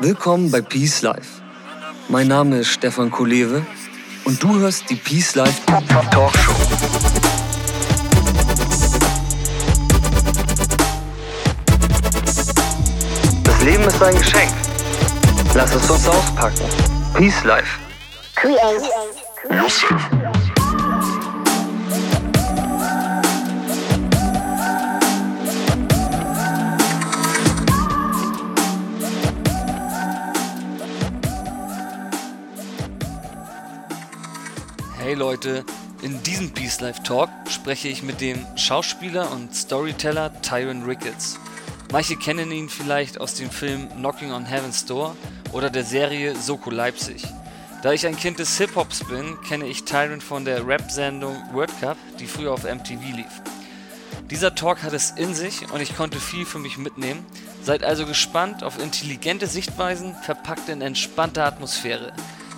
Willkommen 0.00 0.50
bei 0.50 0.60
Peace 0.60 1.02
Life. 1.02 1.40
Mein 2.08 2.26
Name 2.26 2.58
ist 2.58 2.68
Stefan 2.68 3.12
Kolewe 3.12 3.64
und 4.24 4.42
du 4.42 4.58
hörst 4.58 4.90
die 4.90 4.96
Peace 4.96 5.36
Life 5.36 5.62
Talkshow. 5.66 6.52
Das 13.44 13.62
Leben 13.62 13.84
ist 13.84 14.02
ein 14.02 14.18
Geschenk. 14.18 14.52
Lass 15.54 15.72
es 15.72 15.88
uns 15.88 16.08
auspacken. 16.08 16.58
Peace 17.14 17.44
Life. 17.44 17.78
Create 18.34 18.82
yourself. 19.48 20.23
Hey 35.14 35.20
Leute, 35.20 35.64
in 36.02 36.20
diesem 36.24 36.50
Peace 36.50 36.80
Life 36.80 37.04
Talk 37.04 37.30
spreche 37.48 37.86
ich 37.86 38.02
mit 38.02 38.20
dem 38.20 38.44
Schauspieler 38.56 39.30
und 39.30 39.54
Storyteller 39.54 40.32
Tyron 40.42 40.82
Ricketts. 40.82 41.38
Manche 41.92 42.16
kennen 42.16 42.50
ihn 42.50 42.68
vielleicht 42.68 43.20
aus 43.20 43.34
dem 43.34 43.48
Film 43.48 43.88
Knocking 43.90 44.32
on 44.32 44.44
Heaven's 44.44 44.84
Door 44.86 45.14
oder 45.52 45.70
der 45.70 45.84
Serie 45.84 46.34
Soko 46.34 46.68
Leipzig. 46.70 47.22
Da 47.84 47.92
ich 47.92 48.04
ein 48.08 48.16
Kind 48.16 48.40
des 48.40 48.58
Hip-Hops 48.58 49.04
bin, 49.04 49.40
kenne 49.42 49.68
ich 49.68 49.84
Tyron 49.84 50.20
von 50.20 50.44
der 50.44 50.66
Rap-Sendung 50.66 51.36
World 51.52 51.70
Cup, 51.80 51.96
die 52.18 52.26
früher 52.26 52.52
auf 52.52 52.64
MTV 52.64 53.00
lief. 53.14 53.40
Dieser 54.32 54.56
Talk 54.56 54.82
hat 54.82 54.94
es 54.94 55.12
in 55.12 55.32
sich 55.32 55.70
und 55.70 55.80
ich 55.80 55.96
konnte 55.96 56.18
viel 56.18 56.44
für 56.44 56.58
mich 56.58 56.76
mitnehmen. 56.76 57.24
Seid 57.62 57.84
also 57.84 58.04
gespannt 58.04 58.64
auf 58.64 58.82
intelligente 58.82 59.46
Sichtweisen, 59.46 60.16
verpackt 60.24 60.68
in 60.68 60.82
entspannter 60.82 61.44
Atmosphäre. 61.44 62.12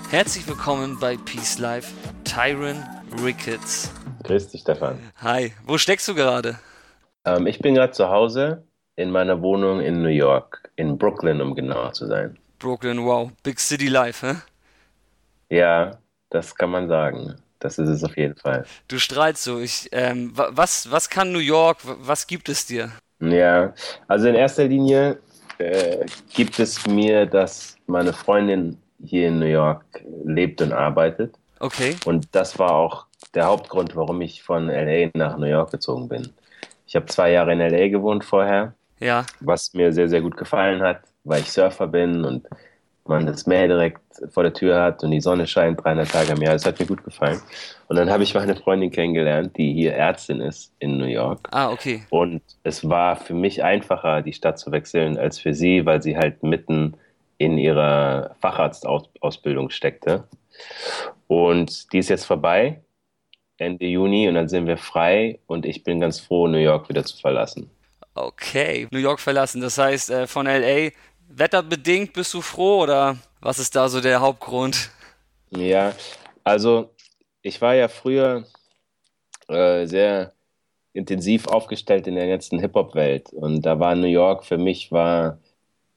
Herzlich 0.08 0.46
willkommen 0.46 0.98
bei 1.00 1.16
Peace 1.16 1.58
Life, 1.58 1.92
Tyron 2.36 2.84
Ricketts. 3.24 3.90
Grüß 4.24 4.50
dich, 4.50 4.60
Stefan. 4.60 4.98
Hi, 5.22 5.54
wo 5.64 5.78
steckst 5.78 6.06
du 6.06 6.14
gerade? 6.14 6.58
Ähm, 7.24 7.46
ich 7.46 7.60
bin 7.60 7.74
gerade 7.74 7.94
zu 7.94 8.10
Hause 8.10 8.62
in 8.94 9.10
meiner 9.10 9.40
Wohnung 9.40 9.80
in 9.80 10.02
New 10.02 10.10
York, 10.10 10.68
in 10.76 10.98
Brooklyn, 10.98 11.40
um 11.40 11.54
genauer 11.54 11.94
zu 11.94 12.06
sein. 12.06 12.36
Brooklyn, 12.58 13.02
wow, 13.02 13.30
Big 13.42 13.58
City 13.58 13.88
Life, 13.88 14.26
hä? 14.26 14.34
Ja, 15.48 15.96
das 16.28 16.54
kann 16.54 16.68
man 16.68 16.88
sagen. 16.88 17.36
Das 17.58 17.78
ist 17.78 17.88
es 17.88 18.04
auf 18.04 18.14
jeden 18.18 18.36
Fall. 18.36 18.66
Du 18.86 18.98
strahlst 18.98 19.42
so. 19.42 19.58
Ich, 19.58 19.88
ähm, 19.92 20.32
was, 20.34 20.90
was 20.90 21.08
kann 21.08 21.32
New 21.32 21.38
York? 21.38 21.78
Was 21.84 22.26
gibt 22.26 22.50
es 22.50 22.66
dir? 22.66 22.92
Ja, 23.18 23.72
also 24.08 24.28
in 24.28 24.34
erster 24.34 24.64
Linie 24.64 25.20
äh, 25.56 26.04
gibt 26.34 26.58
es 26.58 26.86
mir, 26.86 27.24
dass 27.24 27.78
meine 27.86 28.12
Freundin 28.12 28.76
hier 29.02 29.28
in 29.28 29.38
New 29.38 29.46
York 29.46 29.86
lebt 30.26 30.60
und 30.60 30.74
arbeitet. 30.74 31.34
Okay. 31.60 31.96
Und 32.04 32.28
das 32.34 32.58
war 32.58 32.72
auch 32.72 33.06
der 33.34 33.46
Hauptgrund, 33.46 33.96
warum 33.96 34.20
ich 34.20 34.42
von 34.42 34.68
LA 34.68 35.10
nach 35.14 35.36
New 35.38 35.46
York 35.46 35.70
gezogen 35.70 36.08
bin. 36.08 36.32
Ich 36.86 36.94
habe 36.96 37.06
zwei 37.06 37.32
Jahre 37.32 37.52
in 37.52 37.60
LA 37.60 37.88
gewohnt 37.88 38.24
vorher, 38.24 38.74
Ja. 39.00 39.24
was 39.40 39.72
mir 39.74 39.92
sehr, 39.92 40.08
sehr 40.08 40.20
gut 40.20 40.36
gefallen 40.36 40.82
hat, 40.82 41.00
weil 41.24 41.40
ich 41.40 41.50
Surfer 41.52 41.86
bin 41.86 42.24
und 42.24 42.46
man 43.08 43.24
das 43.26 43.46
Meer 43.46 43.68
direkt 43.68 44.00
vor 44.32 44.42
der 44.42 44.52
Tür 44.52 44.82
hat 44.82 45.04
und 45.04 45.12
die 45.12 45.20
Sonne 45.20 45.46
scheint 45.46 45.82
300 45.84 46.10
Tage 46.10 46.32
im 46.32 46.42
Jahr. 46.42 46.54
Das 46.54 46.66
hat 46.66 46.80
mir 46.80 46.86
gut 46.86 47.04
gefallen. 47.04 47.40
Und 47.88 47.96
dann 47.96 48.10
habe 48.10 48.24
ich 48.24 48.34
meine 48.34 48.56
Freundin 48.56 48.90
kennengelernt, 48.90 49.56
die 49.56 49.72
hier 49.74 49.94
Ärztin 49.94 50.40
ist 50.40 50.72
in 50.80 50.98
New 50.98 51.04
York. 51.06 51.48
Ah, 51.52 51.70
okay. 51.70 52.02
Und 52.10 52.42
es 52.64 52.88
war 52.88 53.14
für 53.16 53.34
mich 53.34 53.62
einfacher, 53.62 54.22
die 54.22 54.32
Stadt 54.32 54.58
zu 54.58 54.72
wechseln, 54.72 55.18
als 55.18 55.38
für 55.38 55.54
sie, 55.54 55.86
weil 55.86 56.02
sie 56.02 56.16
halt 56.16 56.42
mitten 56.42 56.94
in 57.38 57.58
ihrer 57.58 58.34
Facharztausbildung 58.40 59.70
steckte. 59.70 60.24
Und 61.26 61.92
die 61.92 61.98
ist 61.98 62.08
jetzt 62.08 62.24
vorbei, 62.24 62.82
Ende 63.58 63.86
Juni, 63.86 64.28
und 64.28 64.34
dann 64.34 64.48
sind 64.48 64.66
wir 64.66 64.76
frei 64.76 65.40
und 65.46 65.66
ich 65.66 65.82
bin 65.82 66.00
ganz 66.00 66.20
froh, 66.20 66.46
New 66.46 66.58
York 66.58 66.88
wieder 66.88 67.04
zu 67.04 67.16
verlassen. 67.16 67.70
Okay. 68.14 68.88
New 68.90 68.98
York 68.98 69.20
verlassen. 69.20 69.60
Das 69.60 69.78
heißt, 69.78 70.10
äh, 70.10 70.26
von 70.26 70.46
LA, 70.46 70.90
wetterbedingt 71.28 72.12
bist 72.12 72.32
du 72.34 72.40
froh 72.40 72.82
oder 72.82 73.16
was 73.40 73.58
ist 73.58 73.76
da 73.76 73.88
so 73.88 74.00
der 74.00 74.20
Hauptgrund? 74.20 74.90
Ja, 75.50 75.94
also 76.44 76.90
ich 77.42 77.60
war 77.60 77.74
ja 77.74 77.88
früher 77.88 78.44
äh, 79.48 79.86
sehr 79.86 80.32
intensiv 80.92 81.46
aufgestellt 81.46 82.06
in 82.06 82.14
der 82.14 82.26
ganzen 82.26 82.58
Hip-Hop-Welt 82.58 83.32
und 83.32 83.62
da 83.62 83.78
war 83.78 83.94
New 83.94 84.06
York 84.06 84.44
für 84.44 84.58
mich 84.58 84.90
war 84.90 85.38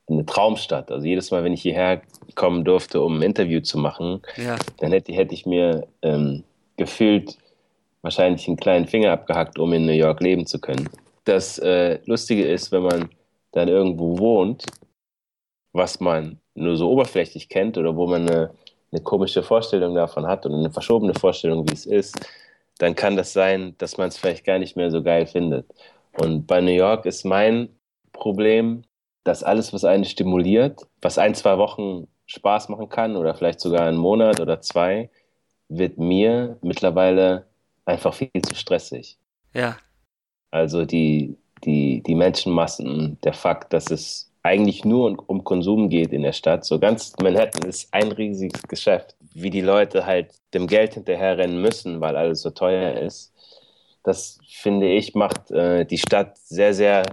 eine 0.09 0.25
Traumstadt. 0.25 0.91
Also 0.91 1.05
jedes 1.05 1.31
Mal, 1.31 1.43
wenn 1.43 1.53
ich 1.53 1.61
hierher 1.61 2.01
kommen 2.35 2.63
durfte, 2.63 3.01
um 3.01 3.17
ein 3.17 3.21
Interview 3.21 3.61
zu 3.61 3.77
machen, 3.77 4.21
Ja. 4.37 4.57
dann 4.77 4.91
hätte, 4.91 5.13
hätte 5.13 5.33
ich 5.33 5.45
mir 5.45 5.87
ähm, 6.01 6.43
gefühlt 6.77 7.37
wahrscheinlich 8.01 8.47
einen 8.47 8.57
kleinen 8.57 8.87
Finger 8.87 9.11
abgehackt, 9.11 9.59
um 9.59 9.73
in 9.73 9.85
New 9.85 9.91
York 9.93 10.21
leben 10.21 10.45
zu 10.45 10.59
können. 10.59 10.89
Das 11.25 11.59
äh, 11.59 11.99
Lustige 12.05 12.45
ist, 12.47 12.71
wenn 12.71 12.83
man 12.83 13.09
dann 13.51 13.67
irgendwo 13.67 14.17
wohnt, 14.19 14.65
was 15.73 15.99
man 15.99 16.39
nur 16.55 16.75
so 16.77 16.89
oberflächlich 16.89 17.49
kennt 17.49 17.77
oder 17.77 17.95
wo 17.95 18.07
man 18.07 18.27
eine, 18.27 18.51
eine 18.91 19.01
komische 19.01 19.43
Vorstellung 19.43 19.95
davon 19.95 20.27
hat 20.27 20.45
und 20.45 20.53
eine 20.53 20.71
verschobene 20.71 21.13
Vorstellung, 21.13 21.67
wie 21.69 21.73
es 21.73 21.85
ist, 21.85 22.19
dann 22.79 22.95
kann 22.95 23.17
das 23.17 23.33
sein, 23.33 23.75
dass 23.77 23.97
man 23.97 24.07
es 24.07 24.17
vielleicht 24.17 24.45
gar 24.45 24.57
nicht 24.59 24.75
mehr 24.75 24.89
so 24.89 25.03
geil 25.03 25.25
findet. 25.27 25.65
Und 26.17 26.47
bei 26.47 26.61
New 26.61 26.71
York 26.71 27.05
ist 27.05 27.25
mein 27.25 27.69
Problem, 28.13 28.83
dass 29.29 29.43
alles, 29.43 29.71
was 29.73 29.85
einen 29.85 30.05
stimuliert, 30.05 30.87
was 31.03 31.19
ein, 31.19 31.35
zwei 31.35 31.59
Wochen 31.59 32.07
Spaß 32.25 32.67
machen 32.69 32.89
kann 32.89 33.15
oder 33.15 33.35
vielleicht 33.35 33.59
sogar 33.59 33.85
einen 33.85 33.99
Monat 33.99 34.39
oder 34.39 34.59
zwei, 34.59 35.11
wird 35.67 35.99
mir 35.99 36.57
mittlerweile 36.63 37.45
einfach 37.85 38.15
viel 38.15 38.31
zu 38.41 38.55
stressig. 38.55 39.19
Ja. 39.53 39.77
Also 40.49 40.83
die, 40.83 41.37
die, 41.63 42.01
die 42.01 42.15
Menschenmassen, 42.15 43.19
der 43.23 43.33
Fakt, 43.33 43.71
dass 43.71 43.91
es 43.91 44.31
eigentlich 44.41 44.83
nur 44.83 45.05
um, 45.05 45.19
um 45.19 45.43
Konsum 45.43 45.89
geht 45.89 46.11
in 46.11 46.23
der 46.23 46.33
Stadt. 46.33 46.65
So 46.65 46.79
ganz 46.79 47.13
Manhattan 47.21 47.69
ist 47.69 47.93
ein 47.93 48.11
riesiges 48.11 48.63
Geschäft. 48.63 49.15
Wie 49.35 49.51
die 49.51 49.61
Leute 49.61 50.07
halt 50.07 50.33
dem 50.55 50.65
Geld 50.65 50.95
hinterherrennen 50.95 51.61
müssen, 51.61 52.01
weil 52.01 52.15
alles 52.15 52.41
so 52.41 52.49
teuer 52.49 52.99
ist. 52.99 53.31
Das 54.01 54.39
finde 54.47 54.91
ich 54.91 55.13
macht 55.13 55.51
äh, 55.51 55.85
die 55.85 55.99
Stadt 55.99 56.35
sehr, 56.39 56.73
sehr 56.73 57.03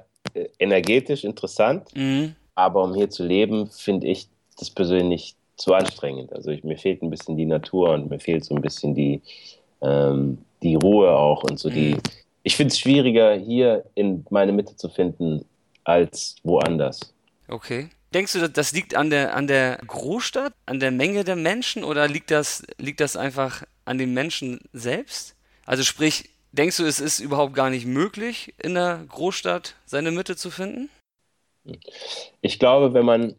energetisch 0.59 1.25
interessant. 1.25 1.89
Mhm. 1.95 2.35
Aber 2.55 2.85
um 2.85 2.95
hier 2.95 3.11
zu 3.11 3.25
leben, 3.25 3.69
finde 3.71 4.07
ich 4.07 4.29
das 4.59 4.71
persönlich 4.71 5.37
zu 5.57 5.75
anstrengend. 5.75 6.33
Also 6.33 6.51
ich, 6.51 6.65
mir 6.65 6.77
fehlt 6.77 7.03
ein 7.03 7.11
bisschen 7.11 7.37
die 7.37 7.47
Natur 7.47 7.91
und 7.91 8.11
mir 8.11 8.19
fehlt 8.19 8.45
so 8.45 8.55
ein 8.55 8.63
bisschen 8.63 8.95
die, 8.95 9.21
ähm, 9.83 10.39
die 10.63 10.75
Ruhe 10.75 11.11
auch 11.11 11.43
und 11.45 11.59
so 11.59 11.71
die. 11.71 11.95
Mhm. 11.95 12.01
Ich 12.43 12.57
finde 12.57 12.73
es 12.73 12.79
schwieriger, 12.79 13.35
hier 13.35 13.85
in 13.95 14.25
meine 14.31 14.53
Mitte 14.53 14.77
zu 14.77 14.89
finden, 14.89 15.45
als 15.85 16.37
woanders. 16.43 17.13
Okay. 17.49 17.89
Denkst 18.15 18.33
du, 18.35 18.49
das 18.49 18.73
liegt 18.73 18.95
an 18.95 19.11
der, 19.11 19.35
an 19.35 19.47
der 19.47 19.79
Großstadt, 19.87 20.53
an 20.65 20.81
der 20.81 20.91
Menge 20.91 21.25
der 21.25 21.37
Menschen 21.37 21.85
oder 21.85 22.09
liegt 22.09 22.31
das, 22.31 22.63
liegt 22.79 23.01
das 23.01 23.17
einfach 23.17 23.65
an 23.85 23.99
den 23.99 24.15
Menschen 24.15 24.61
selbst? 24.73 25.35
Also 25.67 25.83
sprich, 25.83 26.31
denkst 26.57 26.79
du, 26.79 26.85
es 26.85 27.01
ist 27.01 27.21
überhaupt 27.21 27.55
gar 27.55 27.71
nicht 27.71 27.87
möglich, 27.87 28.55
in 28.63 28.75
der 28.75 29.05
Großstadt 29.09 29.75
seine 29.85 30.11
Mitte 30.11 30.37
zu 30.37 30.51
finden? 30.51 30.91
Ich 32.41 32.59
glaube, 32.59 32.95
wenn 32.95 33.05
man 33.05 33.35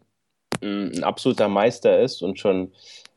mh, 0.62 0.98
ein 0.98 1.04
absoluter 1.04 1.48
Meister 1.48 2.00
ist 2.00 2.22
und 2.22 2.38
schon 2.38 2.72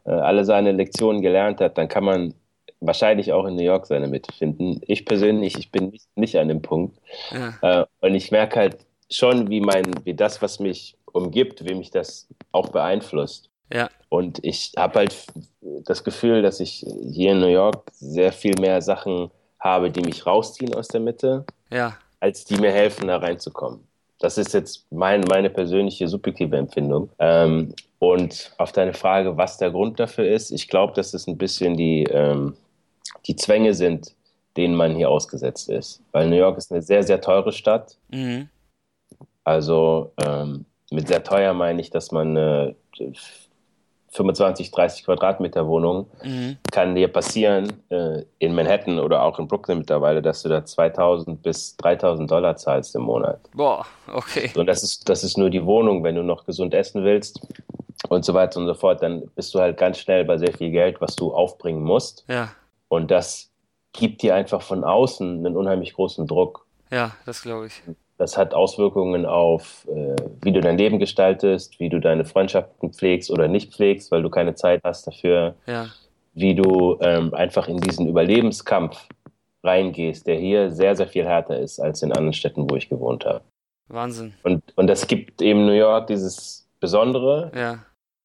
äh, 0.05 0.11
alle 0.11 0.45
seine 0.45 0.71
Lektionen 0.71 1.21
gelernt 1.21 1.59
hat, 1.61 1.77
dann 1.77 1.87
kann 1.87 2.03
man 2.03 2.33
wahrscheinlich 2.79 3.31
auch 3.31 3.45
in 3.45 3.55
New 3.55 3.63
York 3.63 3.85
seine 3.85 4.07
Mitte 4.07 4.33
finden. 4.33 4.81
Ich 4.87 5.05
persönlich, 5.05 5.57
ich 5.57 5.71
bin 5.71 5.89
nicht, 5.89 6.07
nicht 6.15 6.37
an 6.37 6.47
dem 6.47 6.61
Punkt. 6.61 6.97
Ja. 7.31 7.81
Äh, 7.81 7.85
und 8.01 8.15
ich 8.15 8.31
merke 8.31 8.59
halt 8.59 8.77
schon, 9.09 9.49
wie 9.49 9.61
mein, 9.61 9.85
wie 10.03 10.13
das, 10.13 10.41
was 10.41 10.59
mich 10.59 10.95
umgibt, 11.11 11.65
wie 11.67 11.75
mich 11.75 11.91
das 11.91 12.27
auch 12.51 12.69
beeinflusst. 12.69 13.49
Ja. 13.71 13.89
Und 14.09 14.43
ich 14.43 14.73
habe 14.77 14.99
halt 14.99 15.15
das 15.61 16.03
Gefühl, 16.03 16.41
dass 16.41 16.59
ich 16.59 16.85
hier 17.11 17.31
in 17.31 17.39
New 17.39 17.47
York 17.47 17.83
sehr 17.93 18.33
viel 18.33 18.55
mehr 18.59 18.81
Sachen 18.81 19.29
habe, 19.61 19.89
die 19.91 20.01
mich 20.01 20.25
rausziehen 20.25 20.75
aus 20.75 20.89
der 20.89 20.99
Mitte, 20.99 21.45
Ja. 21.71 21.95
als 22.19 22.43
die 22.45 22.57
mir 22.57 22.71
helfen, 22.71 23.07
da 23.07 23.17
reinzukommen. 23.17 23.87
Das 24.19 24.37
ist 24.37 24.53
jetzt 24.53 24.85
mein, 24.91 25.21
meine 25.21 25.49
persönliche 25.49 26.07
subjektive 26.07 26.57
Empfindung. 26.57 27.09
Ähm, 27.17 27.73
und 27.99 28.51
auf 28.57 28.71
deine 28.71 28.93
Frage, 28.93 29.37
was 29.37 29.57
der 29.57 29.71
Grund 29.71 29.99
dafür 29.99 30.27
ist, 30.27 30.51
ich 30.51 30.67
glaube, 30.67 30.93
dass 30.93 31.13
es 31.13 31.27
ein 31.27 31.37
bisschen 31.37 31.75
die, 31.77 32.03
ähm, 32.03 32.55
die 33.25 33.35
Zwänge 33.35 33.73
sind, 33.73 34.13
denen 34.57 34.75
man 34.75 34.95
hier 34.95 35.09
ausgesetzt 35.09 35.69
ist. 35.69 36.03
Weil 36.11 36.27
New 36.29 36.35
York 36.35 36.57
ist 36.57 36.71
eine 36.71 36.81
sehr, 36.81 37.03
sehr 37.03 37.21
teure 37.21 37.51
Stadt. 37.51 37.97
Mhm. 38.09 38.49
Also 39.43 40.11
ähm, 40.23 40.65
mit 40.91 41.07
sehr 41.07 41.23
teuer 41.23 41.53
meine 41.53 41.81
ich, 41.81 41.89
dass 41.89 42.11
man 42.11 42.37
eine 42.37 42.75
25, 44.11 44.71
30 44.71 45.05
Quadratmeter 45.05 45.67
Wohnung 45.67 46.07
Mhm. 46.23 46.57
kann 46.71 46.95
dir 46.95 47.07
passieren 47.07 47.71
äh, 47.89 48.23
in 48.39 48.53
Manhattan 48.53 48.99
oder 48.99 49.23
auch 49.23 49.39
in 49.39 49.47
Brooklyn 49.47 49.79
mittlerweile, 49.79 50.21
dass 50.21 50.43
du 50.43 50.49
da 50.49 50.63
2000 50.63 51.41
bis 51.41 51.75
3000 51.77 52.29
Dollar 52.29 52.55
zahlst 52.57 52.95
im 52.95 53.03
Monat. 53.03 53.39
Boah, 53.55 53.85
okay. 54.13 54.51
Und 54.55 54.67
das 54.67 54.83
ist, 54.83 55.07
das 55.09 55.23
ist 55.23 55.37
nur 55.37 55.49
die 55.49 55.65
Wohnung. 55.65 56.03
Wenn 56.03 56.15
du 56.15 56.23
noch 56.23 56.45
gesund 56.45 56.73
essen 56.73 57.03
willst, 57.03 57.41
und 58.09 58.25
so 58.25 58.33
weiter 58.33 58.59
und 58.59 58.65
so 58.67 58.73
fort, 58.73 59.01
dann 59.03 59.27
bist 59.35 59.53
du 59.53 59.59
halt 59.59 59.77
ganz 59.77 59.99
schnell 59.99 60.25
bei 60.25 60.37
sehr 60.37 60.53
viel 60.53 60.71
Geld, 60.71 61.01
was 61.01 61.15
du 61.15 61.33
aufbringen 61.33 61.83
musst. 61.83 62.25
Ja. 62.27 62.49
Und 62.87 63.11
das 63.11 63.51
gibt 63.93 64.21
dir 64.21 64.35
einfach 64.35 64.61
von 64.61 64.83
außen 64.83 65.45
einen 65.45 65.55
unheimlich 65.55 65.93
großen 65.93 66.27
Druck. 66.27 66.65
Ja, 66.89 67.11
das 67.25 67.41
glaube 67.41 67.67
ich. 67.67 67.81
Das 68.21 68.37
hat 68.37 68.53
Auswirkungen 68.53 69.25
auf, 69.25 69.87
äh, 69.87 70.15
wie 70.43 70.51
du 70.51 70.61
dein 70.61 70.77
Leben 70.77 70.99
gestaltest, 70.99 71.79
wie 71.79 71.89
du 71.89 71.99
deine 71.99 72.23
Freundschaften 72.23 72.93
pflegst 72.93 73.31
oder 73.31 73.47
nicht 73.47 73.73
pflegst, 73.73 74.11
weil 74.11 74.21
du 74.21 74.29
keine 74.29 74.53
Zeit 74.53 74.81
hast 74.83 75.07
dafür. 75.07 75.55
Ja. 75.65 75.87
Wie 76.35 76.53
du 76.53 76.99
ähm, 77.01 77.33
einfach 77.33 77.67
in 77.67 77.77
diesen 77.77 78.07
Überlebenskampf 78.07 79.07
reingehst, 79.63 80.27
der 80.27 80.35
hier 80.37 80.69
sehr, 80.69 80.95
sehr 80.95 81.07
viel 81.07 81.25
härter 81.25 81.57
ist 81.57 81.79
als 81.79 82.03
in 82.03 82.11
anderen 82.11 82.33
Städten, 82.33 82.69
wo 82.69 82.75
ich 82.75 82.89
gewohnt 82.89 83.25
habe. 83.25 83.43
Wahnsinn. 83.87 84.35
Und, 84.43 84.61
und 84.75 84.85
das 84.85 85.07
gibt 85.07 85.41
eben 85.41 85.65
New 85.65 85.71
York 85.73 86.05
dieses 86.05 86.69
Besondere, 86.79 87.51
Ja. 87.55 87.79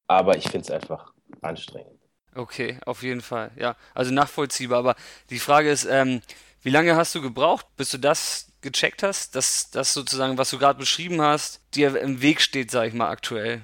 aber 0.08 0.37
ich 0.37 0.44
finde 0.44 0.66
es 0.66 0.70
einfach 0.70 1.10
anstrengend. 1.40 1.99
Okay, 2.34 2.76
auf 2.84 3.02
jeden 3.02 3.22
Fall. 3.22 3.50
Ja, 3.56 3.76
also 3.94 4.12
nachvollziehbar. 4.12 4.81
Aber 4.81 4.94
die 5.31 5.38
Frage 5.38 5.70
ist, 5.70 5.88
ähm, 5.90 6.20
wie 6.66 6.70
lange 6.70 6.96
hast 6.96 7.14
du 7.14 7.22
gebraucht, 7.22 7.64
bis 7.76 7.90
du 7.90 7.98
das 7.98 8.48
gecheckt 8.60 9.04
hast, 9.04 9.36
dass 9.36 9.70
das 9.70 9.94
sozusagen, 9.94 10.36
was 10.36 10.50
du 10.50 10.58
gerade 10.58 10.80
beschrieben 10.80 11.22
hast, 11.22 11.60
dir 11.76 11.96
im 11.96 12.22
Weg 12.22 12.40
steht, 12.40 12.72
sag 12.72 12.88
ich 12.88 12.92
mal, 12.92 13.08
aktuell? 13.08 13.60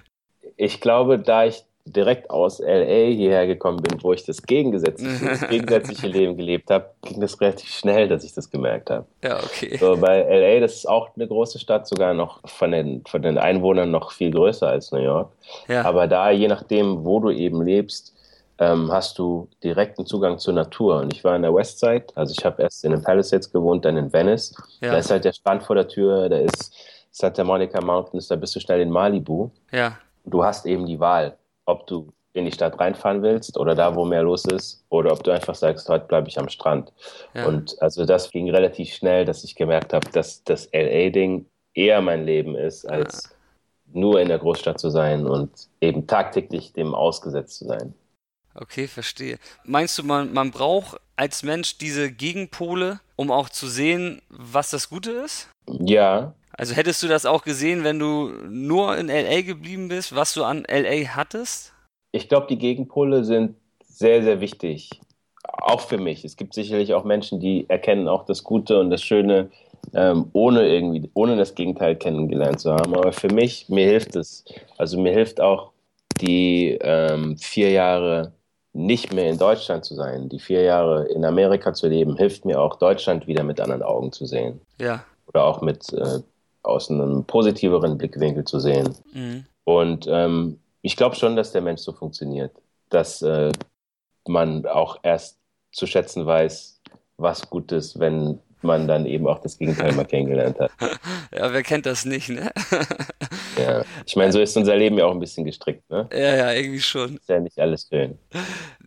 Ich 0.56 0.80
glaube, 0.80 1.18
da 1.18 1.46
ich 1.46 1.64
direkt 1.84 2.30
aus 2.30 2.60
LA 2.60 3.10
hierher 3.10 3.48
gekommen 3.48 3.82
bin, 3.82 4.00
wo 4.04 4.12
ich 4.12 4.24
das 4.24 4.42
gegensätzliche, 4.42 5.24
das 5.30 5.48
gegensätzliche 5.48 6.06
Leben 6.06 6.36
gelebt 6.36 6.70
habe, 6.70 6.90
ging 7.02 7.20
das 7.20 7.40
relativ 7.40 7.70
schnell, 7.70 8.06
dass 8.06 8.22
ich 8.22 8.34
das 8.34 8.52
gemerkt 8.52 8.88
habe. 8.88 9.04
Ja, 9.20 9.38
okay. 9.38 9.76
So, 9.78 9.96
bei 9.96 10.22
LA, 10.22 10.60
das 10.60 10.74
ist 10.74 10.88
auch 10.88 11.08
eine 11.16 11.26
große 11.26 11.58
Stadt, 11.58 11.88
sogar 11.88 12.14
noch 12.14 12.38
von 12.48 12.70
den, 12.70 13.02
von 13.04 13.20
den 13.20 13.36
Einwohnern 13.36 13.90
noch 13.90 14.12
viel 14.12 14.30
größer 14.30 14.68
als 14.68 14.92
New 14.92 15.02
York. 15.02 15.32
Ja, 15.66 15.84
Aber 15.84 16.06
da, 16.06 16.30
je 16.30 16.46
nachdem, 16.46 17.04
wo 17.04 17.18
du 17.18 17.30
eben 17.30 17.62
lebst, 17.62 18.14
ähm, 18.62 18.92
hast 18.92 19.18
du 19.18 19.48
direkten 19.64 20.06
Zugang 20.06 20.38
zur 20.38 20.54
Natur. 20.54 21.00
Und 21.00 21.12
ich 21.12 21.24
war 21.24 21.34
in 21.34 21.42
der 21.42 21.54
Westside, 21.54 22.06
also 22.14 22.34
ich 22.36 22.44
habe 22.44 22.62
erst 22.62 22.84
in 22.84 22.92
den 22.92 23.02
Palisades 23.02 23.50
gewohnt, 23.50 23.84
dann 23.84 23.96
in 23.96 24.12
Venice. 24.12 24.54
Ja. 24.80 24.92
Da 24.92 24.98
ist 24.98 25.10
halt 25.10 25.24
der 25.24 25.32
Strand 25.32 25.64
vor 25.64 25.74
der 25.74 25.88
Tür, 25.88 26.28
da 26.28 26.36
ist 26.36 26.72
Santa 27.10 27.42
Monica 27.42 27.80
Mountains, 27.80 28.28
da 28.28 28.36
bist 28.36 28.54
du 28.54 28.60
schnell 28.60 28.80
in 28.80 28.90
Malibu. 28.90 29.50
ja, 29.72 29.98
Du 30.24 30.44
hast 30.44 30.66
eben 30.66 30.86
die 30.86 31.00
Wahl, 31.00 31.36
ob 31.66 31.86
du 31.88 32.12
in 32.34 32.44
die 32.44 32.52
Stadt 32.52 32.78
reinfahren 32.78 33.22
willst 33.22 33.58
oder 33.58 33.74
da, 33.74 33.94
wo 33.96 34.04
mehr 34.04 34.22
los 34.22 34.44
ist, 34.44 34.84
oder 34.88 35.12
ob 35.12 35.24
du 35.24 35.32
einfach 35.32 35.54
sagst, 35.56 35.88
heute 35.88 36.06
bleibe 36.06 36.28
ich 36.28 36.38
am 36.38 36.48
Strand. 36.48 36.92
ja. 37.34 37.46
Und 37.46 37.76
also 37.82 38.06
das 38.06 38.30
ging 38.30 38.48
relativ 38.50 38.94
schnell, 38.94 39.24
dass 39.24 39.42
ich 39.42 39.56
gemerkt 39.56 39.92
habe, 39.92 40.08
dass 40.12 40.44
das 40.44 40.68
LA-Ding 40.72 41.46
eher 41.74 42.00
mein 42.00 42.24
Leben 42.24 42.54
ist, 42.54 42.88
als 42.88 43.34
nur 43.92 44.20
in 44.20 44.28
der 44.28 44.38
Großstadt 44.38 44.78
zu 44.78 44.88
sein 44.88 45.26
und 45.26 45.50
eben 45.80 46.06
tagtäglich 46.06 46.72
dem 46.72 46.94
ausgesetzt 46.94 47.58
zu 47.58 47.66
sein. 47.66 47.94
Okay, 48.54 48.86
verstehe. 48.86 49.38
Meinst 49.64 49.98
du, 49.98 50.04
man, 50.04 50.32
man 50.32 50.50
braucht 50.50 50.98
als 51.16 51.42
Mensch 51.42 51.78
diese 51.78 52.10
Gegenpole, 52.12 53.00
um 53.16 53.30
auch 53.30 53.48
zu 53.48 53.66
sehen, 53.66 54.20
was 54.28 54.70
das 54.70 54.88
Gute 54.88 55.10
ist? 55.12 55.48
Ja, 55.66 56.34
Also 56.56 56.74
hättest 56.74 57.02
du 57.02 57.08
das 57.08 57.26
auch 57.26 57.44
gesehen, 57.44 57.84
wenn 57.84 57.98
du 57.98 58.28
nur 58.48 58.96
in 58.96 59.08
LA 59.10 59.42
geblieben 59.42 59.88
bist, 59.88 60.14
was 60.14 60.34
du 60.34 60.44
an 60.44 60.64
LA 60.64 61.14
hattest? 61.14 61.72
ich 62.12 62.28
glaube, 62.28 62.46
die 62.48 62.58
Gegenpole 62.58 63.24
sind 63.24 63.56
sehr, 63.84 64.22
sehr 64.22 64.40
wichtig. 64.40 64.90
Auch 65.44 65.80
für 65.80 65.98
mich. 65.98 66.24
Es 66.24 66.36
gibt 66.36 66.54
sicherlich 66.54 66.94
auch 66.94 67.04
Menschen, 67.04 67.40
die 67.40 67.66
erkennen 67.68 68.08
auch 68.08 68.24
das 68.26 68.44
Gute 68.44 68.78
und 68.80 68.90
das 68.90 69.02
Schöne, 69.02 69.50
ähm, 69.94 70.28
ohne 70.32 70.68
irgendwie, 70.68 71.10
ohne 71.14 71.36
das 71.36 71.54
Gegenteil 71.54 71.96
kennengelernt 71.96 72.60
zu 72.60 72.72
haben. 72.72 72.94
Aber 72.94 73.12
für 73.12 73.28
mich, 73.32 73.68
mir 73.68 73.86
hilft 73.86 74.16
es. 74.16 74.44
Also 74.78 75.00
mir 75.00 75.12
hilft 75.12 75.40
auch 75.40 75.72
die 76.20 76.78
ähm, 76.80 77.36
vier 77.38 77.70
Jahre 77.70 78.32
nicht 78.72 79.12
mehr 79.12 79.28
in 79.28 79.38
Deutschland 79.38 79.84
zu 79.84 79.94
sein, 79.94 80.28
die 80.28 80.38
vier 80.38 80.62
Jahre 80.62 81.04
in 81.06 81.24
Amerika 81.24 81.74
zu 81.74 81.88
leben, 81.88 82.16
hilft 82.16 82.44
mir 82.44 82.60
auch 82.60 82.76
Deutschland 82.76 83.26
wieder 83.26 83.44
mit 83.44 83.60
anderen 83.60 83.82
Augen 83.82 84.12
zu 84.12 84.26
sehen. 84.26 84.60
Ja. 84.78 85.04
Oder 85.26 85.44
auch 85.44 85.60
mit 85.60 85.92
äh, 85.92 86.20
aus 86.62 86.90
einem 86.90 87.24
positiveren 87.24 87.98
Blickwinkel 87.98 88.44
zu 88.44 88.60
sehen. 88.60 88.94
Mhm. 89.12 89.44
Und 89.64 90.06
ähm, 90.08 90.58
ich 90.80 90.96
glaube 90.96 91.16
schon, 91.16 91.36
dass 91.36 91.52
der 91.52 91.62
Mensch 91.62 91.82
so 91.82 91.92
funktioniert, 91.92 92.52
dass 92.88 93.22
äh, 93.22 93.52
man 94.26 94.66
auch 94.66 94.98
erst 95.02 95.38
zu 95.70 95.86
schätzen 95.86 96.26
weiß, 96.26 96.80
was 97.18 97.48
gut 97.50 97.72
ist, 97.72 97.98
wenn 97.98 98.40
man 98.62 98.86
dann 98.86 99.06
eben 99.06 99.26
auch 99.26 99.40
das 99.40 99.58
Gegenteil 99.58 99.92
mal 99.96 100.04
kennengelernt 100.04 100.58
hat. 100.58 100.70
Ja, 101.34 101.52
wer 101.52 101.62
kennt 101.62 101.86
das 101.86 102.04
nicht, 102.04 102.28
ne? 102.28 102.50
Ja. 103.56 103.84
Ich 104.06 104.16
meine, 104.16 104.32
so 104.32 104.40
ist 104.40 104.56
unser 104.56 104.76
Leben 104.76 104.98
ja 104.98 105.04
auch 105.04 105.12
ein 105.12 105.20
bisschen 105.20 105.44
gestrickt, 105.44 105.88
ne? 105.90 106.08
Ja, 106.12 106.36
ja, 106.36 106.52
irgendwie 106.52 106.80
schon. 106.80 107.16
Ist 107.16 107.28
ja 107.28 107.40
nicht 107.40 107.58
alles 107.58 107.86
schön. 107.88 108.18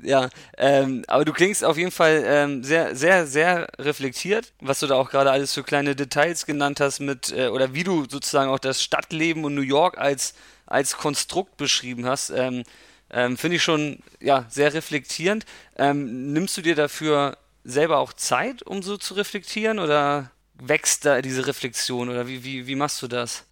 Ja, 0.03 0.29
ähm, 0.57 1.03
aber 1.07 1.25
du 1.25 1.33
klingst 1.33 1.63
auf 1.63 1.77
jeden 1.77 1.91
Fall 1.91 2.23
ähm, 2.25 2.63
sehr, 2.63 2.95
sehr, 2.95 3.25
sehr 3.27 3.67
reflektiert, 3.79 4.53
was 4.59 4.79
du 4.79 4.87
da 4.87 4.95
auch 4.95 5.09
gerade 5.09 5.31
alles 5.31 5.53
für 5.53 5.63
kleine 5.63 5.95
Details 5.95 6.45
genannt 6.45 6.79
hast 6.79 6.99
mit, 6.99 7.31
äh, 7.35 7.47
oder 7.47 7.73
wie 7.73 7.83
du 7.83 8.05
sozusagen 8.09 8.49
auch 8.49 8.59
das 8.59 8.81
Stadtleben 8.81 9.45
und 9.45 9.55
New 9.55 9.61
York 9.61 9.97
als, 9.97 10.35
als 10.65 10.97
Konstrukt 10.97 11.57
beschrieben 11.57 12.05
hast. 12.05 12.29
Ähm, 12.29 12.63
ähm, 13.11 13.37
Finde 13.37 13.57
ich 13.57 13.63
schon, 13.63 13.99
ja, 14.19 14.45
sehr 14.49 14.73
reflektierend. 14.73 15.45
Ähm, 15.77 16.33
nimmst 16.33 16.57
du 16.57 16.61
dir 16.61 16.75
dafür 16.75 17.37
selber 17.63 17.99
auch 17.99 18.13
Zeit, 18.13 18.63
um 18.63 18.81
so 18.83 18.97
zu 18.97 19.13
reflektieren 19.15 19.79
oder 19.79 20.31
wächst 20.55 21.05
da 21.05 21.21
diese 21.21 21.47
Reflexion 21.47 22.09
oder 22.09 22.27
wie, 22.27 22.43
wie, 22.43 22.67
wie 22.67 22.75
machst 22.75 23.01
du 23.01 23.07
das? 23.07 23.45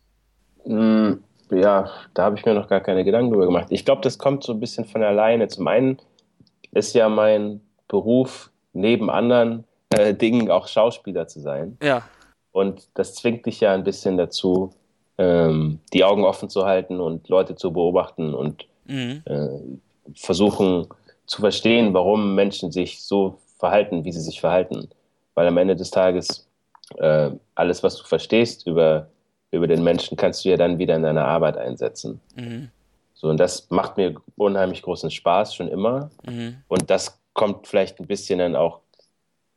Mm, 0.65 1.13
Ja, 1.51 1.89
da 2.13 2.23
habe 2.23 2.37
ich 2.37 2.45
mir 2.45 2.53
noch 2.53 2.67
gar 2.67 2.79
keine 2.81 3.03
Gedanken 3.03 3.31
drüber 3.31 3.45
gemacht. 3.45 3.67
Ich 3.69 3.85
glaube, 3.85 4.01
das 4.01 4.17
kommt 4.17 4.43
so 4.43 4.53
ein 4.53 4.59
bisschen 4.59 4.85
von 4.85 5.03
alleine. 5.03 5.47
Zum 5.47 5.67
einen 5.67 5.97
ist 6.71 6.95
ja 6.95 7.09
mein 7.09 7.61
Beruf 7.87 8.49
neben 8.73 9.09
anderen 9.09 9.65
äh, 9.89 10.13
Dingen 10.15 10.49
auch 10.49 10.67
Schauspieler 10.67 11.27
zu 11.27 11.39
sein. 11.41 11.77
Ja, 11.83 12.01
Und 12.51 12.87
das 12.95 13.13
zwingt 13.15 13.45
dich 13.45 13.59
ja 13.59 13.73
ein 13.73 13.83
bisschen 13.83 14.17
dazu, 14.17 14.71
ähm, 15.17 15.79
die 15.93 16.03
Augen 16.03 16.23
offen 16.23 16.49
zu 16.49 16.65
halten 16.65 16.99
und 16.99 17.29
Leute 17.29 17.55
zu 17.55 17.71
beobachten 17.71 18.33
und 18.33 18.65
mhm. 18.85 19.21
äh, 19.25 19.49
versuchen 20.15 20.87
zu 21.27 21.41
verstehen, 21.41 21.93
warum 21.93 22.33
Menschen 22.35 22.71
sich 22.71 23.01
so 23.01 23.37
verhalten, 23.59 24.05
wie 24.05 24.11
sie 24.11 24.21
sich 24.21 24.41
verhalten. 24.41 24.89
Weil 25.35 25.47
am 25.47 25.57
Ende 25.57 25.75
des 25.75 25.91
Tages 25.91 26.47
äh, 26.97 27.29
alles, 27.55 27.83
was 27.83 27.97
du 27.97 28.03
verstehst 28.05 28.65
über, 28.67 29.07
über 29.53 29.67
den 29.67 29.83
Menschen, 29.83 30.17
kannst 30.17 30.43
du 30.43 30.49
ja 30.49 30.57
dann 30.57 30.79
wieder 30.79 30.95
in 30.95 31.03
deiner 31.03 31.25
Arbeit 31.25 31.57
einsetzen. 31.57 32.19
Mhm. 32.35 32.69
So, 33.13 33.29
und 33.29 33.37
das 33.37 33.69
macht 33.69 33.97
mir 33.97 34.15
unheimlich 34.35 34.81
großen 34.81 35.11
Spaß 35.11 35.55
schon 35.55 35.67
immer. 35.67 36.09
Mhm. 36.27 36.57
Und 36.67 36.89
das 36.89 37.19
kommt 37.33 37.67
vielleicht 37.67 37.99
ein 37.99 38.07
bisschen 38.07 38.39
dann 38.39 38.55
auch 38.55 38.79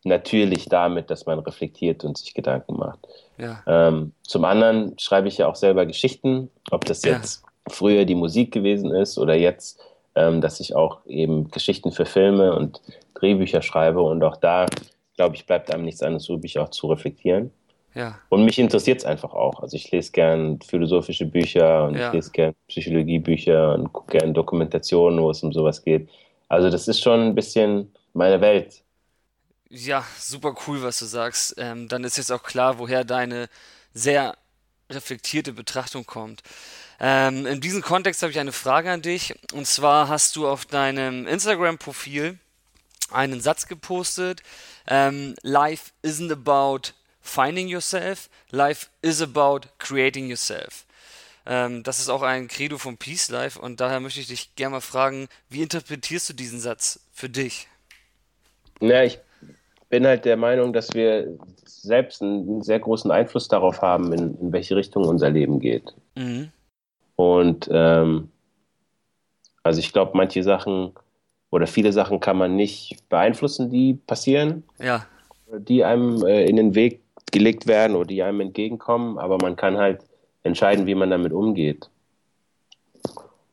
natürlich 0.04 0.68
damit, 0.68 1.10
dass 1.10 1.26
man 1.26 1.40
reflektiert 1.40 2.04
und 2.04 2.16
sich 2.16 2.34
Gedanken 2.34 2.76
macht. 2.76 3.00
Ja, 3.38 3.62
Ähm, 3.66 4.12
zum 4.22 4.44
anderen 4.44 4.96
schreibe 4.98 5.28
ich 5.28 5.38
ja 5.38 5.48
auch 5.48 5.56
selber 5.56 5.84
Geschichten, 5.86 6.50
ob 6.70 6.84
das 6.84 7.02
Ja. 7.02 7.14
jetzt 7.16 7.42
früher 7.68 8.04
die 8.04 8.14
Musik 8.14 8.52
gewesen 8.52 8.94
ist 8.94 9.18
oder 9.18 9.34
jetzt, 9.34 9.80
ähm, 10.14 10.40
dass 10.40 10.60
ich 10.60 10.76
auch 10.76 11.04
eben 11.06 11.50
Geschichten 11.50 11.90
für 11.90 12.06
Filme 12.06 12.54
und 12.54 12.80
Drehbücher 13.14 13.62
schreibe. 13.62 14.02
Und 14.02 14.22
auch 14.22 14.36
da, 14.36 14.66
glaube 15.16 15.34
ich, 15.34 15.46
bleibt 15.46 15.74
einem 15.74 15.84
nichts 15.84 16.02
anderes 16.02 16.28
übrig, 16.28 16.58
auch 16.58 16.68
zu 16.68 16.86
reflektieren. 16.86 17.50
Ja, 17.96 18.18
Und 18.28 18.44
mich 18.44 18.58
interessiert 18.58 18.98
es 18.98 19.04
einfach 19.06 19.32
auch. 19.32 19.60
Also 19.62 19.76
ich 19.76 19.90
lese 19.90 20.12
gern 20.12 20.60
philosophische 20.60 21.24
Bücher 21.26 21.84
und 21.86 21.94
Ja. 21.96 22.08
ich 22.08 22.12
lese 22.12 22.30
gern 22.30 22.54
Psychologiebücher 22.68 23.74
und 23.74 23.92
gucke 23.92 24.18
gern 24.18 24.34
Dokumentationen, 24.34 25.20
wo 25.20 25.30
es 25.30 25.42
um 25.42 25.52
sowas 25.52 25.82
geht. 25.82 26.08
Also 26.48 26.70
das 26.70 26.88
ist 26.88 27.00
schon 27.02 27.20
ein 27.28 27.34
bisschen 27.34 27.92
meine 28.12 28.40
Welt. 28.40 28.82
Ja, 29.70 30.04
super 30.18 30.54
cool, 30.66 30.82
was 30.82 30.98
du 30.98 31.06
sagst. 31.06 31.54
Ähm, 31.58 31.88
dann 31.88 32.04
ist 32.04 32.18
jetzt 32.18 32.30
auch 32.30 32.42
klar, 32.42 32.78
woher 32.78 33.02
deine 33.04 33.48
sehr 33.94 34.36
reflektierte 34.90 35.52
Betrachtung 35.52 36.04
kommt. 36.06 36.42
Ähm, 37.00 37.46
in 37.46 37.60
diesem 37.60 37.82
Kontext 37.82 38.22
habe 38.22 38.30
ich 38.30 38.38
eine 38.38 38.52
Frage 38.52 38.90
an 38.90 39.02
dich. 39.02 39.34
Und 39.54 39.66
zwar 39.66 40.08
hast 40.08 40.36
du 40.36 40.46
auf 40.46 40.66
deinem 40.66 41.26
Instagram-Profil 41.26 42.38
einen 43.10 43.40
Satz 43.40 43.66
gepostet. 43.66 44.42
Ähm, 44.86 45.34
Life 45.42 45.92
isn't 46.04 46.30
about 46.32 46.92
finding 47.26 47.68
yourself, 47.68 48.28
life 48.50 48.88
is 49.02 49.20
about 49.20 49.68
creating 49.78 50.28
yourself. 50.28 50.86
Ähm, 51.46 51.82
das 51.82 51.98
ist 51.98 52.08
auch 52.08 52.22
ein 52.22 52.48
Credo 52.48 52.78
von 52.78 52.96
Peace 52.96 53.30
Life 53.30 53.60
und 53.60 53.80
daher 53.80 54.00
möchte 54.00 54.20
ich 54.20 54.26
dich 54.26 54.54
gerne 54.56 54.76
mal 54.76 54.80
fragen, 54.80 55.28
wie 55.48 55.62
interpretierst 55.62 56.28
du 56.30 56.32
diesen 56.32 56.58
Satz 56.58 57.00
für 57.12 57.28
dich? 57.28 57.68
Ja, 58.80 59.02
ich 59.02 59.18
bin 59.88 60.06
halt 60.06 60.24
der 60.24 60.36
Meinung, 60.36 60.72
dass 60.72 60.92
wir 60.94 61.38
selbst 61.64 62.20
einen 62.20 62.62
sehr 62.62 62.80
großen 62.80 63.10
Einfluss 63.10 63.48
darauf 63.48 63.80
haben, 63.80 64.12
in, 64.12 64.38
in 64.40 64.52
welche 64.52 64.74
Richtung 64.74 65.04
unser 65.04 65.30
Leben 65.30 65.60
geht. 65.60 65.94
Mhm. 66.16 66.50
Und 67.14 67.68
ähm, 67.70 68.28
also 69.62 69.80
ich 69.80 69.92
glaube, 69.92 70.12
manche 70.14 70.42
Sachen 70.42 70.92
oder 71.50 71.66
viele 71.66 71.92
Sachen 71.92 72.20
kann 72.20 72.36
man 72.36 72.56
nicht 72.56 73.08
beeinflussen, 73.08 73.70
die 73.70 73.94
passieren, 73.94 74.64
Ja, 74.78 75.06
die 75.58 75.84
einem 75.84 76.24
äh, 76.26 76.44
in 76.44 76.56
den 76.56 76.74
Weg 76.74 77.00
gelegt 77.32 77.66
werden 77.66 77.96
oder 77.96 78.06
die 78.06 78.22
einem 78.22 78.40
entgegenkommen, 78.40 79.18
aber 79.18 79.38
man 79.40 79.56
kann 79.56 79.76
halt 79.76 80.02
entscheiden, 80.42 80.86
wie 80.86 80.94
man 80.94 81.10
damit 81.10 81.32
umgeht. 81.32 81.90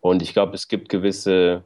Und 0.01 0.21
ich 0.21 0.33
glaube, 0.33 0.53
es 0.55 0.67
gibt 0.67 0.89
gewisse 0.89 1.63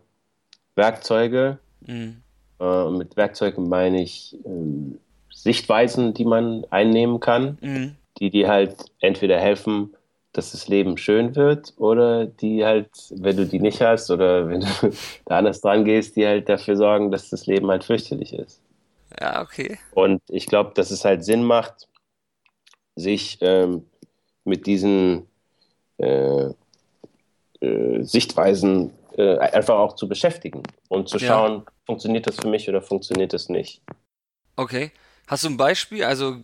Werkzeuge. 0.76 1.60
Mhm. 1.86 2.22
Äh, 2.60 2.90
mit 2.92 3.18
Werkzeugen 3.18 3.68
meine 3.68 4.02
ich 4.02 4.36
äh, 4.46 4.96
Sichtweisen, 5.34 6.14
die 6.14 6.26
man 6.26 6.66
einnehmen 6.70 7.20
kann, 7.20 7.58
mhm. 7.62 7.96
die 8.20 8.30
dir 8.30 8.48
halt 8.48 8.76
entweder 9.00 9.40
helfen, 9.40 9.94
dass 10.34 10.52
das 10.52 10.68
Leben 10.68 10.98
schön 10.98 11.36
wird 11.36 11.74
oder 11.78 12.26
die 12.26 12.64
halt, 12.64 12.90
wenn 13.12 13.38
du 13.38 13.46
die 13.46 13.60
nicht 13.60 13.82
hast 13.82 14.12
oder 14.12 14.48
wenn 14.50 14.62
du 14.62 14.68
da 15.26 15.40
anders 15.40 15.62
dran 15.62 15.84
gehst, 15.84 16.16
die 16.16 16.26
halt 16.26 16.48
dafür 16.48 16.78
sorgen, 16.78 17.12
dass 17.12 17.30
das 17.30 17.48
Leben 17.48 17.70
halt 17.70 17.84
fürchterlich 17.84 18.34
ist. 18.34 18.62
Ja, 19.20 19.42
okay. 19.42 19.80
Und 19.92 20.22
ich 20.28 20.46
glaube, 20.46 20.72
dass 20.76 20.92
es 20.92 21.06
halt 21.06 21.24
Sinn 21.24 21.44
macht, 21.44 21.88
sich 22.98 23.38
ähm, 23.42 23.86
mit 24.44 24.66
diesen 24.66 25.28
äh, 25.98 26.50
äh, 27.62 28.04
Sichtweisen 28.04 28.92
äh, 29.18 29.38
einfach 29.38 29.76
auch 29.76 29.96
zu 29.96 30.08
beschäftigen 30.08 30.64
und 30.90 31.10
zu 31.10 31.20
schauen, 31.20 31.64
ja. 31.66 31.72
funktioniert 31.86 32.28
das 32.28 32.36
für 32.36 32.48
mich 32.48 32.68
oder 32.70 32.82
funktioniert 32.82 33.34
das 33.34 33.50
nicht. 33.50 33.82
Okay. 34.56 34.92
Hast 35.28 35.44
du 35.44 35.50
ein 35.50 35.58
Beispiel? 35.58 36.04
Also 36.04 36.38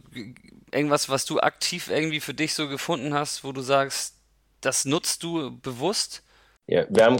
irgendwas, 0.71 1.09
was 1.09 1.25
du 1.25 1.39
aktiv 1.39 1.89
irgendwie 1.89 2.19
für 2.19 2.33
dich 2.33 2.53
so 2.53 2.67
gefunden 2.67 3.13
hast, 3.13 3.43
wo 3.43 3.51
du 3.51 3.61
sagst, 3.61 4.15
das 4.61 4.85
nutzt 4.85 5.23
du 5.23 5.57
bewusst? 5.59 6.23
Ja, 6.67 6.85
wir 6.89 7.05
haben, 7.05 7.17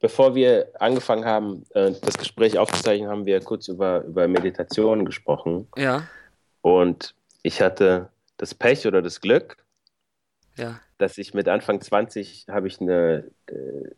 bevor 0.00 0.34
wir 0.34 0.68
angefangen 0.78 1.24
haben, 1.24 1.64
äh, 1.74 1.92
das 2.02 2.16
Gespräch 2.16 2.58
aufzuzeichnen, 2.58 3.10
haben 3.10 3.26
wir 3.26 3.40
kurz 3.40 3.68
über, 3.68 4.02
über 4.04 4.28
Meditation 4.28 5.04
gesprochen. 5.04 5.68
Ja. 5.76 6.06
Und 6.62 7.14
ich 7.42 7.60
hatte 7.60 8.08
das 8.36 8.54
Pech 8.54 8.86
oder 8.86 9.02
das 9.02 9.20
Glück, 9.20 9.56
ja. 10.56 10.80
dass 10.98 11.18
ich 11.18 11.34
mit 11.34 11.48
Anfang 11.48 11.80
20 11.80 12.46
habe 12.48 12.66
ich 12.66 12.80
eine, 12.80 13.30
äh, 13.46 13.90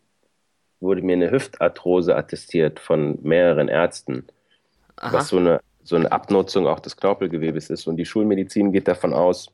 wurde 0.79 1.01
mir 1.01 1.13
eine 1.13 1.31
Hüftarthrose 1.31 2.15
attestiert 2.15 2.79
von 2.79 3.19
mehreren 3.21 3.67
Ärzten, 3.67 4.27
Aha. 4.97 5.13
was 5.13 5.29
so 5.29 5.37
eine 5.37 5.61
so 5.89 5.95
eine 5.95 6.11
Abnutzung 6.11 6.67
auch 6.67 6.79
des 6.79 6.95
Knorpelgewebes 6.97 7.69
ist. 7.69 7.87
Und 7.87 7.97
die 7.97 8.05
Schulmedizin 8.05 8.71
geht 8.71 8.87
davon 8.87 9.13
aus, 9.13 9.51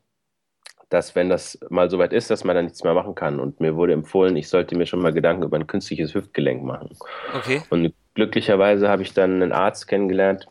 dass 0.89 1.15
wenn 1.15 1.29
das 1.29 1.57
mal 1.69 1.89
so 1.89 1.97
weit 1.97 2.13
ist, 2.13 2.29
dass 2.29 2.43
man 2.43 2.55
da 2.55 2.61
nichts 2.61 2.83
mehr 2.83 2.93
machen 2.93 3.15
kann. 3.15 3.39
Und 3.39 3.59
mir 3.59 3.75
wurde 3.75 3.93
empfohlen, 3.93 4.35
ich 4.35 4.49
sollte 4.49 4.77
mir 4.77 4.85
schon 4.85 5.01
mal 5.01 5.13
Gedanken 5.13 5.43
über 5.43 5.57
ein 5.57 5.67
künstliches 5.67 6.13
Hüftgelenk 6.13 6.61
machen. 6.63 6.95
Okay. 7.33 7.63
Und 7.69 7.93
glücklicherweise 8.13 8.89
habe 8.89 9.01
ich 9.01 9.13
dann 9.13 9.41
einen 9.41 9.51
Arzt 9.51 9.87
kennengelernt, 9.87 10.47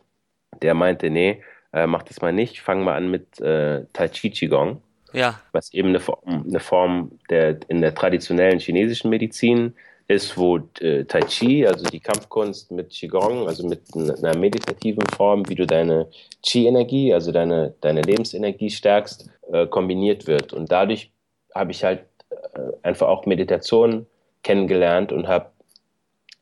der 0.62 0.74
meinte, 0.74 1.10
nee, 1.10 1.42
äh, 1.74 1.86
mach 1.86 2.04
das 2.04 2.22
mal 2.22 2.32
nicht, 2.32 2.60
fang 2.60 2.84
mal 2.84 2.94
an 2.94 3.10
mit 3.10 3.40
äh, 3.40 3.84
Tai 3.92 4.08
Chi 4.08 4.30
Qigong. 4.30 4.80
Ja. 5.12 5.40
Was 5.52 5.72
eben 5.72 5.88
eine 5.88 6.00
Form, 6.00 6.44
eine 6.48 6.60
Form 6.60 7.18
der 7.30 7.58
in 7.68 7.80
der 7.80 7.94
traditionellen 7.94 8.58
chinesischen 8.58 9.10
Medizin 9.10 9.74
ist, 10.06 10.36
wo 10.36 10.58
äh, 10.80 11.04
Tai 11.04 11.20
Chi, 11.22 11.66
also 11.66 11.84
die 11.86 12.00
Kampfkunst 12.00 12.70
mit 12.70 12.90
Qigong, 12.90 13.48
also 13.48 13.66
mit 13.66 13.82
einer 13.94 14.36
meditativen 14.36 15.04
Form, 15.16 15.48
wie 15.48 15.54
du 15.54 15.66
deine 15.66 16.08
Qi-Energie, 16.44 17.12
also 17.12 17.32
deine, 17.32 17.74
deine 17.80 18.02
Lebensenergie 18.02 18.70
stärkst, 18.70 19.28
äh, 19.52 19.66
kombiniert 19.66 20.26
wird. 20.26 20.52
Und 20.52 20.70
dadurch 20.70 21.10
habe 21.54 21.72
ich 21.72 21.82
halt 21.84 22.04
äh, 22.30 22.60
einfach 22.82 23.08
auch 23.08 23.26
Meditation 23.26 24.06
kennengelernt 24.42 25.10
und 25.10 25.26
habe 25.26 25.50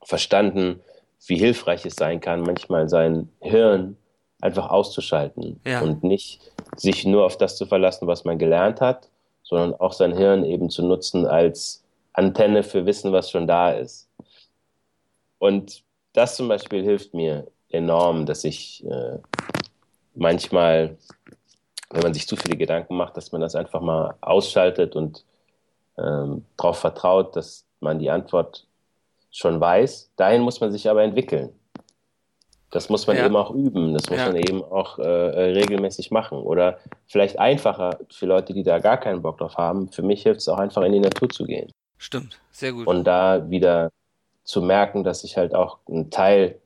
verstanden, 0.03 0.81
wie 1.27 1.37
hilfreich 1.37 1.87
es 1.87 1.95
sein 1.95 2.21
kann, 2.21 2.43
manchmal 2.43 2.89
sein 2.89 3.29
Hirn 3.41 3.97
einfach 4.43 4.69
auszuschalten 4.69 5.61
ja. 5.65 5.81
und 5.81 6.03
nicht 6.03 6.41
sich 6.77 7.07
nur 7.07 7.25
auf 7.25 7.39
das 7.39 7.57
zu 7.57 7.65
verlassen, 7.65 8.07
was 8.07 8.25
man 8.25 8.39
gelernt 8.39 8.81
hat, 8.81 9.09
sondern 9.43 9.75
auch 9.75 9.93
sein 9.93 10.17
Hirn 10.17 10.45
eben 10.45 10.69
zu 10.69 10.83
nutzen 10.85 11.27
als 11.27 11.85
Antenne 12.13 12.63
für 12.63 12.85
Wissen, 12.85 13.13
was 13.13 13.31
schon 13.31 13.47
da 13.47 13.71
ist. 13.71 14.09
Und 15.39 15.83
das 16.13 16.37
zum 16.37 16.49
Beispiel 16.49 16.83
hilft 16.83 17.15
mir 17.15 17.47
enorm, 17.71 18.27
dass 18.27 18.45
ich 18.45 18.85
äh, 18.85 19.19
manchmal, 20.15 20.99
wenn 21.91 22.03
man 22.03 22.15
sich 22.15 22.27
zu 22.27 22.37
viele 22.37 22.57
Gedanken 22.57 22.97
macht, 22.97 23.17
dass 23.17 23.33
man 23.33 23.41
das 23.41 23.55
einfach 23.55 23.81
mal 23.81 24.15
ausschaltet 24.21 24.97
und 24.97 25.25
ähm, 25.99 26.45
darauf 26.57 26.79
vertraut, 26.79 27.37
dass 27.37 27.65
man 27.81 27.99
die 27.99 28.11
Antwort 28.11 28.67
schon 29.31 29.61
weiß. 29.61 30.11
Dahin 30.17 30.43
muss 30.43 30.61
man 30.61 30.73
sich 30.73 30.89
aber 30.89 31.03
entwickeln. 31.03 31.53
Das 32.73 32.89
muss 32.89 33.07
man 33.07 33.19
ja. 33.19 33.27
eben 33.27 33.37
auch 33.37 33.51
üben, 33.51 33.93
das 33.93 34.09
muss 34.09 34.19
ja. 34.19 34.27
man 34.27 34.37
eben 34.37 34.65
auch 34.65 34.99
äh, 34.99 35.03
äh, 35.03 35.53
regelmäßig 35.53 36.11
machen. 36.11 36.39
Oder 36.39 36.79
vielleicht 37.07 37.39
einfacher 37.39 37.99
für 38.11 38.25
Leute, 38.25 38.55
die 38.55 38.63
da 38.63 38.79
gar 38.79 38.97
keinen 38.97 39.21
Bock 39.21 39.39
drauf 39.39 39.57
haben. 39.59 39.93
Für 39.93 40.03
mich 40.03 40.23
hilft 40.23 40.41
es 40.41 40.49
auch 40.49 40.59
einfach 40.59 40.83
in 40.83 40.93
die 40.93 41.01
Natur 41.01 41.29
zu 41.29 41.45
gehen. 41.45 41.71
Stimmt, 41.99 42.41
sehr 42.51 42.73
gut. 42.73 42.87
Und 42.87 43.05
da 43.05 43.51
wieder 43.51 43.91
zu 44.45 44.63
merken, 44.63 45.05
dass 45.05 45.23
ich 45.23 45.37
halt 45.37 45.55
auch 45.55 45.79
ein 45.87 46.11
Teil 46.11 46.59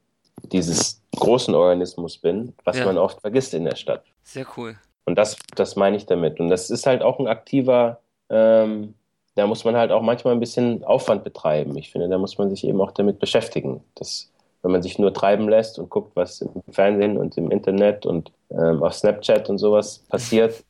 dieses 0.44 1.02
großen 1.16 1.54
Organismus 1.54 2.18
bin, 2.18 2.54
was 2.64 2.78
ja. 2.78 2.84
man 2.84 2.98
oft 2.98 3.20
vergisst 3.20 3.52
in 3.52 3.64
der 3.64 3.74
Stadt. 3.74 4.04
Sehr 4.22 4.46
cool. 4.56 4.78
Und 5.06 5.16
das, 5.16 5.36
das 5.56 5.74
meine 5.74 5.96
ich 5.96 6.06
damit. 6.06 6.38
Und 6.38 6.50
das 6.50 6.70
ist 6.70 6.86
halt 6.86 7.02
auch 7.02 7.18
ein 7.18 7.26
aktiver, 7.26 8.00
ähm, 8.30 8.94
da 9.34 9.46
muss 9.46 9.64
man 9.64 9.76
halt 9.76 9.90
auch 9.90 10.02
manchmal 10.02 10.34
ein 10.34 10.40
bisschen 10.40 10.84
Aufwand 10.84 11.24
betreiben. 11.24 11.76
Ich 11.76 11.90
finde, 11.90 12.08
da 12.08 12.16
muss 12.16 12.38
man 12.38 12.48
sich 12.48 12.64
eben 12.64 12.80
auch 12.80 12.92
damit 12.92 13.18
beschäftigen. 13.18 13.82
Das, 13.96 14.30
wenn 14.66 14.72
man 14.72 14.82
sich 14.82 14.98
nur 14.98 15.14
treiben 15.14 15.48
lässt 15.48 15.78
und 15.78 15.90
guckt, 15.90 16.16
was 16.16 16.40
im 16.40 16.50
Fernsehen 16.70 17.18
und 17.18 17.36
im 17.36 17.52
Internet 17.52 18.04
und 18.04 18.32
ähm, 18.50 18.82
auf 18.82 18.94
Snapchat 18.94 19.48
und 19.48 19.58
sowas 19.58 20.00
passiert, 20.08 20.64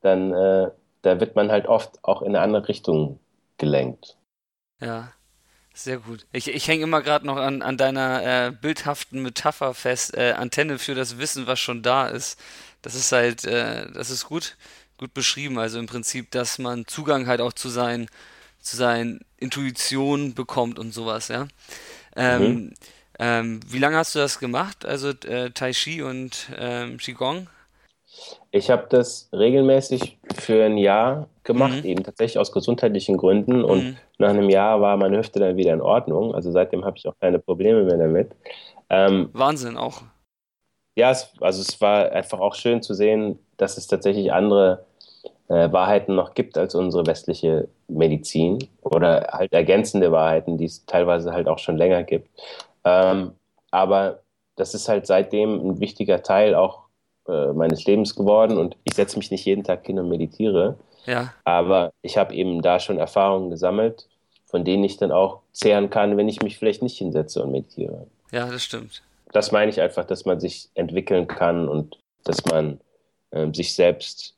dann 0.00 0.32
äh, 0.32 0.70
da 1.02 1.20
wird 1.20 1.36
man 1.36 1.52
halt 1.52 1.66
oft 1.66 2.02
auch 2.02 2.22
in 2.22 2.28
eine 2.28 2.40
andere 2.40 2.68
Richtung 2.68 3.20
gelenkt. 3.58 4.16
Ja, 4.80 5.12
sehr 5.74 5.98
gut. 5.98 6.26
Ich, 6.32 6.48
ich 6.48 6.66
hänge 6.66 6.84
immer 6.84 7.02
gerade 7.02 7.26
noch 7.26 7.36
an, 7.36 7.60
an 7.60 7.76
deiner 7.76 8.22
äh, 8.46 8.52
bildhaften 8.52 9.20
Metapher 9.20 9.74
fest, 9.74 10.16
äh, 10.16 10.32
Antenne 10.32 10.78
für 10.78 10.94
das 10.94 11.18
Wissen, 11.18 11.46
was 11.46 11.60
schon 11.60 11.82
da 11.82 12.06
ist. 12.06 12.40
Das 12.80 12.94
ist 12.94 13.12
halt, 13.12 13.44
äh, 13.44 13.90
das 13.92 14.08
ist 14.08 14.24
gut, 14.24 14.56
gut 14.96 15.12
beschrieben. 15.12 15.58
Also 15.58 15.78
im 15.78 15.86
Prinzip, 15.86 16.30
dass 16.30 16.58
man 16.58 16.86
Zugang 16.86 17.26
halt 17.26 17.42
auch 17.42 17.52
zu 17.52 17.68
seinen, 17.68 18.08
zu 18.60 18.76
seinen 18.76 19.20
Intuitionen 19.36 20.32
bekommt 20.32 20.78
und 20.78 20.92
sowas, 20.92 21.28
ja. 21.28 21.48
Ähm, 22.16 22.42
mhm. 22.42 22.74
Ähm, 23.24 23.60
wie 23.68 23.78
lange 23.78 23.98
hast 23.98 24.16
du 24.16 24.18
das 24.18 24.40
gemacht? 24.40 24.84
Also 24.84 25.10
äh, 25.10 25.50
Tai 25.50 25.70
Chi 25.70 26.02
und 26.02 26.50
ähm, 26.58 26.96
Qigong? 26.96 27.46
Ich 28.50 28.68
habe 28.68 28.86
das 28.90 29.28
regelmäßig 29.32 30.18
für 30.34 30.64
ein 30.64 30.76
Jahr 30.76 31.28
gemacht, 31.44 31.84
mhm. 31.84 31.88
eben 31.88 32.02
tatsächlich 32.02 32.40
aus 32.40 32.50
gesundheitlichen 32.50 33.16
Gründen. 33.16 33.62
Und 33.62 33.84
mhm. 33.84 33.96
nach 34.18 34.30
einem 34.30 34.50
Jahr 34.50 34.80
war 34.80 34.96
meine 34.96 35.18
Hüfte 35.18 35.38
dann 35.38 35.56
wieder 35.56 35.72
in 35.72 35.80
Ordnung. 35.80 36.34
Also 36.34 36.50
seitdem 36.50 36.84
habe 36.84 36.98
ich 36.98 37.06
auch 37.06 37.14
keine 37.20 37.38
Probleme 37.38 37.84
mehr 37.84 37.96
damit. 37.96 38.32
Ähm, 38.90 39.30
Wahnsinn 39.32 39.76
auch. 39.76 40.02
Ja, 40.96 41.12
es, 41.12 41.32
also 41.40 41.62
es 41.62 41.80
war 41.80 42.10
einfach 42.10 42.40
auch 42.40 42.56
schön 42.56 42.82
zu 42.82 42.92
sehen, 42.92 43.38
dass 43.56 43.78
es 43.78 43.86
tatsächlich 43.86 44.32
andere 44.32 44.84
äh, 45.46 45.70
Wahrheiten 45.70 46.16
noch 46.16 46.34
gibt 46.34 46.58
als 46.58 46.74
unsere 46.74 47.06
westliche 47.06 47.68
Medizin 47.86 48.58
oder 48.82 49.28
halt 49.32 49.52
ergänzende 49.52 50.10
Wahrheiten, 50.10 50.58
die 50.58 50.64
es 50.64 50.84
teilweise 50.86 51.32
halt 51.32 51.46
auch 51.46 51.60
schon 51.60 51.76
länger 51.76 52.02
gibt. 52.02 52.28
Ähm, 52.84 53.32
aber 53.70 54.20
das 54.56 54.74
ist 54.74 54.88
halt 54.88 55.06
seitdem 55.06 55.66
ein 55.66 55.80
wichtiger 55.80 56.22
Teil 56.22 56.54
auch 56.54 56.82
äh, 57.28 57.52
meines 57.52 57.84
Lebens 57.84 58.14
geworden 58.14 58.58
und 58.58 58.76
ich 58.84 58.94
setze 58.94 59.16
mich 59.18 59.30
nicht 59.30 59.44
jeden 59.44 59.64
Tag 59.64 59.86
hin 59.86 59.98
und 59.98 60.08
meditiere. 60.08 60.78
Ja. 61.06 61.32
Aber 61.44 61.92
ich 62.02 62.16
habe 62.16 62.34
eben 62.34 62.62
da 62.62 62.78
schon 62.78 62.98
Erfahrungen 62.98 63.50
gesammelt, 63.50 64.08
von 64.46 64.64
denen 64.64 64.84
ich 64.84 64.96
dann 64.96 65.12
auch 65.12 65.40
zehren 65.52 65.90
kann, 65.90 66.16
wenn 66.16 66.28
ich 66.28 66.42
mich 66.42 66.58
vielleicht 66.58 66.82
nicht 66.82 66.98
hinsetze 66.98 67.42
und 67.42 67.52
meditiere. 67.52 68.06
Ja, 68.30 68.46
das 68.46 68.64
stimmt. 68.64 69.02
Das 69.32 69.50
meine 69.50 69.70
ich 69.70 69.80
einfach, 69.80 70.04
dass 70.04 70.24
man 70.24 70.40
sich 70.40 70.68
entwickeln 70.74 71.26
kann 71.26 71.68
und 71.68 71.98
dass 72.24 72.44
man 72.44 72.80
äh, 73.30 73.52
sich 73.52 73.74
selbst 73.74 74.36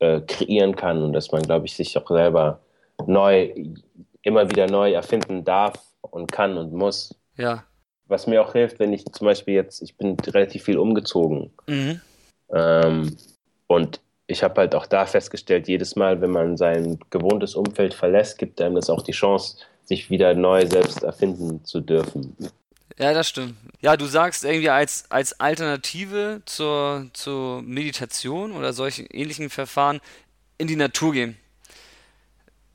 äh, 0.00 0.20
kreieren 0.20 0.76
kann 0.76 1.02
und 1.02 1.12
dass 1.12 1.30
man, 1.30 1.42
glaube 1.42 1.66
ich, 1.66 1.74
sich 1.74 1.96
auch 1.96 2.08
selber 2.08 2.60
neu, 3.06 3.52
immer 4.22 4.50
wieder 4.50 4.66
neu 4.66 4.92
erfinden 4.92 5.44
darf 5.44 5.74
und 6.00 6.30
kann 6.32 6.58
und 6.58 6.72
muss. 6.72 7.14
Ja 7.38 7.64
was 8.08 8.26
mir 8.26 8.42
auch 8.42 8.52
hilft, 8.52 8.80
wenn 8.80 8.92
ich 8.92 9.04
zum 9.04 9.26
Beispiel 9.26 9.54
jetzt, 9.54 9.82
ich 9.82 9.96
bin 9.96 10.16
relativ 10.20 10.64
viel 10.64 10.78
umgezogen. 10.78 11.50
Mhm. 11.66 12.00
Ähm, 12.52 13.16
und 13.66 14.00
ich 14.26 14.42
habe 14.42 14.60
halt 14.60 14.74
auch 14.74 14.86
da 14.86 15.06
festgestellt, 15.06 15.68
jedes 15.68 15.94
Mal, 15.94 16.20
wenn 16.20 16.30
man 16.30 16.56
sein 16.56 16.98
gewohntes 17.10 17.54
Umfeld 17.54 17.94
verlässt, 17.94 18.38
gibt 18.38 18.60
einem 18.60 18.74
das 18.74 18.90
auch 18.90 19.02
die 19.02 19.12
Chance, 19.12 19.58
sich 19.84 20.10
wieder 20.10 20.34
neu 20.34 20.66
selbst 20.66 21.02
erfinden 21.02 21.64
zu 21.64 21.80
dürfen. 21.80 22.36
Ja, 22.98 23.12
das 23.14 23.28
stimmt. 23.28 23.54
Ja, 23.80 23.96
du 23.96 24.06
sagst 24.06 24.44
irgendwie 24.44 24.70
als, 24.70 25.04
als 25.10 25.38
Alternative 25.38 26.42
zur, 26.46 27.06
zur 27.12 27.62
Meditation 27.62 28.52
oder 28.52 28.72
solchen 28.72 29.06
ähnlichen 29.06 29.50
Verfahren 29.50 30.00
in 30.58 30.66
die 30.66 30.76
Natur 30.76 31.12
gehen. 31.12 31.36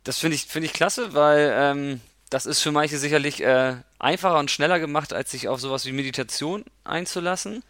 Das 0.04 0.20
finde 0.20 0.36
ich, 0.36 0.46
find 0.46 0.66
ich 0.66 0.74
klasse, 0.74 1.14
weil 1.14 1.54
ähm, 1.56 2.02
das 2.34 2.48
ist 2.48 2.62
für 2.62 2.72
manche 2.72 2.98
sicherlich 2.98 3.44
äh, 3.44 3.76
einfacher 4.00 4.40
und 4.40 4.50
schneller 4.50 4.80
gemacht, 4.80 5.14
als 5.14 5.30
sich 5.30 5.48
auf 5.48 5.60
sowas 5.60 5.86
wie 5.86 5.92
Meditation 5.92 6.66
einzulassen. 6.84 7.64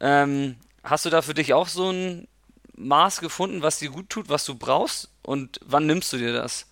Ähm, 0.00 0.54
hast 0.84 1.04
du 1.04 1.10
da 1.10 1.20
für 1.20 1.34
dich 1.34 1.52
auch 1.52 1.66
so 1.66 1.90
ein 1.90 2.28
Maß 2.76 3.20
gefunden, 3.20 3.62
was 3.62 3.80
dir 3.80 3.90
gut 3.90 4.08
tut, 4.10 4.28
was 4.28 4.44
du 4.44 4.54
brauchst? 4.54 5.10
Und 5.22 5.58
wann 5.64 5.86
nimmst 5.86 6.12
du 6.12 6.18
dir 6.18 6.32
das? 6.32 6.70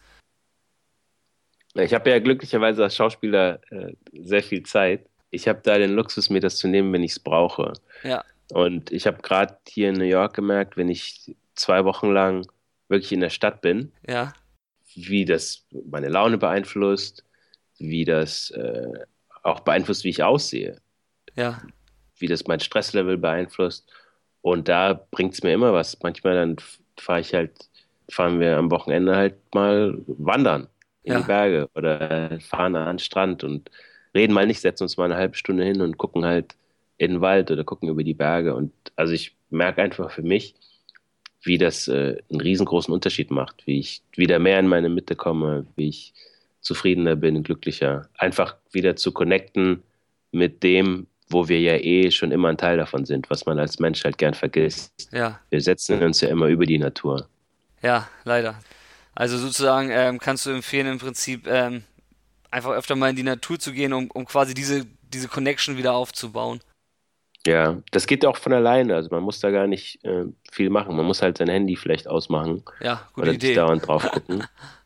Ich 1.75 1.94
habe 1.94 2.11
ja 2.11 2.20
glücklicherweise 2.20 2.84
als 2.84 2.94
Schauspieler 2.94 3.58
äh, 3.72 3.94
sehr 4.12 4.44
viel 4.44 4.62
Zeit. 4.62 5.08
Ich 5.30 5.49
habe 5.49 5.61
da 5.64 5.78
den 5.78 5.94
Luxus, 5.94 6.30
mir 6.30 6.40
das 6.40 6.58
zu 6.58 6.68
nehmen, 6.68 6.92
wenn 6.92 7.02
ich 7.02 7.12
es 7.12 7.20
brauche. 7.20 7.72
Ja. 8.04 8.22
Und 8.52 8.92
ich 8.92 9.06
habe 9.08 9.20
gerade 9.20 9.56
hier 9.66 9.88
in 9.88 9.96
New 9.96 10.04
York 10.04 10.34
gemerkt, 10.34 10.76
wenn 10.76 10.88
ich 10.88 11.34
zwei 11.56 11.84
Wochen 11.84 12.12
lang 12.12 12.46
wirklich 12.88 13.11
in 13.11 13.20
der 13.20 13.30
Stadt 13.30 13.62
bin, 13.62 13.92
ja. 14.06 14.32
wie 14.94 15.25
das 15.25 15.64
meine 15.87 16.08
Laune 16.08 16.38
beeinflusst, 16.38 17.25
wie 17.83 18.05
das 18.05 18.51
äh, 18.51 18.93
auch 19.43 19.61
beeinflusst, 19.61 20.05
wie 20.05 20.11
ich 20.11 20.23
aussehe. 20.23 20.81
Ja. 21.37 21.62
Wie 22.17 22.29
das 22.29 22.47
mein 22.47 22.61
Stresslevel 22.61 23.19
beeinflusst. 23.19 23.91
Und 24.41 24.69
da 24.69 25.07
bringt 25.11 25.35
es 25.35 25.43
mir 25.43 25.53
immer 25.53 25.73
was. 25.73 25.99
Manchmal 26.03 26.35
dann 26.35 26.57
fahre 26.99 27.21
ich 27.21 27.35
halt, 27.35 27.53
fahren 28.11 28.41
wir 28.41 28.57
am 28.57 28.71
Wochenende 28.71 29.17
halt 29.17 29.37
mal 29.55 29.99
wandern 30.07 30.69
in 31.03 31.12
ja. 31.12 31.21
die 31.21 31.27
Berge 31.27 31.71
oder 31.75 32.39
fahren 32.41 32.77
an 32.77 32.97
den 32.97 32.99
Strand 32.99 33.45
und 33.45 33.71
reden 34.15 34.33
mal 34.33 34.47
nicht, 34.47 34.61
setzen 34.61 34.85
uns 34.85 34.97
mal 34.97 35.07
eine 35.07 35.17
halbe 35.17 35.37
Stunde 35.37 35.65
hin 35.65 35.81
und 35.81 35.99
gucken 35.99 36.25
halt 36.25 36.55
in 36.99 37.12
den 37.12 37.21
Wald 37.21 37.51
oder 37.51 37.65
gucken 37.65 37.89
über 37.89 38.05
die 38.05 38.15
Berge. 38.15 38.55
Und 38.55 38.73
also 38.97 39.12
ich 39.12 39.35
merke 39.51 39.83
einfach 39.83 40.11
für 40.11 40.23
mich, 40.23 40.55
wie 41.43 41.59
das 41.59 41.89
äh, 41.89 42.19
einen 42.31 42.41
riesengroßen 42.41 42.95
Unterschied 42.95 43.31
macht, 43.31 43.67
wie 43.67 43.81
ich 43.81 44.03
wieder 44.15 44.39
mehr 44.39 44.61
in 44.61 44.69
meine 44.69 44.89
Mitte 44.89 45.17
komme, 45.17 45.67
wie 45.77 45.89
ich 45.89 46.15
zufriedener 46.62 47.16
bin, 47.16 47.42
glücklicher. 47.42 48.09
Einfach 48.16 48.57
wieder 48.71 48.97
zu 48.97 49.12
connecten 49.12 49.83
mit 50.31 50.62
dem, 50.62 51.07
wo 51.28 51.49
wir 51.49 51.61
ja 51.61 51.76
eh 51.76 52.11
schon 52.11 52.33
immer 52.33 52.49
ein 52.49 52.57
Teil 52.57 52.78
davon 52.78 53.04
sind, 53.04 53.28
was 53.31 53.45
man 53.45 53.59
als 53.59 53.78
Mensch 53.78 54.04
halt 54.04 54.19
gern 54.19 54.35
vergisst. 54.35 55.09
Ja. 55.12 55.40
Wir 55.50 55.61
setzen 55.61 56.02
uns 56.02 56.21
ja 56.21 56.28
immer 56.28 56.47
über 56.47 56.64
die 56.64 56.78
Natur. 56.78 57.28
Ja, 57.83 58.09
leider. 58.25 58.59
Also 59.14 59.37
sozusagen 59.37 59.90
ähm, 59.90 60.19
kannst 60.19 60.47
du 60.47 60.50
empfehlen, 60.50 60.87
im 60.87 60.99
Prinzip 60.99 61.47
ähm, 61.47 61.83
einfach 62.50 62.71
öfter 62.71 62.97
mal 62.97 63.11
in 63.11 63.16
die 63.16 63.23
Natur 63.23 63.59
zu 63.59 63.73
gehen, 63.73 63.92
um, 63.92 64.11
um 64.11 64.25
quasi 64.25 64.54
diese, 64.54 64.87
diese 65.02 65.28
Connection 65.28 65.76
wieder 65.76 65.92
aufzubauen. 65.92 66.61
Ja, 67.47 67.83
das 67.90 68.07
geht 68.07 68.25
auch 68.25 68.37
von 68.37 68.52
alleine. 68.52 68.95
Also 68.95 69.09
man 69.11 69.23
muss 69.23 69.40
da 69.40 69.50
gar 69.50 69.66
nicht 69.66 70.04
äh, 70.04 70.26
viel 70.50 70.71
machen. 70.71 70.97
Man 70.97 71.07
muss 71.07 71.23
halt 71.23 71.38
sein 71.38 71.49
Handy 71.49 71.75
vielleicht 71.75 72.07
ausmachen. 72.07 72.62
Ja, 72.81 73.09
gute 73.14 73.25
oder 73.25 73.33
Idee. 73.33 73.49
Nicht 73.49 73.59
dauernd 73.59 73.87
drauf 73.87 74.09
gucken. 74.09 74.45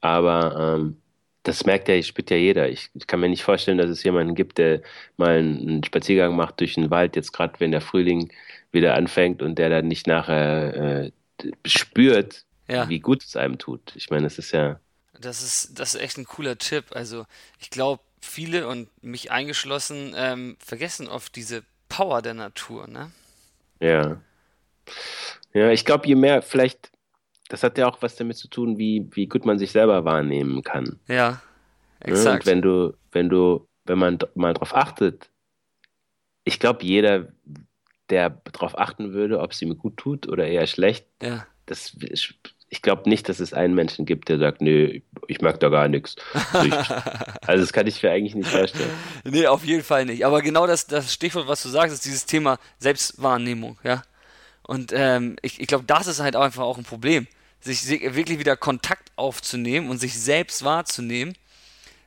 Aber 0.00 0.76
ähm, 0.78 0.96
das 1.42 1.64
merkt 1.64 1.88
ja, 1.88 2.02
spürt 2.02 2.30
ja 2.30 2.36
jeder. 2.36 2.68
Ich, 2.68 2.90
ich, 2.94 3.06
kann 3.06 3.20
mir 3.20 3.28
nicht 3.28 3.44
vorstellen, 3.44 3.78
dass 3.78 3.90
es 3.90 4.02
jemanden 4.02 4.34
gibt, 4.34 4.58
der 4.58 4.82
mal 5.16 5.38
einen 5.38 5.84
Spaziergang 5.84 6.36
macht 6.36 6.60
durch 6.60 6.74
den 6.74 6.90
Wald, 6.90 7.16
jetzt 7.16 7.32
gerade 7.32 7.58
wenn 7.58 7.70
der 7.70 7.80
Frühling 7.80 8.32
wieder 8.72 8.94
anfängt 8.94 9.42
und 9.42 9.58
der 9.58 9.70
dann 9.70 9.88
nicht 9.88 10.06
nachher 10.06 10.74
äh, 11.06 11.10
spürt, 11.64 12.44
ja. 12.68 12.88
wie 12.88 13.00
gut 13.00 13.24
es 13.24 13.36
einem 13.36 13.58
tut. 13.58 13.94
Ich 13.96 14.10
meine, 14.10 14.26
es 14.26 14.38
ist 14.38 14.52
ja. 14.52 14.78
Das 15.18 15.42
ist, 15.42 15.78
das 15.78 15.94
ist 15.94 16.00
echt 16.00 16.18
ein 16.18 16.24
cooler 16.24 16.56
Tipp. 16.56 16.86
Also 16.92 17.26
ich 17.58 17.70
glaube, 17.70 18.02
viele 18.20 18.68
und 18.68 18.88
mich 19.02 19.30
eingeschlossen 19.30 20.14
ähm, 20.16 20.56
vergessen 20.64 21.08
oft 21.08 21.34
diese 21.36 21.64
Power 21.88 22.22
der 22.22 22.34
Natur, 22.34 22.86
ne? 22.86 23.10
Ja. 23.80 24.20
Ja, 25.52 25.70
ich 25.70 25.84
glaube, 25.84 26.06
je 26.06 26.14
mehr, 26.14 26.42
vielleicht, 26.42 26.90
das 27.50 27.64
hat 27.64 27.76
ja 27.78 27.88
auch 27.88 28.00
was 28.00 28.14
damit 28.16 28.36
zu 28.36 28.48
tun, 28.48 28.78
wie, 28.78 29.06
wie 29.10 29.26
gut 29.26 29.44
man 29.44 29.58
sich 29.58 29.72
selber 29.72 30.04
wahrnehmen 30.04 30.62
kann. 30.62 30.98
Ja, 31.08 31.42
exakt. 31.98 32.24
Ja, 32.24 32.32
und 32.34 32.46
wenn 32.46 32.62
du, 32.62 32.94
wenn 33.10 33.28
du, 33.28 33.66
wenn 33.84 33.98
man 33.98 34.18
mal 34.34 34.54
drauf 34.54 34.74
achtet, 34.74 35.28
ich 36.44 36.60
glaube, 36.60 36.84
jeder, 36.84 37.28
der 38.08 38.30
darauf 38.52 38.78
achten 38.78 39.12
würde, 39.12 39.40
ob 39.40 39.50
es 39.50 39.60
ihm 39.62 39.76
gut 39.76 39.96
tut 39.96 40.28
oder 40.28 40.46
eher 40.46 40.66
schlecht, 40.66 41.06
ja. 41.20 41.46
das 41.66 41.96
ich 42.72 42.82
glaube 42.82 43.08
nicht, 43.10 43.28
dass 43.28 43.40
es 43.40 43.52
einen 43.52 43.74
Menschen 43.74 44.06
gibt, 44.06 44.28
der 44.28 44.38
sagt, 44.38 44.60
nee, 44.60 45.02
ich 45.26 45.40
merke 45.40 45.58
da 45.58 45.70
gar 45.70 45.88
nichts. 45.88 46.14
Also, 46.52 46.76
also, 47.46 47.64
das 47.64 47.72
kann 47.72 47.88
ich 47.88 48.00
mir 48.00 48.12
eigentlich 48.12 48.36
nicht 48.36 48.48
vorstellen. 48.48 48.90
Nee, 49.24 49.48
auf 49.48 49.64
jeden 49.64 49.82
Fall 49.82 50.04
nicht. 50.04 50.24
Aber 50.24 50.40
genau 50.40 50.68
das, 50.68 50.86
das 50.86 51.12
Stichwort, 51.12 51.48
was 51.48 51.64
du 51.64 51.68
sagst, 51.68 51.92
ist 51.92 52.04
dieses 52.04 52.26
Thema 52.26 52.58
Selbstwahrnehmung, 52.78 53.76
ja. 53.82 54.04
Und 54.62 54.92
ähm, 54.94 55.34
ich, 55.42 55.60
ich 55.60 55.66
glaube, 55.66 55.82
das 55.84 56.06
ist 56.06 56.20
halt 56.20 56.36
einfach 56.36 56.62
auch 56.62 56.78
ein 56.78 56.84
Problem, 56.84 57.26
sich 57.60 57.88
wirklich 57.88 58.38
wieder 58.38 58.56
Kontakt 58.56 59.12
aufzunehmen 59.16 59.90
und 59.90 59.98
sich 59.98 60.18
selbst 60.18 60.64
wahrzunehmen. 60.64 61.36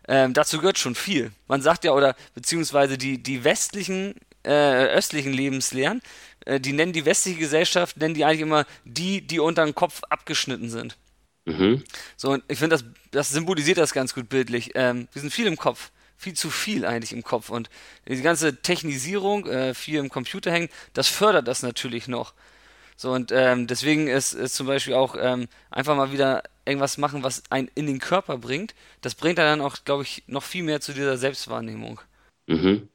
Ähm, 0.07 0.33
dazu 0.33 0.57
gehört 0.57 0.79
schon 0.79 0.95
viel. 0.95 1.31
Man 1.47 1.61
sagt 1.61 1.85
ja, 1.85 1.91
oder 1.91 2.15
beziehungsweise 2.33 2.97
die, 2.97 3.21
die 3.21 3.43
westlichen, 3.43 4.15
äh, 4.43 4.87
östlichen 4.87 5.31
Lebenslehren, 5.31 6.01
äh, 6.45 6.59
die 6.59 6.73
nennen 6.73 6.91
die 6.91 7.05
westliche 7.05 7.39
Gesellschaft, 7.39 7.97
nennen 7.97 8.13
die 8.13 8.25
eigentlich 8.25 8.41
immer 8.41 8.65
die, 8.83 9.21
die 9.21 9.39
unter 9.39 9.63
den 9.63 9.75
Kopf 9.75 10.01
abgeschnitten 10.09 10.69
sind. 10.69 10.97
Mhm. 11.45 11.83
So, 12.17 12.31
und 12.31 12.43
ich 12.47 12.59
finde, 12.59 12.75
das, 12.75 12.85
das 13.11 13.29
symbolisiert 13.29 13.77
das 13.77 13.93
ganz 13.93 14.13
gut 14.13 14.29
bildlich. 14.29 14.71
Ähm, 14.75 15.07
wir 15.13 15.21
sind 15.21 15.31
viel 15.31 15.47
im 15.47 15.57
Kopf. 15.57 15.91
Viel 16.17 16.33
zu 16.33 16.49
viel 16.49 16.85
eigentlich 16.85 17.11
im 17.11 17.23
Kopf. 17.23 17.49
Und 17.49 17.69
die 18.07 18.21
ganze 18.21 18.61
Technisierung, 18.61 19.45
äh, 19.47 19.73
viel 19.73 19.99
im 19.99 20.09
Computer 20.09 20.51
hängen, 20.51 20.69
das 20.93 21.07
fördert 21.07 21.47
das 21.47 21.63
natürlich 21.63 22.07
noch. 22.07 22.33
So, 22.95 23.12
und 23.12 23.32
ähm, 23.32 23.67
deswegen 23.67 24.08
ist, 24.08 24.34
ist 24.34 24.56
zum 24.56 24.67
Beispiel 24.67 24.93
auch 24.93 25.15
ähm, 25.19 25.47
einfach 25.71 25.95
mal 25.95 26.12
wieder 26.12 26.43
irgendwas 26.65 26.97
machen, 26.97 27.23
was 27.23 27.43
einen 27.49 27.69
in 27.75 27.88
den 27.88 27.99
Körper 27.99 28.38
bringt. 28.38 28.73
Das 29.01 29.15
bringt 29.15 29.38
dann 29.38 29.62
auch, 29.62 29.77
glaube 29.86 30.03
ich, 30.03 30.23
noch 30.27 30.43
viel 30.43 30.63
mehr 30.63 30.82
zu 30.82 30.93
dieser 30.93 31.17
Selbstwahrnehmung. 31.17 31.99
Mhm. 32.47 32.89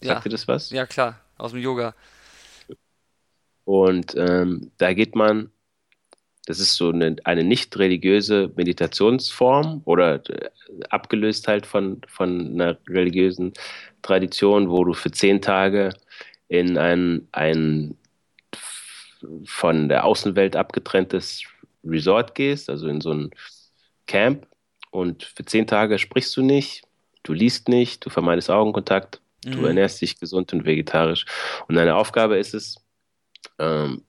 Sagt 0.00 0.24
ja. 0.24 0.26
ihr 0.26 0.30
das 0.30 0.46
was? 0.46 0.70
Ja, 0.70 0.86
klar, 0.86 1.18
aus 1.38 1.52
dem 1.52 1.60
Yoga. 1.60 1.94
Und 3.66 4.14
ähm, 4.16 4.70
da 4.78 4.94
geht 4.94 5.14
man 5.14 5.50
das 6.46 6.60
ist 6.60 6.76
so 6.76 6.90
eine, 6.90 7.16
eine 7.24 7.44
nicht 7.44 7.76
religiöse 7.76 8.52
Meditationsform 8.54 9.82
oder 9.84 10.22
äh, 10.30 10.48
abgelöst 10.88 11.48
halt 11.48 11.66
von, 11.66 12.00
von 12.06 12.52
einer 12.52 12.78
religiösen 12.88 13.52
Tradition, 14.00 14.70
wo 14.70 14.84
du 14.84 14.94
für 14.94 15.10
zehn 15.10 15.42
Tage 15.42 15.92
in 16.48 16.78
ein, 16.78 17.26
ein 17.32 17.96
von 19.44 19.88
der 19.88 20.04
Außenwelt 20.04 20.54
abgetrenntes 20.54 21.42
Resort 21.84 22.36
gehst, 22.36 22.70
also 22.70 22.86
in 22.86 23.00
so 23.00 23.12
ein 23.12 23.30
Camp. 24.06 24.46
Und 24.92 25.24
für 25.24 25.44
zehn 25.44 25.66
Tage 25.66 25.98
sprichst 25.98 26.36
du 26.36 26.42
nicht, 26.42 26.84
du 27.24 27.32
liest 27.32 27.68
nicht, 27.68 28.06
du 28.06 28.10
vermeidest 28.10 28.50
Augenkontakt, 28.50 29.20
mhm. 29.44 29.50
du 29.50 29.66
ernährst 29.66 30.00
dich 30.00 30.20
gesund 30.20 30.52
und 30.52 30.64
vegetarisch. 30.64 31.26
Und 31.66 31.74
deine 31.74 31.96
Aufgabe 31.96 32.38
ist 32.38 32.54
es, 32.54 32.85
ähm, 33.58 34.02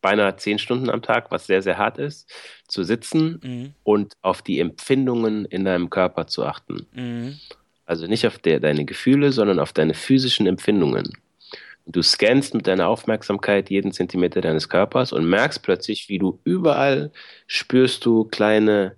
beinahe 0.00 0.36
zehn 0.36 0.58
Stunden 0.58 0.90
am 0.90 1.02
Tag, 1.02 1.30
was 1.30 1.46
sehr, 1.46 1.62
sehr 1.62 1.78
hart 1.78 1.98
ist, 1.98 2.30
zu 2.68 2.84
sitzen 2.84 3.40
mhm. 3.42 3.74
und 3.82 4.14
auf 4.22 4.42
die 4.42 4.58
Empfindungen 4.60 5.44
in 5.44 5.64
deinem 5.64 5.90
Körper 5.90 6.26
zu 6.26 6.44
achten. 6.44 6.86
Mhm. 6.92 7.38
Also 7.84 8.06
nicht 8.06 8.26
auf 8.26 8.38
der, 8.38 8.60
deine 8.60 8.84
Gefühle, 8.84 9.32
sondern 9.32 9.58
auf 9.58 9.72
deine 9.72 9.94
physischen 9.94 10.46
Empfindungen. 10.46 11.12
Du 11.86 12.02
scannst 12.02 12.54
mit 12.54 12.66
deiner 12.66 12.86
Aufmerksamkeit 12.86 13.68
jeden 13.68 13.90
Zentimeter 13.90 14.40
deines 14.40 14.68
Körpers 14.68 15.12
und 15.12 15.28
merkst 15.28 15.62
plötzlich, 15.62 16.08
wie 16.08 16.18
du 16.18 16.38
überall 16.44 17.10
spürst 17.46 18.04
du 18.04 18.24
kleine 18.24 18.96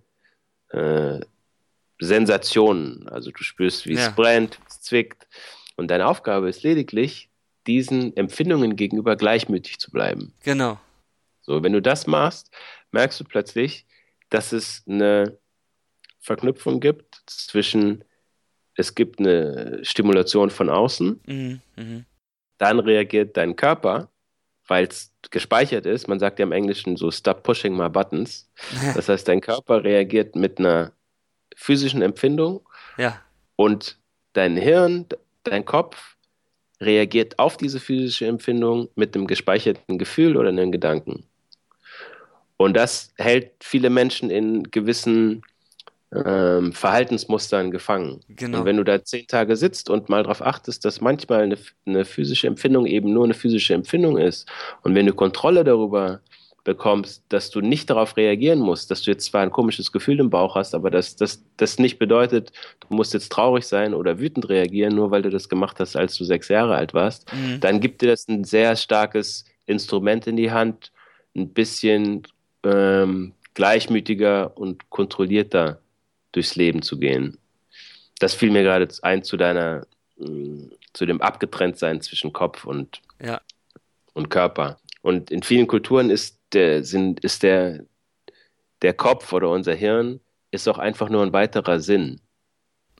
äh, 0.69 1.21
Sensationen. 2.01 3.09
Also 3.09 3.31
du 3.31 3.43
spürst, 3.43 3.87
wie 3.87 3.95
ja. 3.95 4.09
es 4.09 4.15
brennt, 4.15 4.59
wie 4.59 4.69
es 4.69 4.83
zwickt. 4.83 5.27
Und 5.77 5.91
deine 5.91 6.07
Aufgabe 6.07 6.51
ist 6.51 6.63
lediglich, 6.63 7.31
diesen 7.67 8.17
Empfindungen 8.17 8.77
gegenüber 8.77 9.17
gleichmütig 9.17 9.79
zu 9.79 9.91
bleiben. 9.91 10.35
Genau. 10.43 10.79
So, 11.43 11.63
wenn 11.63 11.73
du 11.73 11.83
das 11.83 12.07
machst, 12.07 12.55
merkst 12.93 13.21
du 13.21 13.25
plötzlich, 13.25 13.87
dass 14.31 14.53
es 14.53 14.83
eine 14.87 15.39
Verknüpfung 16.21 16.81
gibt 16.81 17.23
zwischen, 17.27 18.05
es 18.77 18.95
gibt 18.95 19.19
eine 19.19 19.81
Stimulation 19.83 20.51
von 20.51 20.71
außen, 20.71 21.21
mhm, 21.27 21.61
mh. 21.77 22.05
dann 22.59 22.79
reagiert 22.79 23.37
dein 23.37 23.57
Körper, 23.57 24.09
weil 24.69 24.87
es 24.87 25.13
gespeichert 25.31 25.87
ist, 25.87 26.09
man 26.09 26.21
sagt 26.21 26.39
ja 26.39 26.45
im 26.45 26.53
Englischen 26.53 26.97
so, 26.97 27.11
stop 27.11 27.43
pushing 27.43 27.77
my 27.77 27.89
buttons. 27.89 28.49
Das 28.95 29.09
heißt, 29.09 29.27
dein 29.27 29.41
Körper 29.41 29.83
reagiert 29.85 30.37
mit 30.37 30.59
einer 30.59 30.93
physischen 31.57 32.03
Empfindung. 32.03 32.67
Ja. 32.97 33.21
Und 33.57 33.99
dein 34.33 34.57
Hirn, 34.57 35.07
dein 35.43 35.65
Kopf 35.65 36.12
reagiert 36.83 37.39
auf 37.39 37.57
diese 37.57 37.81
physische 37.81 38.27
Empfindung 38.27 38.89
mit 38.95 39.15
einem 39.15 39.27
gespeicherten 39.27 39.99
Gefühl 39.99 40.37
oder 40.37 40.51
einem 40.51 40.73
Gedanken. 40.73 41.25
Und 42.57 42.77
das 42.77 43.13
hält 43.17 43.53
viele 43.61 43.91
Menschen 43.91 44.31
in 44.31 44.65
gewissen 44.71 45.43
ähm, 46.15 46.73
Verhaltensmustern 46.73 47.71
gefangen. 47.71 48.21
Genau. 48.29 48.59
Und 48.61 48.65
wenn 48.67 48.77
du 48.77 48.85
da 48.85 49.03
zehn 49.03 49.27
Tage 49.27 49.57
sitzt 49.57 49.89
und 49.89 50.09
mal 50.09 50.23
darauf 50.23 50.43
achtest, 50.43 50.85
dass 50.85 51.01
manchmal 51.01 51.43
eine, 51.43 51.57
eine, 51.87 52.05
physische 52.05 52.47
Empfindung 52.47 52.87
eben 52.87 53.13
nur 53.13 53.25
eine 53.25 53.35
physische 53.35 53.75
Empfindung 53.75 54.19
ist 54.19 54.47
und 54.83 54.95
wenn 54.95 55.07
du 55.07 55.15
Kontrolle 55.15 55.65
darüber 55.65 56.21
bekommst, 56.65 57.25
dass 57.29 57.51
du 57.51 57.61
nicht 57.61 57.91
darauf 57.91 58.17
reagieren 58.17 58.61
musst, 58.61 58.91
dass 58.91 59.03
du 59.03 59.11
jetzt 59.11 59.27
zwar 59.27 59.43
ein 59.43 59.51
komisches 59.51 59.91
Gefühl 59.91 60.21
im 60.21 60.31
Bauch 60.31 60.55
hast, 60.55 60.75
aber 60.75 60.91
dass 60.91 61.17
das 61.17 61.79
nicht 61.79 61.99
bedeutet, 61.99 62.53
du 62.81 62.95
musst 62.95 63.15
jetzt 63.15 63.33
traurig 63.33 63.65
sein 63.65 63.95
oder 63.95 64.21
wütend 64.21 64.49
reagieren, 64.49 64.95
nur 64.95 65.11
weil 65.11 65.23
du 65.23 65.31
das 65.31 65.49
gemacht 65.49 65.81
hast, 65.81 65.97
als 65.97 66.17
du 66.17 66.25
sechs 66.25 66.49
Jahre 66.49 66.77
alt 66.77 66.95
warst, 66.95 67.33
mhm. 67.33 67.59
dann 67.61 67.81
gibt 67.81 68.01
dir 68.01 68.09
das 68.09 68.29
ein 68.29 68.45
sehr 68.45 68.77
starkes 68.77 69.45
Instrument 69.67 70.27
in 70.27 70.37
die 70.37 70.53
Hand, 70.53 70.93
ein 71.35 71.49
bisschen 71.49 72.23
ähm, 72.63 73.33
gleichmütiger 73.55 74.57
und 74.57 74.89
kontrollierter 74.91 75.81
durchs 76.31 76.55
Leben 76.55 76.83
zu 76.83 76.99
gehen. 76.99 77.39
Das 78.19 78.35
fiel 78.35 78.51
mir 78.51 78.63
gerade 78.63 78.89
ein 79.03 79.25
zu 79.25 79.37
deiner, 79.37 79.87
mm, 80.17 80.69
zu 80.93 81.07
dem 81.07 81.21
Abgetrenntsein 81.21 82.01
zwischen 82.01 82.33
Kopf 82.33 82.65
und, 82.65 83.01
ja. 83.21 83.41
und 84.13 84.31
Körper. 84.31 84.79
Und 85.01 85.31
in 85.31 85.43
vielen 85.43 85.67
Kulturen 85.67 86.09
ist 86.09 86.39
der, 86.55 86.85
sind, 86.85 87.21
ist 87.21 87.43
der, 87.43 87.85
der 88.83 88.95
Kopf 88.95 89.33
oder 89.33 89.51
unser 89.51 89.75
Hirn 89.75 90.21
ist 90.51 90.69
auch 90.69 90.79
einfach 90.79 91.09
nur 91.09 91.23
ein 91.23 91.33
weiterer 91.33 91.81
Sinn. 91.81 92.21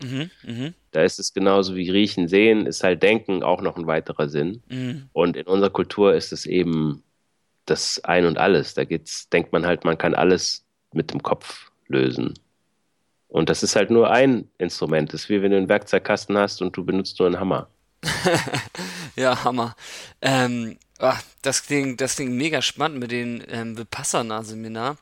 Mhm, 0.03 0.31
mh. 0.43 0.73
Da 0.91 1.03
ist 1.03 1.19
es 1.19 1.33
genauso 1.33 1.75
wie 1.75 1.91
Riechen, 1.91 2.29
Sehen, 2.29 2.67
ist 2.67 2.83
halt 2.83 3.03
Denken 3.03 3.43
auch 3.43 3.63
noch 3.63 3.77
ein 3.77 3.87
weiterer 3.87 4.29
Sinn. 4.29 4.63
Mhm. 4.69 5.09
Und 5.13 5.37
in 5.37 5.47
unserer 5.47 5.71
Kultur 5.71 6.15
ist 6.15 6.33
es 6.33 6.47
eben 6.47 7.03
das 7.67 8.03
Ein 8.05 8.27
und 8.27 8.39
Alles. 8.39 8.75
Da 8.75 8.85
geht's, 8.85 9.29
denkt 9.29 9.53
man 9.53 9.67
halt, 9.67 9.85
man 9.85 9.99
kann 9.99 10.15
alles 10.15 10.65
mit 10.93 11.13
dem 11.13 11.23
Kopf 11.23 11.71
lösen. 11.87 12.35
Und 13.29 13.49
das 13.49 13.63
ist 13.63 13.77
halt 13.77 13.91
nur 13.91 14.11
ein 14.11 14.51
Instrument. 14.59 15.13
Das 15.13 15.23
ist 15.23 15.29
wie 15.31 15.41
wenn 15.41 15.53
du 15.53 15.57
einen 15.57 15.69
Werkzeugkasten 15.69 16.37
hast 16.37 16.61
und 16.61 16.77
du 16.77 16.85
benutzt 16.85 17.19
nur 17.19 17.29
einen 17.29 17.41
Hammer. 17.41 17.69
ja, 19.17 19.43
Hammer. 19.45 19.75
Ähm, 20.21 20.77
ach, 21.03 21.23
das, 21.43 21.65
klingt, 21.65 22.01
das 22.01 22.17
klingt 22.17 22.33
mega 22.33 22.63
spannend 22.63 23.01
mit 23.01 23.11
dem 23.11 23.43
ähm, 23.49 23.77
Vipassana-Seminar. 23.77 24.97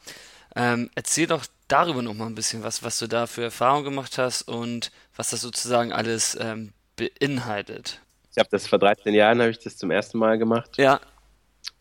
Ähm, 0.57 0.91
erzähl 0.95 1.27
doch 1.27 1.45
darüber 1.69 2.03
noch 2.03 2.15
mal 2.15 2.27
ein 2.27 2.35
bisschen 2.35 2.65
was, 2.65 2.83
was 2.83 2.99
du 2.99 3.07
da 3.07 3.27
für 3.27 3.45
Erfahrungen 3.45 3.85
gemacht 3.85 4.19
hast 4.19 4.43
und 4.43 4.91
was 5.15 5.31
das 5.31 5.43
sozusagen 5.43 5.93
alles 5.93 6.37
ähm, 6.41 6.73
beinhaltet. 6.97 8.01
Ich 8.33 8.39
habe 8.39 8.49
das 8.51 8.67
vor 8.67 8.79
13 8.79 9.15
Jahren 9.15 9.41
habe 9.41 9.51
ich 9.51 9.59
das 9.59 9.77
zum 9.77 9.91
ersten 9.91 10.19
Mal 10.19 10.39
gemacht. 10.39 10.77
Ja. 10.77 11.01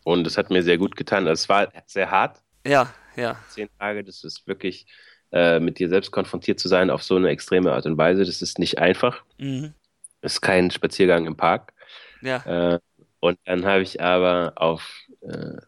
Und 0.04 0.26
es 0.26 0.36
hat 0.36 0.50
mir 0.50 0.62
sehr 0.62 0.78
gut 0.78 0.96
getan. 0.96 1.26
Also 1.26 1.42
es 1.42 1.48
war 1.48 1.68
sehr 1.86 2.10
hart. 2.10 2.40
Ja, 2.66 2.92
ja. 3.16 3.36
Zehn 3.48 3.68
Tage, 3.78 4.04
das 4.04 4.24
ist 4.24 4.46
wirklich 4.46 4.86
äh, 5.32 5.60
mit 5.60 5.78
dir 5.78 5.88
selbst 5.88 6.10
konfrontiert 6.10 6.60
zu 6.60 6.68
sein 6.68 6.90
auf 6.90 7.02
so 7.02 7.16
eine 7.16 7.28
extreme 7.28 7.72
Art 7.72 7.86
und 7.86 7.96
Weise. 7.96 8.24
Das 8.24 8.42
ist 8.42 8.58
nicht 8.58 8.78
einfach. 8.78 9.22
Mhm. 9.38 9.74
Das 10.20 10.34
ist 10.34 10.40
kein 10.40 10.70
Spaziergang 10.70 11.26
im 11.26 11.36
Park. 11.36 11.72
Ja. 12.20 12.74
Äh, 12.74 12.78
und 13.20 13.38
dann 13.44 13.64
habe 13.64 13.82
ich 13.82 14.00
aber 14.00 14.52
auf, 14.56 15.02
äh, 15.20 15.58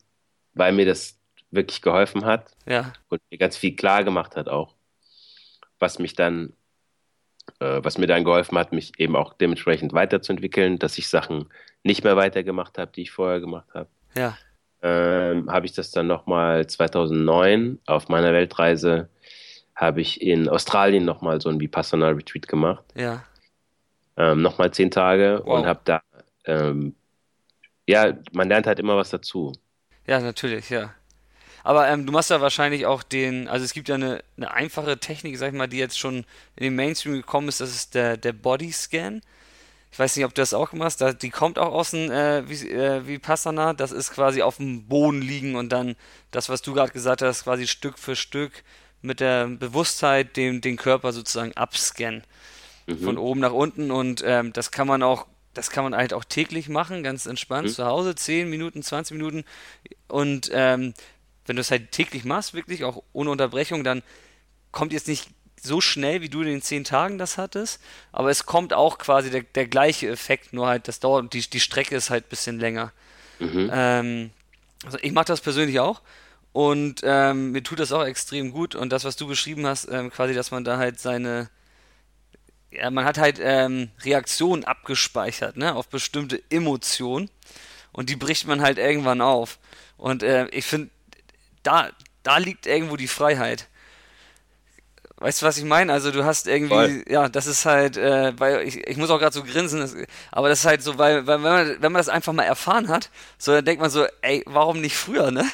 weil 0.54 0.72
mir 0.72 0.86
das 0.86 1.18
wirklich 1.50 1.82
geholfen 1.82 2.24
hat 2.24 2.50
ja. 2.66 2.92
und 3.08 3.20
mir 3.30 3.38
ganz 3.38 3.56
viel 3.56 3.76
klar 3.76 4.04
gemacht 4.04 4.36
hat 4.36 4.48
auch, 4.48 4.74
was 5.78 5.98
mich 5.98 6.14
dann, 6.14 6.54
äh, 7.60 7.80
was 7.82 7.98
mir 7.98 8.06
dann 8.06 8.24
geholfen 8.24 8.58
hat, 8.58 8.72
mich 8.72 8.98
eben 8.98 9.16
auch 9.16 9.34
dementsprechend 9.34 9.92
weiterzuentwickeln, 9.92 10.78
dass 10.78 10.98
ich 10.98 11.08
Sachen 11.08 11.48
nicht 11.82 12.04
mehr 12.04 12.16
weitergemacht 12.16 12.78
habe, 12.78 12.92
die 12.92 13.02
ich 13.02 13.10
vorher 13.10 13.40
gemacht 13.40 13.68
habe. 13.74 13.88
Ja. 14.14 14.36
Ähm, 14.82 15.50
habe 15.50 15.66
ich 15.66 15.72
das 15.72 15.92
dann 15.92 16.06
nochmal 16.08 16.66
2009 16.66 17.78
auf 17.86 18.08
meiner 18.08 18.32
Weltreise 18.32 19.08
habe 19.74 20.00
ich 20.00 20.20
in 20.22 20.48
Australien 20.48 21.04
nochmal 21.04 21.40
so 21.40 21.48
ein 21.48 21.60
Vipassana 21.60 22.08
Retreat 22.08 22.46
gemacht. 22.46 22.84
Ja. 22.94 23.24
Ähm, 24.16 24.42
nochmal 24.42 24.70
zehn 24.70 24.90
Tage 24.90 25.42
wow. 25.44 25.58
und 25.58 25.66
habe 25.66 25.80
da, 25.84 26.02
ähm, 26.44 26.94
ja, 27.92 28.12
man 28.32 28.48
lernt 28.48 28.66
halt 28.66 28.78
immer 28.78 28.96
was 28.96 29.10
dazu. 29.10 29.52
Ja, 30.06 30.20
natürlich, 30.20 30.70
ja. 30.70 30.94
Aber 31.64 31.88
ähm, 31.88 32.06
du 32.06 32.12
machst 32.12 32.30
ja 32.30 32.40
wahrscheinlich 32.40 32.86
auch 32.86 33.02
den, 33.02 33.46
also 33.48 33.64
es 33.64 33.72
gibt 33.72 33.88
ja 33.88 33.94
eine, 33.94 34.24
eine 34.36 34.50
einfache 34.52 34.98
Technik, 34.98 35.38
sag 35.38 35.52
ich 35.52 35.58
mal, 35.58 35.68
die 35.68 35.78
jetzt 35.78 35.98
schon 35.98 36.24
in 36.56 36.64
den 36.64 36.74
Mainstream 36.74 37.14
gekommen 37.14 37.48
ist, 37.48 37.60
das 37.60 37.70
ist 37.70 37.94
der, 37.94 38.16
der 38.16 38.32
Body 38.32 38.72
Scan. 38.72 39.20
Ich 39.92 39.98
weiß 39.98 40.16
nicht, 40.16 40.24
ob 40.24 40.34
du 40.34 40.40
das 40.40 40.54
auch 40.54 40.70
gemacht 40.70 40.96
hast, 41.00 41.18
die 41.18 41.30
kommt 41.30 41.58
auch 41.58 41.72
aus 41.72 41.90
dem 41.90 42.10
äh, 42.10 42.38
äh, 42.38 43.06
Vipassana, 43.06 43.74
das 43.74 43.92
ist 43.92 44.12
quasi 44.12 44.42
auf 44.42 44.56
dem 44.56 44.88
Boden 44.88 45.20
liegen 45.20 45.54
und 45.54 45.68
dann 45.68 45.96
das, 46.30 46.48
was 46.48 46.62
du 46.62 46.72
gerade 46.72 46.92
gesagt 46.92 47.22
hast, 47.22 47.44
quasi 47.44 47.66
Stück 47.66 47.98
für 47.98 48.16
Stück 48.16 48.64
mit 49.02 49.20
der 49.20 49.46
Bewusstheit 49.46 50.36
den, 50.36 50.62
den 50.62 50.76
Körper 50.76 51.12
sozusagen 51.12 51.52
abscannen. 51.52 52.24
Mhm. 52.86 52.98
Von 52.98 53.18
oben 53.18 53.40
nach 53.40 53.52
unten 53.52 53.90
und 53.90 54.24
ähm, 54.26 54.52
das 54.52 54.70
kann 54.72 54.88
man 54.88 55.02
auch, 55.02 55.26
das 55.54 55.70
kann 55.70 55.84
man 55.84 55.94
halt 55.94 56.14
auch 56.14 56.24
täglich 56.24 56.68
machen, 56.68 57.02
ganz 57.02 57.26
entspannt 57.26 57.68
mhm. 57.68 57.72
zu 57.72 57.86
Hause, 57.86 58.14
10 58.14 58.48
Minuten, 58.48 58.82
20 58.82 59.16
Minuten. 59.16 59.44
Und 60.08 60.50
ähm, 60.52 60.94
wenn 61.46 61.56
du 61.56 61.60
es 61.60 61.70
halt 61.70 61.92
täglich 61.92 62.24
machst, 62.24 62.54
wirklich 62.54 62.84
auch 62.84 63.02
ohne 63.12 63.30
Unterbrechung, 63.30 63.84
dann 63.84 64.02
kommt 64.70 64.92
jetzt 64.92 65.08
nicht 65.08 65.28
so 65.60 65.80
schnell, 65.80 66.22
wie 66.22 66.28
du 66.28 66.40
in 66.40 66.48
den 66.48 66.62
10 66.62 66.84
Tagen 66.84 67.18
das 67.18 67.38
hattest, 67.38 67.80
aber 68.10 68.30
es 68.30 68.46
kommt 68.46 68.72
auch 68.72 68.98
quasi 68.98 69.30
der, 69.30 69.42
der 69.42 69.68
gleiche 69.68 70.08
Effekt, 70.08 70.52
nur 70.52 70.66
halt 70.66 70.88
das 70.88 70.98
dauert, 70.98 71.32
die, 71.32 71.40
die 71.40 71.60
Strecke 71.60 71.94
ist 71.94 72.10
halt 72.10 72.26
ein 72.26 72.30
bisschen 72.30 72.58
länger. 72.58 72.92
Mhm. 73.38 73.70
Ähm, 73.72 74.30
also 74.84 74.98
ich 75.02 75.12
mache 75.12 75.26
das 75.26 75.40
persönlich 75.40 75.78
auch 75.78 76.02
und 76.52 77.00
ähm, 77.02 77.52
mir 77.52 77.62
tut 77.62 77.80
das 77.80 77.92
auch 77.92 78.04
extrem 78.04 78.52
gut. 78.52 78.74
Und 78.74 78.90
das, 78.90 79.04
was 79.04 79.16
du 79.16 79.26
beschrieben 79.26 79.66
hast, 79.66 79.88
ähm, 79.90 80.10
quasi, 80.10 80.34
dass 80.34 80.50
man 80.50 80.64
da 80.64 80.76
halt 80.76 81.00
seine, 81.00 81.48
ja, 82.72 82.90
man 82.90 83.04
hat 83.04 83.18
halt 83.18 83.38
ähm, 83.40 83.90
Reaktionen 84.02 84.64
abgespeichert, 84.64 85.56
ne, 85.56 85.74
auf 85.74 85.88
bestimmte 85.88 86.42
Emotionen. 86.50 87.30
Und 87.92 88.08
die 88.08 88.16
bricht 88.16 88.46
man 88.46 88.62
halt 88.62 88.78
irgendwann 88.78 89.20
auf. 89.20 89.58
Und 89.98 90.22
äh, 90.22 90.46
ich 90.48 90.64
finde, 90.64 90.90
da, 91.62 91.90
da 92.22 92.38
liegt 92.38 92.66
irgendwo 92.66 92.96
die 92.96 93.08
Freiheit. 93.08 93.68
Weißt 95.22 95.40
du, 95.40 95.46
was 95.46 95.56
ich 95.56 95.64
meine? 95.64 95.92
Also 95.92 96.10
du 96.10 96.24
hast 96.24 96.48
irgendwie, 96.48 96.74
Voll. 96.74 97.04
ja, 97.08 97.28
das 97.28 97.46
ist 97.46 97.64
halt, 97.64 97.96
äh, 97.96 98.32
weil 98.40 98.66
ich, 98.66 98.84
ich 98.88 98.96
muss 98.96 99.08
auch 99.08 99.20
gerade 99.20 99.32
so 99.32 99.44
grinsen, 99.44 99.78
das, 99.78 99.94
aber 100.32 100.48
das 100.48 100.60
ist 100.60 100.66
halt 100.66 100.82
so, 100.82 100.98
weil, 100.98 101.28
weil 101.28 101.42
wenn, 101.44 101.52
man, 101.52 101.66
wenn 101.80 101.92
man 101.92 102.00
das 102.00 102.08
einfach 102.08 102.32
mal 102.32 102.42
erfahren 102.42 102.88
hat, 102.88 103.08
so 103.38 103.52
dann 103.52 103.64
denkt 103.64 103.80
man 103.80 103.90
so, 103.90 104.04
ey, 104.22 104.42
warum 104.46 104.80
nicht 104.80 104.96
früher, 104.96 105.30
ne? 105.30 105.44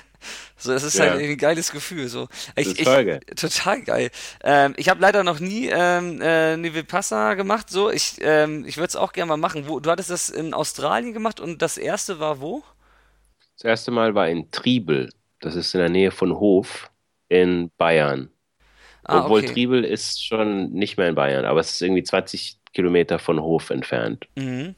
So, 0.57 0.73
das 0.73 0.83
ist 0.83 0.99
ja. 0.99 1.11
halt 1.11 1.21
ein 1.21 1.37
geiles 1.37 1.71
Gefühl. 1.71 2.09
So. 2.09 2.29
Ich, 2.57 2.79
ich, 2.81 2.85
geil. 2.85 3.21
Total 3.37 3.83
geil. 3.83 4.11
Ähm, 4.43 4.73
ich 4.77 4.89
habe 4.89 5.01
leider 5.01 5.23
noch 5.23 5.39
nie 5.39 5.69
ähm, 5.69 6.21
äh, 6.21 6.55
eine 6.55 6.75
Vipassana 6.75 7.35
gemacht. 7.35 7.71
So, 7.71 7.91
ich, 7.91 8.17
ähm, 8.23 8.65
ich 8.67 8.79
würde 8.79 8.89
es 8.89 8.97
auch 8.97 9.13
gerne 9.13 9.29
mal 9.29 9.37
machen. 9.37 9.69
Wo, 9.69 9.79
du 9.79 9.91
hattest 9.91 10.11
das 10.11 10.31
in 10.31 10.55
Australien 10.55 11.13
gemacht 11.13 11.39
und 11.41 11.63
das 11.63 11.79
erste 11.79 12.19
war 12.19 12.41
wo? 12.41 12.65
Das 13.57 13.65
erste 13.65 13.91
Mal 13.91 14.15
war 14.15 14.29
in 14.29 14.51
Triebel. 14.51 15.11
Das 15.41 15.55
ist 15.55 15.75
in 15.75 15.81
der 15.81 15.91
Nähe 15.91 16.11
von 16.11 16.33
Hof 16.41 16.91
in 17.29 17.71
Bayern. 17.77 18.31
Ah, 19.09 19.25
Obwohl 19.25 19.41
okay. 19.41 19.53
Triebel 19.53 19.85
ist 19.85 20.25
schon 20.25 20.71
nicht 20.71 20.99
mehr 20.99 21.09
in 21.09 21.15
Bayern, 21.15 21.47
aber 21.47 21.61
es 21.61 21.71
ist 21.71 21.83
irgendwie 21.83 22.03
20 22.03 22.59
Kilometer 22.75 23.19
von 23.19 23.41
Hof 23.41 23.71
entfernt. 23.71 24.29
Mhm. 24.37 24.75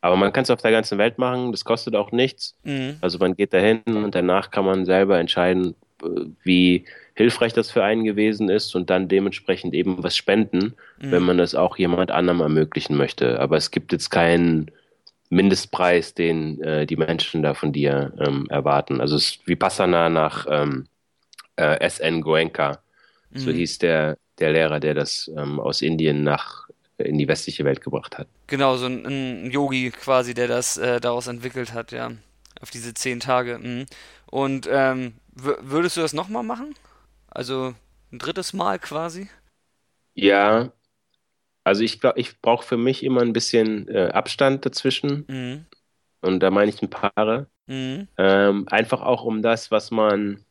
Aber 0.00 0.16
man 0.16 0.32
kann 0.32 0.44
es 0.44 0.50
auf 0.50 0.62
der 0.62 0.70
ganzen 0.70 0.98
Welt 0.98 1.18
machen, 1.18 1.52
das 1.52 1.64
kostet 1.64 1.94
auch 1.94 2.10
nichts. 2.10 2.56
Mhm. 2.64 2.96
Also 3.02 3.18
man 3.18 3.36
geht 3.36 3.52
dahin 3.52 3.82
und 3.84 4.14
danach 4.14 4.50
kann 4.50 4.64
man 4.64 4.86
selber 4.86 5.18
entscheiden, 5.18 5.74
äh, 6.02 6.06
wie 6.42 6.86
hilfreich 7.14 7.52
das 7.52 7.70
für 7.70 7.84
einen 7.84 8.04
gewesen 8.04 8.48
ist 8.48 8.74
und 8.74 8.88
dann 8.88 9.08
dementsprechend 9.08 9.74
eben 9.74 10.02
was 10.02 10.16
spenden, 10.16 10.74
mhm. 10.98 11.10
wenn 11.10 11.22
man 11.22 11.38
das 11.38 11.54
auch 11.54 11.76
jemand 11.76 12.10
anderem 12.10 12.40
ermöglichen 12.40 12.96
möchte. 12.96 13.40
Aber 13.40 13.58
es 13.58 13.70
gibt 13.70 13.92
jetzt 13.92 14.10
keinen 14.10 14.70
Mindestpreis, 15.28 16.14
den 16.14 16.62
äh, 16.62 16.86
die 16.86 16.96
Menschen 16.96 17.42
da 17.42 17.52
von 17.52 17.72
dir 17.72 18.12
ähm, 18.18 18.46
erwarten. 18.48 19.02
Also 19.02 19.16
es 19.16 19.24
ist 19.24 19.46
Vipassana 19.46 20.08
nach 20.08 20.46
ähm, 20.48 20.86
äh, 21.56 21.80
S.N. 21.80 22.20
Goenka, 22.20 22.78
mhm. 23.36 23.44
so 23.44 23.50
hieß 23.50 23.78
der, 23.78 24.18
der 24.38 24.52
Lehrer, 24.52 24.80
der 24.80 24.94
das 24.94 25.30
ähm, 25.36 25.60
aus 25.60 25.82
Indien 25.82 26.22
nach 26.22 26.66
in 26.98 27.18
die 27.18 27.28
westliche 27.28 27.64
Welt 27.64 27.82
gebracht 27.82 28.16
hat. 28.18 28.26
Genau, 28.46 28.76
so 28.76 28.86
ein, 28.86 29.04
ein 29.04 29.50
Yogi 29.50 29.90
quasi, 29.90 30.34
der 30.34 30.48
das 30.48 30.78
äh, 30.78 31.00
daraus 31.00 31.26
entwickelt 31.26 31.72
hat, 31.72 31.92
ja. 31.92 32.12
Auf 32.60 32.70
diese 32.70 32.94
zehn 32.94 33.20
Tage. 33.20 33.58
Mhm. 33.58 33.86
Und 34.30 34.66
ähm, 34.70 35.14
würdest 35.34 35.96
du 35.96 36.00
das 36.00 36.14
nochmal 36.14 36.42
machen? 36.42 36.74
Also 37.28 37.74
ein 38.12 38.18
drittes 38.18 38.54
Mal 38.54 38.78
quasi? 38.78 39.28
Ja, 40.14 40.72
also 41.64 41.82
ich 41.82 42.00
glaube, 42.00 42.18
ich 42.18 42.40
brauche 42.40 42.64
für 42.64 42.76
mich 42.78 43.02
immer 43.02 43.20
ein 43.20 43.32
bisschen 43.32 43.88
äh, 43.88 44.08
Abstand 44.12 44.64
dazwischen. 44.64 45.24
Mhm. 45.28 45.66
Und 46.22 46.40
da 46.40 46.50
meine 46.50 46.70
ich 46.70 46.80
ein 46.80 46.88
Paare. 46.88 47.48
Mhm. 47.66 48.08
Ähm, 48.16 48.68
einfach 48.68 49.02
auch 49.02 49.24
um 49.24 49.42
das, 49.42 49.70
was 49.70 49.90
man 49.90 50.44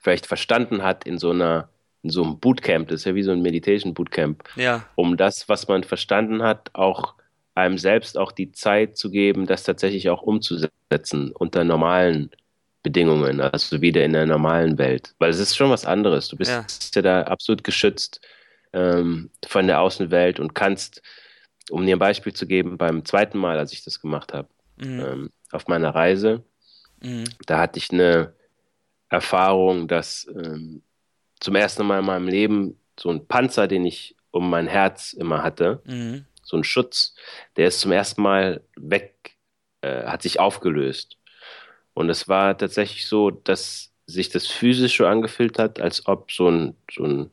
vielleicht 0.00 0.26
verstanden 0.26 0.82
hat 0.82 1.04
in 1.04 1.18
so 1.18 1.30
einer 1.30 1.68
in 2.02 2.10
so 2.10 2.22
einem 2.22 2.38
Bootcamp, 2.38 2.88
das 2.88 3.00
ist 3.00 3.04
ja 3.04 3.14
wie 3.14 3.22
so 3.22 3.30
ein 3.30 3.42
Meditation 3.42 3.94
Bootcamp, 3.94 4.42
ja. 4.56 4.84
um 4.96 5.16
das, 5.16 5.48
was 5.48 5.68
man 5.68 5.84
verstanden 5.84 6.42
hat, 6.42 6.70
auch 6.74 7.14
einem 7.54 7.78
selbst 7.78 8.18
auch 8.18 8.32
die 8.32 8.52
Zeit 8.52 8.96
zu 8.96 9.10
geben, 9.10 9.46
das 9.46 9.62
tatsächlich 9.62 10.08
auch 10.10 10.22
umzusetzen 10.22 11.32
unter 11.32 11.64
normalen 11.64 12.30
Bedingungen, 12.82 13.40
also 13.40 13.80
wieder 13.80 14.04
in 14.04 14.14
der 14.14 14.26
normalen 14.26 14.78
Welt. 14.78 15.14
Weil 15.18 15.30
es 15.30 15.38
ist 15.38 15.56
schon 15.56 15.70
was 15.70 15.84
anderes. 15.84 16.28
Du 16.28 16.36
bist 16.36 16.50
ja, 16.50 16.66
ja 16.94 17.02
da 17.02 17.22
absolut 17.22 17.62
geschützt 17.62 18.20
ähm, 18.72 19.30
von 19.46 19.66
der 19.66 19.80
Außenwelt 19.80 20.40
und 20.40 20.54
kannst, 20.54 21.02
um 21.70 21.86
dir 21.86 21.96
ein 21.96 22.00
Beispiel 22.00 22.32
zu 22.32 22.46
geben, 22.46 22.78
beim 22.78 23.04
zweiten 23.04 23.38
Mal, 23.38 23.58
als 23.58 23.72
ich 23.72 23.84
das 23.84 24.00
gemacht 24.00 24.32
habe, 24.32 24.48
mhm. 24.78 25.00
ähm, 25.00 25.30
auf 25.52 25.68
meiner 25.68 25.94
Reise, 25.94 26.42
mhm. 27.00 27.24
da 27.46 27.58
hatte 27.58 27.78
ich 27.78 27.92
eine 27.92 28.32
Erfahrung, 29.08 29.86
dass 29.86 30.26
ähm, 30.34 30.82
zum 31.42 31.56
ersten 31.56 31.84
Mal 31.86 31.98
in 31.98 32.06
meinem 32.06 32.28
Leben 32.28 32.78
so 32.98 33.10
ein 33.10 33.26
Panzer, 33.26 33.66
den 33.66 33.84
ich 33.84 34.14
um 34.30 34.48
mein 34.48 34.68
Herz 34.68 35.12
immer 35.12 35.42
hatte, 35.42 35.82
mhm. 35.84 36.24
so 36.42 36.56
ein 36.56 36.64
Schutz, 36.64 37.14
der 37.56 37.68
ist 37.68 37.80
zum 37.80 37.90
ersten 37.90 38.22
Mal 38.22 38.62
weg, 38.76 39.36
äh, 39.80 40.04
hat 40.04 40.22
sich 40.22 40.38
aufgelöst. 40.38 41.18
Und 41.94 42.08
es 42.10 42.28
war 42.28 42.56
tatsächlich 42.56 43.06
so, 43.06 43.30
dass 43.30 43.90
sich 44.06 44.28
das 44.28 44.46
physisch 44.46 44.96
so 44.96 45.06
angefühlt 45.06 45.58
hat, 45.58 45.80
als 45.80 46.06
ob 46.06 46.30
so 46.30 46.48
ein, 46.48 46.76
so 46.90 47.04
ein, 47.04 47.30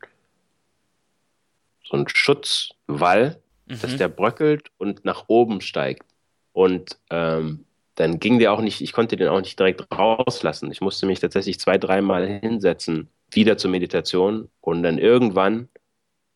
so 1.83 1.97
ein 1.97 2.07
Schutzwall, 2.07 3.39
mhm. 3.67 3.79
dass 3.79 3.95
der 3.95 4.09
bröckelt 4.09 4.71
und 4.77 5.05
nach 5.05 5.25
oben 5.27 5.61
steigt. 5.61 6.05
Und 6.51 6.97
ähm, 7.11 7.65
dann 7.93 8.19
ging 8.19 8.39
der 8.39 8.53
auch 8.53 8.61
nicht, 8.61 8.81
ich 8.81 8.91
konnte 8.91 9.17
den 9.17 9.27
auch 9.27 9.39
nicht 9.39 9.59
direkt 9.59 9.85
rauslassen. 9.91 10.71
Ich 10.71 10.81
musste 10.81 11.05
mich 11.05 11.19
tatsächlich 11.19 11.59
zwei, 11.59 11.77
dreimal 11.77 12.27
hinsetzen, 12.27 13.09
wieder 13.31 13.57
zur 13.57 13.71
Meditation. 13.71 14.49
Und 14.61 14.83
dann 14.83 14.97
irgendwann 14.97 15.69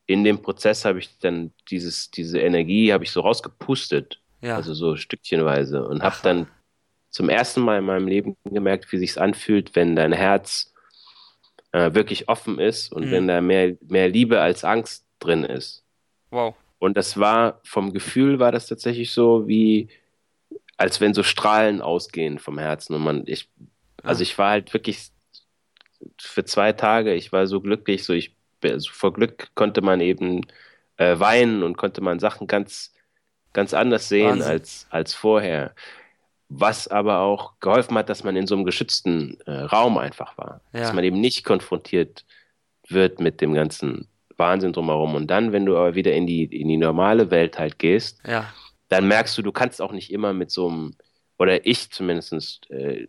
in 0.06 0.24
dem 0.24 0.42
Prozess 0.42 0.86
habe 0.86 1.00
ich 1.00 1.18
dann 1.20 1.52
dieses, 1.70 2.12
diese 2.12 2.40
Energie 2.40 2.92
habe 2.92 3.04
ich 3.04 3.12
so 3.12 3.22
rausgepustet. 3.22 4.20
Ja. 4.42 4.58
Also 4.58 4.74
so 4.74 4.98
stückchenweise 4.98 5.88
und 5.88 6.04
habe 6.04 6.18
dann 6.22 6.48
zum 7.10 7.30
ersten 7.30 7.62
Mal 7.62 7.80
in 7.80 7.86
meinem 7.86 8.08
Leben 8.08 8.36
gemerkt, 8.44 8.92
wie 8.92 8.98
sich 8.98 9.20
anfühlt, 9.22 9.74
wenn 9.76 9.96
dein 9.96 10.12
Herz 10.12 10.74
äh, 11.72 11.94
wirklich 11.94 12.28
offen 12.28 12.60
ist 12.60 12.92
und 12.92 13.06
mhm. 13.06 13.12
wenn 13.12 13.28
da 13.28 13.40
mehr, 13.40 13.78
mehr 13.88 14.10
Liebe 14.10 14.42
als 14.42 14.66
Angst 14.66 15.06
drin 15.20 15.46
ist. 15.46 15.86
Wow. 16.30 16.56
Und 16.80 16.98
das 16.98 17.18
war 17.18 17.62
vom 17.64 17.94
Gefühl 17.94 18.40
war 18.40 18.52
das 18.52 18.68
tatsächlich 18.68 19.12
so 19.12 19.48
wie 19.48 19.88
als 20.76 21.00
wenn 21.00 21.14
so 21.14 21.24
Strahlen 21.24 21.82
ausgehen 21.82 22.40
vom 22.40 22.60
Herzen. 22.60 22.96
Und 22.96 23.04
man, 23.04 23.24
ich, 23.26 23.50
also 24.02 24.22
ich 24.22 24.38
war 24.38 24.50
halt 24.50 24.74
wirklich 24.74 25.13
für 26.20 26.46
zwei 26.46 26.74
Tage, 26.74 27.14
ich 27.14 27.32
war 27.32 27.48
so 27.48 27.62
glücklich, 27.62 28.04
so 28.04 28.14
ich, 28.14 28.36
also 28.64 28.90
vor 28.92 29.14
Glück 29.14 29.50
konnte 29.56 29.82
man 29.82 30.02
eben 30.02 30.42
äh, 30.98 31.20
weinen 31.20 31.64
und 31.64 31.78
konnte 31.78 32.02
man 32.02 32.20
Sachen 32.20 32.48
ganz, 32.48 32.94
ganz 33.54 33.74
anders 33.74 34.10
sehen 34.10 34.42
als, 34.42 34.88
als 34.90 35.14
vorher. 35.14 35.74
Was 36.50 36.88
aber 36.88 37.20
auch 37.20 37.60
geholfen 37.60 37.98
hat, 37.98 38.10
dass 38.10 38.24
man 38.24 38.36
in 38.36 38.48
so 38.48 38.56
einem 38.56 38.66
geschützten 38.66 39.40
äh, 39.46 39.52
Raum 39.52 39.98
einfach 39.98 40.38
war. 40.38 40.62
Ja. 40.72 40.82
Dass 40.82 40.94
man 40.94 41.04
eben 41.04 41.20
nicht 41.20 41.44
konfrontiert 41.44 42.26
wird 42.88 43.20
mit 43.20 43.42
dem 43.42 43.54
ganzen 43.54 44.08
Wahnsinn 44.38 44.74
drumherum. 44.74 45.16
Und 45.16 45.28
dann, 45.28 45.52
wenn 45.52 45.66
du 45.66 45.76
aber 45.76 45.96
wieder 45.96 46.14
in 46.14 46.28
die, 46.28 46.44
in 46.44 46.68
die 46.68 46.78
normale 46.78 47.32
Welt 47.32 47.58
halt 47.58 47.80
gehst, 47.80 48.22
ja 48.28 48.46
dann 48.94 49.08
merkst 49.08 49.36
du, 49.38 49.42
du 49.42 49.52
kannst 49.52 49.82
auch 49.82 49.92
nicht 49.92 50.12
immer 50.12 50.34
mit 50.34 50.52
so 50.52 50.70
einem, 50.70 50.96
oder 51.40 51.66
ich 51.66 51.90
zumindest 51.90 52.70
äh, 52.70 53.08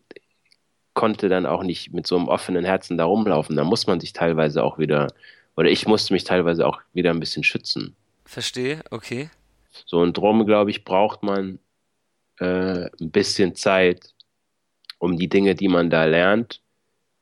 konnte 0.95 1.29
dann 1.29 1.47
auch 1.47 1.63
nicht 1.63 1.93
mit 1.93 2.07
so 2.07 2.17
einem 2.17 2.29
offenen 2.29 2.65
Herzen 2.65 2.97
da 2.97 3.05
rumlaufen. 3.05 3.57
Da 3.57 3.65
muss 3.65 3.87
man 3.87 4.01
sich 4.01 4.13
teilweise 4.13 4.63
auch 4.63 4.79
wieder, 4.79 5.13
oder 5.57 5.69
ich 5.69 5.87
musste 5.87 6.13
mich 6.13 6.25
teilweise 6.25 6.67
auch 6.67 6.81
wieder 6.93 7.11
ein 7.11 7.21
bisschen 7.21 7.45
schützen. 7.45 7.95
Verstehe, 8.25 8.83
okay. 8.91 9.29
So, 9.85 9.99
und 9.99 10.17
drum, 10.17 10.47
glaube 10.47 10.71
ich, 10.71 10.85
braucht 10.85 11.23
man 11.23 11.59
äh, 12.39 12.89
ein 13.01 13.11
bisschen 13.11 13.55
Zeit, 13.55 14.15
um 14.99 15.17
die 15.19 15.29
Dinge, 15.29 15.55
die 15.55 15.69
man 15.69 15.91
da 15.91 16.05
lernt, 16.05 16.61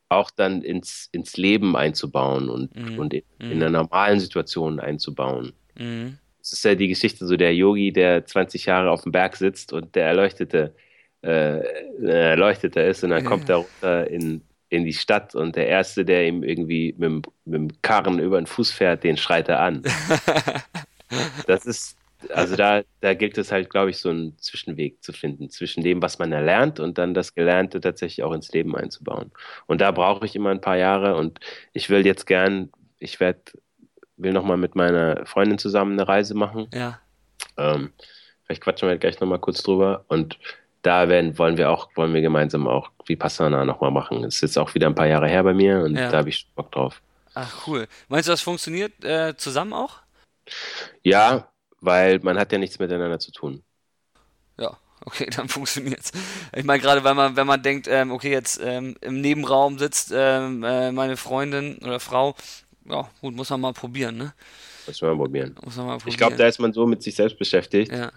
auch 0.09 0.31
dann 0.31 0.63
ins, 0.63 1.09
ins 1.13 1.37
Leben 1.37 1.75
einzubauen 1.75 2.51
und, 2.51 2.77
mhm. 2.77 2.99
und 2.99 3.15
in, 3.15 3.23
mhm. 3.39 3.51
in 3.51 3.63
einer 3.63 3.71
normalen 3.71 4.21
Situation 4.21 4.79
einzubauen. 4.79 5.55
Mhm. 5.77 6.19
Es 6.41 6.53
ist 6.53 6.65
ja 6.65 6.75
die 6.75 6.89
Geschichte 6.89 7.27
so 7.27 7.37
der 7.37 7.55
Yogi, 7.55 7.93
der 7.93 8.27
20 8.27 8.67
Jahre 8.67 8.91
auf 8.91 9.03
dem 9.03 9.13
Berg 9.13 9.37
sitzt 9.37 9.73
und 9.73 9.95
der 9.95 10.07
Erleuchtete, 10.07 10.75
äh, 11.23 11.61
Erleuchtete 12.05 12.81
ist 12.81 13.05
und 13.05 13.11
dann 13.11 13.25
kommt 13.25 13.49
er 13.49 13.57
runter 13.57 14.11
in, 14.11 14.43
in 14.69 14.85
die 14.85 14.93
Stadt 14.93 15.35
und 15.35 15.57
der 15.57 15.69
Erste, 15.69 16.05
der 16.05 16.27
ihm 16.27 16.43
irgendwie 16.43 16.95
mit, 16.99 17.27
mit 17.45 17.55
dem 17.55 17.83
Karren 17.83 18.19
über 18.19 18.41
den 18.41 18.47
Fuß 18.47 18.71
fährt, 18.73 19.05
den 19.05 19.17
schreit 19.17 19.49
er 19.49 19.61
an. 19.61 19.83
das 21.47 21.67
ist, 21.67 21.97
also 22.31 22.57
da, 22.57 22.83
da 23.01 23.15
gilt 23.15 23.39
es 23.39 23.53
halt, 23.53 23.71
glaube 23.71 23.91
ich, 23.91 23.99
so 23.99 24.11
einen 24.11 24.39
Zwischenweg 24.39 25.03
zu 25.03 25.13
finden 25.13 25.51
zwischen 25.51 25.83
dem, 25.83 26.03
was 26.03 26.19
man 26.19 26.33
erlernt 26.33 26.81
und 26.81 26.99
dann 26.99 27.15
das 27.15 27.35
Gelernte 27.35 27.81
tatsächlich 27.81 28.25
auch 28.25 28.33
ins 28.33 28.53
Leben 28.53 28.77
einzubauen. 28.77 29.31
Und 29.67 29.81
da 29.81 29.91
brauche 29.91 30.25
ich 30.27 30.35
immer 30.35 30.51
ein 30.51 30.61
paar 30.61 30.77
Jahre 30.77 31.17
und 31.17 31.41
ich 31.73 31.91
will 31.91 32.07
jetzt 32.07 32.27
gern, 32.27 32.71
ich 32.99 33.21
werde 33.21 33.43
will 34.17 34.33
nochmal 34.33 34.57
mit 34.57 34.75
meiner 34.75 35.27
Freundin 35.27 35.59
zusammen 35.59 35.93
eine 35.93 36.09
Reise 36.09 36.35
machen. 36.35 36.69
Ja. 36.73 37.01
Ähm, 37.57 37.93
vielleicht 38.45 38.63
quatschen 38.63 38.89
wir 38.89 38.97
gleich 38.99 39.21
nochmal 39.21 39.39
kurz 39.39 39.63
drüber. 39.63 40.05
Und 40.09 40.39
da 40.83 41.09
werden, 41.09 41.39
wollen 41.39 41.57
wir 41.57 41.71
auch, 41.71 41.89
wollen 41.95 42.13
wir 42.15 42.21
gemeinsam 42.21 42.67
auch 42.67 42.91
Vipassana 43.07 43.65
nochmal 43.65 43.91
machen. 43.91 44.23
Das 44.23 44.37
ist 44.37 44.41
jetzt 44.41 44.59
auch 44.59 44.75
wieder 44.75 44.89
ein 44.89 44.95
paar 44.95 45.07
Jahre 45.07 45.29
her 45.29 45.43
bei 45.45 45.55
mir 45.55 45.81
und 45.81 45.97
ja. 45.97 46.11
da 46.11 46.19
habe 46.19 46.29
ich 46.29 46.47
Bock 46.55 46.73
drauf. 46.73 47.01
Ach, 47.35 47.67
cool. 47.67 47.87
Meinst 48.09 48.29
du, 48.29 48.33
das 48.33 48.43
funktioniert 48.43 49.05
äh, 49.05 49.37
zusammen 49.37 49.73
auch? 49.73 50.01
Ja, 51.03 51.49
weil 51.81 52.19
man 52.21 52.39
hat 52.39 52.53
ja 52.53 52.59
nichts 52.59 52.79
miteinander 52.79 53.19
zu 53.19 53.33
tun. 53.33 53.63
Ja, 54.59 54.77
okay, 55.05 55.29
dann 55.37 55.49
funktioniert's. 55.49 56.13
Ich 56.55 56.65
meine, 56.65 56.83
gerade 56.83 57.05
wenn 57.05 57.17
man, 57.17 57.37
wenn 57.37 57.47
man 57.47 57.63
denkt, 57.63 57.89
ähm, 57.89 58.11
okay, 58.11 58.31
jetzt 58.31 58.61
ähm, 58.63 58.97
im 59.01 59.21
Nebenraum 59.21 59.79
sitzt 59.79 60.13
ähm, 60.15 60.63
äh, 60.65 60.93
meine 60.93 61.17
Freundin 61.17 61.79
oder 61.79 62.01
Frau 62.01 62.35
ja, 62.89 63.09
gut, 63.21 63.35
muss 63.35 63.51
man 63.51 63.61
mal 63.61 63.73
probieren, 63.73 64.17
ne? 64.17 64.35
Muss 64.87 65.01
man 65.01 65.11
mal 65.13 65.25
probieren. 65.25 65.55
Muss 65.63 65.77
man 65.77 65.87
mal 65.87 65.93
probieren. 65.99 66.09
Ich 66.09 66.19
glaube, 66.19 66.37
da 66.37 66.47
ist 66.47 66.59
man 66.59 66.73
so 66.73 66.87
mit 66.87 67.03
sich 67.03 67.15
selbst 67.15 67.39
beschäftigt. 67.39 67.93
Ja. 67.93 68.11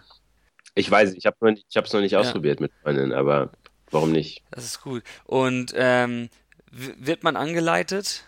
Ich 0.76 0.90
weiß, 0.90 1.14
ich 1.14 1.26
habe 1.26 1.38
es 1.42 1.94
noch 1.94 2.02
nicht 2.02 2.12
ja. 2.12 2.20
ausprobiert 2.20 2.60
mit 2.60 2.72
Freundinnen, 2.84 3.14
aber 3.14 3.52
warum 3.92 4.12
nicht? 4.12 4.44
Das 4.52 4.66
ist 4.66 4.82
gut. 4.82 5.04
Und 5.24 5.74
ähm, 5.76 6.30
wird 6.72 7.24
man 7.24 7.36
angeleitet 7.36 8.26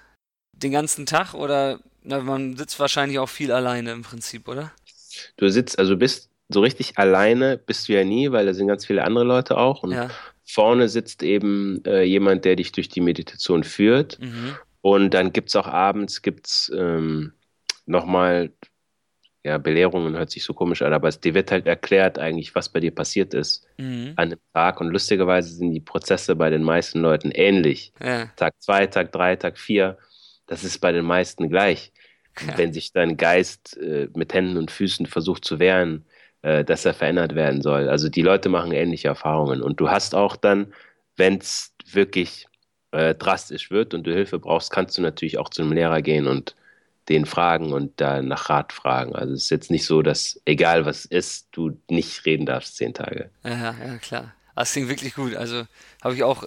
den 0.53 0.71
ganzen 0.71 1.05
Tag 1.05 1.33
oder 1.33 1.79
na, 2.03 2.19
man 2.19 2.55
sitzt 2.55 2.79
wahrscheinlich 2.79 3.19
auch 3.19 3.29
viel 3.29 3.51
alleine 3.51 3.91
im 3.91 4.01
Prinzip, 4.01 4.47
oder? 4.47 4.71
Du 5.35 5.49
sitzt, 5.49 5.77
also 5.77 5.97
bist 5.97 6.29
so 6.49 6.61
richtig 6.61 6.97
alleine 6.97 7.57
bist 7.57 7.89
du 7.89 7.93
ja 7.93 8.05
nie, 8.05 8.31
weil 8.31 8.45
da 8.45 8.53
sind 8.53 8.67
ganz 8.67 8.85
viele 8.85 9.03
andere 9.03 9.25
Leute 9.25 9.57
auch 9.57 9.83
und 9.83 9.91
ja. 9.91 10.09
vorne 10.45 10.87
sitzt 10.87 11.21
eben 11.21 11.83
äh, 11.83 12.03
jemand, 12.03 12.45
der 12.45 12.55
dich 12.55 12.71
durch 12.71 12.87
die 12.87 13.01
Meditation 13.01 13.65
führt 13.65 14.19
mhm. 14.19 14.55
Und 14.87 15.13
dann 15.13 15.33
gibt 15.33 15.49
es 15.49 15.55
auch 15.57 15.67
abends 15.67 16.21
gibt's, 16.21 16.71
ähm, 16.73 17.33
nochmal, 17.85 18.51
ja, 19.47 19.57
Belehrungen 19.57 20.17
hört 20.17 20.29
sich 20.29 20.43
so 20.43 20.53
komisch 20.53 20.81
an, 20.81 20.91
aber 20.91 21.07
es, 21.07 21.21
dir 21.21 21.33
wird 21.33 21.51
halt 21.51 21.67
erklärt 21.67 22.19
eigentlich, 22.19 22.53
was 22.53 22.67
bei 22.67 22.81
dir 22.81 22.93
passiert 22.93 23.33
ist 23.33 23.65
mhm. 23.77 24.11
an 24.17 24.31
dem 24.31 24.39
Tag. 24.53 24.81
Und 24.81 24.89
lustigerweise 24.89 25.55
sind 25.55 25.71
die 25.71 25.79
Prozesse 25.79 26.35
bei 26.35 26.49
den 26.49 26.63
meisten 26.63 26.99
Leuten 26.99 27.31
ähnlich. 27.31 27.93
Ja. 28.03 28.25
Tag 28.35 28.55
zwei, 28.59 28.87
Tag 28.87 29.13
drei, 29.13 29.37
Tag 29.37 29.57
vier, 29.57 29.97
das 30.47 30.65
ist 30.65 30.79
bei 30.79 30.91
den 30.91 31.05
meisten 31.05 31.49
gleich. 31.49 31.91
Ja. 32.47 32.55
Wenn 32.55 32.71
sich 32.71 32.91
dein 32.93 33.17
Geist 33.17 33.77
äh, 33.77 34.09
mit 34.13 34.31
Händen 34.31 34.57
und 34.57 34.69
Füßen 34.69 35.07
versucht 35.07 35.43
zu 35.43 35.57
wehren, 35.57 36.05
äh, 36.43 36.63
dass 36.63 36.85
er 36.85 36.93
verändert 36.93 37.33
werden 37.33 37.63
soll. 37.63 37.89
Also 37.89 38.09
die 38.09 38.21
Leute 38.21 38.47
machen 38.47 38.71
ähnliche 38.73 39.07
Erfahrungen. 39.07 39.63
Und 39.63 39.79
du 39.79 39.89
hast 39.89 40.13
auch 40.13 40.35
dann, 40.35 40.71
wenn 41.15 41.39
es 41.39 41.73
wirklich 41.91 42.45
äh, 42.91 43.15
drastisch 43.15 43.71
wird 43.71 43.95
und 43.95 44.05
du 44.05 44.13
Hilfe 44.13 44.37
brauchst, 44.37 44.69
kannst 44.69 44.99
du 44.99 45.01
natürlich 45.01 45.39
auch 45.39 45.49
zu 45.49 45.63
einem 45.63 45.71
Lehrer 45.71 46.03
gehen 46.03 46.27
und 46.27 46.55
den 47.09 47.25
fragen 47.25 47.73
und 47.73 47.99
da 48.01 48.21
nach 48.21 48.49
Rat 48.49 48.73
fragen. 48.73 49.15
Also 49.15 49.33
es 49.33 49.43
ist 49.43 49.49
jetzt 49.49 49.71
nicht 49.71 49.85
so, 49.85 50.01
dass 50.01 50.41
egal 50.45 50.85
was 50.85 51.05
ist, 51.05 51.47
du 51.51 51.79
nicht 51.89 52.25
reden 52.25 52.45
darfst 52.45 52.77
zehn 52.77 52.93
Tage. 52.93 53.29
Ja, 53.43 53.75
ja, 53.85 53.97
klar. 53.97 54.33
Das 54.55 54.71
klingt 54.71 54.89
wirklich 54.89 55.13
gut. 55.13 55.35
Also 55.35 55.65
habe 56.03 56.15
ich 56.15 56.23
auch 56.23 56.43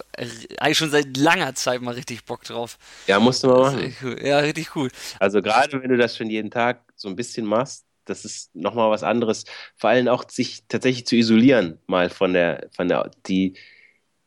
eigentlich 0.59 0.77
schon 0.77 0.91
seit 0.91 1.17
langer 1.17 1.55
Zeit 1.55 1.81
mal 1.81 1.95
richtig 1.95 2.25
Bock 2.25 2.43
drauf. 2.43 2.77
Ja, 3.07 3.21
musst 3.21 3.45
du 3.45 3.49
mal 3.49 3.73
machen. 3.73 3.97
Cool. 4.03 4.17
Ja, 4.21 4.41
richtig 4.41 4.75
cool. 4.75 4.91
Also 5.21 5.41
gerade 5.41 5.81
wenn 5.81 5.91
du 5.91 5.97
das 5.97 6.17
schon 6.17 6.29
jeden 6.29 6.51
Tag 6.51 6.83
so 6.97 7.09
ein 7.09 7.15
bisschen 7.15 7.47
machst, 7.47 7.85
das 8.07 8.25
ist 8.25 8.55
nochmal 8.55 8.91
was 8.91 9.05
anderes. 9.05 9.45
Vor 9.77 9.91
allem 9.91 10.09
auch 10.09 10.29
sich 10.29 10.65
tatsächlich 10.67 11.07
zu 11.07 11.15
isolieren, 11.15 11.79
mal 11.87 12.11
von 12.11 12.33
der, 12.33 12.69
von 12.73 12.89
der, 12.89 13.11
die, 13.27 13.55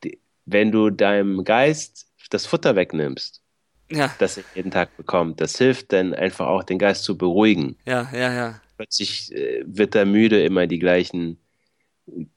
die 0.02 0.18
wenn 0.46 0.72
du 0.72 0.88
deinem 0.88 1.44
Geist 1.44 2.08
das 2.30 2.46
Futter 2.46 2.76
wegnimmst, 2.76 3.42
ja. 3.96 4.14
das 4.18 4.36
er 4.36 4.44
jeden 4.54 4.70
Tag 4.70 4.96
bekommt, 4.96 5.40
das 5.40 5.56
hilft 5.58 5.92
dann 5.92 6.14
einfach 6.14 6.46
auch, 6.46 6.62
den 6.62 6.78
Geist 6.78 7.04
zu 7.04 7.16
beruhigen. 7.16 7.76
Ja, 7.86 8.08
ja, 8.12 8.32
ja. 8.32 8.60
Plötzlich 8.76 9.32
äh, 9.32 9.62
wird 9.66 9.94
er 9.94 10.04
müde, 10.04 10.42
immer 10.42 10.66
die 10.66 10.78
gleichen, 10.78 11.38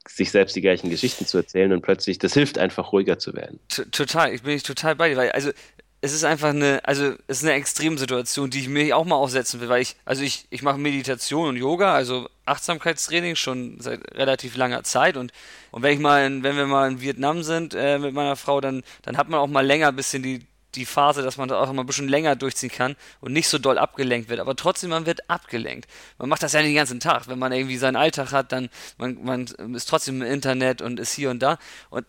sich 0.07 0.31
selbst 0.31 0.55
die 0.55 0.61
gleichen 0.61 0.89
Geschichten 0.89 1.25
zu 1.25 1.37
erzählen 1.37 1.73
und 1.73 1.81
plötzlich, 1.81 2.19
das 2.19 2.33
hilft 2.33 2.57
einfach 2.57 2.91
ruhiger 2.93 3.19
zu 3.19 3.33
werden. 3.33 3.59
T 3.69 3.83
total, 3.91 4.33
ich 4.33 4.43
bin 4.43 4.55
ich 4.55 4.63
total 4.63 4.95
bei 4.95 5.09
dir, 5.09 5.17
weil, 5.17 5.31
also 5.31 5.51
es 5.99 6.13
ist 6.13 6.23
einfach 6.23 6.49
eine, 6.49 6.79
also 6.83 7.15
es 7.27 7.39
ist 7.39 7.43
eine 7.43 7.53
Extremsituation, 7.53 8.49
die 8.49 8.59
ich 8.59 8.69
mir 8.69 8.95
auch 8.95 9.05
mal 9.05 9.15
aufsetzen 9.15 9.59
will, 9.59 9.69
weil 9.69 9.81
ich, 9.81 9.95
also 10.05 10.23
ich, 10.23 10.45
ich 10.51 10.61
mache 10.61 10.77
Meditation 10.77 11.49
und 11.49 11.57
Yoga, 11.57 11.93
also 11.93 12.29
Achtsamkeitstraining 12.45 13.35
schon 13.35 13.79
seit 13.79 14.15
relativ 14.15 14.55
langer 14.55 14.83
Zeit 14.83 15.17
und, 15.17 15.31
und 15.71 15.81
wenn 15.81 15.93
ich 15.93 15.99
mal, 15.99 16.25
in, 16.25 16.43
wenn 16.43 16.55
wir 16.55 16.67
mal 16.67 16.89
in 16.89 17.01
Vietnam 17.01 17.41
sind 17.41 17.73
äh, 17.73 17.97
mit 17.97 18.13
meiner 18.13 18.35
Frau, 18.35 18.61
dann, 18.61 18.83
dann 19.01 19.17
hat 19.17 19.29
man 19.29 19.39
auch 19.39 19.47
mal 19.47 19.65
länger 19.65 19.87
ein 19.87 19.95
bisschen 19.95 20.21
die, 20.21 20.45
die 20.77 20.85
Phase, 20.85 21.21
dass 21.21 21.37
man 21.37 21.49
da 21.49 21.59
auch 21.59 21.71
mal 21.73 21.83
ein 21.83 21.87
bisschen 21.87 22.07
länger 22.07 22.35
durchziehen 22.35 22.71
kann 22.71 22.95
und 23.19 23.33
nicht 23.33 23.49
so 23.49 23.57
doll 23.57 23.77
abgelenkt 23.77 24.29
wird. 24.29 24.39
Aber 24.39 24.55
trotzdem, 24.55 24.91
man 24.91 25.05
wird 25.05 25.29
abgelenkt. 25.29 25.89
Man 26.17 26.29
macht 26.29 26.43
das 26.43 26.53
ja 26.53 26.61
den 26.61 26.75
ganzen 26.75 26.99
Tag. 26.99 27.27
Wenn 27.27 27.39
man 27.39 27.51
irgendwie 27.51 27.77
seinen 27.77 27.95
Alltag 27.95 28.31
hat, 28.31 28.51
dann 28.51 28.69
man, 28.97 29.23
man 29.23 29.45
ist 29.75 29.89
trotzdem 29.89 30.21
im 30.21 30.31
Internet 30.31 30.81
und 30.81 30.99
ist 30.99 31.13
hier 31.13 31.29
und 31.29 31.39
da. 31.39 31.57
Und 31.89 32.05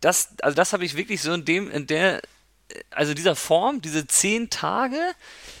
das, 0.00 0.30
also 0.42 0.54
das 0.54 0.72
habe 0.72 0.84
ich 0.84 0.96
wirklich 0.96 1.22
so 1.22 1.32
in 1.32 1.44
dem, 1.44 1.70
in 1.70 1.86
der, 1.86 2.20
also 2.90 3.14
dieser 3.14 3.36
Form, 3.36 3.80
diese 3.80 4.06
zehn 4.06 4.50
Tage, 4.50 5.00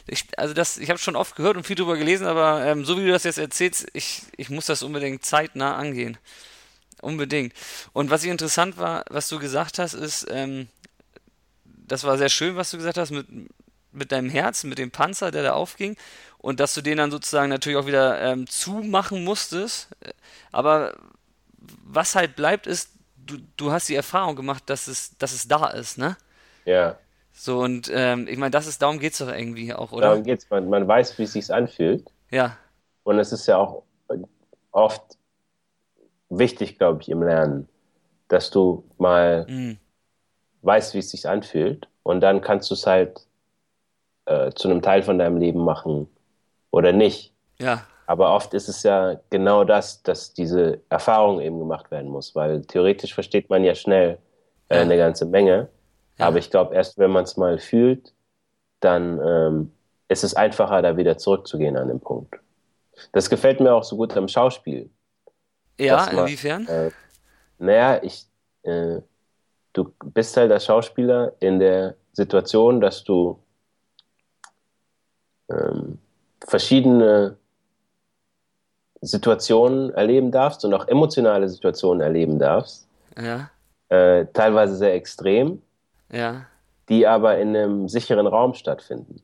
ich, 0.06 0.26
also 0.36 0.54
das, 0.54 0.78
ich 0.78 0.90
habe 0.90 0.98
schon 0.98 1.16
oft 1.16 1.36
gehört 1.36 1.56
und 1.56 1.66
viel 1.66 1.76
drüber 1.76 1.96
gelesen, 1.96 2.26
aber 2.26 2.64
ähm, 2.64 2.84
so 2.84 2.98
wie 2.98 3.06
du 3.06 3.12
das 3.12 3.24
jetzt 3.24 3.38
erzählst, 3.38 3.86
ich, 3.92 4.22
ich 4.36 4.50
muss 4.50 4.66
das 4.66 4.82
unbedingt 4.82 5.24
zeitnah 5.24 5.76
angehen. 5.76 6.18
Unbedingt. 7.00 7.52
Und 7.92 8.10
was 8.10 8.24
ich 8.24 8.30
interessant 8.30 8.76
war, 8.76 9.04
was 9.08 9.28
du 9.28 9.38
gesagt 9.38 9.78
hast, 9.78 9.94
ist, 9.94 10.26
ähm, 10.30 10.68
das 11.88 12.04
war 12.04 12.18
sehr 12.18 12.28
schön, 12.28 12.56
was 12.56 12.70
du 12.70 12.76
gesagt 12.76 12.98
hast, 12.98 13.10
mit, 13.10 13.26
mit 13.92 14.12
deinem 14.12 14.30
Herzen, 14.30 14.68
mit 14.68 14.78
dem 14.78 14.90
Panzer, 14.90 15.30
der 15.30 15.42
da 15.42 15.52
aufging. 15.52 15.96
Und 16.38 16.60
dass 16.60 16.74
du 16.74 16.82
den 16.82 16.98
dann 16.98 17.10
sozusagen 17.10 17.48
natürlich 17.48 17.78
auch 17.78 17.86
wieder 17.86 18.20
ähm, 18.20 18.46
zumachen 18.46 19.24
musstest. 19.24 19.88
Aber 20.52 20.96
was 21.84 22.14
halt 22.14 22.36
bleibt, 22.36 22.66
ist, 22.66 22.90
du, 23.16 23.38
du 23.56 23.72
hast 23.72 23.88
die 23.88 23.96
Erfahrung 23.96 24.36
gemacht, 24.36 24.64
dass 24.66 24.86
es, 24.86 25.16
dass 25.18 25.32
es 25.32 25.48
da 25.48 25.68
ist, 25.68 25.98
ne? 25.98 26.16
Ja. 26.64 26.96
So, 27.32 27.60
und 27.60 27.90
ähm, 27.92 28.26
ich 28.28 28.36
meine, 28.36 28.50
das 28.50 28.66
ist, 28.66 28.82
darum 28.82 28.98
geht 28.98 29.12
es 29.12 29.18
doch 29.18 29.28
irgendwie 29.28 29.72
auch, 29.72 29.92
oder? 29.92 30.08
Darum 30.08 30.24
geht's. 30.24 30.48
Man, 30.50 30.68
man 30.68 30.86
weiß, 30.86 31.18
wie 31.18 31.24
es 31.24 31.32
sich 31.32 31.52
anfühlt. 31.52 32.10
Ja. 32.30 32.56
Und 33.04 33.18
es 33.18 33.32
ist 33.32 33.46
ja 33.46 33.56
auch 33.56 33.82
oft 34.70 35.16
wichtig, 36.28 36.78
glaube 36.78 37.02
ich, 37.02 37.08
im 37.08 37.22
Lernen, 37.22 37.68
dass 38.28 38.50
du 38.50 38.84
mal 38.98 39.46
mhm 39.48 39.78
weißt, 40.68 40.94
wie 40.94 40.98
es 40.98 41.10
sich 41.10 41.28
anfühlt 41.28 41.88
und 42.04 42.20
dann 42.20 42.40
kannst 42.40 42.70
du 42.70 42.74
es 42.74 42.86
halt 42.86 43.26
äh, 44.26 44.52
zu 44.52 44.68
einem 44.68 44.82
Teil 44.82 45.02
von 45.02 45.18
deinem 45.18 45.38
Leben 45.38 45.64
machen 45.64 46.08
oder 46.70 46.92
nicht. 46.92 47.32
Ja. 47.58 47.82
Aber 48.06 48.34
oft 48.34 48.54
ist 48.54 48.68
es 48.68 48.82
ja 48.82 49.20
genau 49.30 49.64
das, 49.64 50.02
dass 50.02 50.32
diese 50.32 50.80
Erfahrung 50.88 51.40
eben 51.40 51.58
gemacht 51.58 51.90
werden 51.90 52.10
muss, 52.10 52.34
weil 52.34 52.62
theoretisch 52.62 53.14
versteht 53.14 53.50
man 53.50 53.64
ja 53.64 53.74
schnell 53.74 54.18
äh, 54.68 54.76
ja. 54.76 54.82
eine 54.82 54.96
ganze 54.96 55.26
Menge. 55.26 55.68
Ja. 56.18 56.26
Aber 56.26 56.38
ich 56.38 56.50
glaube, 56.50 56.74
erst 56.74 56.98
wenn 56.98 57.10
man 57.10 57.24
es 57.24 57.36
mal 57.36 57.58
fühlt, 57.58 58.14
dann 58.80 59.20
ähm, 59.24 59.72
ist 60.08 60.24
es 60.24 60.34
einfacher, 60.34 60.82
da 60.82 60.96
wieder 60.96 61.18
zurückzugehen 61.18 61.76
an 61.76 61.88
den 61.88 62.00
Punkt. 62.00 62.34
Das 63.12 63.30
gefällt 63.30 63.60
mir 63.60 63.74
auch 63.74 63.84
so 63.84 63.96
gut 63.96 64.16
am 64.16 64.28
Schauspiel. 64.28 64.90
Ja, 65.78 66.08
man, 66.12 66.24
inwiefern? 66.24 66.66
Äh, 66.66 66.90
naja, 67.58 68.00
ich, 68.02 68.26
äh, 68.62 69.00
du 69.72 69.92
bist 70.04 70.36
halt 70.36 70.50
als 70.52 70.64
Schauspieler 70.64 71.32
in 71.40 71.58
der 71.58 71.94
Situation, 72.12 72.80
dass 72.80 73.04
du 73.04 73.38
ähm, 75.50 75.98
verschiedene 76.46 77.36
Situationen 79.00 79.90
erleben 79.94 80.32
darfst 80.32 80.64
und 80.64 80.74
auch 80.74 80.88
emotionale 80.88 81.48
Situationen 81.48 82.00
erleben 82.00 82.38
darfst. 82.38 82.88
Ja. 83.16 83.50
Äh, 83.88 84.26
teilweise 84.32 84.74
sehr 84.76 84.94
extrem. 84.94 85.62
Ja. 86.10 86.46
Die 86.88 87.06
aber 87.06 87.38
in 87.38 87.54
einem 87.56 87.88
sicheren 87.88 88.26
Raum 88.26 88.54
stattfinden. 88.54 89.22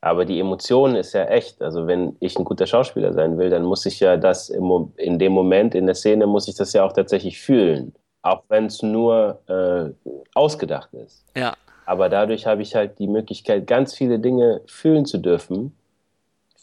Aber 0.00 0.24
die 0.24 0.38
Emotion 0.38 0.94
ist 0.96 1.12
ja 1.14 1.24
echt. 1.24 1.60
Also 1.62 1.86
wenn 1.86 2.16
ich 2.20 2.38
ein 2.38 2.44
guter 2.44 2.66
Schauspieler 2.66 3.12
sein 3.12 3.38
will, 3.38 3.50
dann 3.50 3.64
muss 3.64 3.86
ich 3.86 4.00
ja 4.00 4.16
das 4.16 4.50
im, 4.50 4.92
in 4.96 5.18
dem 5.18 5.32
Moment, 5.32 5.74
in 5.74 5.86
der 5.86 5.94
Szene, 5.94 6.26
muss 6.26 6.46
ich 6.46 6.54
das 6.54 6.72
ja 6.72 6.84
auch 6.84 6.92
tatsächlich 6.92 7.40
fühlen 7.40 7.94
auch 8.24 8.42
wenn 8.48 8.66
es 8.66 8.82
nur 8.82 9.38
äh, 9.48 10.10
ausgedacht 10.34 10.92
ist. 10.94 11.24
Ja. 11.36 11.54
Aber 11.86 12.08
dadurch 12.08 12.46
habe 12.46 12.62
ich 12.62 12.74
halt 12.74 12.98
die 12.98 13.06
Möglichkeit, 13.06 13.66
ganz 13.66 13.94
viele 13.94 14.18
Dinge 14.18 14.62
fühlen 14.66 15.04
zu 15.04 15.18
dürfen, 15.18 15.76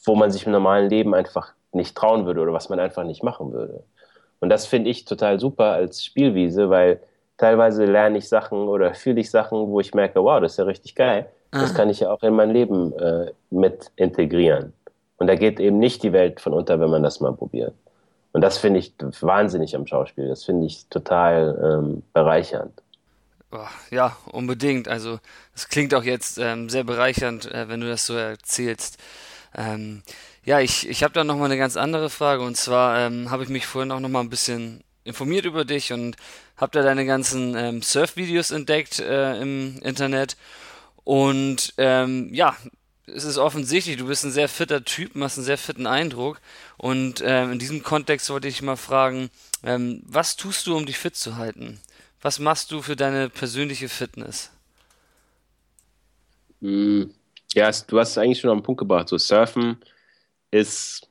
wo 0.04 0.16
man 0.16 0.32
sich 0.32 0.48
im 0.48 0.52
normalen 0.52 0.90
Leben 0.90 1.14
einfach 1.14 1.54
nicht 1.72 1.96
trauen 1.96 2.26
würde 2.26 2.42
oder 2.42 2.54
was 2.54 2.70
man 2.70 2.80
einfach 2.80 3.04
nicht 3.04 3.24
machen 3.24 3.54
würde. 3.54 3.84
Und 4.40 4.50
das 4.50 4.66
finde 4.66 4.90
ich 4.90 5.06
total 5.06 5.40
super 5.40 5.66
als 5.66 6.04
Spielwiese, 6.04 6.72
weil 6.72 7.00
teilweise 7.38 7.86
lerne 7.86 8.18
ich 8.18 8.28
Sachen 8.28 8.68
oder 8.68 8.96
fühle 8.96 9.22
ich 9.22 9.30
Sachen, 9.30 9.68
wo 9.68 9.80
ich 9.80 9.94
merke, 9.94 10.24
wow, 10.24 10.42
das 10.42 10.54
ist 10.54 10.58
ja 10.58 10.64
richtig 10.64 10.96
geil. 10.96 11.28
Das 11.52 11.72
ah. 11.72 11.74
kann 11.76 11.90
ich 11.90 12.00
ja 12.00 12.12
auch 12.12 12.24
in 12.24 12.34
mein 12.34 12.50
Leben 12.50 12.92
äh, 12.98 13.32
mit 13.52 13.92
integrieren. 13.98 14.74
Und 15.18 15.28
da 15.28 15.36
geht 15.36 15.60
eben 15.60 15.78
nicht 15.78 16.02
die 16.02 16.12
Welt 16.12 16.42
von 16.42 16.54
unter, 16.54 16.80
wenn 16.80 16.90
man 16.90 17.04
das 17.04 17.20
mal 17.20 17.34
probiert. 17.34 17.76
Und 18.34 18.42
das 18.42 18.58
finde 18.58 18.80
ich 18.80 18.94
wahnsinnig 19.20 19.76
am 19.76 19.86
Schauspiel. 19.86 20.28
Das 20.28 20.44
finde 20.44 20.66
ich 20.66 20.88
total 20.88 21.60
ähm, 21.84 22.04
bereichernd. 22.14 22.82
Ja, 23.90 24.16
unbedingt. 24.32 24.88
Also 24.88 25.20
es 25.54 25.68
klingt 25.68 25.94
auch 25.94 26.04
jetzt 26.04 26.38
ähm, 26.38 26.70
sehr 26.70 26.86
bereichernd, 26.86 27.52
äh, 27.52 27.68
wenn 27.68 27.82
du 27.82 27.88
das 27.88 28.06
so 28.06 28.16
erzählst. 28.16 28.98
Ähm, 29.56 30.04
ja, 30.46 30.62
ich, 30.62 30.88
ich 30.88 31.04
habe 31.04 31.14
da 31.14 31.24
nochmal 31.24 31.46
eine 31.46 31.58
ganz 31.58 31.76
andere 31.76 32.10
Frage. 32.10 32.44
Und 32.44 32.56
zwar 32.56 33.00
ähm, 33.00 33.30
habe 33.30 33.44
ich 33.44 33.50
mich 33.50 33.66
vorhin 33.66 33.92
auch 33.92 34.00
nochmal 34.00 34.24
ein 34.24 34.30
bisschen 34.30 34.84
informiert 35.04 35.46
über 35.46 35.66
dich 35.66 35.92
und 35.92 36.16
habe 36.56 36.72
da 36.72 36.84
deine 36.84 37.06
ganzen 37.06 37.56
ähm, 37.56 37.82
Surf-Videos 37.82 38.52
entdeckt 38.52 39.00
äh, 39.00 39.42
im 39.42 39.80
Internet. 39.82 40.38
Und 41.04 41.74
ähm, 41.78 42.34
ja, 42.34 42.56
es 43.16 43.24
ist 43.24 43.38
offensichtlich, 43.38 43.98
du 43.98 44.08
bist 44.08 44.24
ein 44.24 44.32
sehr 44.32 44.50
fitter 44.50 44.84
Typ, 44.84 45.16
machst 45.16 45.38
einen 45.38 45.46
sehr 45.46 45.58
fitten 45.58 45.88
Eindruck. 45.88 46.40
Und 46.78 47.22
ähm, 47.26 47.54
in 47.54 47.60
diesem 47.60 47.84
Kontext 47.84 48.30
wollte 48.30 48.48
ich 48.48 48.62
mal 48.62 48.78
fragen, 48.78 49.30
ähm, 49.64 50.02
was 50.06 50.36
tust 50.36 50.68
du, 50.68 50.76
um 50.76 50.86
dich 50.86 50.98
fit 50.98 51.16
zu 51.16 51.38
halten? 51.38 51.80
Was 52.22 52.40
machst 52.40 52.72
du 52.72 52.82
für 52.82 52.96
deine 52.96 53.30
persönliche 53.30 53.90
Fitness? 53.90 54.52
Hm, 56.62 57.14
ja, 57.54 57.72
du 57.88 58.00
hast 58.00 58.12
es 58.12 58.18
eigentlich 58.18 58.40
schon 58.40 58.50
auf 58.50 58.58
den 58.58 58.64
Punkt 58.64 58.80
gebracht. 58.80 59.10
So 59.10 59.18
Surfen 59.18 59.78
ist 60.52 61.08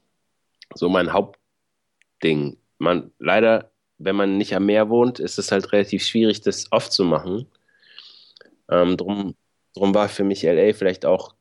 so 0.74 0.88
mein 0.88 1.12
Hauptding. 1.12 2.56
Man, 2.78 3.10
leider, 3.18 3.70
wenn 3.98 4.16
man 4.16 4.38
nicht 4.38 4.54
am 4.54 4.66
Meer 4.66 4.88
wohnt, 4.88 5.18
ist 5.18 5.38
es 5.38 5.52
halt 5.52 5.72
relativ 5.72 6.04
schwierig, 6.04 6.40
das 6.40 6.70
oft 6.70 6.92
zu 6.92 7.04
machen. 7.04 7.46
Ähm, 8.70 8.96
drum, 8.96 9.34
drum 9.74 9.94
war 9.94 10.08
für 10.08 10.24
mich 10.24 10.42
LA 10.44 10.72
vielleicht 10.72 11.04
auch 11.04 11.34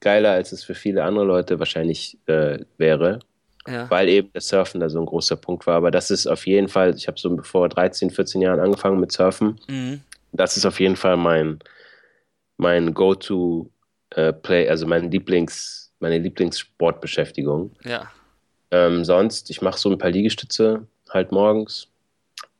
geiler, 0.00 0.32
als 0.32 0.52
es 0.52 0.64
für 0.64 0.74
viele 0.74 1.04
andere 1.04 1.24
Leute 1.24 1.58
wahrscheinlich 1.58 2.18
äh, 2.26 2.58
wäre. 2.78 3.20
Ja. 3.66 3.88
Weil 3.90 4.08
eben 4.08 4.30
das 4.32 4.48
Surfen 4.48 4.80
da 4.80 4.88
so 4.88 4.98
ein 4.98 5.06
großer 5.06 5.36
Punkt 5.36 5.66
war. 5.66 5.76
Aber 5.76 5.90
das 5.90 6.10
ist 6.10 6.26
auf 6.26 6.46
jeden 6.46 6.68
Fall, 6.68 6.94
ich 6.96 7.06
habe 7.06 7.18
so 7.18 7.36
vor 7.42 7.68
13, 7.68 8.10
14 8.10 8.42
Jahren 8.42 8.60
angefangen 8.60 8.98
mit 8.98 9.12
Surfen. 9.12 9.60
Mhm. 9.68 10.00
Das 10.32 10.56
ist 10.56 10.66
auf 10.66 10.80
jeden 10.80 10.96
Fall 10.96 11.16
mein, 11.16 11.60
mein 12.56 12.92
Go-To-Play, 12.92 14.64
äh, 14.64 14.68
also 14.68 14.86
mein 14.86 15.10
Lieblings, 15.10 15.92
meine 16.00 16.18
Lieblingssportbeschäftigung. 16.18 17.70
Ja. 17.84 18.10
Ähm, 18.72 19.04
sonst, 19.04 19.50
ich 19.50 19.62
mache 19.62 19.78
so 19.78 19.90
ein 19.90 19.98
paar 19.98 20.10
Liegestütze 20.10 20.86
halt 21.10 21.30
morgens. 21.30 21.88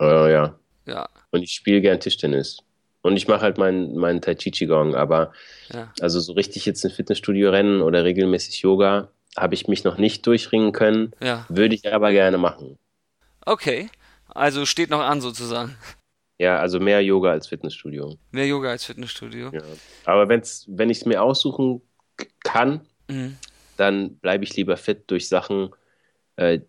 Äh, 0.01 0.33
ja. 0.33 0.55
Ja. 0.87 1.09
Und 1.31 1.42
ich 1.42 1.53
spiele 1.53 1.81
gern 1.81 1.99
Tischtennis. 1.99 2.59
Und 3.03 3.17
ich 3.17 3.27
mache 3.27 3.43
halt 3.43 3.59
meinen 3.59 3.97
mein 3.97 4.23
Tai 4.23 4.37
Chi 4.37 4.51
Qigong, 4.51 4.95
aber 4.95 5.33
ja. 5.73 5.93
also 6.01 6.21
so 6.21 6.33
richtig 6.33 6.67
jetzt 6.67 6.85
ein 6.85 6.91
Fitnessstudio 6.91 7.51
rennen 7.51 7.83
oder 7.83 8.05
regelmäßig 8.05 8.61
Yoga 8.62 9.09
habe 9.37 9.55
ich 9.55 9.67
mich 9.67 9.85
noch 9.85 9.99
nicht 9.99 10.27
durchringen 10.27 10.73
können. 10.73 11.12
Ja. 11.21 11.47
Würde 11.49 11.75
ich 11.75 11.93
aber 11.93 12.12
gerne 12.12 12.38
machen. 12.38 12.79
Okay, 13.45 13.91
also 14.29 14.67
steht 14.67 14.91
noch 14.91 15.01
an 15.01 15.21
sozusagen. 15.21 15.77
Ja, 16.38 16.59
also 16.59 16.81
mehr 16.81 17.03
Yoga 17.03 17.31
als 17.31 17.49
Fitnessstudio. 17.49 18.19
Mehr 18.31 18.47
Yoga 18.47 18.71
als 18.71 18.85
Fitnessstudio. 18.85 19.50
Ja. 19.53 19.63
Aber 20.05 20.29
wenn's, 20.29 20.65
wenn 20.69 20.90
ich 20.90 20.98
es 20.98 21.07
mir 21.07 21.23
aussuchen 21.23 21.83
kann, 22.44 22.81
mhm. 23.09 23.37
dann 23.77 24.17
bleibe 24.17 24.44
ich 24.44 24.57
lieber 24.57 24.77
fit 24.77 25.05
durch 25.09 25.29
Sachen, 25.29 25.71
äh, 26.37 26.61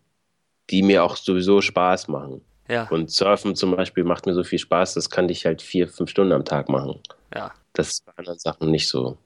die 0.70 0.84
mir 0.84 1.04
auch 1.04 1.16
sowieso 1.16 1.62
Spaß 1.62 2.08
machen. 2.08 2.42
Ja. 2.70 2.88
Und 2.90 3.12
Surfen 3.12 3.56
zum 3.56 3.76
Beispiel 3.76 4.04
macht 4.04 4.26
mir 4.26 4.34
so 4.34 4.44
viel 4.44 4.60
Spaß, 4.60 4.94
das 4.94 5.10
kann 5.10 5.30
ich 5.30 5.46
halt 5.46 5.62
vier, 5.62 5.88
fünf 5.88 6.10
Stunden 6.10 6.34
am 6.34 6.46
Tag 6.46 6.70
machen. 6.70 7.00
Ja. 7.34 7.52
Das 7.74 7.90
ist 7.90 8.06
bei 8.06 8.14
anderen 8.16 8.40
Sachen 8.40 8.72
nicht 8.72 8.88
so. 8.88 9.18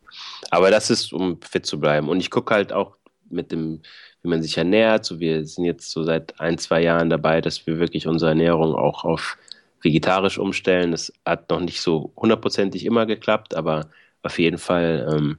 Aber 0.50 0.72
das 0.72 0.90
ist, 0.90 1.14
um 1.14 1.40
fit 1.42 1.66
zu 1.66 1.80
bleiben. 1.80 2.10
Und 2.10 2.20
ich 2.20 2.32
gucke 2.32 2.54
halt 2.54 2.74
auch 2.74 2.96
mit 3.30 3.52
dem, 3.52 3.82
wie 4.24 4.30
man 4.30 4.42
sich 4.42 4.58
ernährt. 4.58 5.06
So, 5.06 5.20
wir 5.20 5.46
sind 5.46 5.66
jetzt 5.66 5.92
so 5.92 6.04
seit 6.04 6.40
ein, 6.40 6.58
zwei 6.58 6.82
Jahren 6.82 7.10
dabei, 7.10 7.42
dass 7.42 7.68
wir 7.68 7.78
wirklich 7.78 8.08
unsere 8.08 8.30
Ernährung 8.32 8.74
auch 8.74 9.04
auf 9.04 9.38
vegetarisch 9.82 10.40
umstellen. 10.40 10.92
Das 10.92 11.12
hat 11.26 11.50
noch 11.50 11.60
nicht 11.60 11.82
so 11.82 12.14
hundertprozentig 12.16 12.86
immer 12.86 13.06
geklappt, 13.06 13.54
aber 13.54 13.90
auf 14.24 14.40
jeden 14.40 14.58
Fall 14.58 15.08
ähm, 15.14 15.38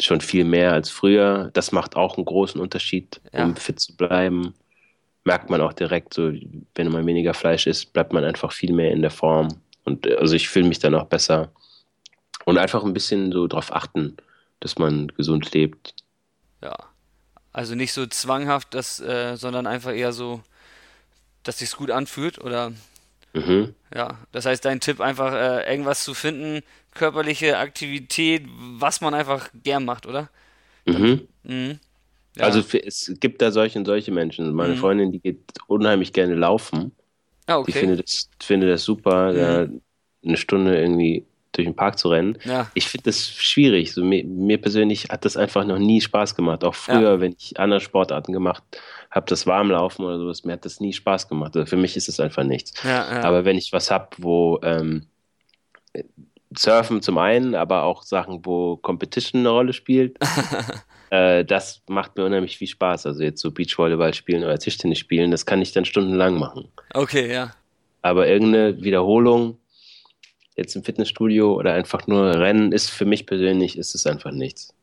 schon 0.00 0.20
viel 0.20 0.44
mehr 0.44 0.72
als 0.72 0.90
früher. 0.90 1.50
Das 1.54 1.72
macht 1.72 1.96
auch 1.96 2.16
einen 2.16 2.26
großen 2.26 2.60
Unterschied, 2.60 3.20
ja. 3.32 3.44
um 3.44 3.56
fit 3.56 3.80
zu 3.80 3.96
bleiben 3.96 4.54
merkt 5.28 5.50
man 5.50 5.60
auch 5.60 5.74
direkt, 5.74 6.14
so 6.14 6.32
wenn 6.74 6.90
man 6.90 7.04
weniger 7.04 7.34
Fleisch 7.34 7.66
isst, 7.66 7.92
bleibt 7.92 8.14
man 8.14 8.24
einfach 8.24 8.50
viel 8.50 8.72
mehr 8.72 8.92
in 8.92 9.02
der 9.02 9.10
Form. 9.10 9.60
Und 9.84 10.10
also 10.16 10.34
ich 10.34 10.48
fühle 10.48 10.66
mich 10.66 10.78
dann 10.78 10.94
auch 10.94 11.04
besser. 11.04 11.52
Und 12.46 12.56
einfach 12.56 12.82
ein 12.82 12.94
bisschen 12.94 13.30
so 13.30 13.46
darauf 13.46 13.70
achten, 13.70 14.16
dass 14.60 14.78
man 14.78 15.08
gesund 15.08 15.52
lebt. 15.52 15.94
Ja. 16.62 16.74
Also 17.52 17.74
nicht 17.74 17.92
so 17.92 18.06
zwanghaft, 18.06 18.72
dass, 18.72 19.00
äh, 19.00 19.36
sondern 19.36 19.66
einfach 19.66 19.92
eher 19.92 20.12
so, 20.12 20.40
dass 21.42 21.58
sich's 21.58 21.76
gut 21.76 21.90
anfühlt 21.90 22.38
oder 22.38 22.72
Mhm. 23.34 23.74
ja. 23.94 24.16
Das 24.32 24.46
heißt, 24.46 24.64
dein 24.64 24.80
Tipp 24.80 25.00
einfach 25.02 25.34
äh, 25.34 25.70
irgendwas 25.70 26.04
zu 26.04 26.14
finden, 26.14 26.62
körperliche 26.94 27.58
Aktivität, 27.58 28.46
was 28.80 29.02
man 29.02 29.12
einfach 29.12 29.50
gern 29.62 29.84
macht, 29.84 30.06
oder? 30.06 30.30
Mhm. 30.86 31.28
Mhm. 31.42 31.80
Ja. 32.38 32.44
Also 32.44 32.62
es 32.84 33.12
gibt 33.20 33.42
da 33.42 33.50
solche 33.50 33.78
und 33.78 33.84
solche 33.86 34.10
Menschen. 34.12 34.52
Meine 34.54 34.74
Mhm. 34.74 34.78
Freundin, 34.78 35.12
die 35.12 35.20
geht 35.20 35.40
unheimlich 35.66 36.12
gerne 36.12 36.34
laufen. 36.34 36.92
ah, 37.46 37.56
Die 37.56 37.70
okay. 37.70 37.72
findet 37.72 38.02
das, 38.04 38.28
findet 38.42 38.70
das 38.70 38.84
super, 38.84 39.32
Mhm. 39.32 39.36
da 39.36 39.68
eine 40.24 40.36
Stunde 40.36 40.78
irgendwie 40.80 41.24
durch 41.52 41.66
den 41.66 41.74
Park 41.74 41.98
zu 41.98 42.08
rennen. 42.10 42.36
Ja. 42.44 42.70
Ich 42.74 42.86
finde 42.88 43.04
das 43.04 43.26
schwierig. 43.28 43.92
So, 43.92 44.04
mir, 44.04 44.22
mir 44.24 44.58
persönlich 44.60 45.08
hat 45.08 45.24
das 45.24 45.36
einfach 45.36 45.64
noch 45.64 45.78
nie 45.78 46.00
Spaß 46.00 46.34
gemacht. 46.36 46.62
Auch 46.62 46.74
früher, 46.74 47.20
wenn 47.20 47.34
ich 47.38 47.58
andere 47.58 47.80
Sportarten 47.80 48.32
gemacht 48.32 48.62
habe, 49.10 49.26
das 49.28 49.46
Warmlaufen 49.46 50.04
oder 50.04 50.18
sowas, 50.18 50.44
mir 50.44 50.52
hat 50.52 50.64
das 50.66 50.78
nie 50.80 50.92
Spaß 50.92 51.28
gemacht. 51.28 51.56
Also 51.56 51.66
für 51.66 51.76
mich 51.76 51.96
ist 51.96 52.08
es 52.08 52.20
einfach 52.20 52.44
nichts. 52.44 52.74
Ja, 52.84 52.90
ja. 53.12 53.22
Aber 53.24 53.44
wenn 53.44 53.56
ich 53.56 53.72
was 53.72 53.90
habe, 53.90 54.08
wo 54.18 54.60
ähm, 54.62 55.06
Surfen 56.56 57.02
zum 57.02 57.18
einen, 57.18 57.54
aber 57.54 57.82
auch 57.84 58.02
Sachen, 58.02 58.44
wo 58.44 58.76
Competition 58.76 59.40
eine 59.40 59.50
Rolle 59.50 59.72
spielt, 59.72 60.18
äh, 61.10 61.44
das 61.44 61.82
macht 61.88 62.16
mir 62.16 62.24
unheimlich 62.24 62.58
viel 62.58 62.68
Spaß. 62.68 63.06
Also 63.06 63.22
jetzt 63.22 63.40
so 63.40 63.50
Beachvolleyball 63.50 64.14
spielen 64.14 64.44
oder 64.44 64.58
Tischtennis 64.58 64.98
spielen, 64.98 65.30
das 65.30 65.46
kann 65.46 65.62
ich 65.62 65.72
dann 65.72 65.84
stundenlang 65.84 66.38
machen. 66.38 66.68
okay, 66.94 67.32
ja. 67.32 67.54
Aber 68.02 68.28
irgendeine 68.28 68.80
Wiederholung 68.82 69.58
jetzt 70.56 70.74
im 70.76 70.84
Fitnessstudio 70.84 71.54
oder 71.54 71.74
einfach 71.74 72.06
nur 72.06 72.34
Rennen 72.34 72.72
ist 72.72 72.90
für 72.90 73.04
mich 73.04 73.26
persönlich 73.26 73.78
ist 73.78 73.94
es 73.94 74.06
einfach 74.06 74.32
nichts. 74.32 74.74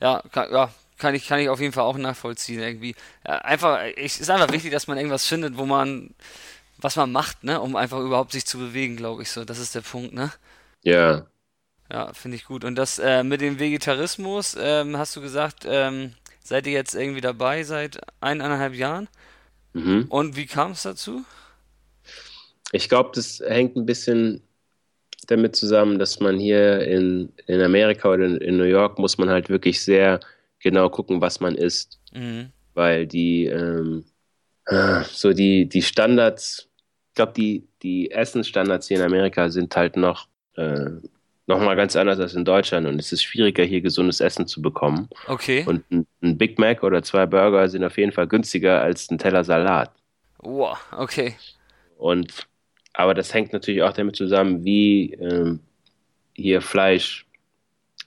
Ja, 0.00 0.22
kann, 0.32 0.52
ja, 0.52 0.72
kann 0.98 1.14
ich, 1.14 1.28
kann 1.28 1.40
ich 1.40 1.48
auf 1.48 1.60
jeden 1.60 1.72
Fall 1.72 1.84
auch 1.84 1.96
nachvollziehen 1.96 2.60
irgendwie. 2.60 2.94
Ja, 3.26 3.38
einfach, 3.38 3.80
es 3.96 4.20
ist 4.20 4.30
einfach 4.30 4.52
wichtig, 4.52 4.72
dass 4.72 4.86
man 4.86 4.96
irgendwas 4.96 5.26
findet, 5.26 5.56
wo 5.56 5.64
man, 5.64 6.14
was 6.78 6.96
man 6.96 7.12
macht, 7.12 7.44
ne, 7.44 7.60
um 7.60 7.76
einfach 7.76 8.00
überhaupt 8.00 8.32
sich 8.32 8.46
zu 8.46 8.58
bewegen, 8.58 8.96
glaube 8.96 9.22
ich 9.22 9.30
so. 9.30 9.44
Das 9.44 9.58
ist 9.58 9.74
der 9.74 9.80
Punkt, 9.82 10.12
ne? 10.12 10.32
Ja, 10.82 11.26
Ja, 11.92 12.12
finde 12.14 12.36
ich 12.36 12.46
gut. 12.46 12.64
Und 12.64 12.76
das 12.76 12.98
äh, 12.98 13.24
mit 13.24 13.42
dem 13.42 13.60
Vegetarismus, 13.60 14.56
ähm, 14.60 14.96
hast 14.98 15.16
du 15.16 15.20
gesagt, 15.22 15.64
ähm, 15.68 16.14
seid 16.42 16.66
ihr 16.66 16.74
jetzt 16.74 16.94
irgendwie 16.96 17.20
dabei 17.22 17.64
seit 17.64 18.00
eineinhalb 18.20 18.74
Jahren? 18.74 19.08
mhm. 19.74 20.10
Und 20.10 20.36
wie 20.36 20.46
kam 20.46 20.72
es 20.72 20.84
dazu? 20.84 21.24
Ich 22.72 22.88
glaube, 22.88 23.12
das 23.14 23.40
hängt 23.40 23.76
ein 23.76 23.86
bisschen 23.86 24.42
damit 25.28 25.56
zusammen, 25.56 25.98
dass 25.98 26.20
man 26.20 26.38
hier 26.38 26.80
in, 26.86 27.32
in 27.46 27.62
Amerika 27.62 28.10
oder 28.10 28.26
in, 28.26 28.38
in 28.38 28.58
New 28.58 28.64
York 28.64 28.98
muss 28.98 29.18
man 29.18 29.30
halt 29.30 29.50
wirklich 29.50 29.82
sehr 29.82 30.20
genau 30.60 30.90
gucken, 30.90 31.20
was 31.20 31.40
man 31.40 31.56
isst, 31.56 32.00
Mhm. 32.12 32.52
weil 32.74 33.06
die 33.06 33.46
ähm, 33.46 34.04
so 35.12 35.32
die, 35.32 35.68
die 35.68 35.82
Standards, 35.82 36.68
ich 37.10 37.14
glaube, 37.14 37.32
die, 37.34 37.68
die 37.82 38.10
Essensstandards 38.10 38.88
hier 38.88 38.98
in 38.98 39.04
Amerika 39.04 39.50
sind 39.50 39.74
halt 39.76 39.96
noch, 39.96 40.28
äh, 40.56 40.90
noch 41.52 41.64
mal 41.64 41.76
ganz 41.76 41.96
anders 41.96 42.18
als 42.18 42.34
in 42.34 42.44
Deutschland 42.44 42.86
und 42.86 42.98
es 42.98 43.12
ist 43.12 43.22
schwieriger, 43.22 43.64
hier 43.64 43.80
gesundes 43.80 44.20
Essen 44.20 44.46
zu 44.46 44.60
bekommen. 44.62 45.08
Okay. 45.26 45.64
Und 45.66 45.90
ein, 45.90 46.06
ein 46.22 46.38
Big 46.38 46.58
Mac 46.58 46.82
oder 46.82 47.02
zwei 47.02 47.26
Burger 47.26 47.68
sind 47.68 47.84
auf 47.84 47.98
jeden 47.98 48.12
Fall 48.12 48.26
günstiger 48.26 48.80
als 48.82 49.10
ein 49.10 49.18
Teller 49.18 49.44
Salat. 49.44 49.90
Wow, 50.38 50.78
okay. 50.96 51.34
Und 51.98 52.46
aber 52.94 53.14
das 53.14 53.32
hängt 53.32 53.52
natürlich 53.52 53.82
auch 53.82 53.92
damit 53.92 54.16
zusammen, 54.16 54.64
wie 54.64 55.14
ähm, 55.14 55.60
hier 56.34 56.60
Fleisch 56.60 57.26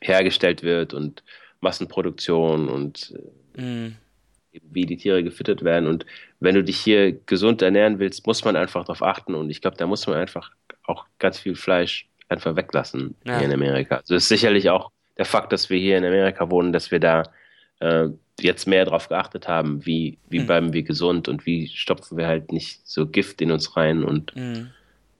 hergestellt 0.01 0.61
wird 0.61 0.93
und 0.93 1.23
Massenproduktion 1.61 2.69
und 2.69 3.13
äh, 3.15 3.61
Mhm. 3.61 3.95
wie 4.71 4.85
die 4.85 4.97
Tiere 4.97 5.23
gefüttert 5.23 5.63
werden. 5.63 5.87
Und 5.87 6.05
wenn 6.41 6.55
du 6.55 6.63
dich 6.63 6.77
hier 6.77 7.13
gesund 7.13 7.61
ernähren 7.61 7.99
willst, 7.99 8.27
muss 8.27 8.43
man 8.43 8.55
einfach 8.57 8.83
darauf 8.83 9.01
achten. 9.01 9.33
Und 9.33 9.49
ich 9.49 9.61
glaube, 9.61 9.77
da 9.77 9.87
muss 9.87 10.05
man 10.07 10.17
einfach 10.17 10.51
auch 10.83 11.05
ganz 11.19 11.39
viel 11.39 11.55
Fleisch 11.55 12.07
einfach 12.29 12.55
weglassen 12.55 13.15
Ja. 13.25 13.37
hier 13.37 13.45
in 13.47 13.53
Amerika. 13.53 13.97
Also 13.97 14.15
ist 14.15 14.27
sicherlich 14.27 14.69
auch 14.69 14.91
der 15.17 15.25
Fakt, 15.25 15.51
dass 15.53 15.69
wir 15.69 15.79
hier 15.79 15.97
in 15.97 16.05
Amerika 16.05 16.49
wohnen, 16.49 16.73
dass 16.73 16.91
wir 16.91 16.99
da 16.99 17.23
äh, 17.79 18.07
jetzt 18.39 18.67
mehr 18.67 18.85
darauf 18.85 19.07
geachtet 19.09 19.47
haben, 19.47 19.85
wie, 19.85 20.17
wie 20.29 20.39
Mhm. 20.39 20.45
bleiben 20.45 20.73
wir 20.73 20.83
gesund 20.83 21.27
und 21.27 21.45
wie 21.45 21.67
stopfen 21.67 22.17
wir 22.17 22.27
halt 22.27 22.51
nicht 22.51 22.85
so 22.87 23.07
Gift 23.07 23.41
in 23.41 23.51
uns 23.51 23.77
rein. 23.77 24.03
Und 24.03 24.35
Mhm. 24.35 24.71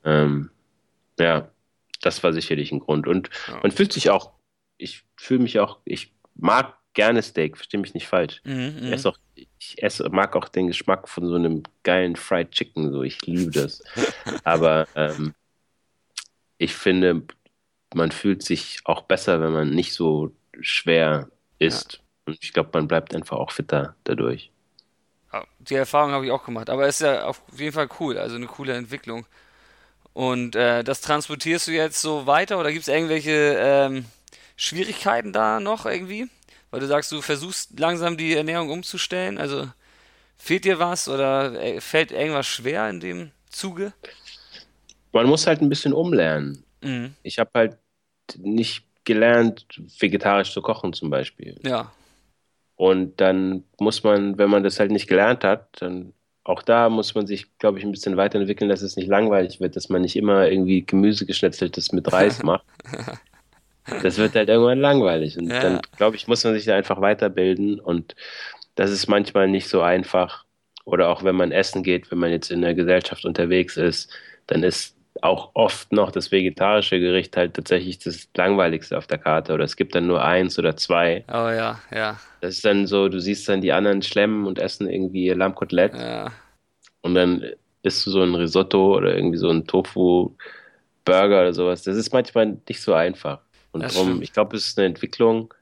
ähm, 0.03 0.49
ja, 1.19 1.49
das 2.01 2.23
war 2.23 2.33
sicherlich 2.33 2.71
ein 2.71 2.79
Grund. 2.79 3.07
Und 3.07 3.29
Ja. 3.47 3.59
man 3.61 3.71
fühlt 3.71 3.93
sich 3.93 4.09
auch, 4.09 4.31
ich 4.77 5.03
fühle 5.15 5.41
mich 5.43 5.59
auch, 5.59 5.79
ich 5.85 6.13
mag 6.35 6.75
gerne 6.93 7.21
Steak, 7.21 7.55
verstehe 7.57 7.79
mich 7.79 7.93
nicht 7.93 8.07
falsch. 8.07 8.41
Mhm. 8.43 8.79
Ich 8.83 8.91
esse 8.91 9.09
auch, 9.09 9.17
ich 9.35 9.83
esse, 9.83 10.09
mag 10.09 10.35
auch 10.35 10.49
den 10.49 10.67
Geschmack 10.67 11.07
von 11.09 11.27
so 11.27 11.35
einem 11.35 11.63
geilen 11.83 12.15
Fried 12.15 12.51
Chicken, 12.51 12.91
so 12.91 13.03
ich 13.03 13.21
liebe 13.25 13.51
das. 13.51 13.81
Aber 14.43 14.87
ähm, 14.95 15.33
ich 16.57 16.75
finde, 16.75 17.23
man 17.93 18.11
fühlt 18.11 18.43
sich 18.43 18.81
auch 18.85 19.03
besser, 19.03 19.41
wenn 19.41 19.53
man 19.53 19.71
nicht 19.71 19.93
so 19.93 20.31
schwer 20.61 21.29
isst. 21.59 22.01
Und 22.25 22.37
ich 22.43 22.53
glaube, 22.53 22.71
man 22.73 22.87
bleibt 22.87 23.15
einfach 23.15 23.37
auch 23.37 23.51
fitter 23.51 23.95
dadurch. 24.03 24.51
Ja, 25.33 25.45
die 25.59 25.75
Erfahrung 25.75 26.11
habe 26.11 26.25
ich 26.25 26.31
auch 26.31 26.45
gemacht. 26.45 26.69
Aber 26.69 26.87
es 26.87 26.95
ist 27.01 27.05
ja 27.05 27.25
auf 27.25 27.41
jeden 27.57 27.73
Fall 27.73 27.89
cool, 27.99 28.17
also 28.17 28.35
eine 28.35 28.47
coole 28.47 28.73
Entwicklung. 28.75 29.25
Und 30.13 30.55
äh, 30.55 30.83
das 30.83 31.01
transportierst 31.01 31.67
du 31.67 31.71
jetzt 31.73 32.01
so 32.01 32.27
weiter 32.27 32.59
oder 32.59 32.71
gibt 32.71 32.83
es 32.83 32.89
irgendwelche 32.89 33.57
ähm, 33.59 34.05
Schwierigkeiten 34.57 35.33
da 35.33 35.59
noch 35.59 35.85
irgendwie? 35.85 36.29
Weil 36.71 36.81
du 36.81 36.87
sagst, 36.87 37.11
du 37.11 37.21
versuchst 37.21 37.79
langsam 37.79 38.17
die 38.17 38.35
Ernährung 38.35 38.69
umzustellen. 38.71 39.37
Also 39.37 39.69
fehlt 40.37 40.65
dir 40.65 40.79
was 40.79 41.09
oder 41.09 41.53
äh, 41.61 41.81
fällt 41.81 42.11
irgendwas 42.11 42.47
schwer 42.47 42.89
in 42.89 42.99
dem 43.01 43.31
Zuge? 43.49 43.93
Man 45.15 45.27
muss 45.27 45.47
halt 45.47 45.61
ein 45.61 45.69
bisschen 45.69 45.93
umlernen. 45.93 46.63
Mhm. 46.83 47.13
Ich 47.23 47.39
habe 47.39 47.49
halt 47.55 47.77
nicht 48.37 48.83
gelernt, 49.05 49.65
vegetarisch 49.99 50.51
zu 50.51 50.61
kochen 50.61 50.91
zum 50.91 51.09
Beispiel. 51.09 51.57
Ja, 51.63 51.91
Und 52.75 53.21
dann 53.21 53.63
muss 53.79 54.03
man, 54.03 54.37
wenn 54.37 54.49
man 54.49 54.63
das 54.63 54.79
halt 54.79 54.91
nicht 54.91 55.07
gelernt 55.07 55.43
hat, 55.45 55.81
dann 55.81 56.11
auch 56.43 56.61
da 56.61 56.89
muss 56.89 57.15
man 57.15 57.25
sich, 57.25 57.57
glaube 57.57 57.79
ich, 57.79 57.85
ein 57.85 57.91
bisschen 57.91 58.17
weiterentwickeln, 58.17 58.69
dass 58.69 58.81
es 58.81 58.97
nicht 58.97 59.07
langweilig 59.07 59.59
wird, 59.61 59.75
dass 59.77 59.87
man 59.89 60.01
nicht 60.01 60.15
immer 60.17 60.47
irgendwie 60.49 60.85
Gemüse 60.85 61.25
geschnetzeltes 61.25 61.91
mit 61.93 62.11
Reis 62.11 62.43
macht. 62.43 62.65
Das 64.03 64.17
wird 64.17 64.35
halt 64.35 64.49
irgendwann 64.49 64.79
langweilig. 64.79 65.37
Und 65.37 65.49
Ja. 65.49 65.59
dann, 65.61 65.79
glaube 65.97 66.17
ich, 66.17 66.27
muss 66.27 66.43
man 66.43 66.53
sich 66.53 66.65
da 66.65 66.75
einfach 66.75 66.99
weiterbilden. 67.01 67.79
Und 67.79 68.15
das 68.75 68.91
ist 68.91 69.07
manchmal 69.07 69.47
nicht 69.47 69.69
so 69.69 69.81
einfach. 69.81 70.43
Oder 70.83 71.07
auch 71.09 71.23
wenn 71.23 71.35
man 71.35 71.51
essen 71.51 71.83
geht, 71.83 72.11
wenn 72.11 72.19
man 72.19 72.31
jetzt 72.31 72.51
in 72.51 72.61
der 72.61 72.75
Gesellschaft 72.75 73.23
unterwegs 73.25 73.77
ist, 73.77 74.11
dann 74.47 74.61
ist 74.61 74.95
auch 75.21 75.51
oft 75.55 75.91
noch 75.91 76.11
das 76.11 76.31
vegetarische 76.31 76.99
Gericht 76.99 77.37
halt 77.37 77.55
tatsächlich 77.55 77.99
das 77.99 78.29
langweiligste 78.35 78.97
auf 78.97 79.07
der 79.07 79.17
Karte. 79.17 79.53
Oder 79.53 79.63
es 79.65 79.75
gibt 79.77 79.95
dann 79.95 80.07
nur 80.07 80.23
eins 80.23 80.59
oder 80.59 80.77
zwei. 80.77 81.25
oh 81.27 81.49
ja, 81.49 81.79
ja, 81.91 82.19
Das 82.41 82.55
ist 82.55 82.65
dann 82.65 82.87
so, 82.87 83.09
du 83.09 83.19
siehst 83.19 83.47
dann 83.49 83.61
die 83.61 83.71
anderen 83.73 84.01
schlemmen 84.01 84.45
und 84.45 84.59
essen 84.59 84.89
irgendwie 84.89 85.25
ihr 85.25 85.35
Lammkotelett 85.35 85.93
ja. 85.93 86.31
und 87.01 87.15
dann 87.15 87.43
isst 87.83 88.05
du 88.05 88.11
so 88.11 88.21
ein 88.23 88.35
Risotto 88.35 88.95
oder 88.97 89.15
irgendwie 89.15 89.37
so 89.37 89.49
ein 89.49 89.67
Tofu-Burger 89.67 90.37
oder 91.41 91.53
sowas. 91.53 91.83
Das 91.83 91.95
ist 91.97 92.13
manchmal 92.13 92.57
nicht 92.67 92.81
so 92.81 92.93
einfach. 92.93 93.41
Und 93.71 93.83
Das 93.83 93.93
darum, 93.93 94.09
stimmt. 94.09 94.23
ich 94.23 94.33
glaube, 94.33 94.57
es 94.57 94.67
ist 94.67 94.79
eine 94.79 94.87
Entwicklung, 94.87 95.53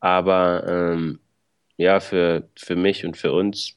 aber 0.00 0.64
ähm, 0.68 1.20
ja, 1.76 2.00
für, 2.00 2.48
für 2.56 2.76
mich 2.76 3.04
und 3.06 3.16
für 3.16 3.32
uns 3.32 3.76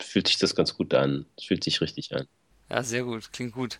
fühlt 0.00 0.28
sich 0.28 0.38
das 0.38 0.54
ganz 0.54 0.76
gut 0.76 0.94
an. 0.94 1.26
Es 1.36 1.44
fühlt 1.44 1.64
sich 1.64 1.80
richtig 1.80 2.14
an. 2.14 2.26
Ja, 2.70 2.82
sehr 2.82 3.04
gut. 3.04 3.32
Klingt 3.32 3.52
gut. 3.54 3.78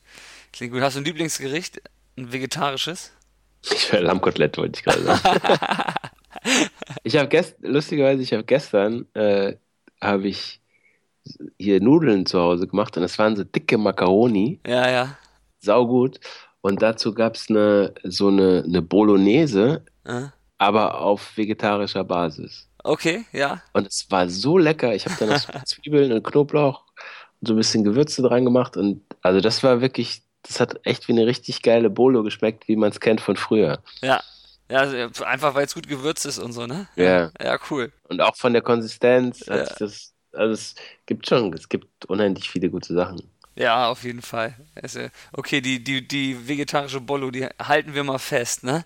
Klingt 0.53 0.73
gut. 0.73 0.83
Hast 0.83 0.97
du 0.97 1.01
ein 1.01 1.05
Lieblingsgericht? 1.05 1.81
Ein 2.17 2.33
vegetarisches? 2.33 3.13
Ich 3.63 3.91
will 3.93 4.01
Lammkotelett, 4.01 4.57
wollte 4.59 4.79
ich 4.79 4.85
gerade 4.85 5.03
sagen. 5.03 5.49
Ich 7.05 7.17
habe 7.17 7.29
gest 7.29 7.57
lustigerweise, 7.61 8.21
ich 8.23 8.33
habe 8.33 8.45
gestern 8.45 9.07
äh, 9.15 9.57
habe 10.01 10.29
ich 10.29 10.61
hier 11.59 11.81
Nudeln 11.81 12.27
zu 12.27 12.39
Hause 12.41 12.67
gemacht 12.67 12.97
und 12.97 13.03
das 13.03 13.19
waren 13.19 13.37
so 13.37 13.45
dicke 13.45 13.79
Macaroni, 13.79 14.61
Ja, 14.67 14.91
ja. 14.91 15.19
saugut. 15.61 16.21
Und 16.61 16.83
dazu 16.83 17.15
gab 17.15 17.37
es 17.37 17.49
eine, 17.49 17.95
so 18.05 18.29
eine, 18.29 18.63
eine 18.67 18.83
Bolognese, 18.83 19.85
Äh, 20.05 20.27
aber 20.59 21.01
auf 21.01 21.37
vegetarischer 21.37 22.05
Basis. 22.05 22.69
Okay, 22.83 23.25
ja. 23.33 23.63
Und 23.73 23.87
es 23.87 24.07
war 24.11 24.29
so 24.29 24.59
lecker. 24.59 24.95
Ich 24.95 25.07
habe 25.07 25.17
da 25.19 25.27
noch 25.27 25.39
so 25.39 25.53
Zwiebeln 25.65 26.13
und 26.13 26.23
Knoblauch 26.25 26.85
so 27.47 27.55
ein 27.55 27.57
bisschen 27.57 27.85
Gewürze 27.85 28.23
dran 28.23 28.45
gemacht. 28.45 28.77
Und 28.77 29.03
also 29.23 29.41
das 29.41 29.63
war 29.63 29.81
wirklich, 29.81 30.23
das 30.43 30.61
hat 30.61 30.81
echt 30.85 31.09
wie 31.09 31.13
eine 31.13 31.27
richtig 31.27 31.63
geile 31.63 31.91
Bolo 31.91 32.23
geschmeckt, 32.23 32.69
wie 32.69 32.77
man 32.77 32.91
es 32.91 33.01
kennt 33.01 33.21
von 33.21 33.37
früher. 33.37 33.83
Ja. 34.03 34.23
Ja, 34.71 34.79
also 34.79 35.25
einfach 35.25 35.55
weil 35.55 35.67
es 35.67 35.75
gut 35.75 35.87
gewürzt 35.89 36.25
ist 36.25 36.39
und 36.39 36.53
so, 36.55 36.67
ne? 36.67 36.89
Ja. 36.97 37.31
Ja, 37.41 37.59
cool. 37.71 37.93
Und 38.09 38.23
auch 38.23 38.35
von 38.35 38.55
der 38.55 38.63
Konsistenz 38.63 39.45
Ja. 39.47 39.55
hat 39.55 39.69
sich 39.69 39.77
das, 39.77 40.15
also 40.33 40.55
es 40.55 40.75
gibt 41.05 41.29
schon, 41.29 41.53
es 41.53 41.69
gibt 41.69 42.07
unendlich 42.07 42.49
viele 42.49 42.71
gute 42.71 42.95
Sachen. 42.95 43.31
Ja, 43.57 43.89
auf 43.89 44.03
jeden 44.05 44.23
Fall. 44.23 44.55
Also, 44.75 45.01
okay, 45.33 45.61
die, 45.61 45.85
die, 45.85 46.09
die 46.09 46.49
vegetarische 46.49 47.01
Bollo, 47.01 47.31
die 47.31 47.45
halten 47.63 47.95
wir 47.95 48.05
mal 48.05 48.19
fest, 48.19 48.65
ne? 48.65 48.85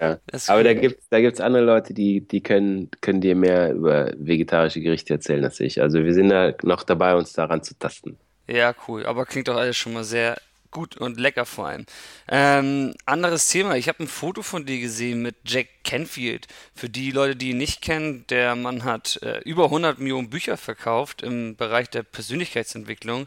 Ja. 0.00 0.18
Aber 0.46 0.58
cool. 0.58 0.64
da 0.64 0.74
gibt 0.74 1.00
es 1.00 1.08
da 1.08 1.20
gibt's 1.20 1.40
andere 1.40 1.64
Leute, 1.64 1.92
die, 1.92 2.20
die 2.20 2.40
können, 2.40 2.90
können 3.00 3.20
dir 3.20 3.34
mehr 3.34 3.72
über 3.72 4.12
vegetarische 4.16 4.80
Gerichte 4.80 5.14
erzählen 5.14 5.44
als 5.44 5.58
ich. 5.60 5.82
Also 5.82 6.04
wir 6.04 6.14
sind 6.14 6.28
da 6.28 6.54
noch 6.62 6.84
dabei, 6.84 7.16
uns 7.16 7.32
daran 7.32 7.62
zu 7.62 7.76
tasten. 7.78 8.16
Ja, 8.46 8.74
cool. 8.86 9.06
Aber 9.06 9.26
klingt 9.26 9.48
doch 9.48 9.56
alles 9.56 9.76
schon 9.76 9.92
mal 9.92 10.04
sehr 10.04 10.36
gut 10.70 10.96
und 10.96 11.18
lecker 11.18 11.46
vor 11.46 11.68
allem. 11.68 11.86
Ähm, 12.28 12.94
anderes 13.06 13.48
Thema. 13.48 13.76
Ich 13.76 13.88
habe 13.88 14.02
ein 14.02 14.08
Foto 14.08 14.42
von 14.42 14.66
dir 14.66 14.78
gesehen 14.80 15.22
mit 15.22 15.36
Jack 15.44 15.66
Canfield. 15.84 16.46
Für 16.74 16.88
die 16.88 17.10
Leute, 17.10 17.36
die 17.36 17.50
ihn 17.50 17.58
nicht 17.58 17.82
kennen, 17.82 18.24
der 18.28 18.54
Mann 18.54 18.84
hat 18.84 19.18
äh, 19.22 19.40
über 19.40 19.64
100 19.64 19.98
Millionen 19.98 20.30
Bücher 20.30 20.56
verkauft 20.56 21.22
im 21.22 21.56
Bereich 21.56 21.90
der 21.90 22.02
Persönlichkeitsentwicklung. 22.02 23.26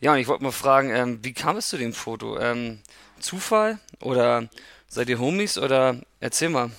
Ja, 0.00 0.12
und 0.12 0.18
ich 0.18 0.28
wollte 0.28 0.44
mal 0.44 0.52
fragen, 0.52 0.90
ähm, 0.90 1.18
wie 1.22 1.32
kam 1.32 1.56
es 1.56 1.68
zu 1.68 1.78
dem 1.78 1.94
Foto? 1.94 2.38
Ähm, 2.38 2.80
Zufall 3.18 3.78
oder 4.00 4.48
seid 4.96 5.10
ihr 5.10 5.18
Homies 5.18 5.58
oder 5.58 6.00
erzähl 6.20 6.48
mal. 6.48 6.70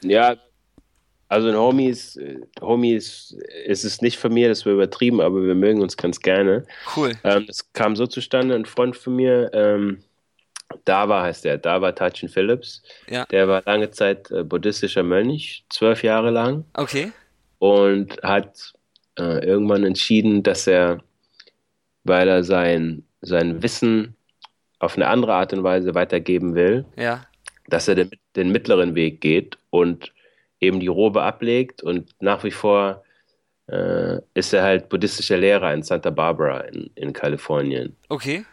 Ja, 0.00 0.36
also 1.28 1.48
ein 1.48 1.56
Homies, 1.56 2.18
Homies 2.60 3.36
ist 3.64 3.84
es 3.84 4.00
nicht 4.00 4.16
von 4.16 4.32
mir, 4.32 4.48
das 4.48 4.64
wäre 4.64 4.76
übertrieben, 4.76 5.20
aber 5.20 5.42
wir 5.42 5.56
mögen 5.56 5.82
uns 5.82 5.96
ganz 5.96 6.20
gerne. 6.20 6.64
Cool. 6.96 7.14
Ähm, 7.24 7.46
das 7.48 7.72
kam 7.72 7.96
so 7.96 8.06
zustande, 8.06 8.54
ein 8.54 8.64
Freund 8.64 8.96
von 8.96 9.16
mir, 9.16 9.50
ähm, 9.54 10.04
Dava 10.84 11.22
heißt 11.22 11.44
der, 11.44 11.58
Dava 11.58 11.90
Tachin 11.90 12.28
Phillips. 12.28 12.82
Ja. 13.10 13.24
Der 13.26 13.48
war 13.48 13.64
lange 13.66 13.90
Zeit 13.90 14.30
äh, 14.30 14.44
buddhistischer 14.44 15.02
Mönch, 15.02 15.64
zwölf 15.68 16.04
Jahre 16.04 16.30
lang. 16.30 16.64
Okay. 16.74 17.10
Und 17.58 18.22
hat 18.22 18.72
äh, 19.18 19.44
irgendwann 19.44 19.84
entschieden, 19.84 20.44
dass 20.44 20.68
er, 20.68 21.02
weil 22.04 22.28
er 22.28 22.44
sein, 22.44 23.04
sein 23.20 23.64
Wissen 23.64 24.15
auf 24.78 24.96
eine 24.96 25.08
andere 25.08 25.34
Art 25.34 25.52
und 25.52 25.62
Weise 25.62 25.94
weitergeben 25.94 26.54
will, 26.54 26.84
ja. 26.96 27.24
dass 27.68 27.88
er 27.88 27.94
den, 27.94 28.10
den 28.34 28.50
mittleren 28.50 28.94
Weg 28.94 29.20
geht 29.20 29.58
und 29.70 30.12
eben 30.60 30.80
die 30.80 30.86
Robe 30.86 31.22
ablegt 31.22 31.82
und 31.82 32.10
nach 32.20 32.44
wie 32.44 32.50
vor 32.50 33.02
äh, 33.68 34.18
ist 34.34 34.52
er 34.52 34.62
halt 34.62 34.88
buddhistischer 34.88 35.36
Lehrer 35.38 35.72
in 35.72 35.82
Santa 35.82 36.10
Barbara 36.10 36.60
in, 36.60 36.90
in 36.94 37.12
Kalifornien. 37.12 37.96
Okay. 38.08 38.44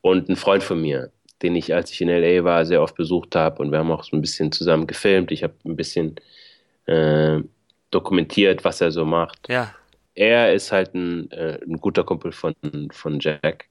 Und 0.00 0.28
ein 0.28 0.36
Freund 0.36 0.62
von 0.62 0.80
mir, 0.80 1.10
den 1.42 1.56
ich, 1.56 1.74
als 1.74 1.90
ich 1.90 2.00
in 2.00 2.08
LA 2.08 2.44
war, 2.44 2.64
sehr 2.64 2.82
oft 2.82 2.96
besucht 2.96 3.36
habe 3.36 3.62
und 3.62 3.70
wir 3.70 3.78
haben 3.78 3.90
auch 3.90 4.04
so 4.04 4.16
ein 4.16 4.20
bisschen 4.20 4.50
zusammen 4.50 4.86
gefilmt. 4.86 5.30
Ich 5.30 5.42
habe 5.42 5.54
ein 5.64 5.76
bisschen 5.76 6.16
äh, 6.86 7.40
dokumentiert, 7.90 8.64
was 8.64 8.80
er 8.80 8.90
so 8.90 9.04
macht. 9.04 9.48
Ja. 9.48 9.74
Er 10.14 10.52
ist 10.52 10.72
halt 10.72 10.94
ein, 10.94 11.30
äh, 11.30 11.58
ein 11.62 11.78
guter 11.78 12.04
Kumpel 12.04 12.32
von, 12.32 12.54
von 12.90 13.18
Jack. 13.20 13.68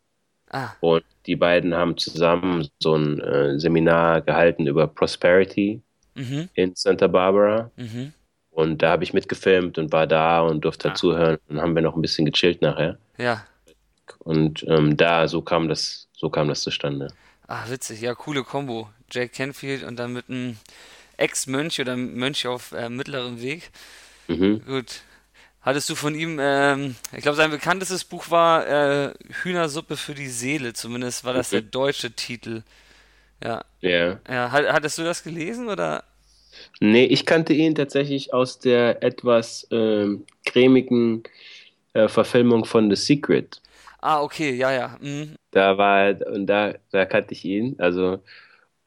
Ah. 0.51 0.71
Und 0.81 1.03
die 1.25 1.35
beiden 1.35 1.73
haben 1.73 1.97
zusammen 1.97 2.67
so 2.79 2.95
ein 2.95 3.19
äh, 3.19 3.59
Seminar 3.59 4.21
gehalten 4.21 4.67
über 4.67 4.87
Prosperity 4.87 5.81
mhm. 6.15 6.49
in 6.53 6.75
Santa 6.75 7.07
Barbara. 7.07 7.71
Mhm. 7.77 8.13
Und 8.51 8.81
da 8.81 8.91
habe 8.91 9.03
ich 9.03 9.13
mitgefilmt 9.13 9.77
und 9.77 9.93
war 9.93 10.07
da 10.07 10.41
und 10.41 10.61
durfte 10.65 10.91
ah. 10.91 10.93
zuhören. 10.93 11.37
Und 11.47 11.61
haben 11.61 11.73
wir 11.73 11.81
noch 11.81 11.95
ein 11.95 12.01
bisschen 12.01 12.25
gechillt 12.25 12.61
nachher. 12.61 12.97
Ja. 13.17 13.45
Und 14.19 14.65
ähm, 14.67 14.97
da, 14.97 15.27
so 15.27 15.41
kam 15.41 15.69
das, 15.69 16.09
so 16.13 16.29
kam 16.29 16.49
das 16.49 16.61
zustande. 16.61 17.07
Ach, 17.47 17.69
witzig, 17.69 18.01
ja, 18.01 18.13
coole 18.13 18.43
Kombo. 18.43 18.89
Jack 19.09 19.33
Canfield 19.33 19.83
und 19.83 19.97
dann 19.97 20.13
mit 20.13 20.29
einem 20.29 20.57
Ex-Mönch 21.17 21.79
oder 21.79 21.95
Mönch 21.95 22.47
auf 22.47 22.71
äh, 22.73 22.89
mittlerem 22.89 23.41
Weg. 23.41 23.69
Mhm. 24.27 24.61
Gut. 24.65 25.01
Hattest 25.61 25.89
du 25.89 25.95
von 25.95 26.15
ihm, 26.15 26.39
ähm, 26.41 26.95
ich 27.15 27.21
glaube, 27.21 27.35
sein 27.35 27.51
bekanntestes 27.51 28.03
Buch 28.03 28.31
war 28.31 28.67
äh, 28.67 29.13
Hühnersuppe 29.43 29.95
für 29.95 30.15
die 30.15 30.27
Seele, 30.29 30.73
zumindest 30.73 31.23
war 31.23 31.33
das 31.33 31.51
der 31.51 31.61
deutsche 31.61 32.11
Titel. 32.11 32.63
Ja. 33.43 33.63
Ja. 33.79 34.19
ja. 34.27 34.51
Hattest 34.51 34.97
du 34.97 35.03
das 35.03 35.23
gelesen 35.23 35.69
oder? 35.69 36.03
Nee, 36.79 37.05
ich 37.05 37.25
kannte 37.25 37.53
ihn 37.53 37.75
tatsächlich 37.75 38.33
aus 38.33 38.59
der 38.59 39.03
etwas 39.03 39.67
ähm, 39.71 40.25
cremigen 40.45 41.23
äh, 41.93 42.07
Verfilmung 42.07 42.65
von 42.65 42.89
The 42.89 42.95
Secret. 42.95 43.61
Ah, 43.99 44.21
okay, 44.21 44.55
ja, 44.55 44.71
ja. 44.71 44.97
Mhm. 44.99 45.35
Da 45.51 45.77
war, 45.77 46.15
und 46.27 46.47
da, 46.47 46.73
da 46.91 47.05
kannte 47.05 47.33
ich 47.33 47.45
ihn, 47.45 47.75
also, 47.77 48.19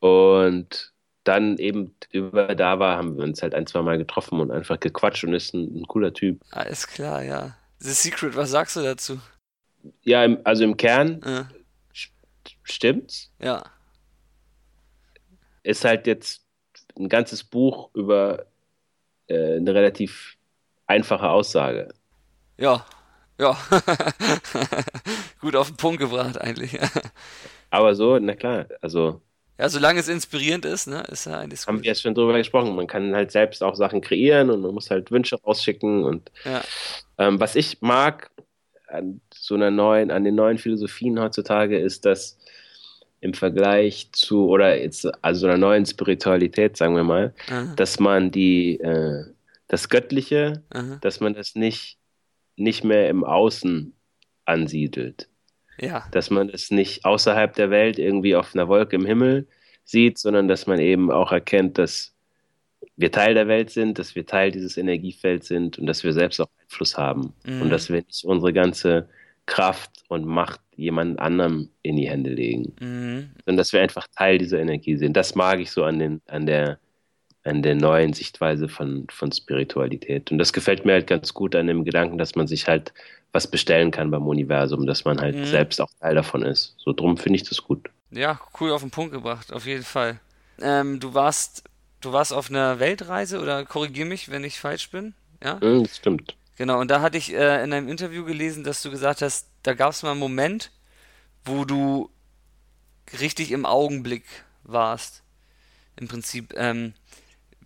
und 0.00 0.92
dann 1.24 1.58
eben 1.58 1.94
über 2.10 2.54
da 2.54 2.78
war, 2.78 2.96
haben 2.96 3.16
wir 3.16 3.24
uns 3.24 3.42
halt 3.42 3.54
ein, 3.54 3.66
zwei 3.66 3.82
Mal 3.82 3.98
getroffen 3.98 4.40
und 4.40 4.50
einfach 4.50 4.78
gequatscht 4.78 5.24
und 5.24 5.34
ist 5.34 5.54
ein, 5.54 5.80
ein 5.80 5.86
cooler 5.86 6.12
Typ. 6.12 6.40
Alles 6.50 6.86
klar, 6.86 7.22
ja. 7.22 7.56
The 7.80 7.92
Secret, 7.92 8.36
was 8.36 8.50
sagst 8.50 8.76
du 8.76 8.82
dazu? 8.82 9.18
Ja, 10.02 10.24
im, 10.24 10.38
also 10.44 10.64
im 10.64 10.76
Kern 10.76 11.20
ja. 11.24 11.48
stimmt's. 12.62 13.30
Ja 13.42 13.62
ist 15.64 15.84
halt 15.84 16.06
jetzt 16.06 16.44
ein 16.96 17.08
ganzes 17.08 17.42
Buch 17.42 17.90
über 17.94 18.46
äh, 19.26 19.56
eine 19.56 19.74
relativ 19.74 20.36
einfache 20.86 21.28
Aussage. 21.28 21.92
Ja, 22.56 22.86
ja. 23.40 23.56
Gut 25.40 25.56
auf 25.56 25.68
den 25.68 25.76
Punkt 25.76 25.98
gebracht 25.98 26.40
eigentlich. 26.40 26.78
Aber 27.70 27.96
so, 27.96 28.18
na 28.20 28.36
klar, 28.36 28.66
also. 28.80 29.20
Ja, 29.58 29.68
solange 29.68 30.00
es 30.00 30.08
inspirierend 30.08 30.64
ist, 30.64 30.88
ne, 30.88 31.04
ist 31.10 31.26
ja 31.26 31.38
eigentlich 31.38 31.66
Haben 31.66 31.76
gut. 31.76 31.84
wir 31.84 31.90
jetzt 31.90 32.02
schon 32.02 32.14
drüber 32.14 32.36
gesprochen. 32.36 32.74
Man 32.74 32.88
kann 32.88 33.14
halt 33.14 33.30
selbst 33.30 33.62
auch 33.62 33.76
Sachen 33.76 34.00
kreieren 34.00 34.50
und 34.50 34.60
man 34.60 34.74
muss 34.74 34.90
halt 34.90 35.10
Wünsche 35.10 35.36
rausschicken 35.36 36.04
und 36.04 36.32
ja. 36.44 36.62
ähm, 37.18 37.38
was 37.38 37.54
ich 37.54 37.80
mag 37.80 38.30
an 38.88 39.20
so 39.32 39.54
einer 39.54 39.70
neuen, 39.70 40.10
an 40.10 40.24
den 40.24 40.34
neuen 40.34 40.58
Philosophien 40.58 41.20
heutzutage 41.20 41.78
ist, 41.78 42.04
dass 42.04 42.38
im 43.20 43.32
Vergleich 43.32 44.10
zu, 44.12 44.48
oder 44.48 44.78
jetzt, 44.78 45.08
also 45.24 45.46
einer 45.46 45.56
neuen 45.56 45.86
Spiritualität, 45.86 46.76
sagen 46.76 46.94
wir 46.94 47.04
mal, 47.04 47.34
Aha. 47.48 47.72
dass 47.76 47.98
man 47.98 48.30
die, 48.30 48.78
äh, 48.80 49.24
das 49.66 49.88
Göttliche, 49.88 50.62
Aha. 50.70 50.98
dass 51.00 51.20
man 51.20 51.32
das 51.32 51.54
nicht, 51.54 51.96
nicht 52.56 52.84
mehr 52.84 53.08
im 53.08 53.24
Außen 53.24 53.94
ansiedelt. 54.44 55.28
Ja. 55.80 56.06
Dass 56.10 56.30
man 56.30 56.48
es 56.48 56.70
nicht 56.70 57.04
außerhalb 57.04 57.54
der 57.54 57.70
Welt 57.70 57.98
irgendwie 57.98 58.36
auf 58.36 58.54
einer 58.54 58.68
Wolke 58.68 58.96
im 58.96 59.06
Himmel 59.06 59.46
sieht, 59.84 60.18
sondern 60.18 60.48
dass 60.48 60.66
man 60.66 60.78
eben 60.78 61.10
auch 61.10 61.32
erkennt, 61.32 61.78
dass 61.78 62.14
wir 62.96 63.10
Teil 63.10 63.34
der 63.34 63.48
Welt 63.48 63.70
sind, 63.70 63.98
dass 63.98 64.14
wir 64.14 64.26
Teil 64.26 64.50
dieses 64.50 64.76
Energiefelds 64.76 65.48
sind 65.48 65.78
und 65.78 65.86
dass 65.86 66.04
wir 66.04 66.12
selbst 66.12 66.40
auch 66.40 66.48
Einfluss 66.62 66.96
haben 66.96 67.34
mhm. 67.44 67.62
und 67.62 67.70
dass 67.70 67.88
wir 67.88 68.02
nicht 68.02 68.24
unsere 68.24 68.52
ganze 68.52 69.08
Kraft 69.46 69.90
und 70.08 70.24
Macht 70.24 70.60
jemand 70.76 71.18
anderem 71.18 71.70
in 71.82 71.96
die 71.96 72.08
Hände 72.08 72.30
legen. 72.30 72.72
Mhm. 72.80 73.30
Sondern 73.44 73.56
dass 73.56 73.72
wir 73.72 73.82
einfach 73.82 74.06
Teil 74.16 74.38
dieser 74.38 74.60
Energie 74.60 74.96
sind. 74.96 75.16
Das 75.16 75.34
mag 75.34 75.60
ich 75.60 75.70
so 75.70 75.84
an, 75.84 75.98
den, 75.98 76.22
an, 76.26 76.46
der, 76.46 76.78
an 77.44 77.62
der 77.62 77.74
neuen 77.74 78.12
Sichtweise 78.12 78.68
von, 78.68 79.06
von 79.10 79.30
Spiritualität. 79.32 80.32
Und 80.32 80.38
das 80.38 80.52
gefällt 80.52 80.84
mir 80.84 80.92
halt 80.92 81.06
ganz 81.06 81.34
gut 81.34 81.54
an 81.54 81.66
dem 81.66 81.84
Gedanken, 81.84 82.18
dass 82.18 82.34
man 82.34 82.46
sich 82.46 82.68
halt 82.68 82.92
was 83.34 83.48
bestellen 83.48 83.90
kann 83.90 84.12
beim 84.12 84.26
Universum, 84.26 84.86
dass 84.86 85.04
man 85.04 85.20
halt 85.20 85.34
mhm. 85.34 85.44
selbst 85.44 85.80
auch 85.80 85.90
Teil 86.00 86.14
davon 86.14 86.42
ist. 86.42 86.74
So 86.78 86.92
drum 86.92 87.18
finde 87.18 87.36
ich 87.36 87.42
das 87.42 87.62
gut. 87.62 87.90
Ja, 88.12 88.40
cool 88.60 88.70
auf 88.70 88.80
den 88.80 88.92
Punkt 88.92 89.12
gebracht, 89.12 89.52
auf 89.52 89.66
jeden 89.66 89.82
Fall. 89.82 90.20
Ähm, 90.60 91.00
du 91.00 91.14
warst, 91.14 91.64
du 92.00 92.12
warst 92.12 92.32
auf 92.32 92.48
einer 92.48 92.78
Weltreise 92.78 93.40
oder 93.40 93.64
korrigier 93.64 94.06
mich, 94.06 94.30
wenn 94.30 94.44
ich 94.44 94.60
falsch 94.60 94.90
bin. 94.90 95.14
Ja, 95.42 95.56
mhm, 95.56 95.82
das 95.82 95.96
stimmt. 95.96 96.36
Genau, 96.56 96.80
und 96.80 96.92
da 96.92 97.00
hatte 97.00 97.18
ich 97.18 97.34
äh, 97.34 97.64
in 97.64 97.72
einem 97.72 97.88
Interview 97.88 98.24
gelesen, 98.24 98.62
dass 98.62 98.82
du 98.82 98.90
gesagt 98.90 99.20
hast, 99.20 99.48
da 99.64 99.74
gab 99.74 99.90
es 99.90 100.04
mal 100.04 100.12
einen 100.12 100.20
Moment, 100.20 100.70
wo 101.44 101.64
du 101.64 102.10
richtig 103.20 103.50
im 103.50 103.66
Augenblick 103.66 104.24
warst. 104.62 105.22
Im 105.96 106.06
Prinzip. 106.06 106.54
Ähm, 106.56 106.94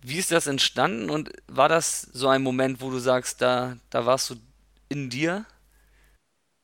wie 0.01 0.17
ist 0.17 0.31
das 0.31 0.47
entstanden 0.47 1.11
und 1.11 1.31
war 1.47 1.69
das 1.69 2.01
so 2.01 2.27
ein 2.27 2.41
Moment, 2.41 2.81
wo 2.81 2.89
du 2.89 2.97
sagst, 2.97 3.41
da, 3.41 3.77
da 3.91 4.07
warst 4.07 4.31
du 4.31 4.35
in 4.87 5.11
dir? 5.11 5.45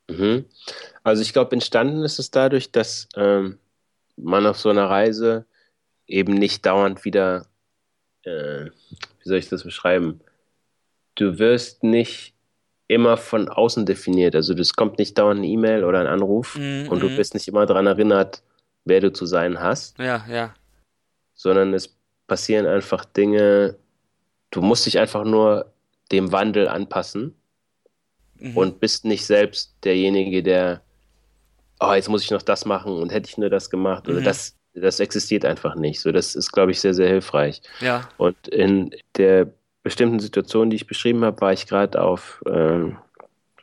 Mhm. 0.10 0.46
Also 1.04 1.22
ich 1.22 1.34
glaube, 1.34 1.54
entstanden 1.54 2.04
ist 2.04 2.20
es 2.20 2.32
dadurch, 2.32 2.72
dass 2.72 3.08
ähm, 3.16 3.60
man 4.18 4.46
auf 4.46 4.60
so 4.60 4.70
einer 4.70 4.90
Reise 4.90 5.46
eben 6.08 6.34
nicht 6.34 6.66
dauernd 6.66 7.06
wieder, 7.06 7.48
äh, 8.24 8.66
wie 8.66 9.30
soll 9.30 9.38
ich 9.38 9.50
das 9.50 9.64
beschreiben, 9.64 10.22
du 11.16 11.40
wirst 11.40 11.84
nicht 11.84 12.34
immer 12.88 13.18
von 13.18 13.50
außen 13.50 13.86
definiert. 13.86 14.36
Also 14.36 14.54
es 14.54 14.76
kommt 14.76 15.00
nicht 15.00 15.18
dauernd 15.18 15.40
eine 15.40 15.48
E-Mail 15.48 15.84
oder 15.84 16.00
ein 16.00 16.08
Anruf 16.08 16.56
mm, 16.56 16.88
und 16.90 17.00
du 17.02 17.10
mhm. 17.10 17.18
wirst 17.18 17.34
nicht 17.34 17.48
immer 17.48 17.66
daran 17.66 17.88
erinnert, 17.88 18.44
wer 18.84 19.02
du 19.02 19.12
zu 19.12 19.26
sein 19.26 19.60
hast. 19.60 19.98
Ja, 19.98 20.24
ja. 20.30 20.54
Sondern 21.34 21.74
es 21.74 21.98
passieren 22.28 22.68
einfach 22.68 23.06
Dinge, 23.06 23.78
du 24.52 24.62
musst 24.62 24.86
dich 24.86 25.00
einfach 25.00 25.24
nur 25.24 25.74
dem 26.12 26.32
Wandel 26.32 26.68
anpassen 26.68 27.36
mhm. 28.40 28.58
und 28.58 28.80
bist 28.80 29.06
nicht 29.06 29.26
selbst 29.26 29.76
derjenige, 29.84 30.44
der, 30.44 30.82
oh, 31.80 31.94
jetzt 31.94 32.10
muss 32.10 32.24
ich 32.24 32.32
noch 32.32 32.42
das 32.42 32.66
machen 32.66 32.94
und 32.94 33.12
hätte 33.12 33.30
ich 33.30 33.38
nur 33.38 33.50
das 33.50 33.70
gemacht 33.70 34.08
mhm. 34.08 34.14
oder 34.14 34.24
das, 34.24 34.56
das 34.74 35.00
existiert 35.00 35.46
einfach 35.46 35.76
nicht. 35.76 36.02
So, 36.02 36.12
das 36.12 36.36
ist, 36.36 36.52
glaube 36.52 36.72
ich, 36.72 36.80
sehr, 36.80 36.94
sehr 36.94 37.08
hilfreich. 37.08 37.62
Ja. 37.80 38.10
Und 38.18 38.48
in 38.48 38.92
der 39.18 39.52
bestimmten 39.84 40.20
Situation, 40.20 40.70
die 40.70 40.78
ich 40.78 40.88
beschrieben 40.88 41.24
habe, 41.24 41.40
war 41.42 41.54
ich 41.54 41.68
gerade 41.68 42.02
auf 42.02 42.44
äh, 42.48 42.92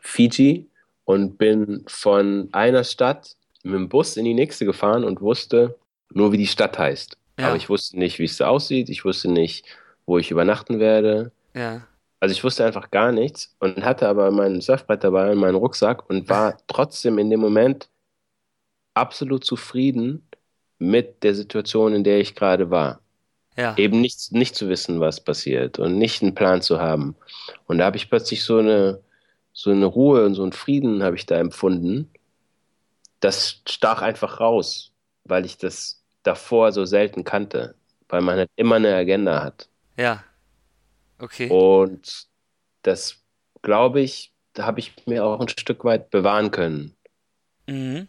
Fiji 0.00 0.68
und 1.04 1.36
bin 1.36 1.84
von 1.86 2.48
einer 2.52 2.84
Stadt 2.84 3.36
mit 3.62 3.74
dem 3.74 3.88
Bus 3.88 4.16
in 4.16 4.24
die 4.24 4.34
nächste 4.34 4.64
gefahren 4.64 5.04
und 5.04 5.20
wusste 5.20 5.76
nur, 6.10 6.32
wie 6.32 6.38
die 6.38 6.46
Stadt 6.46 6.78
heißt. 6.78 7.16
Ja. 7.38 7.48
Aber 7.48 7.56
ich 7.56 7.68
wusste 7.68 7.98
nicht, 7.98 8.18
wie 8.18 8.24
es 8.24 8.36
da 8.36 8.48
aussieht. 8.48 8.88
Ich 8.88 9.04
wusste 9.04 9.30
nicht, 9.30 9.66
wo 10.06 10.18
ich 10.18 10.30
übernachten 10.30 10.78
werde. 10.78 11.32
Ja. 11.54 11.86
Also 12.22 12.34
ich 12.34 12.44
wusste 12.44 12.64
einfach 12.64 12.92
gar 12.92 13.10
nichts 13.10 13.52
und 13.58 13.84
hatte 13.84 14.06
aber 14.06 14.30
mein 14.30 14.60
Surfbrett 14.60 15.02
dabei 15.02 15.32
und 15.32 15.38
meinen 15.38 15.56
Rucksack 15.56 16.08
und 16.08 16.28
war 16.28 16.56
trotzdem 16.68 17.18
in 17.18 17.30
dem 17.30 17.40
Moment 17.40 17.88
absolut 18.94 19.44
zufrieden 19.44 20.24
mit 20.78 21.24
der 21.24 21.34
Situation, 21.34 21.94
in 21.94 22.04
der 22.04 22.20
ich 22.20 22.36
gerade 22.36 22.70
war. 22.70 23.00
Ja. 23.56 23.76
Eben 23.76 24.00
nicht, 24.00 24.30
nicht 24.30 24.54
zu 24.54 24.68
wissen, 24.68 25.00
was 25.00 25.18
passiert 25.18 25.80
und 25.80 25.98
nicht 25.98 26.22
einen 26.22 26.36
Plan 26.36 26.62
zu 26.62 26.78
haben. 26.78 27.16
Und 27.66 27.78
da 27.78 27.86
habe 27.86 27.96
ich 27.96 28.08
plötzlich 28.08 28.44
so 28.44 28.58
eine, 28.58 29.00
so 29.52 29.72
eine 29.72 29.86
Ruhe 29.86 30.24
und 30.24 30.36
so 30.36 30.44
einen 30.44 30.52
Frieden 30.52 31.02
habe 31.02 31.16
ich 31.16 31.26
da 31.26 31.40
empfunden. 31.40 32.08
Das 33.18 33.62
stach 33.68 34.00
einfach 34.00 34.38
raus, 34.38 34.92
weil 35.24 35.44
ich 35.44 35.58
das 35.58 36.04
davor 36.22 36.70
so 36.70 36.84
selten 36.84 37.24
kannte, 37.24 37.74
weil 38.08 38.20
man 38.20 38.38
halt 38.38 38.50
immer 38.54 38.76
eine 38.76 38.94
Agenda 38.94 39.42
hat. 39.42 39.68
Ja. 39.96 40.22
Okay. 41.22 41.48
Und 41.48 42.26
das, 42.82 43.22
glaube 43.62 44.00
ich, 44.00 44.32
da 44.54 44.66
habe 44.66 44.80
ich 44.80 44.92
mir 45.06 45.24
auch 45.24 45.38
ein 45.38 45.48
Stück 45.48 45.84
weit 45.84 46.10
bewahren 46.10 46.50
können. 46.50 46.96
Mhm. 47.68 48.08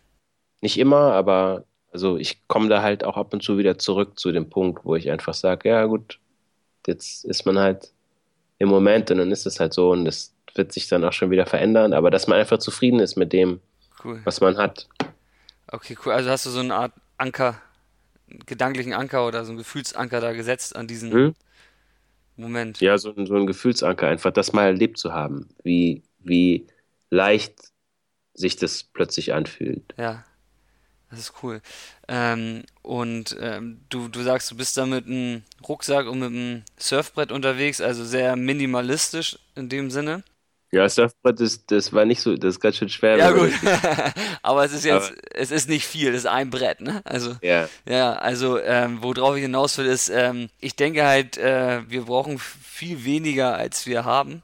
Nicht 0.61 0.79
immer, 0.79 1.13
aber 1.13 1.63
also 1.91 2.17
ich 2.17 2.47
komme 2.47 2.69
da 2.69 2.81
halt 2.81 3.03
auch 3.03 3.15
ab 3.15 3.31
und 3.33 3.43
zu 3.43 3.59
wieder 3.59 3.77
zurück 3.77 4.19
zu 4.19 4.31
dem 4.31 4.49
Punkt, 4.49 4.83
wo 4.83 4.95
ich 4.95 5.11
einfach 5.11 5.35
sage, 5.35 5.69
ja 5.69 5.85
gut, 5.85 6.19
jetzt 6.87 7.23
ist 7.25 7.45
man 7.45 7.59
halt 7.59 7.93
im 8.57 8.69
Moment 8.69 9.11
und 9.11 9.19
dann 9.19 9.31
ist 9.31 9.45
es 9.45 9.59
halt 9.59 9.73
so 9.73 9.91
und 9.91 10.05
das 10.05 10.33
wird 10.55 10.71
sich 10.71 10.87
dann 10.87 11.05
auch 11.05 11.13
schon 11.13 11.29
wieder 11.29 11.45
verändern, 11.45 11.93
aber 11.93 12.09
dass 12.09 12.25
man 12.25 12.39
einfach 12.39 12.57
zufrieden 12.57 12.99
ist 12.99 13.15
mit 13.15 13.31
dem, 13.31 13.59
cool. 14.03 14.21
was 14.23 14.41
man 14.41 14.57
hat. 14.57 14.87
Okay, 15.67 15.95
cool. 16.03 16.13
Also 16.13 16.31
hast 16.31 16.47
du 16.47 16.49
so 16.49 16.61
eine 16.61 16.73
Art 16.73 16.93
Anker, 17.17 17.61
gedanklichen 18.47 18.93
Anker 18.93 19.27
oder 19.27 19.45
so 19.45 19.51
einen 19.51 19.59
Gefühlsanker 19.59 20.19
da 20.19 20.33
gesetzt 20.33 20.75
an 20.75 20.87
diesen 20.87 21.11
hm? 21.11 21.35
Moment. 22.35 22.79
Ja, 22.79 22.97
so, 22.97 23.13
so 23.25 23.35
ein 23.35 23.47
Gefühlsanker, 23.47 24.07
einfach 24.07 24.31
das 24.31 24.53
mal 24.53 24.65
erlebt 24.65 24.97
zu 24.97 25.13
haben, 25.13 25.49
wie, 25.63 26.03
wie 26.19 26.67
leicht 27.09 27.71
sich 28.33 28.55
das 28.55 28.83
plötzlich 28.83 29.33
anfühlt. 29.33 29.93
Ja. 29.97 30.23
Das 31.13 31.19
ist 31.19 31.33
cool. 31.43 31.61
Ähm, 32.07 32.63
und 32.81 33.37
ähm, 33.39 33.81
du, 33.89 34.07
du 34.07 34.23
sagst, 34.23 34.49
du 34.49 34.57
bist 34.57 34.75
da 34.77 34.87
mit 34.87 35.05
einem 35.05 35.43
Rucksack 35.67 36.07
und 36.07 36.17
mit 36.17 36.29
einem 36.29 36.63
Surfbrett 36.75 37.31
unterwegs, 37.31 37.81
also 37.81 38.03
sehr 38.03 38.35
minimalistisch 38.35 39.37
in 39.53 39.69
dem 39.69 39.91
Sinne. 39.91 40.23
Ja, 40.73 40.89
Surfbrett 40.89 41.39
ist, 41.39 41.69
das 41.69 41.93
war 41.93 42.03
nicht 42.03 42.19
so, 42.19 42.35
das 42.35 42.55
ist 42.55 42.59
ganz 42.59 42.77
schön 42.77 42.89
schwer. 42.89 43.15
Ja, 43.15 43.31
gut. 43.31 43.51
Aber 44.41 44.65
es 44.65 44.73
ist 44.73 44.85
jetzt, 44.85 45.11
Aber 45.11 45.21
es 45.35 45.51
ist 45.51 45.69
nicht 45.69 45.85
viel, 45.85 46.09
es 46.09 46.21
ist 46.21 46.25
ein 46.25 46.49
Brett, 46.49 46.81
ne? 46.81 47.03
Also, 47.05 47.35
ja. 47.43 47.69
Ja, 47.87 48.13
also, 48.13 48.57
ähm, 48.59 48.97
worauf 49.03 49.35
ich 49.35 49.43
hinaus 49.43 49.77
will, 49.77 49.85
ist, 49.85 50.09
ähm, 50.09 50.49
ich 50.59 50.75
denke 50.75 51.05
halt, 51.05 51.37
äh, 51.37 51.87
wir 51.87 52.05
brauchen 52.05 52.39
viel 52.39 53.05
weniger, 53.05 53.55
als 53.55 53.85
wir 53.85 54.03
haben 54.03 54.41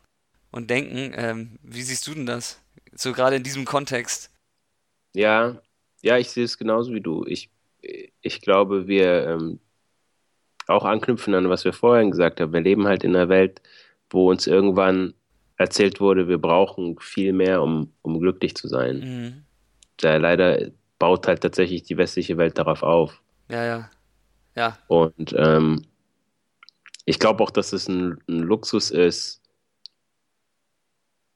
und 0.51 0.69
denken. 0.69 1.13
Ähm, 1.15 1.57
wie 1.63 1.81
siehst 1.81 2.05
du 2.05 2.13
denn 2.13 2.27
das? 2.27 2.61
So 2.93 3.11
gerade 3.11 3.37
in 3.37 3.43
diesem 3.43 3.65
Kontext. 3.65 4.29
Ja, 5.15 5.59
ja, 6.03 6.19
ich 6.19 6.29
sehe 6.29 6.45
es 6.45 6.59
genauso 6.59 6.93
wie 6.93 7.01
du. 7.01 7.25
Ich, 7.25 7.49
ich 8.21 8.39
glaube, 8.41 8.87
wir 8.87 9.25
ähm, 9.25 9.59
auch 10.67 10.85
anknüpfen 10.85 11.33
an, 11.33 11.49
was 11.49 11.65
wir 11.65 11.73
vorhin 11.73 12.11
gesagt 12.11 12.39
haben. 12.39 12.53
Wir 12.53 12.61
leben 12.61 12.85
halt 12.85 13.03
in 13.03 13.15
einer 13.15 13.29
Welt, 13.29 13.63
wo 14.11 14.29
uns 14.29 14.45
irgendwann 14.45 15.15
erzählt 15.59 15.99
wurde, 15.99 16.27
wir 16.27 16.39
brauchen 16.39 16.97
viel 16.99 17.33
mehr, 17.33 17.61
um, 17.61 17.91
um 18.01 18.19
glücklich 18.19 18.55
zu 18.55 18.67
sein. 18.67 18.99
Mhm. 18.99 19.43
Da 19.97 20.15
leider 20.15 20.71
baut 20.97 21.27
halt 21.27 21.41
tatsächlich 21.41 21.83
die 21.83 21.97
westliche 21.97 22.37
Welt 22.37 22.57
darauf 22.57 22.81
auf. 22.81 23.21
Ja, 23.51 23.65
ja. 23.65 23.89
Ja. 24.55 24.77
Und 24.87 25.35
ähm, 25.37 25.85
ich 27.05 27.19
glaube 27.19 27.43
auch, 27.43 27.51
dass 27.51 27.73
es 27.73 27.87
ein, 27.89 28.19
ein 28.27 28.39
Luxus 28.39 28.89
ist, 28.89 29.41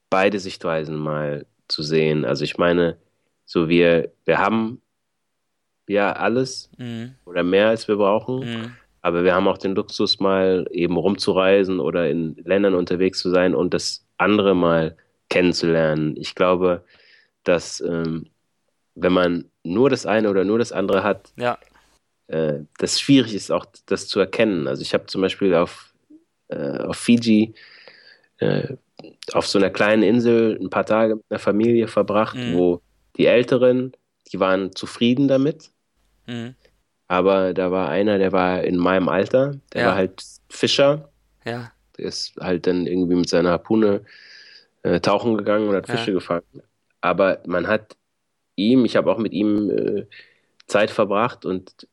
beide 0.08 0.40
Sichtweisen 0.40 0.96
mal 0.96 1.46
zu 1.68 1.82
sehen. 1.82 2.24
Also 2.24 2.44
ich 2.44 2.56
meine, 2.56 2.96
so, 3.44 3.68
wir, 3.68 4.10
wir 4.24 4.38
haben 4.38 4.80
ja 5.86 6.12
alles 6.12 6.70
mhm. 6.78 7.14
oder 7.26 7.42
mehr 7.42 7.68
als 7.68 7.88
wir 7.88 7.96
brauchen, 7.96 8.40
mhm. 8.40 8.76
Aber 9.04 9.22
wir 9.22 9.34
haben 9.34 9.46
auch 9.48 9.58
den 9.58 9.74
Luxus, 9.74 10.18
mal 10.18 10.66
eben 10.70 10.96
rumzureisen 10.96 11.78
oder 11.78 12.08
in 12.08 12.36
Ländern 12.42 12.74
unterwegs 12.74 13.18
zu 13.18 13.28
sein 13.28 13.54
und 13.54 13.74
das 13.74 14.06
andere 14.16 14.56
mal 14.56 14.96
kennenzulernen. 15.28 16.16
Ich 16.16 16.34
glaube, 16.34 16.82
dass 17.42 17.82
ähm, 17.82 18.30
wenn 18.94 19.12
man 19.12 19.50
nur 19.62 19.90
das 19.90 20.06
eine 20.06 20.30
oder 20.30 20.44
nur 20.44 20.58
das 20.58 20.72
andere 20.72 21.02
hat, 21.02 21.34
ja. 21.36 21.58
äh, 22.28 22.60
das 22.78 22.98
schwierig 22.98 23.34
ist, 23.34 23.52
auch 23.52 23.66
das 23.84 24.08
zu 24.08 24.20
erkennen. 24.20 24.66
Also 24.66 24.80
ich 24.80 24.94
habe 24.94 25.04
zum 25.04 25.20
Beispiel 25.20 25.54
auf, 25.54 25.92
äh, 26.48 26.78
auf 26.78 26.96
Fiji 26.96 27.52
äh, 28.38 28.74
auf 29.34 29.46
so 29.46 29.58
einer 29.58 29.68
kleinen 29.68 30.02
Insel 30.02 30.58
ein 30.58 30.70
paar 30.70 30.86
Tage 30.86 31.16
mit 31.16 31.24
einer 31.28 31.40
Familie 31.40 31.88
verbracht, 31.88 32.36
mhm. 32.36 32.54
wo 32.54 32.80
die 33.18 33.26
Älteren, 33.26 33.92
die 34.32 34.40
waren 34.40 34.74
zufrieden 34.74 35.28
damit. 35.28 35.72
Mhm. 36.26 36.54
Aber 37.08 37.52
da 37.54 37.70
war 37.70 37.88
einer, 37.88 38.18
der 38.18 38.32
war 38.32 38.62
in 38.64 38.76
meinem 38.76 39.08
Alter, 39.08 39.54
der 39.72 39.82
Ja. 39.82 39.88
war 39.88 39.94
halt 39.96 40.22
Fischer. 40.48 41.10
Ja. 41.44 41.70
Der 41.98 42.06
ist 42.06 42.34
halt 42.40 42.66
dann 42.66 42.86
irgendwie 42.86 43.14
mit 43.14 43.28
seiner 43.28 43.50
Harpune 43.50 44.02
äh, 44.82 45.00
tauchen 45.00 45.36
gegangen 45.36 45.68
und 45.68 45.76
hat 45.76 45.88
Ja. 45.88 45.96
Fische 45.96 46.12
gefangen. 46.12 46.42
Aber 47.00 47.40
man 47.46 47.66
hat 47.66 47.96
ihm, 48.56 48.84
ich 48.84 48.96
habe 48.96 49.10
auch 49.12 49.18
mit 49.18 49.32
ihm 49.32 49.70
äh, 49.70 50.06
Zeit 50.66 50.90
verbracht 50.90 51.44
und 51.44 51.86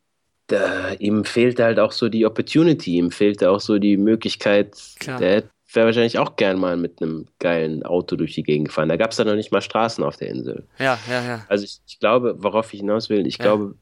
da, 0.48 0.92
ihm 1.00 1.24
fehlte 1.26 1.64
halt 1.64 1.80
auch 1.80 1.92
so 1.92 2.10
die 2.10 2.26
Opportunity, 2.26 2.98
ihm 2.98 3.12
fehlte 3.12 3.50
auch 3.52 3.60
so 3.62 3.80
die 3.80 3.98
Möglichkeit, 3.98 4.78
Klar. 5.00 5.20
der 5.20 5.44
wäre 5.74 5.86
wahrscheinlich 5.86 6.20
auch 6.20 6.36
gern 6.36 6.60
mal 6.60 6.76
mit 6.76 7.02
einem 7.02 7.28
geilen 7.40 7.84
Auto 7.84 8.18
durch 8.18 8.34
die 8.34 8.44
Gegend 8.44 8.68
gefahren. 8.70 8.90
Da 8.90 8.98
gab 8.98 9.12
es 9.12 9.18
dann 9.18 9.28
noch 9.28 9.36
nicht 9.36 9.52
mal 9.54 9.62
Straßen 9.62 10.04
auf 10.04 10.18
der 10.18 10.30
Insel. 10.30 10.68
Ja, 10.80 10.98
ja, 11.10 11.22
ja. 11.26 11.46
Also 11.48 11.64
ich, 11.64 11.80
ich 11.88 12.00
glaube, 12.00 12.36
worauf 12.40 12.74
ich 12.74 12.82
hinaus 12.82 13.10
will, 13.10 13.26
ich 13.26 13.38
Ja. 13.38 13.44
glaube, 13.46 13.76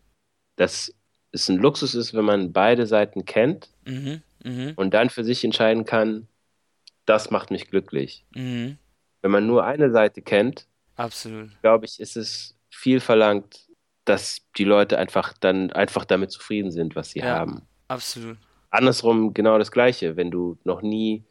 dass 0.55 0.93
es 1.32 1.47
ein 1.49 1.57
Luxus 1.57 1.95
ist, 1.95 2.13
wenn 2.13 2.25
man 2.25 2.51
beide 2.53 2.86
Seiten 2.88 3.25
kennt 3.25 3.69
Mhm. 3.86 4.21
Mhm. 4.43 4.73
und 4.75 4.93
dann 4.93 5.09
für 5.09 5.23
sich 5.23 5.43
entscheiden 5.43 5.86
kann, 5.86 6.27
das 7.05 7.30
macht 7.32 7.51
mich 7.51 7.69
glücklich. 7.69 8.25
Mhm. 8.36 8.77
Wenn 9.21 9.32
man 9.32 9.45
nur 9.47 9.65
eine 9.65 9.91
Seite 9.91 10.21
kennt, 10.21 10.65
Absolut. 10.95 11.49
glaube 11.61 11.86
ich, 11.86 11.99
ist 11.99 12.15
es 12.17 12.55
viel 12.69 12.99
verlangt, 12.99 13.67
dass 14.05 14.41
die 14.57 14.63
Leute 14.63 14.97
einfach 14.97 15.34
dann 15.39 15.71
einfach 15.71 16.05
damit 16.05 16.32
zufrieden 16.32 16.71
sind, 16.71 16.95
was 16.95 17.11
sie 17.11 17.19
Ja. 17.19 17.25
haben. 17.38 17.61
Absolut. 17.88 18.38
Andersrum 18.71 19.34
genau 19.34 19.57
das 19.57 19.71
Gleiche, 19.71 20.15
wenn 20.15 20.32
du 20.32 20.57
noch 20.63 20.82
nie 20.82 21.23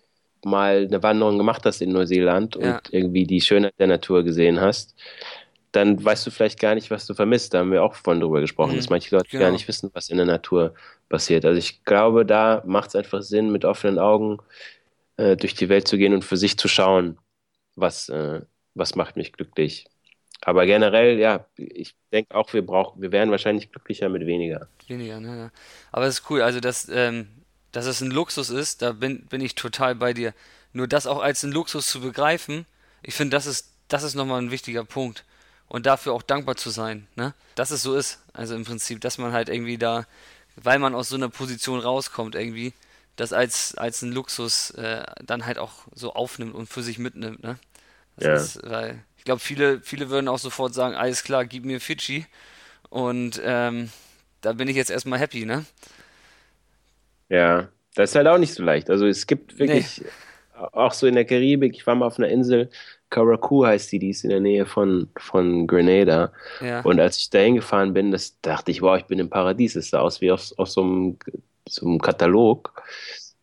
mal 0.45 0.85
eine 0.87 1.03
Wanderung 1.03 1.39
gemacht 1.39 1.65
hast 1.65 1.81
in 1.81 1.91
Neuseeland 1.93 2.57
und 2.57 2.65
Ja. 2.65 2.81
irgendwie 2.91 3.25
die 3.25 3.41
Schönheit 3.41 3.75
der 3.79 3.87
Natur 3.89 4.23
gesehen 4.25 4.61
hast, 4.61 4.95
dann 5.73 6.03
weißt 6.05 6.27
du 6.27 6.31
vielleicht 6.31 6.61
gar 6.61 6.75
nicht, 6.75 6.91
was 6.91 7.07
du 7.07 7.15
vermisst. 7.15 7.55
Da 7.55 7.61
haben 7.61 7.73
wir 7.73 7.83
auch 7.83 7.95
vorhin 7.95 8.21
drüber 8.23 8.41
gesprochen, 8.41 8.77
Mhm, 8.77 8.79
dass 8.79 8.91
manche 8.91 9.15
Leute 9.17 9.29
genau. 9.29 9.39
gar 9.39 9.51
nicht 9.53 9.69
wissen, 9.69 9.91
was 9.95 10.09
in 10.11 10.17
der 10.19 10.27
Natur 10.27 10.75
passiert. 11.09 11.45
Also 11.45 11.59
ich 11.59 11.85
glaube, 11.85 12.27
da 12.27 12.63
macht 12.67 12.89
es 12.91 12.97
einfach 12.97 13.23
Sinn, 13.23 13.51
mit 13.53 13.65
offenen 13.65 13.99
Augen 13.99 14.39
äh, 15.17 15.37
durch 15.37 15.55
die 15.55 15.69
Welt 15.69 15.89
zu 15.89 15.99
gehen 15.99 16.15
und 16.15 16.25
für 16.25 16.37
sich 16.37 16.59
zu 16.59 16.69
schauen, 16.69 17.19
was, 17.77 18.09
äh, 18.11 18.43
was 18.75 18.97
macht 18.97 19.17
mich 19.17 19.33
glücklich. 19.33 19.87
Aber 20.43 20.67
generell, 20.67 21.19
ja, 21.19 21.47
ich 21.57 21.97
denke 22.13 22.35
auch, 22.37 22.53
wir 22.55 22.65
brauchen, 22.67 23.03
wir 23.03 23.13
wären 23.13 23.31
wahrscheinlich 23.33 23.71
glücklicher 23.73 24.09
mit 24.11 24.27
weniger. 24.27 24.69
Weniger, 24.87 25.21
ne? 25.21 25.37
Ja. 25.37 25.51
Aber 25.93 26.07
es 26.07 26.21
ist 26.21 26.31
cool, 26.31 26.43
also 26.43 26.61
dass, 26.61 26.89
ähm, 26.91 27.29
dass 27.73 27.87
es 27.87 28.01
ein 28.01 28.11
Luxus 28.11 28.51
ist, 28.51 28.83
da 28.83 28.93
bin, 28.93 29.27
bin 29.27 29.41
ich 29.41 29.55
total 29.55 29.95
bei 29.95 30.13
dir. 30.15 30.35
Nur 30.73 30.89
das 30.89 31.07
auch 31.07 31.21
als 31.21 31.45
einen 31.45 31.53
Luxus 31.53 31.87
zu 31.89 32.01
begreifen, 32.01 32.67
ich 33.03 33.15
finde, 33.15 33.37
das 33.37 33.47
ist, 33.47 33.73
das 33.89 34.03
ist 34.03 34.15
nochmal 34.15 34.41
ein 34.43 34.51
wichtiger 34.51 34.85
Punkt. 34.85 35.25
Und 35.69 35.87
dafür 35.87 36.15
auch 36.15 36.23
dankbar 36.23 36.57
zu 36.57 36.71
sein, 36.71 37.07
ne? 37.17 37.35
Dass 37.55 37.71
es 37.71 37.83
so 37.83 37.95
ist. 37.95 38.21
Also 38.33 38.55
im 38.55 38.65
Prinzip, 38.65 39.01
dass 39.01 39.19
man 39.19 39.33
halt 39.33 39.49
irgendwie 39.49 39.79
da, 39.79 40.07
weil 40.57 40.79
man 40.79 40.95
aus 40.95 41.09
so 41.11 41.17
einer 41.17 41.29
Position 41.29 41.81
rauskommt, 41.81 42.35
irgendwie, 42.35 42.73
das 43.17 43.33
als, 43.33 43.75
als 43.77 44.03
einen 44.03 44.13
Luxus 44.13 44.71
äh, 44.73 45.05
dann 45.25 45.47
halt 45.47 45.59
auch 45.59 45.73
so 45.95 46.15
aufnimmt 46.15 46.55
und 46.55 46.69
für 46.69 46.83
sich 46.83 46.99
mitnimmt, 46.99 47.43
ne? 47.43 47.59
Das 48.17 48.27
Ja. 48.27 48.35
ist, 48.35 48.61
weil, 48.65 49.05
ich 49.19 49.25
glaube, 49.25 49.41
viele, 49.41 49.81
viele 49.83 50.11
würden 50.11 50.29
auch 50.29 50.39
sofort 50.39 50.75
sagen, 50.75 50.97
alles 50.97 51.23
klar, 51.25 51.45
gib 51.47 51.65
mir 51.65 51.81
Fidschi. 51.81 52.27
Und 52.91 53.41
ähm, 53.45 53.91
da 54.43 54.53
bin 54.55 54.69
ich 54.69 54.77
jetzt 54.77 54.91
erstmal 54.91 55.19
happy, 55.21 55.47
ne? 55.47 55.67
Ja, 57.29 57.69
das 57.95 58.11
ist 58.11 58.17
halt 58.17 58.27
auch 58.27 58.39
nicht 58.39 58.55
so 58.55 58.63
leicht. 58.63 58.91
Also 58.91 59.07
es 59.07 59.27
gibt 59.27 59.59
wirklich, 59.59 60.05
auch 60.55 60.93
so 60.93 61.07
in 61.07 61.15
der 61.15 61.25
Karibik, 61.25 61.75
ich 61.77 61.87
war 61.87 61.95
mal 61.95 62.07
auf 62.07 62.19
einer 62.19 62.29
Insel, 62.29 62.71
Caracou 63.11 63.65
heißt 63.65 63.93
die, 63.93 63.99
die 63.99 64.11
ist 64.11 64.25
in 64.25 64.31
der 64.31 64.41
Nähe 64.41 64.67
von, 64.67 65.09
von 65.17 65.67
Grenada. 65.67 66.33
Ja. 66.61 66.81
Und 66.83 67.01
als 67.01 67.19
ich 67.19 67.31
da 67.31 67.39
hingefahren 67.39 67.95
bin, 67.95 68.11
das 68.11 68.41
dachte 68.41 68.71
ich, 68.71 68.83
wow, 68.83 68.99
ich 68.99 69.07
bin 69.07 69.19
im 69.19 69.31
Paradies. 69.31 69.77
Es 69.77 69.91
sah 69.91 70.01
aus 70.01 70.21
wie 70.21 70.31
aus, 70.31 70.57
aus 70.59 70.75
so, 70.75 70.83
einem, 70.83 71.19
so 71.69 71.87
einem 71.87 72.01
Katalog. 72.01 72.83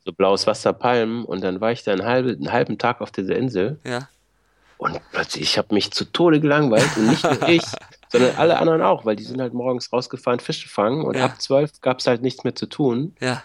So 0.05 0.13
blaues 0.13 0.45
Wasser, 0.45 0.73
Palmen. 0.73 1.25
Und 1.25 1.43
dann 1.43 1.61
war 1.61 1.71
ich 1.71 1.83
da 1.83 1.93
einen 1.93 2.05
halben, 2.05 2.35
einen 2.35 2.51
halben 2.51 2.77
Tag 2.77 3.01
auf 3.01 3.11
dieser 3.11 3.35
Insel. 3.35 3.79
Ja. 3.83 4.07
Und 4.77 4.99
plötzlich, 5.11 5.43
ich 5.43 5.57
habe 5.57 5.73
mich 5.73 5.91
zu 5.91 6.05
Tode 6.05 6.39
gelangweilt 6.39 6.97
und 6.97 7.07
nicht 7.07 7.23
nur 7.23 7.47
ich, 7.47 7.63
sondern 8.09 8.35
alle 8.35 8.59
anderen 8.59 8.81
auch, 8.81 9.05
weil 9.05 9.15
die 9.15 9.23
sind 9.23 9.41
halt 9.41 9.53
morgens 9.53 9.91
rausgefahren, 9.91 10.39
Fische 10.39 10.67
fangen 10.67 11.03
und 11.05 11.15
ja. 11.15 11.25
ab 11.25 11.41
zwölf 11.41 11.79
gab 11.81 11.99
es 11.99 12.07
halt 12.07 12.21
nichts 12.21 12.43
mehr 12.43 12.55
zu 12.55 12.65
tun. 12.65 13.15
Ja. 13.21 13.41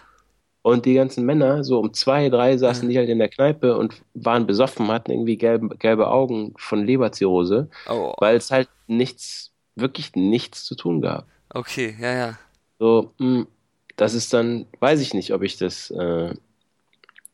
Und 0.63 0.85
die 0.85 0.93
ganzen 0.93 1.25
Männer, 1.25 1.63
so 1.63 1.79
um 1.79 1.93
zwei, 1.93 2.29
drei, 2.29 2.55
saßen 2.57 2.87
die 2.87 2.97
halt 2.97 3.09
in 3.09 3.17
der 3.17 3.29
Kneipe 3.29 3.77
und 3.77 4.03
waren 4.13 4.45
besoffen, 4.45 4.89
hatten 4.89 5.11
irgendwie 5.11 5.37
gelbe, 5.37 5.75
gelbe 5.77 6.07
Augen 6.07 6.53
von 6.57 6.85
Leberzirrhose, 6.85 7.67
oh. 7.89 8.13
weil 8.19 8.35
es 8.35 8.51
halt 8.51 8.69
nichts, 8.85 9.51
wirklich 9.75 10.15
nichts 10.15 10.63
zu 10.63 10.75
tun 10.75 11.01
gab. 11.01 11.25
Okay, 11.49 11.95
ja, 11.99 12.13
ja. 12.13 12.39
So, 12.77 13.11
mh, 13.17 13.37
hm, 13.39 13.47
das 13.95 14.13
ist 14.13 14.33
dann, 14.33 14.67
weiß 14.79 15.01
ich 15.01 15.13
nicht, 15.13 15.33
ob 15.33 15.41
ich 15.41 15.57
das, 15.57 15.89
äh, 15.91 16.33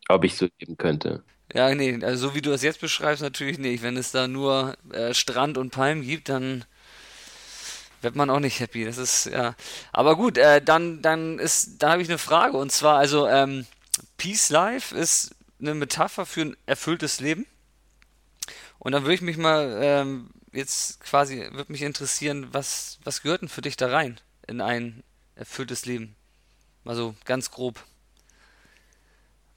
ob 0.08 0.24
ich 0.24 0.36
so 0.36 0.48
geben 0.58 0.78
könnte. 0.78 1.24
Ja, 1.54 1.74
nee, 1.74 2.00
also 2.04 2.30
so 2.30 2.36
wie 2.36 2.42
du 2.42 2.50
das 2.50 2.64
jetzt 2.64 2.82
beschreibst, 2.82 3.22
natürlich 3.22 3.58
nicht. 3.58 3.84
Wenn 3.84 3.98
es 3.98 4.12
da 4.12 4.28
nur 4.28 4.76
äh, 4.92 5.14
Strand 5.14 5.58
und 5.58 5.72
Palmen 5.72 6.04
gibt, 6.04 6.30
dann 6.30 6.66
wird 8.02 8.16
man 8.16 8.30
auch 8.30 8.40
nicht 8.40 8.60
happy. 8.60 8.86
Das 8.86 8.98
ist, 8.98 9.26
ja. 9.26 9.56
Aber 9.92 10.16
gut, 10.16 10.38
äh, 10.38 10.62
dann, 10.62 11.02
dann 11.02 11.40
ist, 11.40 11.82
da 11.82 11.92
habe 11.92 12.02
ich 12.02 12.10
eine 12.10 12.18
Frage. 12.18 12.58
Und 12.58 12.72
zwar, 12.72 12.98
also, 12.98 13.28
ähm, 13.28 13.66
Peace 14.18 14.50
Life 14.50 14.96
ist 14.96 15.36
eine 15.60 15.74
Metapher 15.74 16.26
für 16.26 16.42
ein 16.42 16.58
erfülltes 16.66 17.20
Leben. 17.20 17.46
Und 18.80 18.92
dann 18.92 19.04
würde 19.04 19.16
ich 19.16 19.22
mich 19.22 19.38
mal 19.38 19.80
ähm, 19.82 20.30
jetzt 20.52 21.00
quasi, 21.02 21.40
würde 21.52 21.72
mich 21.72 21.82
interessieren, 21.82 22.48
was, 22.52 23.00
was 23.04 23.22
gehört 23.22 23.42
denn 23.42 23.50
für 23.50 23.62
dich 23.62 23.78
da 23.78 23.88
rein 23.90 24.20
in 24.48 24.62
ein 24.62 25.04
erfülltes 25.36 25.86
Leben? 25.86 26.16
Mal 26.84 26.96
so 26.96 27.16
ganz 27.26 27.52
grob. 27.52 27.84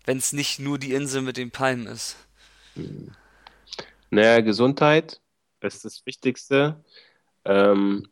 Wenn 0.04 0.18
es 0.18 0.32
nicht 0.32 0.58
nur 0.58 0.78
die 0.78 0.94
Insel 0.94 1.22
mit 1.22 1.36
den 1.36 1.50
Palmen 1.50 1.86
ist. 1.86 2.16
Naja, 4.10 4.40
Gesundheit 4.40 5.20
ist 5.60 5.84
das 5.84 6.04
Wichtigste. 6.06 6.82
Ähm, 7.44 8.08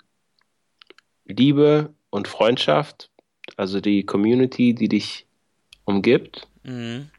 Liebe 1.29 1.95
und 2.11 2.27
Freundschaft, 2.29 3.11
also 3.57 3.81
die 3.81 4.05
Community, 4.05 4.75
die 4.75 4.89
dich 4.89 5.27
umgibt. 5.85 6.49
Mhm. 6.65 7.11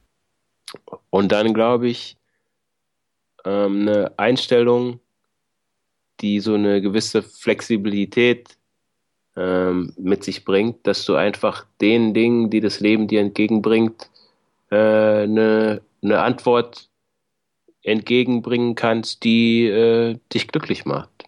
Und 1.09 1.31
dann 1.31 1.53
glaube 1.53 1.87
ich, 1.87 2.17
ähm, 3.45 3.81
eine 3.81 4.11
Einstellung, 4.17 4.99
die 6.21 6.39
so 6.39 6.53
eine 6.53 6.81
gewisse 6.81 7.23
Flexibilität 7.23 8.57
ähm, 9.35 9.93
mit 9.97 10.23
sich 10.23 10.43
bringt, 10.43 10.85
dass 10.85 11.05
du 11.05 11.15
einfach 11.15 11.65
den 11.81 12.13
Dingen, 12.13 12.49
die 12.49 12.59
das 12.59 12.79
Leben 12.79 13.07
dir 13.07 13.21
entgegenbringt, 13.21 14.09
äh, 14.69 14.75
eine, 14.75 15.81
eine 16.01 16.19
Antwort 16.19 16.89
entgegenbringen 17.83 18.75
kannst, 18.75 19.23
die 19.23 19.65
äh, 19.65 20.17
dich 20.33 20.47
glücklich 20.49 20.85
macht. 20.85 21.18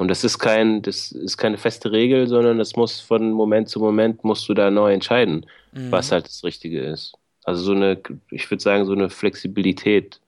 Und 0.00 0.08
das 0.08 0.24
ist 0.24 0.38
kein, 0.38 0.80
das 0.80 1.12
ist 1.12 1.36
keine 1.36 1.58
feste 1.58 1.92
Regel, 1.92 2.26
sondern 2.26 2.56
das 2.56 2.74
muss 2.74 3.00
von 3.00 3.32
Moment 3.32 3.68
zu 3.68 3.80
Moment 3.80 4.24
musst 4.24 4.48
du 4.48 4.54
da 4.54 4.70
neu 4.70 4.94
entscheiden, 4.94 5.44
mhm. 5.72 5.92
was 5.92 6.10
halt 6.10 6.24
das 6.24 6.42
Richtige 6.42 6.80
ist. 6.80 7.12
Also 7.44 7.64
so 7.64 7.72
eine, 7.72 8.00
ich 8.30 8.50
würde 8.50 8.62
sagen, 8.62 8.86
so 8.86 8.92
eine 8.92 9.10
Flexibilität 9.10 10.18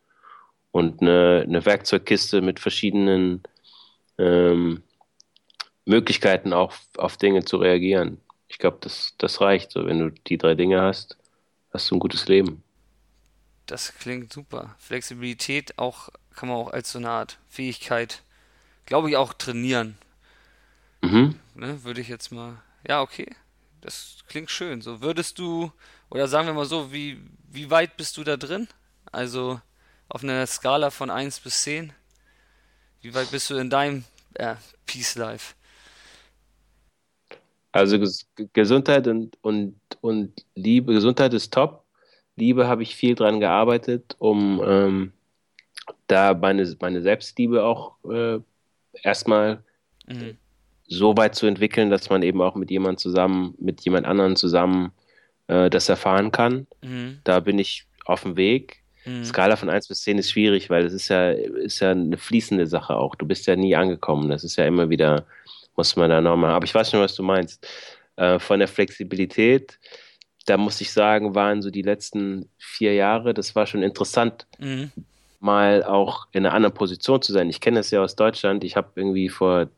und 0.72 1.00
eine, 1.00 1.46
eine 1.48 1.64
Werkzeugkiste 1.64 2.42
mit 2.42 2.60
verschiedenen 2.60 3.42
ähm, 4.18 4.82
Möglichkeiten 5.86 6.52
auch 6.52 6.74
auf 6.98 7.16
Dinge 7.16 7.42
zu 7.42 7.56
reagieren. 7.56 8.20
Ich 8.48 8.58
glaube, 8.58 8.76
das, 8.82 9.14
das 9.16 9.40
reicht. 9.40 9.70
So, 9.70 9.86
wenn 9.86 10.00
du 10.00 10.10
die 10.26 10.36
drei 10.36 10.54
Dinge 10.54 10.82
hast, 10.82 11.16
hast 11.72 11.90
du 11.90 11.96
ein 11.96 12.00
gutes 12.00 12.28
Leben. 12.28 12.62
Das 13.64 13.94
klingt 13.94 14.34
super. 14.34 14.76
Flexibilität 14.78 15.78
auch 15.78 16.10
kann 16.36 16.50
man 16.50 16.58
auch 16.58 16.72
als 16.74 16.92
so 16.92 16.98
eine 16.98 17.08
Art 17.08 17.38
Fähigkeit 17.48 18.22
glaube 18.92 19.08
ich, 19.08 19.16
auch 19.16 19.32
trainieren. 19.32 19.96
Mhm. 21.00 21.36
Ne, 21.54 21.82
würde 21.82 22.02
ich 22.02 22.08
jetzt 22.08 22.30
mal. 22.30 22.60
Ja, 22.86 23.00
okay. 23.00 23.26
Das 23.80 24.18
klingt 24.28 24.50
schön. 24.50 24.82
So 24.82 25.00
würdest 25.00 25.38
du, 25.38 25.72
oder 26.10 26.28
sagen 26.28 26.46
wir 26.46 26.52
mal 26.52 26.66
so, 26.66 26.92
wie, 26.92 27.18
wie 27.50 27.70
weit 27.70 27.96
bist 27.96 28.18
du 28.18 28.22
da 28.22 28.36
drin? 28.36 28.68
Also 29.10 29.58
auf 30.10 30.22
einer 30.22 30.46
Skala 30.46 30.90
von 30.90 31.08
1 31.08 31.40
bis 31.40 31.62
10? 31.62 31.94
Wie 33.00 33.14
weit 33.14 33.30
bist 33.30 33.48
du 33.48 33.54
in 33.54 33.70
deinem 33.70 34.04
äh, 34.34 34.56
Peace 34.84 35.14
Life? 35.14 35.54
Also 37.72 37.98
Ges 37.98 38.26
Gesundheit 38.52 39.06
und, 39.06 39.38
und, 39.40 39.80
und 40.02 40.44
Liebe, 40.54 40.92
Gesundheit 40.92 41.32
ist 41.32 41.50
top. 41.54 41.86
Liebe 42.36 42.68
habe 42.68 42.82
ich 42.82 42.94
viel 42.94 43.14
dran 43.14 43.40
gearbeitet, 43.40 44.16
um 44.18 44.62
ähm, 44.62 45.12
da 46.08 46.34
meine, 46.34 46.76
meine 46.78 47.00
Selbstliebe 47.00 47.64
auch 47.64 47.96
äh, 48.04 48.40
erstmal 49.02 49.62
mhm. 50.06 50.36
so 50.86 51.16
weit 51.16 51.34
zu 51.34 51.46
entwickeln, 51.46 51.90
dass 51.90 52.10
man 52.10 52.22
eben 52.22 52.42
auch 52.42 52.54
mit 52.54 52.70
jemand 52.70 53.00
zusammen, 53.00 53.54
mit 53.58 53.80
jemand 53.82 54.06
anderen 54.06 54.36
zusammen 54.36 54.92
äh, 55.48 55.70
das 55.70 55.88
erfahren 55.88 56.32
kann. 56.32 56.66
Mhm. 56.82 57.20
Da 57.24 57.40
bin 57.40 57.58
ich 57.58 57.86
auf 58.04 58.22
dem 58.22 58.36
Weg. 58.36 58.82
Mhm. 59.04 59.24
Skala 59.24 59.56
von 59.56 59.70
1 59.70 59.88
bis 59.88 60.02
10 60.02 60.18
ist 60.18 60.30
schwierig, 60.30 60.70
weil 60.70 60.84
es 60.84 60.92
ist 60.92 61.08
ja, 61.08 61.30
ist 61.30 61.80
ja 61.80 61.90
eine 61.90 62.18
fließende 62.18 62.66
Sache 62.66 62.96
auch. 62.96 63.14
Du 63.14 63.26
bist 63.26 63.46
ja 63.46 63.56
nie 63.56 63.74
angekommen. 63.74 64.28
Das 64.28 64.44
ist 64.44 64.56
ja 64.56 64.66
immer 64.66 64.90
wieder, 64.90 65.26
muss 65.76 65.96
man 65.96 66.10
da 66.10 66.20
nochmal. 66.20 66.52
Aber 66.52 66.64
ich 66.64 66.74
weiß 66.74 66.90
schon, 66.90 67.00
was 67.00 67.14
du 67.14 67.22
meinst. 67.22 67.66
Äh, 68.16 68.38
von 68.38 68.58
der 68.58 68.68
Flexibilität, 68.68 69.78
da 70.44 70.56
muss 70.56 70.80
ich 70.80 70.92
sagen, 70.92 71.34
waren 71.34 71.62
so 71.62 71.70
die 71.70 71.82
letzten 71.82 72.50
vier 72.58 72.94
Jahre, 72.94 73.32
das 73.32 73.54
war 73.54 73.66
schon 73.66 73.82
interessant, 73.82 74.46
mhm 74.58 74.92
mal 75.42 75.82
auch 75.82 76.26
in 76.32 76.46
einer 76.46 76.54
anderen 76.54 76.74
Position 76.74 77.20
zu 77.20 77.32
sein. 77.32 77.50
Ich 77.50 77.60
kenne 77.60 77.80
das 77.80 77.90
ja 77.90 78.02
aus 78.02 78.16
Deutschland. 78.16 78.64
Ich 78.64 78.76
habe 78.76 78.90
irgendwie 78.94 79.28
vor 79.28 79.68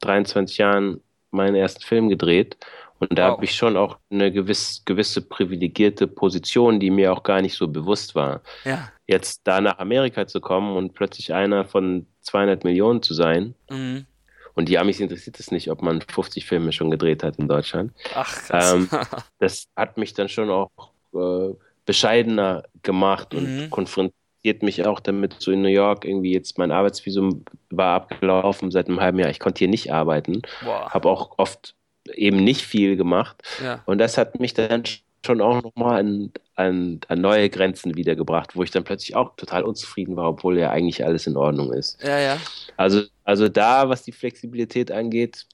23 0.00 0.58
Jahren 0.58 1.00
meinen 1.30 1.54
ersten 1.54 1.82
Film 1.82 2.08
gedreht 2.08 2.56
und 2.98 3.18
da 3.18 3.28
wow. 3.28 3.32
habe 3.32 3.44
ich 3.44 3.56
schon 3.56 3.76
auch 3.76 3.98
eine 4.10 4.30
gewiss, 4.30 4.82
gewisse 4.84 5.22
privilegierte 5.22 6.06
Position, 6.06 6.78
die 6.78 6.90
mir 6.90 7.12
auch 7.12 7.24
gar 7.24 7.42
nicht 7.42 7.56
so 7.56 7.66
bewusst 7.66 8.14
war. 8.14 8.42
Ja. 8.64 8.92
Jetzt 9.08 9.40
da 9.44 9.60
nach 9.60 9.78
Amerika 9.78 10.26
zu 10.28 10.40
kommen 10.40 10.76
und 10.76 10.94
plötzlich 10.94 11.34
einer 11.34 11.64
von 11.64 12.06
200 12.20 12.62
Millionen 12.62 13.02
zu 13.02 13.12
sein. 13.12 13.56
Mhm. 13.68 14.06
Und 14.54 14.68
die 14.68 14.78
Amis 14.78 15.00
interessiert 15.00 15.40
es 15.40 15.50
nicht, 15.50 15.70
ob 15.70 15.82
man 15.82 16.00
50 16.00 16.46
Filme 16.46 16.70
schon 16.72 16.92
gedreht 16.92 17.24
hat 17.24 17.38
in 17.38 17.48
Deutschland. 17.48 17.92
Ach, 18.14 18.32
krass. 18.32 18.72
Ähm, 18.72 18.88
das 19.38 19.66
hat 19.74 19.96
mich 19.96 20.14
dann 20.14 20.28
schon 20.28 20.50
auch 20.50 20.70
äh, 21.12 21.54
bescheidener 21.84 22.62
gemacht 22.82 23.34
und 23.34 23.64
mhm. 23.64 23.70
konfrontiert 23.70 24.21
mich 24.60 24.84
auch 24.86 25.00
damit, 25.00 25.36
so 25.38 25.52
in 25.52 25.62
New 25.62 25.68
York 25.68 26.04
irgendwie 26.04 26.32
jetzt 26.32 26.58
mein 26.58 26.72
Arbeitsvisum 26.72 27.44
war 27.70 27.94
abgelaufen 27.94 28.70
seit 28.70 28.88
einem 28.88 29.00
halben 29.00 29.18
Jahr. 29.18 29.30
Ich 29.30 29.40
konnte 29.40 29.60
hier 29.60 29.68
nicht 29.68 29.92
arbeiten. 29.92 30.42
Habe 30.64 31.08
auch 31.08 31.38
oft 31.38 31.74
eben 32.14 32.42
nicht 32.42 32.62
viel 32.62 32.96
gemacht. 32.96 33.42
Ja. 33.62 33.82
Und 33.86 33.98
das 33.98 34.18
hat 34.18 34.40
mich 34.40 34.54
dann 34.54 34.84
schon 35.24 35.40
auch 35.40 35.62
nochmal 35.62 36.00
an, 36.00 36.32
an, 36.56 37.00
an 37.08 37.20
neue 37.20 37.48
Grenzen 37.48 37.96
wiedergebracht, 37.96 38.56
wo 38.56 38.62
ich 38.62 38.70
dann 38.70 38.84
plötzlich 38.84 39.14
auch 39.14 39.36
total 39.36 39.62
unzufrieden 39.62 40.16
war, 40.16 40.28
obwohl 40.28 40.58
ja 40.58 40.70
eigentlich 40.70 41.04
alles 41.04 41.26
in 41.26 41.36
Ordnung 41.36 41.72
ist. 41.72 42.02
Ja, 42.02 42.18
ja. 42.18 42.38
Also, 42.76 43.02
also 43.24 43.48
da, 43.48 43.88
was 43.88 44.02
die 44.02 44.12
Flexibilität 44.12 44.90
angeht, 44.90 45.46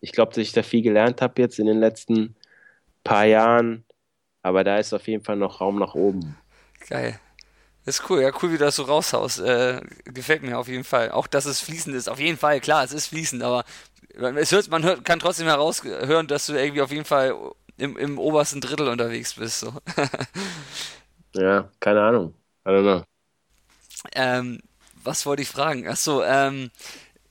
ich 0.00 0.12
glaube, 0.12 0.30
dass 0.30 0.38
ich 0.38 0.52
da 0.52 0.62
viel 0.62 0.82
gelernt 0.82 1.22
habe 1.22 1.42
jetzt 1.42 1.58
in 1.58 1.66
den 1.66 1.80
letzten 1.80 2.36
paar 3.02 3.24
Jahren, 3.24 3.84
aber 4.42 4.62
da 4.62 4.78
ist 4.78 4.92
auf 4.92 5.08
jeden 5.08 5.24
Fall 5.24 5.36
noch 5.36 5.60
Raum 5.60 5.78
nach 5.78 5.94
oben. 5.94 6.36
Geil. 6.88 7.18
Ist 7.86 8.10
cool, 8.10 8.20
ja, 8.20 8.30
cool, 8.42 8.50
wie 8.50 8.58
du 8.58 8.64
das 8.64 8.76
so 8.76 8.82
raushaust. 8.82 9.38
Äh, 9.40 9.80
gefällt 10.04 10.42
mir 10.42 10.58
auf 10.58 10.66
jeden 10.66 10.82
Fall. 10.82 11.12
Auch, 11.12 11.28
dass 11.28 11.46
es 11.46 11.60
fließend 11.60 11.94
ist. 11.94 12.08
Auf 12.08 12.18
jeden 12.18 12.36
Fall, 12.36 12.60
klar, 12.60 12.82
es 12.82 12.92
ist 12.92 13.06
fließend, 13.06 13.44
aber 13.44 13.64
es 14.16 14.50
hört, 14.50 14.68
man 14.70 14.82
hört, 14.82 15.04
kann 15.04 15.20
trotzdem 15.20 15.46
heraushören, 15.46 16.26
dass 16.26 16.46
du 16.46 16.54
irgendwie 16.54 16.82
auf 16.82 16.90
jeden 16.90 17.04
Fall 17.04 17.34
im, 17.76 17.96
im 17.96 18.18
obersten 18.18 18.60
Drittel 18.60 18.88
unterwegs 18.88 19.34
bist. 19.34 19.60
So. 19.60 19.72
ja, 21.34 21.68
keine 21.78 22.02
Ahnung. 22.02 22.34
I 22.66 22.70
don't 22.70 22.82
know. 22.82 23.04
Ähm, 24.14 24.60
was 25.04 25.24
wollte 25.24 25.42
ich 25.42 25.48
fragen? 25.48 25.86
Achso, 25.86 26.24
ähm, 26.24 26.70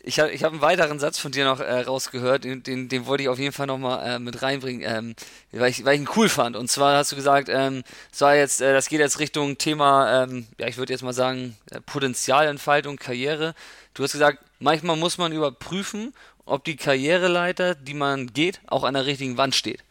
ich 0.05 0.19
habe 0.19 0.31
ich 0.31 0.43
hab 0.43 0.51
einen 0.51 0.61
weiteren 0.61 0.99
Satz 0.99 1.17
von 1.17 1.31
dir 1.31 1.45
noch 1.45 1.59
äh, 1.59 1.81
rausgehört, 1.81 2.43
den, 2.43 2.61
den, 2.61 2.89
den 2.89 3.07
wollte 3.07 3.23
ich 3.23 3.29
auf 3.29 3.39
jeden 3.39 3.51
Fall 3.51 3.65
nochmal 3.65 4.15
äh, 4.15 4.19
mit 4.19 4.41
reinbringen, 4.41 4.83
ähm, 4.85 5.15
weil, 5.51 5.71
ich, 5.71 5.83
weil 5.83 5.95
ich 5.95 6.01
ihn 6.01 6.09
cool 6.15 6.29
fand. 6.29 6.55
Und 6.55 6.69
zwar 6.69 6.95
hast 6.95 7.11
du 7.11 7.15
gesagt, 7.15 7.49
ähm, 7.49 7.83
das, 8.11 8.21
war 8.21 8.35
jetzt, 8.35 8.61
äh, 8.61 8.71
das 8.71 8.87
geht 8.87 8.99
jetzt 8.99 9.19
Richtung 9.19 9.57
Thema, 9.57 10.23
ähm, 10.23 10.47
ja, 10.59 10.67
ich 10.67 10.77
würde 10.77 10.93
jetzt 10.93 11.01
mal 11.01 11.13
sagen, 11.13 11.57
äh, 11.71 11.81
Potenzialentfaltung, 11.81 12.97
Karriere. 12.97 13.55
Du 13.95 14.03
hast 14.03 14.11
gesagt, 14.11 14.39
manchmal 14.59 14.95
muss 14.95 15.17
man 15.17 15.31
überprüfen, 15.31 16.13
ob 16.45 16.63
die 16.63 16.75
Karriereleiter, 16.75 17.73
die 17.73 17.95
man 17.95 18.27
geht, 18.27 18.61
auch 18.67 18.83
an 18.83 18.93
der 18.93 19.07
richtigen 19.07 19.37
Wand 19.37 19.55
steht. 19.55 19.83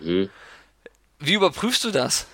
Mhm. 0.00 0.28
Wie 1.18 1.34
überprüfst 1.34 1.82
du 1.82 1.90
das? 1.90 2.26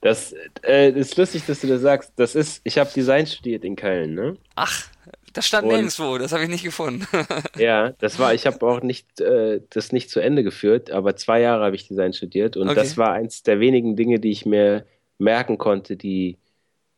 Das 0.00 0.34
äh, 0.62 0.90
ist 0.90 1.16
lustig, 1.16 1.44
dass 1.46 1.60
du 1.60 1.66
das 1.66 1.82
sagst. 1.82 2.12
Das 2.16 2.34
ist, 2.34 2.60
ich 2.64 2.78
habe 2.78 2.90
Design 2.90 3.26
studiert 3.26 3.64
in 3.64 3.76
Köln, 3.76 4.14
ne? 4.14 4.36
Ach, 4.54 4.86
das 5.34 5.46
stand 5.46 5.66
und, 5.66 5.72
nirgendwo, 5.74 6.16
das 6.16 6.32
habe 6.32 6.44
ich 6.44 6.48
nicht 6.48 6.64
gefunden. 6.64 7.06
ja, 7.58 7.90
das 7.98 8.18
war, 8.18 8.32
ich 8.32 8.46
habe 8.46 8.64
auch 8.66 8.82
nicht 8.82 9.20
äh, 9.20 9.60
das 9.70 9.92
nicht 9.92 10.08
zu 10.08 10.20
Ende 10.20 10.42
geführt, 10.44 10.90
aber 10.90 11.16
zwei 11.16 11.40
Jahre 11.40 11.64
habe 11.64 11.76
ich 11.76 11.88
Design 11.88 12.12
studiert 12.12 12.56
und 12.56 12.68
okay. 12.68 12.76
das 12.76 12.96
war 12.96 13.12
eins 13.12 13.42
der 13.42 13.60
wenigen 13.60 13.96
Dinge, 13.96 14.20
die 14.20 14.30
ich 14.30 14.46
mir 14.46 14.86
merken 15.18 15.58
konnte, 15.58 15.96
die 15.96 16.38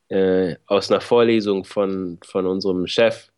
äh, 0.08 0.56
aus 0.66 0.90
einer 0.90 1.00
Vorlesung 1.00 1.64
von, 1.64 2.18
von 2.24 2.46
unserem 2.46 2.86
Chef. 2.86 3.30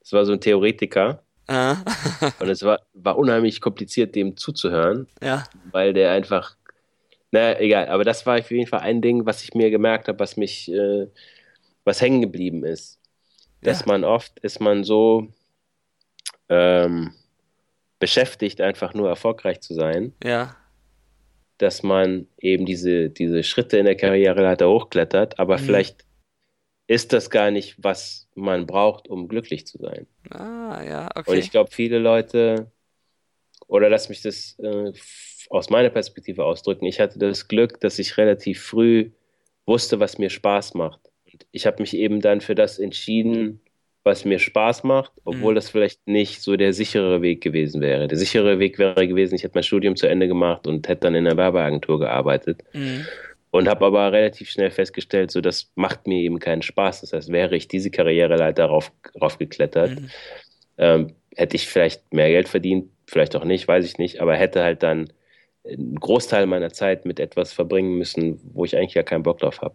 Das 0.00 0.12
war 0.12 0.24
so 0.24 0.32
ein 0.32 0.40
Theoretiker. 0.40 1.22
Ah. 1.48 1.76
und 2.40 2.48
es 2.48 2.62
war, 2.62 2.80
war 2.94 3.18
unheimlich 3.18 3.60
kompliziert, 3.60 4.14
dem 4.14 4.36
zuzuhören, 4.36 5.06
ja. 5.22 5.44
weil 5.70 5.92
der 5.92 6.12
einfach, 6.12 6.56
naja, 7.30 7.60
egal, 7.60 7.88
aber 7.88 8.04
das 8.04 8.26
war 8.26 8.38
auf 8.38 8.50
jeden 8.50 8.66
Fall 8.66 8.80
ein 8.80 9.00
Ding, 9.00 9.26
was 9.26 9.44
ich 9.44 9.54
mir 9.54 9.70
gemerkt 9.70 10.08
habe, 10.08 10.18
was 10.18 10.36
mich, 10.36 10.72
äh, 10.72 11.06
was 11.84 12.00
hängen 12.00 12.20
geblieben 12.20 12.64
ist. 12.64 12.98
Dass 13.62 13.80
ja. 13.80 13.86
man 13.86 14.04
oft 14.04 14.38
ist 14.40 14.60
man 14.60 14.84
so 14.84 15.28
ähm, 16.48 17.12
beschäftigt, 17.98 18.60
einfach 18.60 18.94
nur 18.94 19.08
erfolgreich 19.08 19.60
zu 19.60 19.74
sein. 19.74 20.14
Ja 20.22 20.56
dass 21.58 21.82
man 21.82 22.26
eben 22.38 22.66
diese, 22.66 23.10
diese 23.10 23.42
Schritte 23.42 23.78
in 23.78 23.86
der 23.86 23.96
Karriereleiter 23.96 24.68
hochklettert, 24.68 25.38
aber 25.38 25.58
mhm. 25.58 25.62
vielleicht 25.62 26.04
ist 26.86 27.12
das 27.12 27.30
gar 27.30 27.50
nicht, 27.50 27.82
was 27.82 28.28
man 28.34 28.66
braucht, 28.66 29.08
um 29.08 29.26
glücklich 29.28 29.66
zu 29.66 29.78
sein. 29.78 30.06
Ah, 30.30 30.82
ja, 30.86 31.08
okay. 31.14 31.30
Und 31.30 31.38
ich 31.38 31.50
glaube, 31.50 31.70
viele 31.70 31.98
Leute, 31.98 32.70
oder 33.66 33.88
lass 33.88 34.08
mich 34.08 34.22
das 34.22 34.56
äh, 34.60 34.92
aus 35.50 35.70
meiner 35.70 35.90
Perspektive 35.90 36.44
ausdrücken, 36.44 36.84
ich 36.84 37.00
hatte 37.00 37.18
das 37.18 37.48
Glück, 37.48 37.80
dass 37.80 37.98
ich 37.98 38.16
relativ 38.18 38.62
früh 38.62 39.10
wusste, 39.64 39.98
was 39.98 40.18
mir 40.18 40.30
Spaß 40.30 40.74
macht. 40.74 41.00
Und 41.36 41.46
ich 41.52 41.66
habe 41.66 41.82
mich 41.82 41.94
eben 41.94 42.20
dann 42.20 42.40
für 42.40 42.54
das 42.54 42.78
entschieden, 42.78 43.60
was 44.04 44.24
mir 44.24 44.38
Spaß 44.38 44.84
macht, 44.84 45.12
obwohl 45.24 45.52
mhm. 45.52 45.56
das 45.56 45.68
vielleicht 45.68 46.06
nicht 46.06 46.40
so 46.40 46.56
der 46.56 46.72
sichere 46.72 47.20
Weg 47.20 47.42
gewesen 47.42 47.82
wäre. 47.82 48.08
Der 48.08 48.16
sichere 48.16 48.58
Weg 48.58 48.78
wäre 48.78 49.06
gewesen, 49.06 49.34
ich 49.34 49.42
hätte 49.42 49.54
mein 49.54 49.64
Studium 49.64 49.96
zu 49.96 50.06
Ende 50.06 50.28
gemacht 50.28 50.66
und 50.66 50.88
hätte 50.88 51.02
dann 51.02 51.14
in 51.14 51.26
einer 51.26 51.36
Werbeagentur 51.36 51.98
gearbeitet. 51.98 52.62
Mhm. 52.72 53.04
Und 53.50 53.68
habe 53.68 53.84
aber 53.84 54.12
relativ 54.12 54.48
schnell 54.48 54.70
festgestellt, 54.70 55.30
so 55.30 55.42
das 55.42 55.70
macht 55.74 56.06
mir 56.06 56.20
eben 56.20 56.38
keinen 56.38 56.62
Spaß. 56.62 57.02
Das 57.02 57.12
heißt, 57.12 57.30
wäre 57.30 57.54
ich 57.54 57.68
diese 57.68 57.90
Karriereleiter 57.90 58.64
rauf, 58.64 58.92
raufgeklettert, 59.20 59.90
mhm. 59.90 60.10
ähm, 60.78 61.12
hätte 61.36 61.56
ich 61.56 61.68
vielleicht 61.68 62.14
mehr 62.14 62.28
Geld 62.28 62.48
verdient, 62.48 62.88
vielleicht 63.06 63.36
auch 63.36 63.44
nicht, 63.44 63.68
weiß 63.68 63.84
ich 63.84 63.98
nicht, 63.98 64.20
aber 64.22 64.36
hätte 64.36 64.62
halt 64.62 64.82
dann 64.82 65.12
einen 65.66 65.96
Großteil 65.96 66.46
meiner 66.46 66.72
Zeit 66.72 67.04
mit 67.04 67.20
etwas 67.20 67.52
verbringen 67.52 67.98
müssen, 67.98 68.40
wo 68.54 68.64
ich 68.64 68.74
eigentlich 68.74 68.94
ja 68.94 69.02
keinen 69.02 69.22
Bock 69.22 69.38
drauf 69.38 69.60
habe. 69.60 69.74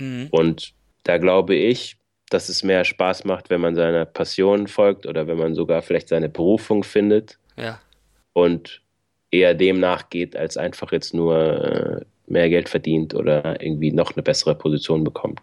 Mhm. 0.00 0.28
Und 0.30 0.72
da 1.04 1.18
glaube 1.18 1.54
ich, 1.54 1.96
dass 2.30 2.48
es 2.48 2.62
mehr 2.62 2.84
Spaß 2.84 3.24
macht, 3.24 3.50
wenn 3.50 3.60
man 3.60 3.74
seiner 3.74 4.04
Passion 4.04 4.68
folgt 4.68 5.06
oder 5.06 5.26
wenn 5.26 5.36
man 5.36 5.54
sogar 5.54 5.82
vielleicht 5.82 6.08
seine 6.08 6.28
Berufung 6.28 6.84
findet. 6.84 7.38
Ja. 7.56 7.80
Und 8.32 8.80
eher 9.30 9.54
dem 9.54 9.80
nachgeht, 9.80 10.36
als 10.36 10.56
einfach 10.56 10.92
jetzt 10.92 11.12
nur 11.12 11.36
äh, 11.36 12.04
mehr 12.26 12.48
Geld 12.48 12.68
verdient 12.68 13.14
oder 13.14 13.60
irgendwie 13.60 13.92
noch 13.92 14.14
eine 14.14 14.22
bessere 14.22 14.54
Position 14.54 15.04
bekommt. 15.04 15.40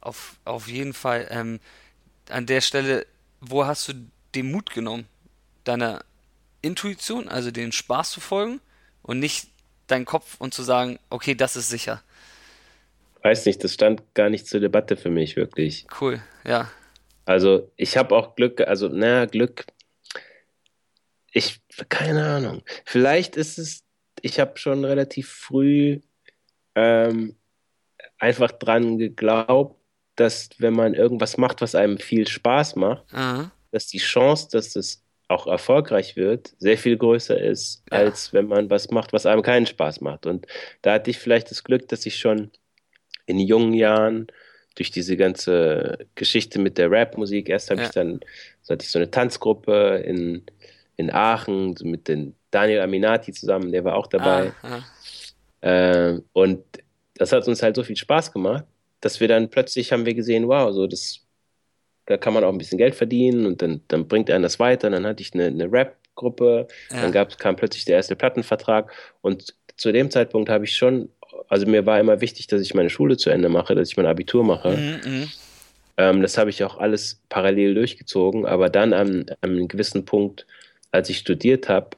Auf, 0.00 0.38
auf 0.44 0.68
jeden 0.68 0.94
Fall. 0.94 1.26
Ähm, 1.30 1.58
an 2.30 2.46
der 2.46 2.60
Stelle, 2.60 3.06
wo 3.40 3.66
hast 3.66 3.88
du 3.88 3.92
den 4.34 4.50
Mut 4.50 4.70
genommen? 4.70 5.06
Deiner 5.64 6.04
Intuition, 6.62 7.28
also 7.28 7.50
den 7.50 7.72
Spaß 7.72 8.12
zu 8.12 8.20
folgen 8.20 8.60
und 9.02 9.18
nicht 9.18 9.48
deinen 9.88 10.04
Kopf 10.04 10.36
und 10.38 10.54
zu 10.54 10.62
sagen, 10.62 11.00
okay, 11.10 11.34
das 11.34 11.56
ist 11.56 11.68
sicher 11.68 12.02
weiß 13.26 13.46
nicht, 13.46 13.64
das 13.64 13.74
stand 13.74 14.14
gar 14.14 14.30
nicht 14.30 14.46
zur 14.46 14.60
Debatte 14.60 14.96
für 14.96 15.10
mich 15.10 15.34
wirklich. 15.36 15.84
Cool, 16.00 16.22
ja. 16.46 16.70
Also 17.24 17.72
ich 17.76 17.96
habe 17.96 18.14
auch 18.14 18.36
Glück, 18.36 18.60
also 18.60 18.88
naja, 18.88 19.24
Glück. 19.24 19.64
Ich, 21.32 21.60
keine 21.88 22.24
Ahnung. 22.24 22.62
Vielleicht 22.84 23.36
ist 23.36 23.58
es, 23.58 23.84
ich 24.22 24.38
habe 24.38 24.56
schon 24.58 24.84
relativ 24.84 25.28
früh 25.28 26.00
ähm, 26.76 27.34
einfach 28.18 28.52
dran 28.52 28.96
geglaubt, 28.96 29.76
dass 30.14 30.50
wenn 30.58 30.74
man 30.74 30.94
irgendwas 30.94 31.36
macht, 31.36 31.60
was 31.62 31.74
einem 31.74 31.98
viel 31.98 32.28
Spaß 32.28 32.76
macht, 32.76 33.12
mhm. 33.12 33.50
dass 33.72 33.88
die 33.88 33.98
Chance, 33.98 34.48
dass 34.52 34.76
es 34.76 35.02
auch 35.26 35.48
erfolgreich 35.48 36.14
wird, 36.14 36.54
sehr 36.58 36.78
viel 36.78 36.96
größer 36.96 37.38
ist, 37.38 37.82
ja. 37.90 37.98
als 37.98 38.32
wenn 38.32 38.46
man 38.46 38.70
was 38.70 38.92
macht, 38.92 39.12
was 39.12 39.26
einem 39.26 39.42
keinen 39.42 39.66
Spaß 39.66 40.00
macht. 40.00 40.26
Und 40.26 40.46
da 40.82 40.92
hatte 40.94 41.10
ich 41.10 41.18
vielleicht 41.18 41.50
das 41.50 41.64
Glück, 41.64 41.88
dass 41.88 42.06
ich 42.06 42.20
schon 42.20 42.52
in 43.26 43.38
jungen 43.38 43.74
Jahren 43.74 44.28
durch 44.76 44.90
diese 44.90 45.16
ganze 45.16 46.06
Geschichte 46.14 46.58
mit 46.58 46.78
der 46.78 46.90
Rap-Musik. 46.90 47.48
Erst 47.48 47.70
habe 47.70 47.80
ja. 47.80 47.86
ich 47.86 47.92
dann, 47.92 48.20
so 48.62 48.72
hatte 48.72 48.84
ich 48.84 48.90
so 48.90 48.98
eine 48.98 49.10
Tanzgruppe 49.10 50.02
in, 50.06 50.42
in 50.96 51.10
Aachen 51.10 51.74
mit 51.82 52.08
den 52.08 52.34
Daniel 52.50 52.80
Aminati 52.80 53.32
zusammen, 53.32 53.72
der 53.72 53.84
war 53.84 53.96
auch 53.96 54.06
dabei. 54.06 54.52
Ah, 54.62 54.82
äh, 55.60 56.20
und 56.32 56.64
das 57.14 57.32
hat 57.32 57.46
uns 57.48 57.62
halt 57.62 57.76
so 57.76 57.82
viel 57.82 57.96
Spaß 57.96 58.32
gemacht, 58.32 58.64
dass 59.00 59.20
wir 59.20 59.28
dann 59.28 59.50
plötzlich 59.50 59.92
haben 59.92 60.06
wir 60.06 60.14
gesehen, 60.14 60.48
wow, 60.48 60.72
so 60.72 60.86
das, 60.86 61.20
da 62.06 62.16
kann 62.16 62.34
man 62.34 62.44
auch 62.44 62.52
ein 62.52 62.58
bisschen 62.58 62.78
Geld 62.78 62.94
verdienen 62.94 63.46
und 63.46 63.62
dann, 63.62 63.80
dann 63.88 64.06
bringt 64.06 64.30
einen 64.30 64.42
das 64.42 64.58
weiter. 64.58 64.88
Und 64.88 64.92
dann 64.92 65.06
hatte 65.06 65.22
ich 65.22 65.34
eine, 65.34 65.46
eine 65.46 65.70
Rap-Gruppe, 65.70 66.68
ja. 66.90 67.00
dann 67.00 67.12
gab, 67.12 67.38
kam 67.38 67.56
plötzlich 67.56 67.84
der 67.84 67.96
erste 67.96 68.16
Plattenvertrag 68.16 68.92
und 69.22 69.54
zu 69.76 69.92
dem 69.92 70.10
Zeitpunkt 70.10 70.48
habe 70.48 70.64
ich 70.64 70.74
schon 70.74 71.10
also 71.48 71.66
mir 71.66 71.86
war 71.86 72.00
immer 72.00 72.20
wichtig, 72.20 72.46
dass 72.46 72.60
ich 72.60 72.74
meine 72.74 72.90
Schule 72.90 73.16
zu 73.16 73.30
Ende 73.30 73.48
mache, 73.48 73.74
dass 73.74 73.90
ich 73.90 73.96
mein 73.96 74.06
Abitur 74.06 74.44
mache. 74.44 74.76
Mhm, 74.76 75.10
mhm. 75.10 75.28
ähm, 75.96 76.22
das 76.22 76.38
habe 76.38 76.50
ich 76.50 76.62
auch 76.64 76.78
alles 76.78 77.20
parallel 77.28 77.74
durchgezogen, 77.74 78.46
aber 78.46 78.68
dann 78.70 78.92
an, 78.92 79.26
an 79.40 79.50
einem 79.50 79.68
gewissen 79.68 80.04
Punkt, 80.04 80.46
als 80.90 81.10
ich 81.10 81.18
studiert 81.18 81.68
habe, 81.68 81.90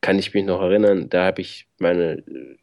kann 0.00 0.18
ich 0.18 0.34
mich 0.34 0.44
noch 0.44 0.60
erinnern, 0.60 1.08
da 1.08 1.24
habe 1.24 1.40
ich 1.40 1.66
meine 1.78 2.18
äh, 2.18 2.56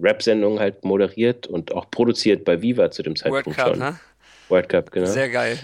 Rap-Sendung 0.00 0.60
halt 0.60 0.84
moderiert 0.84 1.46
und 1.46 1.72
auch 1.72 1.90
produziert 1.90 2.44
bei 2.44 2.60
Viva 2.60 2.90
zu 2.90 3.02
dem 3.02 3.16
Zeitpunkt 3.16 3.46
World 3.46 3.56
Cup, 3.56 3.68
schon. 3.68 3.78
Ne? 3.78 4.00
World 4.48 4.68
Cup, 4.68 4.90
genau. 4.90 5.06
Sehr 5.06 5.30
geil. 5.30 5.58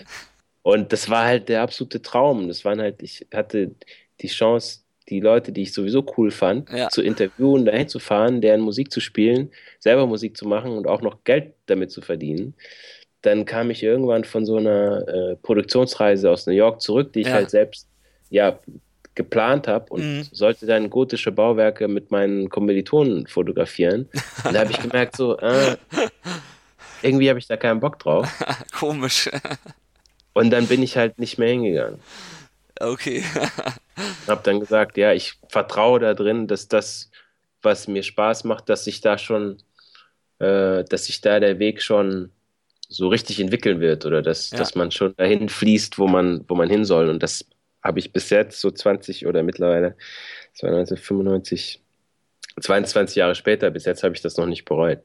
Und 0.63 0.93
das 0.93 1.09
war 1.09 1.25
halt 1.25 1.49
der 1.49 1.63
absolute 1.63 2.03
Traum. 2.03 2.49
Das 2.49 2.65
waren 2.65 2.81
halt, 2.81 3.03
ich 3.03 3.27
hatte 3.33 3.75
die 4.21 4.29
Chance, 4.29 4.81
die 5.11 5.21
Leute, 5.21 5.53
die 5.53 5.63
ich 5.63 5.73
sowieso 5.73 6.05
cool 6.17 6.31
fand, 6.31 6.71
ja. 6.71 6.89
zu 6.89 7.03
interviewen, 7.03 7.65
dahin 7.65 7.89
zu 7.89 7.99
fahren, 7.99 8.41
deren 8.41 8.61
Musik 8.61 8.93
zu 8.93 9.01
spielen, 9.01 9.51
selber 9.79 10.07
Musik 10.07 10.37
zu 10.37 10.47
machen 10.47 10.73
und 10.73 10.87
auch 10.87 11.03
noch 11.03 11.25
Geld 11.25 11.55
damit 11.67 11.91
zu 11.91 12.01
verdienen. 12.01 12.55
Dann 13.23 13.45
kam 13.45 13.71
ich 13.71 13.83
irgendwann 13.83 14.25
von 14.25 14.47
so 14.47 14.57
einer 14.57 15.07
äh, 15.09 15.37
Produktionsreise 15.37 16.31
aus 16.31 16.47
New 16.47 16.55
York 16.55 16.81
zurück, 16.81 17.13
die 17.13 17.21
ich 17.21 17.27
ja. 17.27 17.35
halt 17.35 17.51
selbst 17.51 17.89
ja 18.31 18.59
geplant 19.15 19.69
habe 19.69 19.87
und 19.91 20.03
mhm. 20.03 20.27
sollte 20.31 20.67
dann 20.67 20.89
gotische 20.89 21.33
Bauwerke 21.33 21.89
mit 21.89 22.11
meinen 22.11 22.49
Kommilitonen 22.49 23.27
fotografieren. 23.27 24.09
Und 24.45 24.55
da 24.55 24.61
habe 24.61 24.71
ich 24.71 24.81
gemerkt, 24.81 25.17
so, 25.17 25.37
äh, 25.39 25.77
irgendwie 27.03 27.29
habe 27.29 27.39
ich 27.39 27.47
da 27.47 27.57
keinen 27.57 27.81
Bock 27.81 27.99
drauf. 27.99 28.29
Komisch. 28.79 29.29
und 30.33 30.51
dann 30.51 30.67
bin 30.69 30.83
ich 30.83 30.97
halt 30.97 31.19
nicht 31.19 31.39
mehr 31.39 31.49
hingegangen. 31.49 31.99
Okay. 32.81 33.23
habe 34.27 34.43
dann 34.43 34.61
gesagt, 34.61 34.97
ja, 34.97 35.13
ich 35.13 35.35
vertraue 35.49 36.01
da 36.01 36.15
drin, 36.15 36.47
dass 36.47 36.69
das, 36.69 37.11
was 37.63 37.89
mir 37.89 38.03
Spaß 38.03 38.45
macht, 38.45 38.69
dass 38.69 38.85
sich 38.85 39.01
da 39.01 39.19
schon, 39.19 39.59
äh, 40.39 40.85
dass 40.85 41.07
sich 41.07 41.21
da 41.21 41.41
der 41.41 41.59
Weg 41.59 41.83
schon 41.83 42.33
so 42.89 43.09
richtig 43.09 43.39
entwickeln 43.39 43.81
wird 43.81 44.07
oder 44.07 44.23
dass, 44.23 44.51
ja. 44.51 44.59
dass 44.59 44.75
man 44.75 44.91
schon 44.91 45.15
dahin 45.17 45.49
fließt, 45.49 45.99
wo 45.99 46.09
man, 46.09 46.45
wo 46.49 46.55
man 46.55 46.71
hin 46.71 46.85
soll. 46.85 47.09
Und 47.09 47.23
das 47.23 47.45
habe 47.83 47.99
ich 47.99 48.13
bis 48.13 48.31
jetzt 48.31 48.61
so 48.61 48.71
20 48.71 49.27
oder 49.27 49.43
mittlerweile, 49.43 49.97
das 50.53 50.63
war 50.63 50.71
1995, 50.71 51.83
22 52.61 53.17
Jahre 53.17 53.35
später, 53.35 53.71
bis 53.71 53.85
jetzt 53.85 54.03
habe 54.03 54.15
ich 54.15 54.23
das 54.23 54.37
noch 54.37 54.47
nicht 54.47 54.65
bereut. 54.65 55.01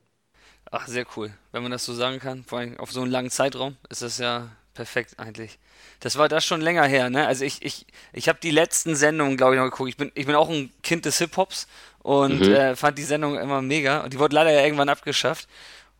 Ach, 0.71 0.87
sehr 0.87 1.05
cool. 1.15 1.31
Wenn 1.51 1.61
man 1.61 1.71
das 1.71 1.85
so 1.85 1.93
sagen 1.93 2.19
kann, 2.19 2.43
vor 2.43 2.59
allem 2.59 2.77
auf 2.79 2.91
so 2.91 3.01
einen 3.01 3.11
langen 3.11 3.29
Zeitraum, 3.29 3.77
ist 3.89 4.01
das 4.01 4.17
ja 4.17 4.49
perfekt 4.75 5.15
eigentlich. 5.17 5.57
Das 6.01 6.17
war 6.17 6.29
das 6.29 6.45
schon 6.45 6.61
länger 6.61 6.85
her, 6.85 7.09
ne? 7.09 7.25
Also 7.25 7.43
ich, 7.45 7.63
ich, 7.63 7.87
ich 8.13 8.29
habe 8.29 8.37
die 8.41 8.51
letzten 8.51 8.95
Sendungen, 8.95 9.37
glaube 9.37 9.55
ich, 9.55 9.59
noch 9.59 9.65
geguckt. 9.65 9.89
Ich 9.89 9.97
bin, 9.97 10.11
ich 10.13 10.25
bin 10.27 10.35
auch 10.35 10.49
ein 10.49 10.71
Kind 10.83 11.05
des 11.05 11.17
Hip-Hops 11.17 11.67
und 11.99 12.41
mhm. 12.41 12.53
äh, 12.53 12.75
fand 12.75 12.97
die 12.97 13.03
Sendung 13.03 13.39
immer 13.39 13.61
mega. 13.61 14.01
Und 14.01 14.13
die 14.13 14.19
wurde 14.19 14.35
leider 14.35 14.51
ja 14.51 14.61
irgendwann 14.61 14.89
abgeschafft 14.89 15.47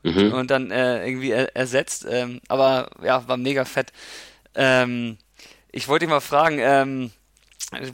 mhm. 0.03 0.33
und 0.33 0.51
dann 0.51 0.69
äh, 0.69 1.07
irgendwie 1.07 1.31
er, 1.31 1.55
ersetzt. 1.55 2.05
Ähm, 2.07 2.41
aber 2.47 2.91
ja, 3.01 3.27
war 3.27 3.37
mega 3.37 3.65
fett. 3.65 3.91
Ähm, 4.53 5.17
ich 5.71 5.87
wollte 5.87 6.05
dich 6.05 6.11
mal 6.11 6.21
fragen, 6.21 6.59
ähm, 6.59 7.11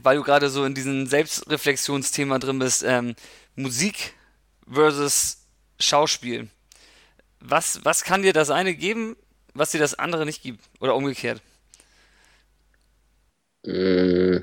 weil 0.02 0.16
du 0.16 0.22
gerade 0.22 0.50
so 0.50 0.64
in 0.64 0.74
diesem 0.74 1.06
Selbstreflexionsthema 1.06 2.38
drin 2.38 2.58
bist, 2.58 2.84
ähm, 2.84 3.14
Musik 3.56 4.14
versus 4.70 5.38
Schauspiel. 5.80 6.48
Was, 7.40 7.80
was 7.84 8.04
kann 8.04 8.22
dir 8.22 8.32
das 8.32 8.50
eine 8.50 8.74
geben, 8.74 9.16
was 9.54 9.70
dir 9.70 9.78
das 9.78 9.98
andere 9.98 10.24
nicht 10.24 10.42
gibt? 10.42 10.60
Oder 10.80 10.94
umgekehrt? 10.94 11.40
Äh, 13.64 14.40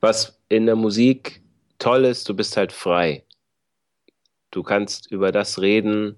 was 0.00 0.38
in 0.48 0.66
der 0.66 0.76
Musik 0.76 1.40
toll 1.78 2.04
ist, 2.04 2.28
du 2.28 2.34
bist 2.34 2.56
halt 2.56 2.72
frei. 2.72 3.24
Du 4.50 4.62
kannst 4.62 5.10
über 5.10 5.32
das 5.32 5.60
reden 5.60 6.16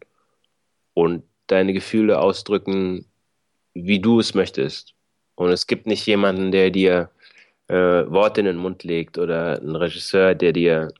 und 0.95 1.25
deine 1.47 1.73
Gefühle 1.73 2.21
ausdrücken, 2.21 3.07
wie 3.75 4.01
du 4.01 4.21
es 4.21 4.35
möchtest. 4.35 4.95
Und 5.35 5.51
es 5.51 5.67
gibt 5.67 5.87
nicht 5.87 6.07
jemanden, 6.07 6.53
der 6.53 6.71
dir 6.71 7.11
äh, 7.69 7.75
Worte 7.75 8.41
in 8.41 8.47
den 8.47 8.57
Mund 8.57 8.85
legt 8.85 9.19
oder 9.19 9.61
einen 9.61 9.77
Regisseur, 9.77 10.35
der 10.35 10.53
dir 10.53 10.93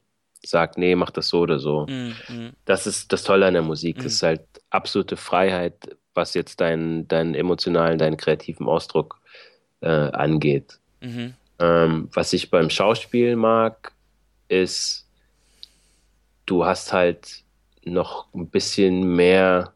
sagt, 0.43 0.79
nee, 0.79 0.95
mach 0.95 1.11
das 1.11 1.29
so 1.29 1.41
oder 1.41 1.59
so. 1.59 1.87
Mm, 1.87 2.15
mm. 2.29 2.53
Das 2.65 2.87
ist 2.87 3.13
das 3.13 3.25
Tolle 3.25 3.47
an 3.47 3.55
der 3.55 3.63
Musik. 3.63 3.99
Mm. 3.99 4.03
Das 4.03 4.13
ist 4.15 4.23
halt 4.23 4.43
absolute 4.71 5.17
Freiheit, 5.17 5.97
was 6.21 6.35
jetzt 6.35 6.61
deinen, 6.61 7.09
deinen 7.09 7.35
emotionalen, 7.35 7.99
deinen 7.99 8.19
kreativen 8.19 8.69
Ausdruck 8.69 9.19
äh, 9.81 9.89
angeht. 9.89 10.79
-hmm. 11.03 11.33
Ähm, 11.59 12.09
was 12.13 12.33
ich 12.33 12.51
beim 12.51 12.71
Schauspiel 12.71 13.37
mag, 13.37 13.93
ist, 14.49 15.07
du 16.47 16.65
hast 16.65 16.93
halt 16.93 17.43
noch 17.85 18.33
ein 18.35 18.49
bisschen 18.49 19.15
mehr, 19.17 19.73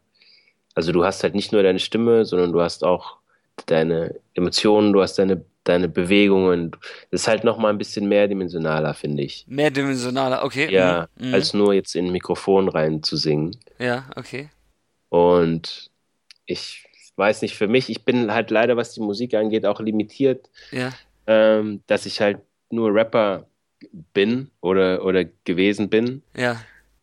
also 0.74 0.92
du 0.92 1.04
hast 1.04 1.22
halt 1.22 1.34
nicht 1.34 1.52
nur 1.52 1.62
deine 1.62 1.78
Stimme, 1.78 2.24
sondern 2.24 2.52
du 2.52 2.60
hast 2.60 2.84
auch 2.84 3.18
deine 3.66 4.14
Emotionen, 4.34 4.92
du 4.92 5.00
hast 5.00 5.18
deine, 5.18 5.44
deine 5.64 5.88
Bewegungen. 5.88 6.72
Das 7.10 7.22
ist 7.22 7.28
halt 7.28 7.44
noch 7.44 7.58
mal 7.58 7.70
ein 7.70 7.78
bisschen 7.78 8.08
mehrdimensionaler, 8.08 8.94
finde 8.94 9.22
ich. 9.22 9.44
Mehrdimensionaler, 9.48 10.44
okay. 10.44 10.70
Ja, 10.70 11.08
mhm. 11.16 11.28
mhm. 11.28 11.34
als 11.34 11.54
nur 11.54 11.72
jetzt 11.72 11.94
in 11.94 12.06
ein 12.06 12.12
Mikrofon 12.12 12.68
rein 12.68 13.02
zu 13.02 13.16
singen. 13.16 13.56
Ja, 13.78 14.04
okay. 14.16 14.50
Und 15.08 15.90
ich 16.46 16.84
weiß 17.16 17.42
nicht, 17.42 17.56
für 17.56 17.68
mich, 17.68 17.90
ich 17.90 18.04
bin 18.04 18.32
halt 18.32 18.50
leider, 18.50 18.76
was 18.76 18.92
die 18.92 19.00
Musik 19.00 19.34
angeht, 19.34 19.66
auch 19.66 19.80
limitiert, 19.80 20.50
ja. 20.72 20.92
ähm, 21.26 21.82
dass 21.86 22.06
ich 22.06 22.20
halt 22.20 22.38
nur 22.70 22.92
Rapper 22.92 23.46
bin 24.12 24.50
oder, 24.60 25.04
oder 25.04 25.24
gewesen 25.44 25.88
bin. 25.88 26.22
Ja. 26.36 26.60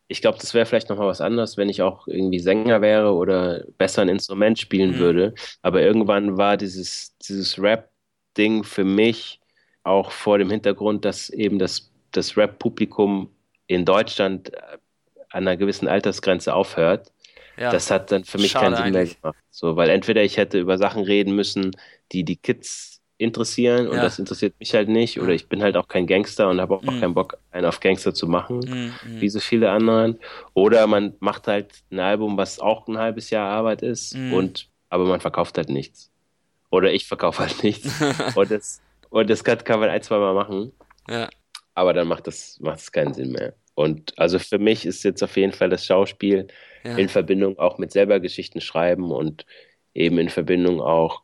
Ich 0.08 0.20
glaube, 0.20 0.38
das 0.38 0.52
wäre 0.52 0.66
vielleicht 0.66 0.90
nochmal 0.90 1.06
was 1.06 1.22
anderes, 1.22 1.56
wenn 1.56 1.70
ich 1.70 1.80
auch 1.80 2.06
irgendwie 2.06 2.38
Sänger 2.38 2.82
wäre 2.82 3.14
oder 3.14 3.64
besser 3.78 4.02
ein 4.02 4.08
Instrument 4.08 4.58
spielen 4.58 4.92
mhm. 4.92 4.98
würde. 4.98 5.34
Aber 5.62 5.80
irgendwann 5.80 6.36
war 6.36 6.56
dieses, 6.56 7.16
dieses 7.18 7.58
Rap-Ding 7.58 8.64
für 8.64 8.84
mich 8.84 9.40
auch 9.84 10.10
vor 10.10 10.38
dem 10.38 10.50
Hintergrund, 10.50 11.04
dass 11.04 11.30
eben 11.30 11.58
das, 11.58 11.90
das 12.10 12.36
Rap-Publikum 12.36 13.30
in 13.66 13.84
Deutschland 13.84 14.52
an 15.30 15.48
einer 15.48 15.56
gewissen 15.56 15.88
Altersgrenze 15.88 16.54
aufhört. 16.54 17.11
Ja. 17.56 17.70
Das 17.70 17.90
hat 17.90 18.10
dann 18.12 18.24
für 18.24 18.38
mich 18.38 18.52
Schade 18.52 18.66
keinen 18.66 18.76
Sinn 18.76 18.84
eigentlich. 18.84 19.22
mehr 19.22 19.32
gemacht. 19.32 19.44
So, 19.50 19.76
weil 19.76 19.90
entweder 19.90 20.22
ich 20.22 20.36
hätte 20.36 20.58
über 20.58 20.78
Sachen 20.78 21.04
reden 21.04 21.34
müssen, 21.34 21.72
die 22.12 22.24
die 22.24 22.36
Kids 22.36 22.92
interessieren 23.18 23.86
und 23.86 23.96
ja. 23.96 24.02
das 24.02 24.18
interessiert 24.18 24.54
mich 24.58 24.74
halt 24.74 24.88
nicht. 24.88 25.20
Oder 25.20 25.32
ich 25.32 25.48
bin 25.48 25.62
halt 25.62 25.76
auch 25.76 25.88
kein 25.88 26.06
Gangster 26.06 26.48
und 26.48 26.60
habe 26.60 26.74
auch, 26.74 26.82
mhm. 26.82 27.00
keinen 27.00 27.14
Bock, 27.14 27.38
einen 27.50 27.66
auf 27.66 27.80
Gangster 27.80 28.12
zu 28.12 28.26
machen, 28.26 28.58
mhm. 28.58 29.20
wie 29.20 29.28
so 29.28 29.40
viele 29.40 29.70
anderen. 29.70 30.18
Oder 30.54 30.86
man 30.86 31.14
macht 31.20 31.46
halt 31.46 31.70
ein 31.90 32.00
Album, 32.00 32.36
was 32.36 32.58
auch 32.58 32.88
ein 32.88 32.98
halbes 32.98 33.30
Jahr 33.30 33.48
Arbeit 33.48 33.82
ist, 33.82 34.16
mhm. 34.16 34.32
und 34.32 34.68
aber 34.88 35.06
man 35.06 35.20
verkauft 35.20 35.56
halt 35.56 35.70
nichts. 35.70 36.10
Oder 36.70 36.92
ich 36.92 37.06
verkaufe 37.06 37.40
halt 37.40 37.62
nichts. 37.62 37.90
und 38.34 38.50
das, 38.50 38.82
und 39.10 39.30
das 39.30 39.44
kann, 39.44 39.62
kann 39.64 39.80
man 39.80 39.88
ein, 39.88 40.02
zwei 40.02 40.18
Mal 40.18 40.34
machen. 40.34 40.72
Ja. 41.08 41.28
Aber 41.74 41.94
dann 41.94 42.08
macht 42.08 42.26
das, 42.26 42.58
macht 42.60 42.78
das 42.78 42.92
keinen 42.92 43.14
Sinn 43.14 43.32
mehr. 43.32 43.54
Und 43.74 44.18
also 44.18 44.38
für 44.38 44.58
mich 44.58 44.84
ist 44.84 45.02
jetzt 45.02 45.22
auf 45.22 45.36
jeden 45.36 45.52
Fall 45.52 45.70
das 45.70 45.86
Schauspiel 45.86 46.48
ja. 46.84 46.96
in 46.96 47.08
Verbindung 47.08 47.58
auch 47.58 47.78
mit 47.78 47.92
selber 47.92 48.20
Geschichten 48.20 48.60
schreiben 48.60 49.10
und 49.10 49.46
eben 49.94 50.18
in 50.18 50.28
Verbindung 50.28 50.80
auch 50.80 51.22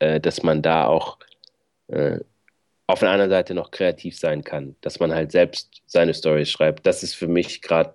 äh, 0.00 0.18
dass 0.20 0.42
man 0.42 0.62
da 0.62 0.86
auch 0.86 1.18
äh, 1.88 2.18
auf 2.86 3.00
der 3.00 3.10
anderen 3.10 3.30
Seite 3.30 3.54
noch 3.54 3.70
kreativ 3.70 4.18
sein 4.18 4.42
kann, 4.42 4.74
dass 4.80 4.98
man 4.98 5.14
halt 5.14 5.30
selbst 5.30 5.82
seine 5.86 6.12
Stories 6.12 6.50
schreibt. 6.50 6.86
Das 6.86 7.04
ist 7.04 7.14
für 7.14 7.28
mich 7.28 7.62
gerade 7.62 7.94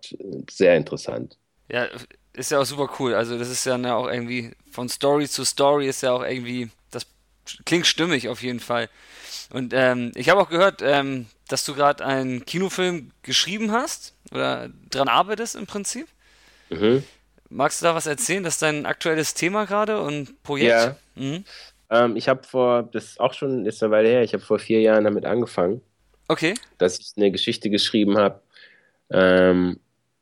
sehr 0.50 0.78
interessant. 0.78 1.38
Ja, 1.70 1.88
ist 2.32 2.52
ja 2.52 2.62
auch 2.62 2.66
super 2.66 2.90
cool. 3.00 3.14
Also 3.14 3.38
das 3.38 3.50
ist 3.50 3.66
ja 3.66 3.76
auch 3.96 4.08
irgendwie 4.08 4.52
von 4.72 4.88
Story 4.88 5.28
zu 5.28 5.44
Story 5.44 5.88
ist 5.88 6.02
ja 6.02 6.14
auch 6.14 6.24
irgendwie, 6.24 6.70
das 6.92 7.08
klingt 7.66 7.88
stimmig 7.88 8.30
auf 8.30 8.42
jeden 8.42 8.62
Fall. 8.62 8.90
Und 9.50 9.74
ähm, 9.74 10.12
ich 10.16 10.30
habe 10.30 10.42
auch 10.42 10.50
gehört, 10.50 10.82
ähm, 10.82 11.26
dass 11.48 11.66
du 11.66 11.76
gerade 11.76 12.06
einen 12.06 12.46
Kinofilm 12.46 13.12
geschrieben 13.22 13.72
hast 13.72 14.16
oder 14.32 14.70
dran 14.90 15.08
arbeitest 15.08 15.56
im 15.56 15.66
Prinzip. 15.66 16.08
Mhm. 16.70 17.04
Magst 17.50 17.82
du 17.82 17.86
da 17.86 17.96
was 17.96 18.08
erzählen? 18.08 18.44
Das 18.44 18.56
ist 18.56 18.62
dein 18.62 18.86
aktuelles 18.86 19.34
Thema 19.34 19.66
gerade 19.66 20.02
und 20.02 20.42
Projekt? 20.44 20.72
Ja. 20.72 20.96
Mhm. 21.16 21.44
Ähm, 21.90 22.16
ich 22.16 22.28
habe 22.28 22.44
vor, 22.44 22.84
das 22.84 23.06
ist 23.06 23.20
auch 23.20 23.34
schon 23.34 23.66
ist 23.66 23.82
eine 23.84 23.92
Weile 23.92 24.10
her, 24.10 24.24
ich 24.24 24.34
habe 24.34 24.44
vor 24.44 24.60
vier 24.60 24.82
Jahren 24.82 25.04
damit 25.04 25.26
angefangen. 25.26 25.82
Okay. 26.28 26.56
Dass 26.78 27.00
ich 27.00 27.14
eine 27.16 27.32
Geschichte 27.32 27.70
geschrieben 27.70 28.18
habe, 28.18 28.42
ähm, 29.12 29.80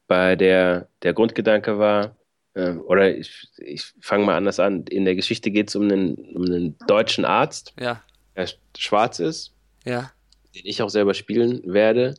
bei 0.08 0.36
der 0.36 0.88
der 1.02 1.14
Grundgedanke 1.14 1.80
war, 1.80 2.16
äh, 2.56 2.72
oder 2.72 3.16
ich, 3.16 3.48
ich 3.58 3.94
fange 4.02 4.26
mal 4.26 4.36
anders 4.36 4.60
an, 4.60 4.84
in 4.88 5.06
der 5.06 5.16
Geschichte 5.16 5.50
geht 5.52 5.70
es 5.70 5.76
um 5.76 5.84
einen, 5.84 6.16
um 6.36 6.44
einen 6.44 6.78
deutschen 6.88 7.24
Arzt, 7.24 7.74
ja. 7.80 8.04
der 8.36 8.50
schwarz 8.76 9.20
ist. 9.20 9.54
Ja 9.86 10.12
den 10.56 10.66
ich 10.66 10.82
auch 10.82 10.90
selber 10.90 11.14
spielen 11.14 11.62
werde, 11.66 12.16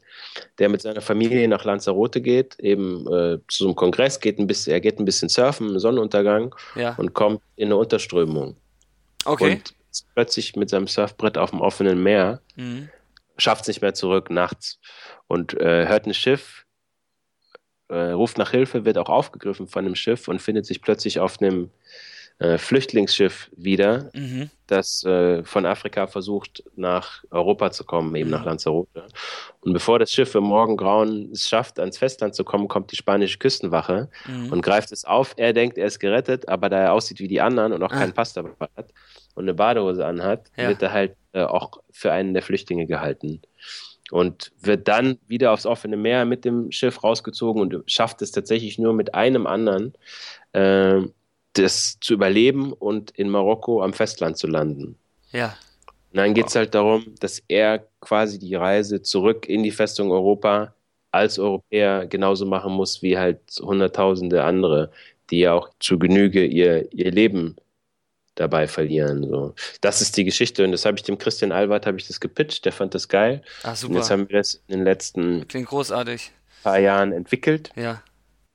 der 0.58 0.68
mit 0.68 0.82
seiner 0.82 1.00
Familie 1.00 1.46
nach 1.48 1.64
Lanzarote 1.64 2.20
geht, 2.20 2.58
eben 2.58 3.06
äh, 3.06 3.38
zu 3.48 3.64
einem 3.64 3.76
Kongress, 3.76 4.20
geht 4.20 4.38
ein 4.38 4.46
bisschen, 4.46 4.72
er 4.72 4.80
geht 4.80 4.98
ein 4.98 5.04
bisschen 5.04 5.28
surfen, 5.28 5.78
Sonnenuntergang 5.78 6.54
ja. 6.74 6.94
und 6.96 7.14
kommt 7.14 7.40
in 7.56 7.66
eine 7.66 7.76
Unterströmung. 7.76 8.56
Okay. 9.24 9.52
Und 9.52 9.74
plötzlich 10.14 10.56
mit 10.56 10.70
seinem 10.70 10.86
Surfbrett 10.86 11.38
auf 11.38 11.50
dem 11.50 11.60
offenen 11.60 12.02
Meer, 12.02 12.40
mhm. 12.56 12.88
schafft 13.38 13.62
es 13.62 13.68
nicht 13.68 13.82
mehr 13.82 13.94
zurück 13.94 14.30
nachts 14.30 14.80
und 15.28 15.54
äh, 15.60 15.86
hört 15.86 16.06
ein 16.06 16.14
Schiff, 16.14 16.64
äh, 17.88 18.10
ruft 18.10 18.38
nach 18.38 18.50
Hilfe, 18.50 18.84
wird 18.84 18.98
auch 18.98 19.08
aufgegriffen 19.08 19.68
von 19.68 19.84
dem 19.84 19.94
Schiff 19.94 20.28
und 20.28 20.42
findet 20.42 20.66
sich 20.66 20.82
plötzlich 20.82 21.20
auf 21.20 21.40
einem 21.40 21.70
äh, 22.38 22.58
Flüchtlingsschiff 22.58 23.50
wieder, 23.56 24.10
mhm. 24.12 24.50
das 24.66 25.04
äh, 25.04 25.44
von 25.44 25.66
Afrika 25.66 26.06
versucht, 26.06 26.64
nach 26.74 27.22
Europa 27.30 27.70
zu 27.70 27.84
kommen, 27.84 28.14
eben 28.16 28.28
mhm. 28.28 28.36
nach 28.36 28.44
Lanzarote. 28.44 29.06
Und 29.60 29.72
bevor 29.72 29.98
das 29.98 30.10
Schiff 30.10 30.34
im 30.34 30.44
Morgengrauen 30.44 31.30
es 31.32 31.48
schafft, 31.48 31.78
ans 31.78 31.98
Festland 31.98 32.34
zu 32.34 32.44
kommen, 32.44 32.66
kommt 32.66 32.90
die 32.90 32.96
spanische 32.96 33.38
Küstenwache 33.38 34.08
mhm. 34.26 34.52
und 34.52 34.62
greift 34.62 34.90
es 34.90 35.04
auf. 35.04 35.34
Er 35.36 35.52
denkt, 35.52 35.78
er 35.78 35.86
ist 35.86 36.00
gerettet, 36.00 36.48
aber 36.48 36.68
da 36.68 36.78
er 36.78 36.92
aussieht 36.92 37.20
wie 37.20 37.28
die 37.28 37.40
anderen 37.40 37.72
und 37.72 37.82
auch 37.82 37.92
ah. 37.92 37.98
keinen 37.98 38.12
Pass 38.12 38.32
dabei 38.32 38.50
hat 38.76 38.92
und 39.34 39.44
eine 39.44 39.54
Badehose 39.54 40.04
anhat, 40.04 40.50
ja. 40.56 40.68
wird 40.68 40.82
er 40.82 40.92
halt 40.92 41.16
äh, 41.32 41.42
auch 41.42 41.82
für 41.90 42.12
einen 42.12 42.34
der 42.34 42.42
Flüchtlinge 42.42 42.86
gehalten 42.86 43.42
und 44.10 44.52
wird 44.60 44.88
dann 44.88 45.18
wieder 45.26 45.52
aufs 45.52 45.66
offene 45.66 45.96
Meer 45.96 46.24
mit 46.24 46.44
dem 46.44 46.70
Schiff 46.70 47.02
rausgezogen 47.02 47.62
und 47.62 47.90
schafft 47.90 48.22
es 48.22 48.32
tatsächlich 48.32 48.78
nur 48.78 48.92
mit 48.92 49.14
einem 49.14 49.46
anderen, 49.46 49.94
äh, 50.52 51.00
das 51.54 51.98
zu 52.00 52.14
überleben 52.14 52.72
und 52.72 53.10
in 53.12 53.30
Marokko 53.30 53.82
am 53.82 53.92
Festland 53.92 54.36
zu 54.36 54.46
landen. 54.46 54.96
Ja. 55.32 55.56
Und 56.12 56.18
dann 56.18 56.34
geht 56.34 56.48
es 56.48 56.54
halt 56.54 56.74
darum, 56.74 57.14
dass 57.20 57.42
er 57.48 57.86
quasi 58.00 58.38
die 58.38 58.54
Reise 58.54 59.02
zurück 59.02 59.48
in 59.48 59.62
die 59.62 59.70
Festung 59.70 60.12
Europa 60.12 60.74
als 61.10 61.38
Europäer 61.38 62.06
genauso 62.06 62.44
machen 62.46 62.72
muss 62.72 63.02
wie 63.02 63.16
halt 63.16 63.40
Hunderttausende 63.60 64.44
andere, 64.44 64.90
die 65.30 65.40
ja 65.40 65.54
auch 65.54 65.70
zu 65.80 65.98
Genüge 65.98 66.44
ihr, 66.44 66.92
ihr 66.92 67.10
Leben 67.10 67.56
dabei 68.34 68.66
verlieren. 68.66 69.28
So. 69.28 69.54
Das 69.80 70.00
ist 70.00 70.16
die 70.16 70.24
Geschichte 70.24 70.64
und 70.64 70.72
das 70.72 70.84
habe 70.84 70.96
ich 70.96 71.04
dem 71.04 71.18
Christian 71.18 71.52
Albert 71.52 71.86
ich 71.86 72.06
das 72.06 72.20
gepitcht, 72.20 72.64
der 72.64 72.72
fand 72.72 72.94
das 72.94 73.08
geil. 73.08 73.42
Ach, 73.62 73.76
super. 73.76 73.92
Und 73.92 73.98
jetzt 73.98 74.10
haben 74.10 74.28
wir 74.28 74.38
das 74.38 74.54
in 74.66 74.78
den 74.78 74.84
letzten 74.84 75.46
Klingt 75.46 75.68
großartig. 75.68 76.32
paar 76.62 76.78
Jahren 76.78 77.12
entwickelt. 77.12 77.70
Ja. 77.76 78.02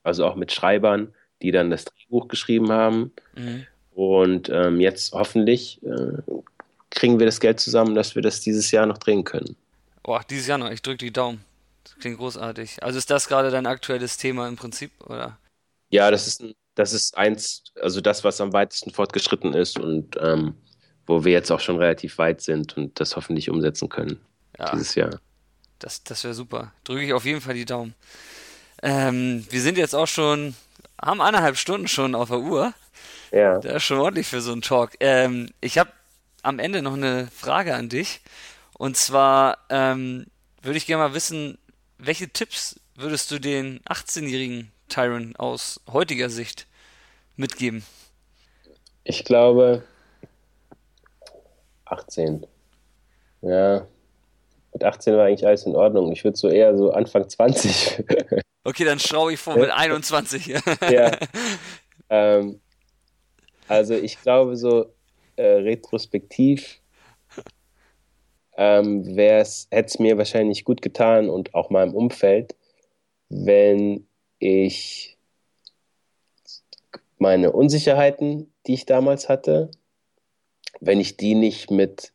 Also 0.02 0.26
auch 0.26 0.34
mit 0.34 0.52
Schreibern 0.52 1.14
die 1.42 1.50
dann 1.50 1.70
das 1.70 1.84
Drehbuch 1.84 2.28
geschrieben 2.28 2.70
haben. 2.70 3.12
Mhm. 3.36 3.66
Und 3.92 4.48
ähm, 4.48 4.80
jetzt 4.80 5.12
hoffentlich 5.12 5.80
äh, 5.82 6.22
kriegen 6.90 7.18
wir 7.18 7.26
das 7.26 7.40
Geld 7.40 7.60
zusammen, 7.60 7.94
dass 7.94 8.14
wir 8.14 8.22
das 8.22 8.40
dieses 8.40 8.70
Jahr 8.70 8.86
noch 8.86 8.98
drehen 8.98 9.24
können. 9.24 9.56
Boah, 10.02 10.22
dieses 10.28 10.46
Jahr 10.46 10.58
noch, 10.58 10.70
ich 10.70 10.82
drücke 10.82 10.98
die 10.98 11.12
Daumen. 11.12 11.44
Das 11.84 11.96
klingt 11.96 12.18
großartig. 12.18 12.82
Also 12.82 12.98
ist 12.98 13.10
das 13.10 13.28
gerade 13.28 13.50
dein 13.50 13.66
aktuelles 13.66 14.16
Thema 14.16 14.48
im 14.48 14.56
Prinzip, 14.56 14.90
oder? 15.06 15.38
Ja, 15.90 16.10
das 16.10 16.26
ist, 16.26 16.44
das 16.74 16.92
ist 16.92 17.16
eins, 17.16 17.64
also 17.80 18.00
das, 18.00 18.24
was 18.24 18.40
am 18.40 18.52
weitesten 18.52 18.90
fortgeschritten 18.90 19.54
ist 19.54 19.78
und 19.78 20.16
ähm, 20.20 20.54
wo 21.06 21.24
wir 21.24 21.32
jetzt 21.32 21.50
auch 21.50 21.60
schon 21.60 21.76
relativ 21.76 22.18
weit 22.18 22.40
sind 22.40 22.76
und 22.76 23.00
das 23.00 23.16
hoffentlich 23.16 23.50
umsetzen 23.50 23.88
können 23.88 24.20
ja. 24.58 24.70
dieses 24.70 24.94
Jahr. 24.94 25.20
Das, 25.78 26.04
das 26.04 26.22
wäre 26.24 26.34
super. 26.34 26.72
Drücke 26.84 27.04
ich 27.04 27.12
auf 27.12 27.24
jeden 27.24 27.40
Fall 27.40 27.54
die 27.54 27.64
Daumen. 27.64 27.94
Ähm, 28.82 29.44
wir 29.50 29.60
sind 29.60 29.76
jetzt 29.76 29.94
auch 29.94 30.06
schon 30.06 30.54
haben 31.00 31.20
eineinhalb 31.20 31.56
Stunden 31.56 31.88
schon 31.88 32.14
auf 32.14 32.28
der 32.28 32.40
Uhr. 32.40 32.72
Ja. 33.32 33.58
Das 33.58 33.76
ist 33.76 33.82
schon 33.84 33.98
ordentlich 33.98 34.26
für 34.26 34.40
so 34.40 34.52
einen 34.52 34.62
Talk. 34.62 34.92
Ähm, 35.00 35.50
ich 35.60 35.78
habe 35.78 35.90
am 36.42 36.58
Ende 36.58 36.82
noch 36.82 36.94
eine 36.94 37.28
Frage 37.28 37.74
an 37.74 37.88
dich. 37.88 38.20
Und 38.78 38.96
zwar 38.96 39.58
ähm, 39.68 40.26
würde 40.62 40.78
ich 40.78 40.86
gerne 40.86 41.04
mal 41.04 41.14
wissen, 41.14 41.58
welche 41.98 42.28
Tipps 42.28 42.80
würdest 42.94 43.30
du 43.30 43.38
den 43.38 43.80
18-jährigen 43.80 44.72
Tyron 44.88 45.36
aus 45.36 45.80
heutiger 45.90 46.30
Sicht 46.30 46.66
mitgeben? 47.36 47.84
Ich 49.04 49.24
glaube 49.24 49.82
18. 51.86 52.46
Ja, 53.42 53.86
mit 54.72 54.84
18 54.84 55.16
war 55.16 55.26
eigentlich 55.26 55.46
alles 55.46 55.64
in 55.64 55.74
Ordnung. 55.74 56.12
Ich 56.12 56.24
würde 56.24 56.36
so 56.36 56.48
eher 56.48 56.76
so 56.76 56.92
Anfang 56.92 57.28
20. 57.28 58.04
okay, 58.70 58.84
dann 58.84 58.98
schraube 58.98 59.32
ich 59.32 59.40
vor 59.40 59.56
mit 59.56 59.70
21. 59.70 60.46
ja. 60.90 61.16
Ähm, 62.08 62.60
also 63.68 63.94
ich 63.94 64.20
glaube 64.20 64.56
so 64.56 64.92
äh, 65.36 65.42
retrospektiv 65.42 66.80
ähm, 68.56 69.04
hätte 69.16 69.70
es 69.70 69.98
mir 69.98 70.18
wahrscheinlich 70.18 70.64
gut 70.64 70.82
getan 70.82 71.30
und 71.30 71.54
auch 71.54 71.70
meinem 71.70 71.94
Umfeld, 71.94 72.54
wenn 73.28 74.06
ich 74.38 75.16
meine 77.18 77.52
Unsicherheiten, 77.52 78.52
die 78.66 78.74
ich 78.74 78.86
damals 78.86 79.28
hatte, 79.28 79.70
wenn 80.80 81.00
ich 81.00 81.16
die 81.16 81.34
nicht 81.34 81.70
mit 81.70 82.12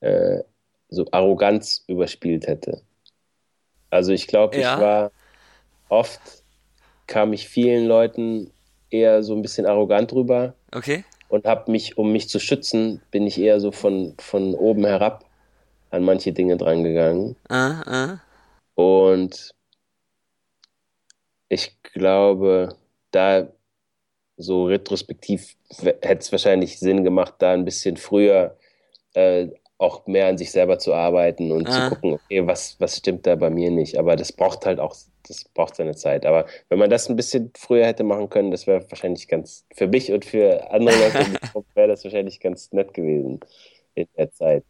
äh, 0.00 0.40
so 0.88 1.06
Arroganz 1.12 1.84
überspielt 1.86 2.46
hätte. 2.46 2.82
Also 3.90 4.12
ich 4.12 4.26
glaube, 4.26 4.58
ja. 4.58 4.74
ich 4.74 4.80
war 4.80 5.12
oft, 5.90 6.20
kam 7.06 7.32
ich 7.32 7.48
vielen 7.48 7.86
Leuten 7.86 8.52
eher 8.90 9.22
so 9.22 9.34
ein 9.34 9.42
bisschen 9.42 9.66
arrogant 9.66 10.12
rüber. 10.12 10.54
Okay. 10.72 11.04
Und 11.28 11.46
habe 11.46 11.70
mich, 11.70 11.96
um 11.96 12.12
mich 12.12 12.28
zu 12.28 12.40
schützen, 12.40 13.02
bin 13.10 13.26
ich 13.26 13.40
eher 13.40 13.60
so 13.60 13.70
von, 13.70 14.14
von 14.18 14.54
oben 14.54 14.84
herab 14.84 15.24
an 15.90 16.04
manche 16.04 16.32
Dinge 16.32 16.56
drangegangen. 16.56 17.36
Uh, 17.50 17.80
uh. 17.86 18.18
Und 18.74 19.54
ich 21.48 21.76
glaube, 21.82 22.76
da 23.10 23.48
so 24.36 24.64
retrospektiv 24.64 25.56
hätte 25.68 26.18
es 26.18 26.32
wahrscheinlich 26.32 26.78
Sinn 26.78 27.04
gemacht, 27.04 27.34
da 27.38 27.52
ein 27.52 27.64
bisschen 27.64 27.96
früher 27.96 28.56
äh, 29.12 29.48
auch 29.80 30.06
mehr 30.06 30.26
an 30.26 30.36
sich 30.36 30.50
selber 30.50 30.78
zu 30.78 30.92
arbeiten 30.92 31.50
und 31.52 31.66
ah. 31.68 31.72
zu 31.72 31.94
gucken, 31.94 32.12
okay, 32.12 32.46
was, 32.46 32.76
was 32.80 32.98
stimmt 32.98 33.26
da 33.26 33.34
bei 33.34 33.48
mir 33.48 33.70
nicht. 33.70 33.98
Aber 33.98 34.14
das 34.14 34.30
braucht 34.30 34.66
halt 34.66 34.78
auch, 34.78 34.94
das 35.26 35.44
braucht 35.54 35.76
seine 35.76 35.96
Zeit. 35.96 36.26
Aber 36.26 36.46
wenn 36.68 36.78
man 36.78 36.90
das 36.90 37.08
ein 37.08 37.16
bisschen 37.16 37.50
früher 37.56 37.86
hätte 37.86 38.04
machen 38.04 38.28
können, 38.28 38.50
das 38.50 38.66
wäre 38.66 38.84
wahrscheinlich 38.90 39.26
ganz, 39.26 39.64
für 39.74 39.88
mich 39.88 40.12
und 40.12 40.26
für 40.26 40.70
andere 40.70 40.96
Leute 40.98 41.26
wäre 41.74 41.88
das 41.88 42.04
wahrscheinlich 42.04 42.40
ganz 42.40 42.70
nett 42.72 42.92
gewesen 42.92 43.40
in 43.94 44.06
der 44.18 44.30
Zeit. 44.32 44.64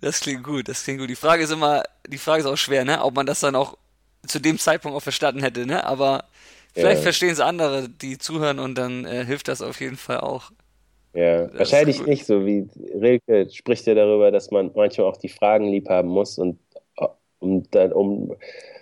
Das 0.00 0.20
klingt 0.20 0.42
gut, 0.42 0.66
das 0.66 0.82
klingt 0.82 1.00
gut. 1.00 1.10
Die 1.10 1.14
Frage 1.14 1.44
ist 1.44 1.52
immer, 1.52 1.82
die 2.08 2.18
Frage 2.18 2.40
ist 2.40 2.46
auch 2.46 2.56
schwer, 2.56 2.86
ne? 2.86 3.04
Ob 3.04 3.14
man 3.14 3.26
das 3.26 3.40
dann 3.40 3.56
auch 3.56 3.76
zu 4.26 4.38
dem 4.38 4.58
Zeitpunkt 4.58 4.96
auch 4.96 5.02
verstanden 5.02 5.42
hätte, 5.42 5.66
ne? 5.66 5.84
Aber 5.84 6.24
vielleicht 6.72 6.98
ja. 6.98 7.02
verstehen 7.02 7.30
es 7.30 7.40
andere, 7.40 7.90
die 7.90 8.16
zuhören 8.16 8.58
und 8.58 8.76
dann 8.76 9.04
äh, 9.04 9.26
hilft 9.26 9.48
das 9.48 9.60
auf 9.60 9.80
jeden 9.80 9.98
Fall 9.98 10.20
auch. 10.20 10.50
Ja, 11.14 11.46
das 11.46 11.58
wahrscheinlich 11.58 12.04
nicht 12.06 12.26
so, 12.26 12.44
wie 12.44 12.68
Rilke 12.94 13.48
spricht 13.50 13.86
ja 13.86 13.94
darüber, 13.94 14.30
dass 14.30 14.50
man 14.50 14.72
manchmal 14.74 15.06
auch 15.06 15.16
die 15.16 15.28
Fragen 15.28 15.68
lieb 15.68 15.88
haben 15.88 16.08
muss 16.08 16.38
und 16.38 16.58
um 17.38 17.62
dann, 17.70 17.92
um 17.92 18.36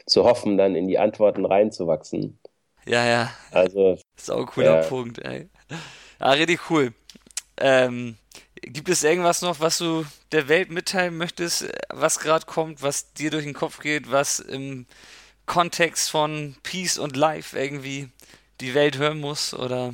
zu 0.06 0.24
hoffen, 0.24 0.56
dann 0.56 0.74
in 0.74 0.88
die 0.88 0.98
Antworten 0.98 1.44
reinzuwachsen. 1.44 2.38
Ja, 2.86 3.06
ja. 3.06 3.32
Also. 3.50 3.96
Das 4.16 4.24
ist 4.24 4.30
auch 4.30 4.40
ein 4.40 4.46
cooler 4.46 4.82
ja. 4.82 4.88
Punkt, 4.88 5.18
ey. 5.18 5.48
Ah, 6.18 6.32
richtig 6.32 6.70
cool. 6.70 6.92
Ähm, 7.58 8.16
gibt 8.62 8.88
es 8.88 9.04
irgendwas 9.04 9.42
noch, 9.42 9.60
was 9.60 9.78
du 9.78 10.04
der 10.30 10.48
Welt 10.48 10.70
mitteilen 10.70 11.16
möchtest, 11.16 11.68
was 11.88 12.18
gerade 12.18 12.46
kommt, 12.46 12.82
was 12.82 13.12
dir 13.12 13.30
durch 13.30 13.44
den 13.44 13.54
Kopf 13.54 13.80
geht, 13.80 14.10
was 14.10 14.38
im 14.38 14.86
Kontext 15.46 16.10
von 16.10 16.56
Peace 16.62 16.98
und 16.98 17.16
Life 17.16 17.58
irgendwie 17.58 18.08
die 18.60 18.74
Welt 18.74 18.98
hören 18.98 19.20
muss, 19.20 19.54
oder? 19.54 19.92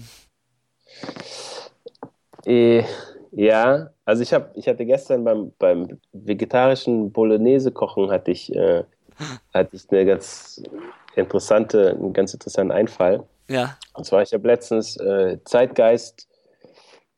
Äh, 2.47 2.85
ja, 3.33 3.91
also 4.05 4.23
ich 4.23 4.33
habe, 4.33 4.51
ich 4.55 4.69
hatte 4.69 4.87
gestern 4.87 5.25
beim, 5.25 5.53
beim 5.59 6.01
vegetarischen 6.13 7.13
Bolognese 7.13 7.73
kochen 7.73 8.11
hatte 8.11 8.31
ich, 8.31 8.55
äh, 8.55 8.85
hatte 9.53 9.77
ich 9.77 9.91
eine 9.91 10.07
ganz 10.07 10.63
interessante, 11.15 11.91
einen 11.91 12.13
ganz 12.13 12.33
interessanten 12.33 12.73
Einfall. 12.73 13.25
Ja. 13.49 13.77
Und 13.95 14.05
zwar 14.05 14.23
ich 14.23 14.33
habe 14.33 14.47
letztens 14.47 14.97
äh, 14.97 15.39
Zeitgeist 15.45 16.29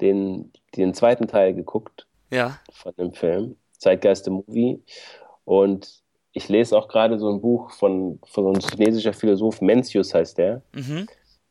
den, 0.01 0.53
den 0.77 0.95
zweiten 0.95 1.27
Teil 1.27 1.55
geguckt. 1.55 2.07
Ja. 2.31 2.59
Von 2.73 2.95
dem 2.97 3.13
Film 3.13 3.57
Zeitgeist 3.79 4.25
the 4.25 4.31
Movie 4.31 4.83
und 5.45 6.03
ich 6.33 6.49
lese 6.49 6.79
auch 6.79 6.87
gerade 6.87 7.19
so 7.19 7.29
ein 7.29 7.41
Buch 7.41 7.73
von, 7.73 8.21
von 8.25 8.45
so 8.45 8.51
einem 8.53 8.61
chinesischer 8.61 9.13
Philosoph, 9.13 9.61
Mencius 9.61 10.15
heißt 10.15 10.39
der. 10.39 10.63
Mhm. 10.73 11.09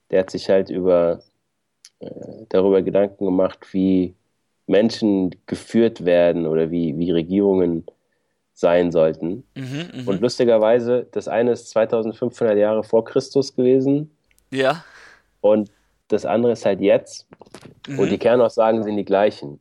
Der 0.10 0.22
hat 0.22 0.30
sich 0.30 0.50
halt 0.50 0.70
über 0.70 1.22
darüber 2.50 2.82
Gedanken 2.82 3.26
gemacht, 3.26 3.74
wie 3.74 4.14
Menschen 4.68 5.36
geführt 5.46 6.06
werden 6.06 6.46
oder 6.46 6.72
wie, 6.72 6.98
wie 6.98 7.12
Regierungen 7.12 7.86
sein 8.54 8.92
sollten. 8.92 9.44
Mhm, 9.56 9.90
mh. 9.94 10.04
Und 10.06 10.22
lustigerweise, 10.22 11.08
das 11.12 11.28
eine 11.28 11.52
ist 11.52 11.70
2500 11.70 12.58
Jahre 12.58 12.84
vor 12.84 13.06
Christus 13.06 13.56
gewesen. 13.56 14.12
Ja. 14.52 14.84
Und 15.42 15.72
das 16.10 16.26
andere 16.26 16.52
ist 16.52 16.66
halt 16.66 16.82
jetzt. 16.82 17.26
Mhm. 17.88 18.00
Und 18.00 18.10
die 18.12 18.18
Kernaussagen 18.18 18.84
sind 18.84 18.98
die 18.98 19.06
gleichen. 19.06 19.60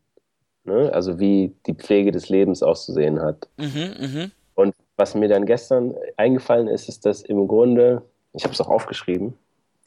Ne? 0.65 0.91
Also 0.93 1.19
wie 1.19 1.55
die 1.67 1.75
Pflege 1.75 2.13
des 2.13 2.29
Lebens 2.29 2.63
auszusehen 2.63 3.21
hat. 3.21 3.49
Mhm, 3.57 3.95
mh. 3.99 4.31
Und 4.55 4.75
was 4.97 5.15
mir 5.15 5.29
dann 5.29 5.47
gestern 5.47 5.95
eingefallen 6.17 6.67
ist, 6.67 6.89
ist, 6.89 7.07
dass 7.07 7.23
im 7.23 7.47
Grunde, 7.47 8.03
ich 8.33 8.43
habe 8.43 8.53
es 8.53 8.61
auch 8.61 8.69
aufgeschrieben, 8.69 9.35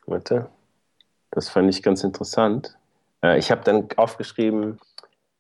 warte, 0.06 0.48
das 1.32 1.50
fand 1.50 1.70
ich 1.70 1.82
ganz 1.82 2.04
interessant. 2.04 2.78
Äh, 3.24 3.40
ich 3.40 3.52
habe 3.52 3.64
dann 3.64 3.88
aufgeschrieben, 3.96 4.80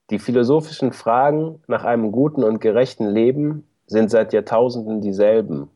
die 0.09 0.19
philosophischen 0.19 0.91
Fragen 0.91 1.61
nach 1.67 1.83
einem 1.83 2.11
guten 2.11 2.43
und 2.43 2.59
gerechten 2.59 3.07
Leben 3.07 3.67
sind 3.87 4.09
seit 4.09 4.33
Jahrtausenden 4.33 5.01
dieselben. 5.01 5.69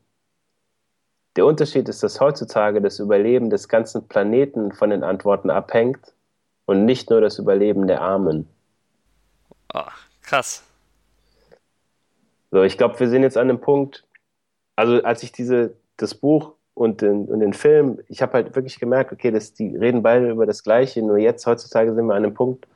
Der 1.36 1.44
Unterschied 1.44 1.88
ist, 1.88 2.02
dass 2.02 2.20
heutzutage 2.20 2.80
das 2.80 2.98
Überleben 2.98 3.50
des 3.50 3.68
ganzen 3.68 4.08
Planeten 4.08 4.72
von 4.72 4.90
den 4.90 5.04
Antworten 5.04 5.50
abhängt 5.50 6.14
und 6.64 6.84
nicht 6.84 7.10
nur 7.10 7.20
das 7.20 7.38
Überleben 7.38 7.86
der 7.86 8.00
Armen. 8.00 8.48
Oh, 9.74 9.82
krass. 10.22 10.64
So, 12.50 12.62
ich 12.62 12.78
glaube, 12.78 12.98
wir 12.98 13.08
sind 13.08 13.22
jetzt 13.22 13.36
an 13.36 13.48
dem 13.48 13.60
Punkt, 13.60 14.04
also 14.76 15.02
als 15.02 15.22
ich 15.22 15.32
diese, 15.32 15.76
das 15.98 16.14
Buch 16.14 16.55
und 16.76 17.00
den, 17.00 17.24
und 17.24 17.40
den 17.40 17.54
Film, 17.54 18.00
ich 18.06 18.20
habe 18.20 18.34
halt 18.34 18.54
wirklich 18.54 18.78
gemerkt, 18.78 19.10
okay, 19.10 19.30
das, 19.30 19.54
die 19.54 19.74
reden 19.74 20.02
beide 20.02 20.28
über 20.28 20.44
das 20.44 20.62
Gleiche, 20.62 21.00
nur 21.00 21.16
jetzt, 21.16 21.46
heutzutage 21.46 21.94
sind 21.94 22.04
wir 22.04 22.14
an 22.14 22.24
einem 22.24 22.34
Punkt, 22.34 22.66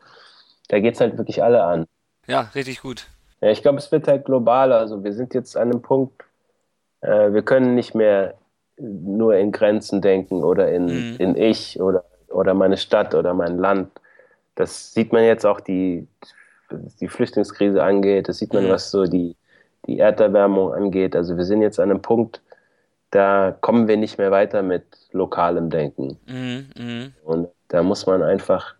da 0.68 0.80
geht 0.80 0.94
es 0.94 1.01
halt 1.01 1.18
wirklich 1.18 1.42
alle 1.42 1.62
an. 1.62 1.84
Ja, 2.26 2.51
richtig 2.55 2.80
gut. 2.80 3.09
Ja, 3.42 3.51
ich 3.51 3.61
glaube, 3.61 3.76
es 3.76 3.92
wird 3.92 4.09
halt 4.09 4.24
globaler. 4.24 4.78
Also 4.78 5.05
wir 5.05 5.12
sind 5.12 5.34
jetzt 5.34 5.55
an 5.55 5.70
einem 5.70 5.82
Punkt, 5.82 6.24
äh, 7.03 7.32
wir 7.32 7.42
können 7.42 7.74
nicht 7.74 7.94
mehr 7.94 8.34
nur 8.78 9.36
in 9.36 9.53
Grenzen 9.53 10.01
denken 10.01 10.42
oder 10.42 10.72
in, 10.72 10.86
mhm. 10.86 11.16
in 11.18 11.36
ich 11.36 11.78
oder, 11.78 12.05
oder 12.28 12.55
meine 12.55 12.78
Stadt 12.78 13.14
oder 13.14 13.34
mein 13.34 13.59
Land. 13.59 13.90
Das 14.55 14.94
sieht 14.94 15.12
man 15.12 15.24
jetzt 15.24 15.44
auch, 15.44 15.61
die, 15.61 16.09
die 17.01 17.09
Flüchtlingskrise 17.09 17.82
angeht, 17.82 18.30
das 18.30 18.38
sieht 18.38 18.55
man, 18.55 18.64
mhm. 18.64 18.70
was 18.70 18.90
so 18.90 19.05
die, 19.05 19.36
die 19.86 19.98
Erderwärmung 19.98 20.72
angeht. 20.72 21.14
Also 21.14 21.36
wir 21.36 21.44
sind 21.44 21.61
jetzt 21.61 21.78
an 21.78 21.90
einem 21.90 22.01
Punkt, 22.01 22.40
da 23.11 23.56
kommen 23.61 23.88
wir 23.88 23.96
nicht 23.96 24.18
mehr 24.18 24.30
weiter 24.30 24.62
mit 24.62 24.84
lokalem 25.12 25.70
Denken. 25.70 26.18
Mhm, 26.26 26.66
mh. 26.76 27.06
Und 27.24 27.48
da 27.68 27.82
muss 27.82 28.06
man 28.06 28.22
einfach, 28.22 28.74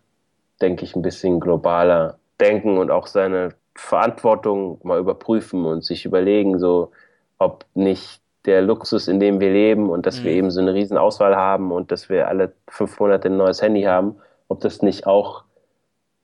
denke 0.61 0.85
ich, 0.85 0.95
ein 0.95 1.03
bisschen 1.03 1.41
globaler 1.41 2.19
denken 2.41 2.79
und 2.79 2.91
auch 2.91 3.07
seine 3.07 3.51
Verantwortung 3.75 4.81
mal 4.83 4.99
überprüfen 4.99 5.65
und 5.65 5.85
sich 5.85 6.05
überlegen, 6.05 6.59
so, 6.59 6.93
ob 7.39 7.65
nicht 7.75 8.21
der 8.47 8.63
Luxus, 8.63 9.09
in 9.09 9.21
dem 9.21 9.41
wir 9.41 9.51
leben 9.51 9.91
und 9.91 10.07
dass 10.07 10.21
mhm. 10.21 10.25
wir 10.25 10.33
eben 10.33 10.51
so 10.51 10.61
eine 10.61 10.75
riesen 10.75 10.97
Auswahl 10.97 11.37
haben 11.37 11.73
und 11.73 11.93
dass 11.93 12.09
wir 12.09 12.29
alle 12.29 12.53
fünf 12.69 12.99
Monate 13.01 13.29
ein 13.29 13.37
neues 13.37 13.61
Handy 13.61 13.83
haben, 13.83 14.17
ob 14.49 14.61
das 14.61 14.83
nicht 14.83 15.07
auch 15.07 15.45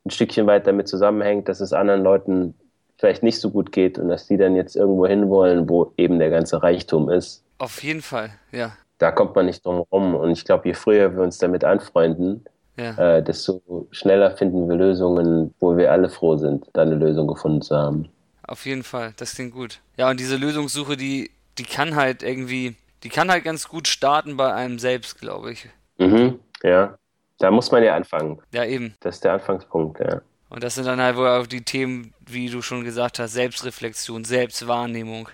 ein 0.04 0.10
Stückchen 0.10 0.46
weit 0.46 0.66
damit 0.66 0.88
zusammenhängt, 0.88 1.48
dass 1.48 1.60
es 1.60 1.72
anderen 1.72 2.02
Leuten 2.02 2.54
vielleicht 2.98 3.22
nicht 3.22 3.40
so 3.40 3.50
gut 3.50 3.72
geht 3.72 3.98
und 3.98 4.08
dass 4.08 4.26
die 4.26 4.36
dann 4.36 4.56
jetzt 4.56 4.76
irgendwo 4.76 5.06
hinwollen, 5.06 5.68
wo 5.68 5.92
eben 5.96 6.18
der 6.18 6.30
ganze 6.30 6.62
Reichtum 6.62 7.10
ist. 7.10 7.44
Auf 7.58 7.82
jeden 7.82 8.02
Fall, 8.02 8.30
ja. 8.52 8.76
Da 8.98 9.10
kommt 9.10 9.34
man 9.34 9.46
nicht 9.46 9.64
drum 9.64 9.84
rum. 9.92 10.14
Und 10.14 10.30
ich 10.30 10.44
glaube, 10.44 10.68
je 10.68 10.74
früher 10.74 11.14
wir 11.14 11.22
uns 11.22 11.38
damit 11.38 11.64
anfreunden, 11.64 12.44
ja. 12.76 13.16
äh, 13.16 13.22
desto 13.22 13.88
schneller 13.90 14.36
finden 14.36 14.68
wir 14.68 14.76
Lösungen, 14.76 15.54
wo 15.60 15.76
wir 15.76 15.92
alle 15.92 16.08
froh 16.08 16.36
sind, 16.36 16.66
da 16.72 16.82
eine 16.82 16.94
Lösung 16.94 17.26
gefunden 17.26 17.62
zu 17.62 17.76
haben. 17.76 18.08
Auf 18.42 18.64
jeden 18.64 18.84
Fall, 18.84 19.12
das 19.16 19.34
klingt 19.34 19.52
gut. 19.52 19.80
Ja, 19.96 20.10
und 20.10 20.20
diese 20.20 20.36
Lösungssuche, 20.36 20.96
die, 20.96 21.30
die 21.58 21.64
kann 21.64 21.96
halt 21.96 22.22
irgendwie, 22.22 22.76
die 23.02 23.08
kann 23.08 23.30
halt 23.30 23.44
ganz 23.44 23.68
gut 23.68 23.88
starten 23.88 24.36
bei 24.36 24.52
einem 24.54 24.78
selbst, 24.78 25.20
glaube 25.20 25.52
ich. 25.52 25.68
Mhm, 25.98 26.38
ja. 26.62 26.96
Da 27.38 27.50
muss 27.50 27.70
man 27.70 27.82
ja 27.82 27.94
anfangen. 27.94 28.40
Ja, 28.52 28.64
eben. 28.64 28.94
Das 29.00 29.16
ist 29.16 29.24
der 29.24 29.34
Anfangspunkt, 29.34 30.00
ja. 30.00 30.22
Und 30.48 30.62
das 30.62 30.76
sind 30.76 30.86
dann 30.86 31.00
halt 31.00 31.16
wohl 31.16 31.28
auch 31.28 31.46
die 31.46 31.62
Themen, 31.62 32.14
wie 32.24 32.48
du 32.48 32.62
schon 32.62 32.84
gesagt 32.84 33.18
hast, 33.18 33.32
Selbstreflexion, 33.32 34.24
Selbstwahrnehmung. 34.24 35.28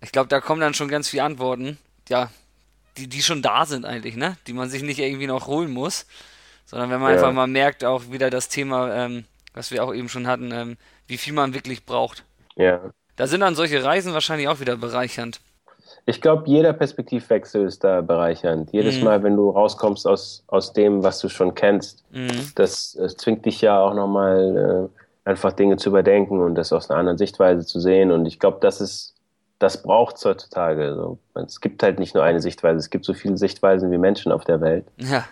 Ich 0.00 0.12
glaube, 0.12 0.28
da 0.28 0.40
kommen 0.40 0.60
dann 0.60 0.74
schon 0.74 0.88
ganz 0.88 1.08
viele 1.08 1.24
Antworten, 1.24 1.78
ja, 2.08 2.30
die, 2.96 3.08
die 3.08 3.22
schon 3.22 3.42
da 3.42 3.64
sind 3.66 3.84
eigentlich, 3.84 4.16
ne? 4.16 4.36
Die 4.46 4.52
man 4.52 4.68
sich 4.68 4.82
nicht 4.82 4.98
irgendwie 4.98 5.26
noch 5.26 5.46
holen 5.46 5.70
muss, 5.70 6.06
sondern 6.66 6.90
wenn 6.90 7.00
man 7.00 7.10
ja. 7.10 7.16
einfach 7.16 7.32
mal 7.32 7.46
merkt, 7.46 7.84
auch 7.84 8.10
wieder 8.10 8.30
das 8.30 8.48
Thema, 8.48 8.94
ähm, 8.94 9.24
was 9.54 9.70
wir 9.70 9.84
auch 9.84 9.94
eben 9.94 10.08
schon 10.08 10.26
hatten, 10.26 10.50
ähm, 10.52 10.76
wie 11.06 11.16
viel 11.16 11.32
man 11.32 11.54
wirklich 11.54 11.84
braucht. 11.84 12.24
Ja. 12.56 12.80
Da 13.16 13.26
sind 13.26 13.40
dann 13.40 13.54
solche 13.54 13.82
Reisen 13.82 14.12
wahrscheinlich 14.12 14.48
auch 14.48 14.60
wieder 14.60 14.76
bereichernd. 14.76 15.40
Ich 16.06 16.20
glaube, 16.20 16.44
jeder 16.46 16.72
Perspektivwechsel 16.72 17.66
ist 17.66 17.84
da 17.84 18.00
bereichernd. 18.00 18.72
Jedes 18.72 18.98
mhm. 18.98 19.04
Mal, 19.04 19.22
wenn 19.22 19.36
du 19.36 19.50
rauskommst 19.50 20.06
aus, 20.06 20.44
aus 20.46 20.72
dem, 20.72 21.02
was 21.02 21.18
du 21.18 21.28
schon 21.28 21.54
kennst, 21.54 22.04
mhm. 22.12 22.50
das, 22.54 22.96
das, 22.98 23.16
zwingt 23.16 23.44
dich 23.44 23.60
ja 23.60 23.78
auch 23.80 23.94
nochmal 23.94 24.90
äh, 25.26 25.28
einfach 25.28 25.52
Dinge 25.52 25.76
zu 25.76 25.90
überdenken 25.90 26.40
und 26.40 26.54
das 26.54 26.72
aus 26.72 26.88
einer 26.88 26.98
anderen 26.98 27.18
Sichtweise 27.18 27.66
zu 27.66 27.80
sehen. 27.80 28.10
Und 28.10 28.24
ich 28.24 28.38
glaube, 28.38 28.58
das 28.60 28.80
ist 28.80 29.17
das 29.58 29.82
braucht 29.82 30.16
es 30.16 30.24
heutzutage. 30.24 30.94
So. 30.94 31.18
Es 31.34 31.60
gibt 31.60 31.82
halt 31.82 31.98
nicht 31.98 32.14
nur 32.14 32.24
eine 32.24 32.40
Sichtweise, 32.40 32.78
es 32.78 32.90
gibt 32.90 33.04
so 33.04 33.14
viele 33.14 33.36
Sichtweisen 33.36 33.90
wie 33.90 33.98
Menschen 33.98 34.32
auf 34.32 34.44
der 34.44 34.60
Welt. 34.60 34.86
Ja. 34.98 35.24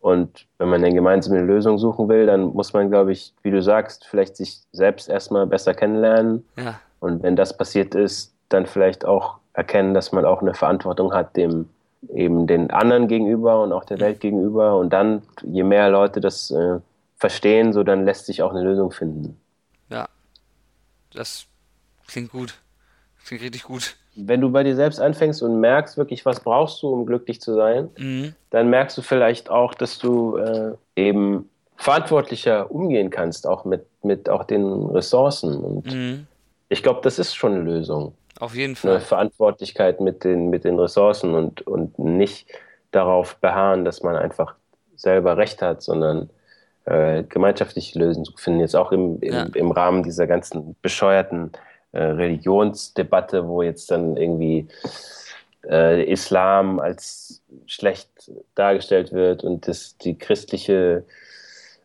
Und 0.00 0.46
wenn 0.56 0.70
man 0.70 0.82
eine 0.82 0.94
gemeinsame 0.94 1.42
Lösung 1.42 1.78
suchen 1.78 2.08
will, 2.08 2.26
dann 2.26 2.54
muss 2.54 2.72
man, 2.72 2.90
glaube 2.90 3.12
ich, 3.12 3.34
wie 3.42 3.50
du 3.50 3.62
sagst, 3.62 4.06
vielleicht 4.06 4.36
sich 4.36 4.60
selbst 4.72 5.10
erstmal 5.10 5.46
besser 5.46 5.74
kennenlernen. 5.74 6.46
Ja. 6.56 6.80
Und 7.00 7.22
wenn 7.22 7.36
das 7.36 7.56
passiert 7.56 7.94
ist, 7.94 8.32
dann 8.48 8.66
vielleicht 8.66 9.04
auch 9.04 9.36
erkennen, 9.52 9.92
dass 9.92 10.12
man 10.12 10.24
auch 10.24 10.40
eine 10.40 10.54
Verantwortung 10.54 11.12
hat, 11.12 11.36
dem 11.36 11.68
eben 12.14 12.46
den 12.46 12.70
anderen 12.70 13.08
gegenüber 13.08 13.62
und 13.62 13.72
auch 13.72 13.84
der 13.84 14.00
Welt 14.00 14.20
gegenüber. 14.20 14.78
Und 14.78 14.90
dann, 14.90 15.22
je 15.42 15.64
mehr 15.64 15.90
Leute 15.90 16.22
das 16.22 16.50
äh, 16.50 16.78
verstehen, 17.16 17.74
so 17.74 17.82
dann 17.82 18.06
lässt 18.06 18.24
sich 18.24 18.42
auch 18.42 18.52
eine 18.52 18.62
Lösung 18.62 18.92
finden. 18.92 19.38
Ja, 19.90 20.08
das 21.12 21.46
klingt 22.06 22.32
gut. 22.32 22.58
Klingt 23.26 23.42
richtig 23.42 23.62
gut. 23.64 23.96
Wenn 24.16 24.40
du 24.40 24.50
bei 24.50 24.64
dir 24.64 24.74
selbst 24.74 25.00
anfängst 25.00 25.42
und 25.42 25.60
merkst 25.60 25.96
wirklich, 25.96 26.24
was 26.26 26.40
brauchst 26.40 26.82
du, 26.82 26.88
um 26.88 27.06
glücklich 27.06 27.40
zu 27.40 27.54
sein, 27.54 27.88
Mhm. 27.98 28.34
dann 28.50 28.68
merkst 28.68 28.98
du 28.98 29.02
vielleicht 29.02 29.50
auch, 29.50 29.72
dass 29.74 29.98
du 29.98 30.36
äh, 30.36 30.72
eben 30.96 31.48
verantwortlicher 31.76 32.70
umgehen 32.70 33.10
kannst, 33.10 33.46
auch 33.46 33.64
mit, 33.64 33.86
mit 34.02 34.28
auch 34.28 34.44
den 34.44 34.64
Ressourcen. 34.90 35.56
Und 35.64 35.86
Mhm. 35.86 36.26
ich 36.68 36.82
glaube, 36.82 37.00
das 37.02 37.18
ist 37.18 37.34
schon 37.34 37.52
eine 37.52 37.62
Lösung. 37.62 38.14
Auf 38.38 38.54
jeden 38.54 38.70
Eine 38.82 38.98
Fall. 38.98 39.00
Verantwortlichkeit 39.00 40.00
mit 40.00 40.24
den, 40.24 40.50
mit 40.50 40.64
den 40.64 40.78
Ressourcen 40.78 41.34
und, 41.34 41.66
und 41.66 41.98
nicht 41.98 42.46
darauf 42.90 43.36
beharren, 43.36 43.84
dass 43.84 44.02
man 44.02 44.16
einfach 44.16 44.54
selber 44.96 45.36
Recht 45.36 45.62
hat, 45.62 45.82
sondern 45.82 46.30
äh, 46.86 47.22
gemeinschaftliche 47.22 47.98
Lösungen 47.98 48.24
zu 48.24 48.32
finden. 48.36 48.60
Jetzt 48.60 48.74
auch 48.76 48.92
im, 48.92 49.20
im, 49.20 49.32
Ja. 49.32 49.46
im 49.54 49.70
Rahmen 49.70 50.02
dieser 50.02 50.26
ganzen 50.26 50.74
bescheuerten 50.82 51.52
äh, 51.92 52.02
Religionsdebatte, 52.02 53.48
wo 53.48 53.62
jetzt 53.62 53.90
dann 53.90 54.16
irgendwie 54.16 54.68
äh, 55.68 56.04
Islam 56.04 56.78
als 56.80 57.42
schlecht 57.66 58.08
dargestellt 58.54 59.12
wird 59.12 59.44
und 59.44 59.68
das, 59.68 59.96
die 59.98 60.16
christliche 60.16 61.04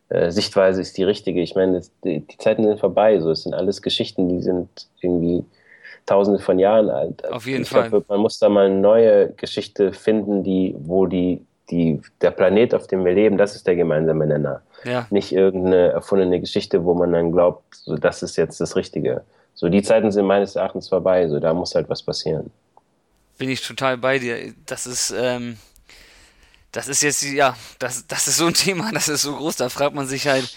äh, 0.09 0.31
Sichtweise 0.31 0.81
ist 0.81 0.97
die 0.97 1.03
richtige. 1.03 1.41
Ich 1.41 1.55
meine, 1.55 1.77
das, 1.77 1.91
die, 2.03 2.19
die 2.19 2.37
Zeiten 2.37 2.63
sind 2.63 2.79
vorbei. 2.79 3.19
So, 3.19 3.31
es 3.31 3.43
sind 3.43 3.55
alles 3.55 3.81
Geschichten, 3.81 4.29
die 4.29 4.41
sind 4.41 4.69
irgendwie 5.01 5.43
tausende 6.05 6.39
von 6.39 6.59
Jahren 6.59 6.89
alt. 6.89 7.27
Auf 7.31 7.47
jeden 7.47 7.63
ich 7.63 7.69
Fall. 7.69 7.89
man 8.07 8.19
muss 8.19 8.37
da 8.37 8.49
mal 8.49 8.67
eine 8.67 8.75
neue 8.75 9.31
Geschichte 9.31 9.91
finden, 9.93 10.43
die, 10.43 10.75
wo 10.77 11.07
die, 11.07 11.43
die, 11.71 11.99
der 12.21 12.31
Planet, 12.31 12.75
auf 12.75 12.85
dem 12.85 13.03
wir 13.03 13.13
leben, 13.13 13.37
das 13.37 13.55
ist 13.55 13.65
der 13.65 13.75
gemeinsame 13.75 14.27
Nenner. 14.27 14.61
Ja, 14.83 15.07
Nicht 15.09 15.31
irgendeine 15.31 15.87
erfundene 15.87 16.39
Geschichte, 16.39 16.85
wo 16.85 16.93
man 16.93 17.11
dann 17.11 17.31
glaubt, 17.31 17.63
so, 17.75 17.95
das 17.95 18.21
ist 18.21 18.35
jetzt 18.35 18.61
das 18.61 18.75
Richtige. 18.75 19.23
So, 19.55 19.69
die 19.69 19.81
Zeiten 19.81 20.11
sind 20.11 20.25
meines 20.25 20.55
Erachtens 20.55 20.89
vorbei. 20.89 21.27
So, 21.29 21.39
da 21.39 21.53
muss 21.53 21.73
halt 21.75 21.89
was 21.89 22.03
passieren. 22.03 22.51
bin 23.37 23.49
ich 23.49 23.65
total 23.65 23.97
bei 23.97 24.19
dir. 24.19 24.53
Das 24.65 24.85
ist, 24.87 25.13
ähm, 25.17 25.57
das 26.71 26.87
ist 26.87 27.01
jetzt, 27.03 27.23
ja, 27.23 27.55
das, 27.79 28.05
das 28.07 28.27
ist 28.27 28.37
so 28.37 28.47
ein 28.47 28.53
Thema, 28.65 28.91
das 28.91 29.07
ist 29.07 29.21
so 29.23 29.35
groß, 29.35 29.55
da 29.57 29.69
fragt 29.69 29.95
man 29.95 30.07
sich 30.07 30.27
halt, 30.27 30.55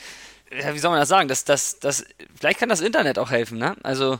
ja, 0.51 0.75
wie 0.75 0.79
soll 0.79 0.91
man 0.91 1.01
das 1.01 1.09
sagen? 1.09 1.29
Das, 1.29 1.45
das, 1.45 1.79
das, 1.79 2.05
vielleicht 2.39 2.59
kann 2.59 2.69
das 2.69 2.81
Internet 2.81 3.19
auch 3.19 3.31
helfen, 3.31 3.59
ne? 3.59 3.77
Also, 3.83 4.19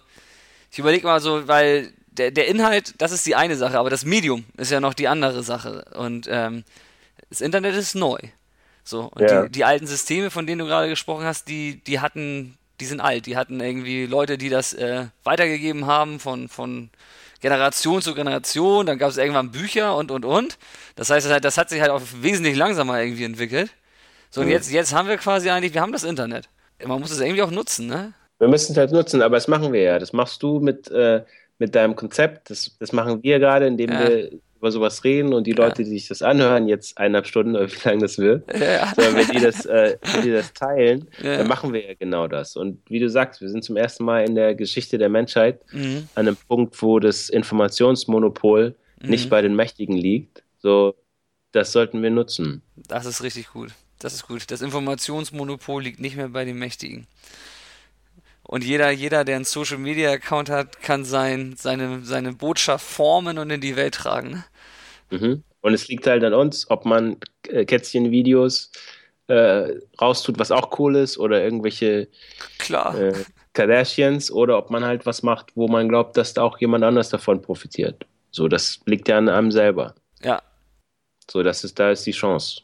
ich 0.71 0.79
überlege 0.79 1.07
mal 1.07 1.21
so, 1.21 1.49
weil 1.49 1.93
der, 2.09 2.31
der 2.31 2.49
Inhalt, 2.49 2.95
das 2.99 3.13
ist 3.13 3.25
die 3.27 3.35
eine 3.37 3.57
Sache, 3.57 3.79
aber 3.79 3.91
das 3.91 4.05
Medium 4.05 4.45
ist 4.57 4.71
ja 4.71 4.81
noch 4.81 4.95
die 4.95 5.09
andere 5.09 5.43
Sache. 5.43 5.85
Und 5.95 6.29
ähm, 6.31 6.65
das 7.31 7.41
Internet 7.41 7.75
ist 7.75 7.95
neu. 7.95 8.19
So, 8.85 9.11
und 9.15 9.23
Ja. 9.23 9.45
die, 9.45 9.51
die 9.51 9.65
alten 9.65 9.87
Systeme, 9.87 10.31
von 10.31 10.47
denen 10.47 10.59
du 10.61 10.67
gerade 10.67 10.89
gesprochen 10.89 11.25
hast, 11.25 11.49
die, 11.49 11.83
die 11.85 12.01
hatten, 12.01 12.59
die 12.81 12.87
sind 12.87 13.01
alt. 13.01 13.27
Die 13.27 13.37
hatten 13.37 13.61
irgendwie 13.61 14.07
Leute, 14.07 14.39
die 14.39 14.49
das 14.49 14.73
äh, 14.75 15.07
weitergegeben 15.25 15.87
haben 15.87 16.21
von, 16.21 16.49
von 16.49 16.91
Generation 17.41 18.03
zu 18.03 18.15
Generation. 18.15 18.87
Dann 18.87 18.99
gab 18.99 19.11
es 19.11 19.17
irgendwann 19.17 19.51
Bücher 19.51 19.97
und, 19.97 20.11
und, 20.11 20.25
und. 20.25 20.59
Das 20.97 21.11
heißt, 21.11 21.27
das 21.27 21.33
hat- 21.35 21.45
das 21.45 21.59
hat 21.59 21.71
sich 21.71 21.81
halt 21.81 21.91
auch 21.91 22.03
wesentlich 22.21 22.57
langsamer 22.57 23.01
irgendwie 23.01 23.25
entwickelt. 23.25 23.71
So, 24.31 24.41
und 24.41 24.47
Mhm. 24.49 24.53
jetzt, 24.53 24.71
jetzt 24.71 24.93
haben 24.95 25.09
wir 25.09 25.17
quasi 25.17 25.49
eigentlich, 25.51 25.75
wir 25.75 25.81
haben 25.81 25.93
das 25.93 26.05
Internet. 26.05 26.49
Man 26.85 27.01
muss 27.01 27.11
es 27.11 27.21
irgendwie 27.21 27.43
auch 27.43 27.51
nutzen, 27.51 27.87
ne? 27.87 28.13
Wir 28.39 28.49
müssen 28.49 28.73
es 28.73 28.79
halt 28.79 28.93
nutzen, 28.93 29.21
aber 29.23 29.37
das 29.37 29.49
machen 29.49 29.73
wir 29.73 29.83
ja. 29.83 29.99
Das 29.99 30.13
machst 30.13 30.43
du 30.43 30.61
mit, 30.61 30.91
äh, 30.91 31.25
mit 31.59 31.75
deinem 31.75 31.97
Konzept. 31.97 32.51
Das, 32.51 32.77
das 32.79 32.93
machen 32.93 33.23
wir 33.23 33.39
gerade, 33.41 33.67
indem 33.67 33.91
Ja. 33.91 34.09
wir 34.09 34.31
über 34.59 34.71
sowas 34.73 35.05
reden 35.05 35.33
und 35.35 35.47
die 35.47 35.53
Leute, 35.53 35.85
die 35.85 35.91
sich 35.91 36.09
das 36.09 36.21
anhören, 36.23 36.69
jetzt 36.69 36.99
eineinhalb 36.99 37.27
Stunden 37.27 37.55
oder 37.57 37.71
wie 37.71 37.89
lange 37.89 38.01
das 38.03 38.19
wird, 38.19 38.45
Ja, 38.59 38.93
so, 38.97 39.03
wenn, 39.15 39.29
die 39.29 39.41
das, 39.41 39.65
äh, 39.67 39.97
wenn 40.13 40.23
die 40.23 40.33
das 40.33 40.53
teilen, 40.53 41.09
Ja. 41.23 41.39
dann 41.39 41.47
machen 41.49 41.73
wir 41.73 41.87
ja 41.87 41.95
genau 41.95 42.27
das. 42.27 42.57
Und 42.57 42.81
wie 42.91 42.99
du 42.99 43.09
sagst, 43.09 43.41
wir 43.41 43.49
sind 43.49 43.63
zum 43.65 43.77
ersten 43.77 44.05
Mal 44.05 44.25
in 44.29 44.35
der 44.35 44.55
Geschichte 44.55 44.99
der 44.99 45.09
Menschheit 45.09 45.61
mhm. 45.73 46.09
an 46.15 46.27
einem 46.27 46.37
Punkt, 46.37 46.81
wo 46.83 46.99
das 46.99 47.29
Informationsmonopol 47.29 48.75
nicht 49.03 49.27
Mhm. 49.27 49.31
bei 49.31 49.43
den 49.43 49.55
Mächtigen 49.55 49.97
liegt. 49.97 50.43
So, 50.59 50.95
das 51.53 51.73
sollten 51.73 52.03
wir 52.03 52.11
nutzen. 52.11 52.63
das 52.77 53.07
ist 53.07 53.23
richtig 53.23 53.49
gut. 53.53 53.71
Das 54.01 54.13
ist 54.15 54.27
gut. 54.29 54.51
Das 54.51 54.61
Informationsmonopol 54.63 55.83
liegt 55.83 55.99
nicht 56.01 56.17
mehr 56.17 56.29
bei 56.29 56.45
den 56.45 56.59
Mächtigen. 56.59 57.07
Und 58.49 58.65
jeder, 58.65 58.91
jeder, 58.91 59.25
der 59.25 59.37
einen 59.37 59.45
Social 59.45 59.79
Media 59.79 60.11
Account 60.13 60.51
hat, 60.51 60.81
kann 60.83 61.05
sein, 61.05 61.55
seine, 61.59 62.05
seine 62.05 62.33
Botschaft 62.33 62.87
formen 62.87 63.39
und 63.39 63.51
in 63.51 63.61
die 63.61 63.77
Welt 63.77 63.95
tragen. 63.97 64.45
Mhm. 65.11 65.45
Und 65.61 65.75
es 65.75 65.89
liegt 65.89 66.07
halt 66.07 66.25
an 66.25 66.35
uns, 66.35 66.71
ob 66.71 66.85
man 66.87 67.19
äh, 67.49 67.65
Kätzchen-Videos 67.67 68.71
äh, 69.29 69.75
raustut, 70.01 70.39
was 70.39 70.51
auch 70.51 70.79
cool 70.79 70.97
ist, 70.97 71.19
oder 71.19 71.43
irgendwelche 71.45 72.09
äh, 72.93 73.25
Kardashians, 73.55 74.31
oder 74.31 74.59
ob 74.59 74.71
man 74.71 74.85
halt 74.85 75.07
was 75.07 75.23
macht, 75.23 75.53
wo 75.57 75.69
man 75.69 75.89
glaubt, 75.89 76.17
dass 76.17 76.35
da 76.35 76.43
auch 76.43 76.59
jemand 76.61 76.85
anders 76.85 77.11
davon 77.11 77.43
profitiert. 77.43 78.07
So, 78.31 78.49
das 78.49 78.81
liegt 78.87 79.09
ja 79.09 79.19
an 79.19 79.29
einem 79.29 79.53
selber. 79.53 79.95
Ja, 80.23 80.43
So, 81.31 81.43
das 81.43 81.65
ist, 81.65 81.79
da 81.79 81.91
ist 81.91 82.05
die 82.07 82.13
Chance. 82.13 82.63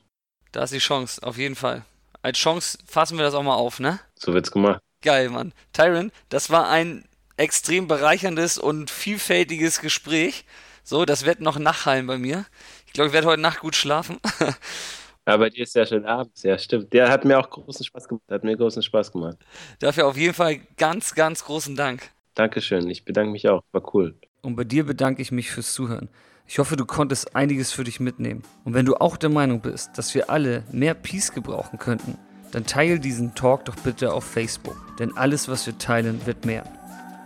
da 0.52 0.62
ist 0.64 0.72
die 0.72 0.78
Chance, 0.78 1.22
auf 1.22 1.36
jeden 1.38 1.54
Fall. 1.56 1.84
Als 2.22 2.38
Chance 2.38 2.78
fassen 2.86 3.18
wir 3.18 3.24
das 3.24 3.34
auch 3.34 3.42
mal 3.42 3.54
auf, 3.56 3.80
ne? 3.80 4.00
So 4.16 4.32
wird's 4.34 4.50
gemacht. 4.50 4.80
Geil, 5.04 5.28
Mann. 5.28 5.52
Tyron, 5.74 6.10
das 6.30 6.48
war 6.48 6.70
ein 6.70 7.04
extrem 7.36 7.88
bereicherndes 7.88 8.56
und 8.56 8.90
vielfältiges 8.90 9.82
Gespräch. 9.82 10.46
So, 10.82 11.04
das 11.04 11.26
wird 11.26 11.42
noch 11.42 11.58
nachhallen 11.58 12.06
bei 12.06 12.16
mir. 12.16 12.46
Ich 12.86 12.94
glaube, 12.94 13.08
ich 13.08 13.12
werde 13.12 13.26
heute 13.26 13.42
Nacht 13.42 13.60
gut 13.60 13.76
schlafen. 13.76 14.16
Aber 15.26 15.50
dir 15.50 15.64
ist 15.64 15.74
ja 15.74 15.84
schon 15.84 16.06
abends, 16.06 16.42
ja, 16.42 16.56
stimmt. 16.56 16.94
Der 16.94 17.10
hat 17.10 17.26
mir 17.26 17.38
auch 17.38 17.50
großen 17.50 17.84
Spaß 17.84 18.08
gemacht. 18.08 18.24
Hat 18.30 18.44
mir 18.44 18.56
großen 18.56 18.82
Spaß 18.82 19.12
gemacht. 19.12 19.36
Dafür 19.78 20.06
auf 20.06 20.16
jeden 20.16 20.32
Fall 20.32 20.60
ganz, 20.78 21.14
ganz 21.14 21.44
großen 21.44 21.76
Dank. 21.76 22.10
Dankeschön. 22.34 22.88
Ich 22.88 23.04
bedanke 23.04 23.30
mich 23.30 23.46
auch. 23.46 23.62
War 23.72 23.94
cool. 23.94 24.14
Und 24.40 24.56
bei 24.56 24.64
dir 24.64 24.86
bedanke 24.86 25.20
ich 25.20 25.30
mich 25.30 25.50
fürs 25.50 25.74
Zuhören. 25.74 26.08
Ich 26.46 26.58
hoffe, 26.58 26.76
du 26.76 26.86
konntest 26.86 27.36
einiges 27.36 27.72
für 27.72 27.84
dich 27.84 28.00
mitnehmen. 28.00 28.42
Und 28.64 28.72
wenn 28.72 28.86
du 28.86 28.96
auch 28.96 29.18
der 29.18 29.30
Meinung 29.30 29.60
bist, 29.60 29.98
dass 29.98 30.14
wir 30.14 30.30
alle 30.30 30.64
mehr 30.72 30.94
Peace 30.94 31.32
gebrauchen 31.32 31.78
könnten, 31.78 32.16
dann 32.54 32.64
teile 32.64 33.00
diesen 33.00 33.34
Talk 33.34 33.64
doch 33.64 33.74
bitte 33.74 34.12
auf 34.12 34.22
Facebook. 34.24 34.76
Denn 35.00 35.16
alles, 35.16 35.48
was 35.48 35.66
wir 35.66 35.76
teilen, 35.76 36.24
wird 36.24 36.46
mehr. 36.46 36.62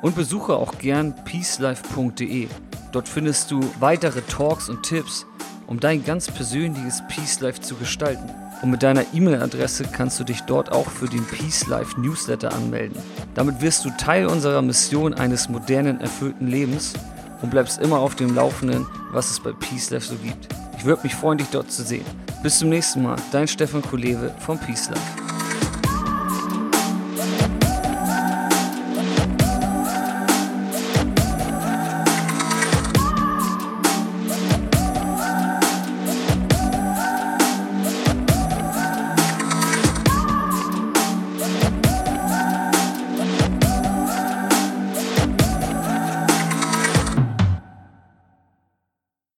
Und 0.00 0.16
besuche 0.16 0.54
auch 0.54 0.78
gern 0.78 1.14
peacelife.de. 1.24 2.48
Dort 2.92 3.08
findest 3.08 3.50
du 3.50 3.60
weitere 3.78 4.22
Talks 4.22 4.70
und 4.70 4.82
Tipps, 4.84 5.26
um 5.66 5.78
dein 5.80 6.02
ganz 6.02 6.30
persönliches 6.30 7.02
Peace 7.08 7.40
Life 7.40 7.60
zu 7.60 7.74
gestalten. 7.74 8.30
Und 8.62 8.70
mit 8.70 8.82
deiner 8.82 9.04
E-Mail-Adresse 9.12 9.84
kannst 9.92 10.18
du 10.18 10.24
dich 10.24 10.40
dort 10.42 10.72
auch 10.72 10.88
für 10.88 11.06
den 11.06 11.24
Peace 11.26 11.66
Life 11.66 12.00
Newsletter 12.00 12.52
anmelden. 12.54 12.96
Damit 13.34 13.60
wirst 13.60 13.84
du 13.84 13.90
Teil 13.90 14.26
unserer 14.26 14.62
Mission 14.62 15.12
eines 15.12 15.50
modernen, 15.50 16.00
erfüllten 16.00 16.48
Lebens 16.48 16.94
und 17.42 17.50
bleibst 17.50 17.80
immer 17.82 17.98
auf 17.98 18.14
dem 18.14 18.34
Laufenden, 18.34 18.86
was 19.12 19.30
es 19.30 19.40
bei 19.40 19.52
Peace 19.52 19.90
Life 19.90 20.06
so 20.06 20.16
gibt. 20.16 20.48
Ich 20.78 20.84
würde 20.84 21.02
mich 21.02 21.14
freuen, 21.14 21.38
dich 21.38 21.48
dort 21.48 21.72
zu 21.72 21.82
sehen. 21.82 22.04
Bis 22.40 22.60
zum 22.60 22.68
nächsten 22.68 23.02
Mal, 23.02 23.16
dein 23.32 23.48
Stefan 23.48 23.82
Kulewe 23.82 24.32
vom 24.38 24.58
Peace 24.58 24.88
Life. 24.88 25.47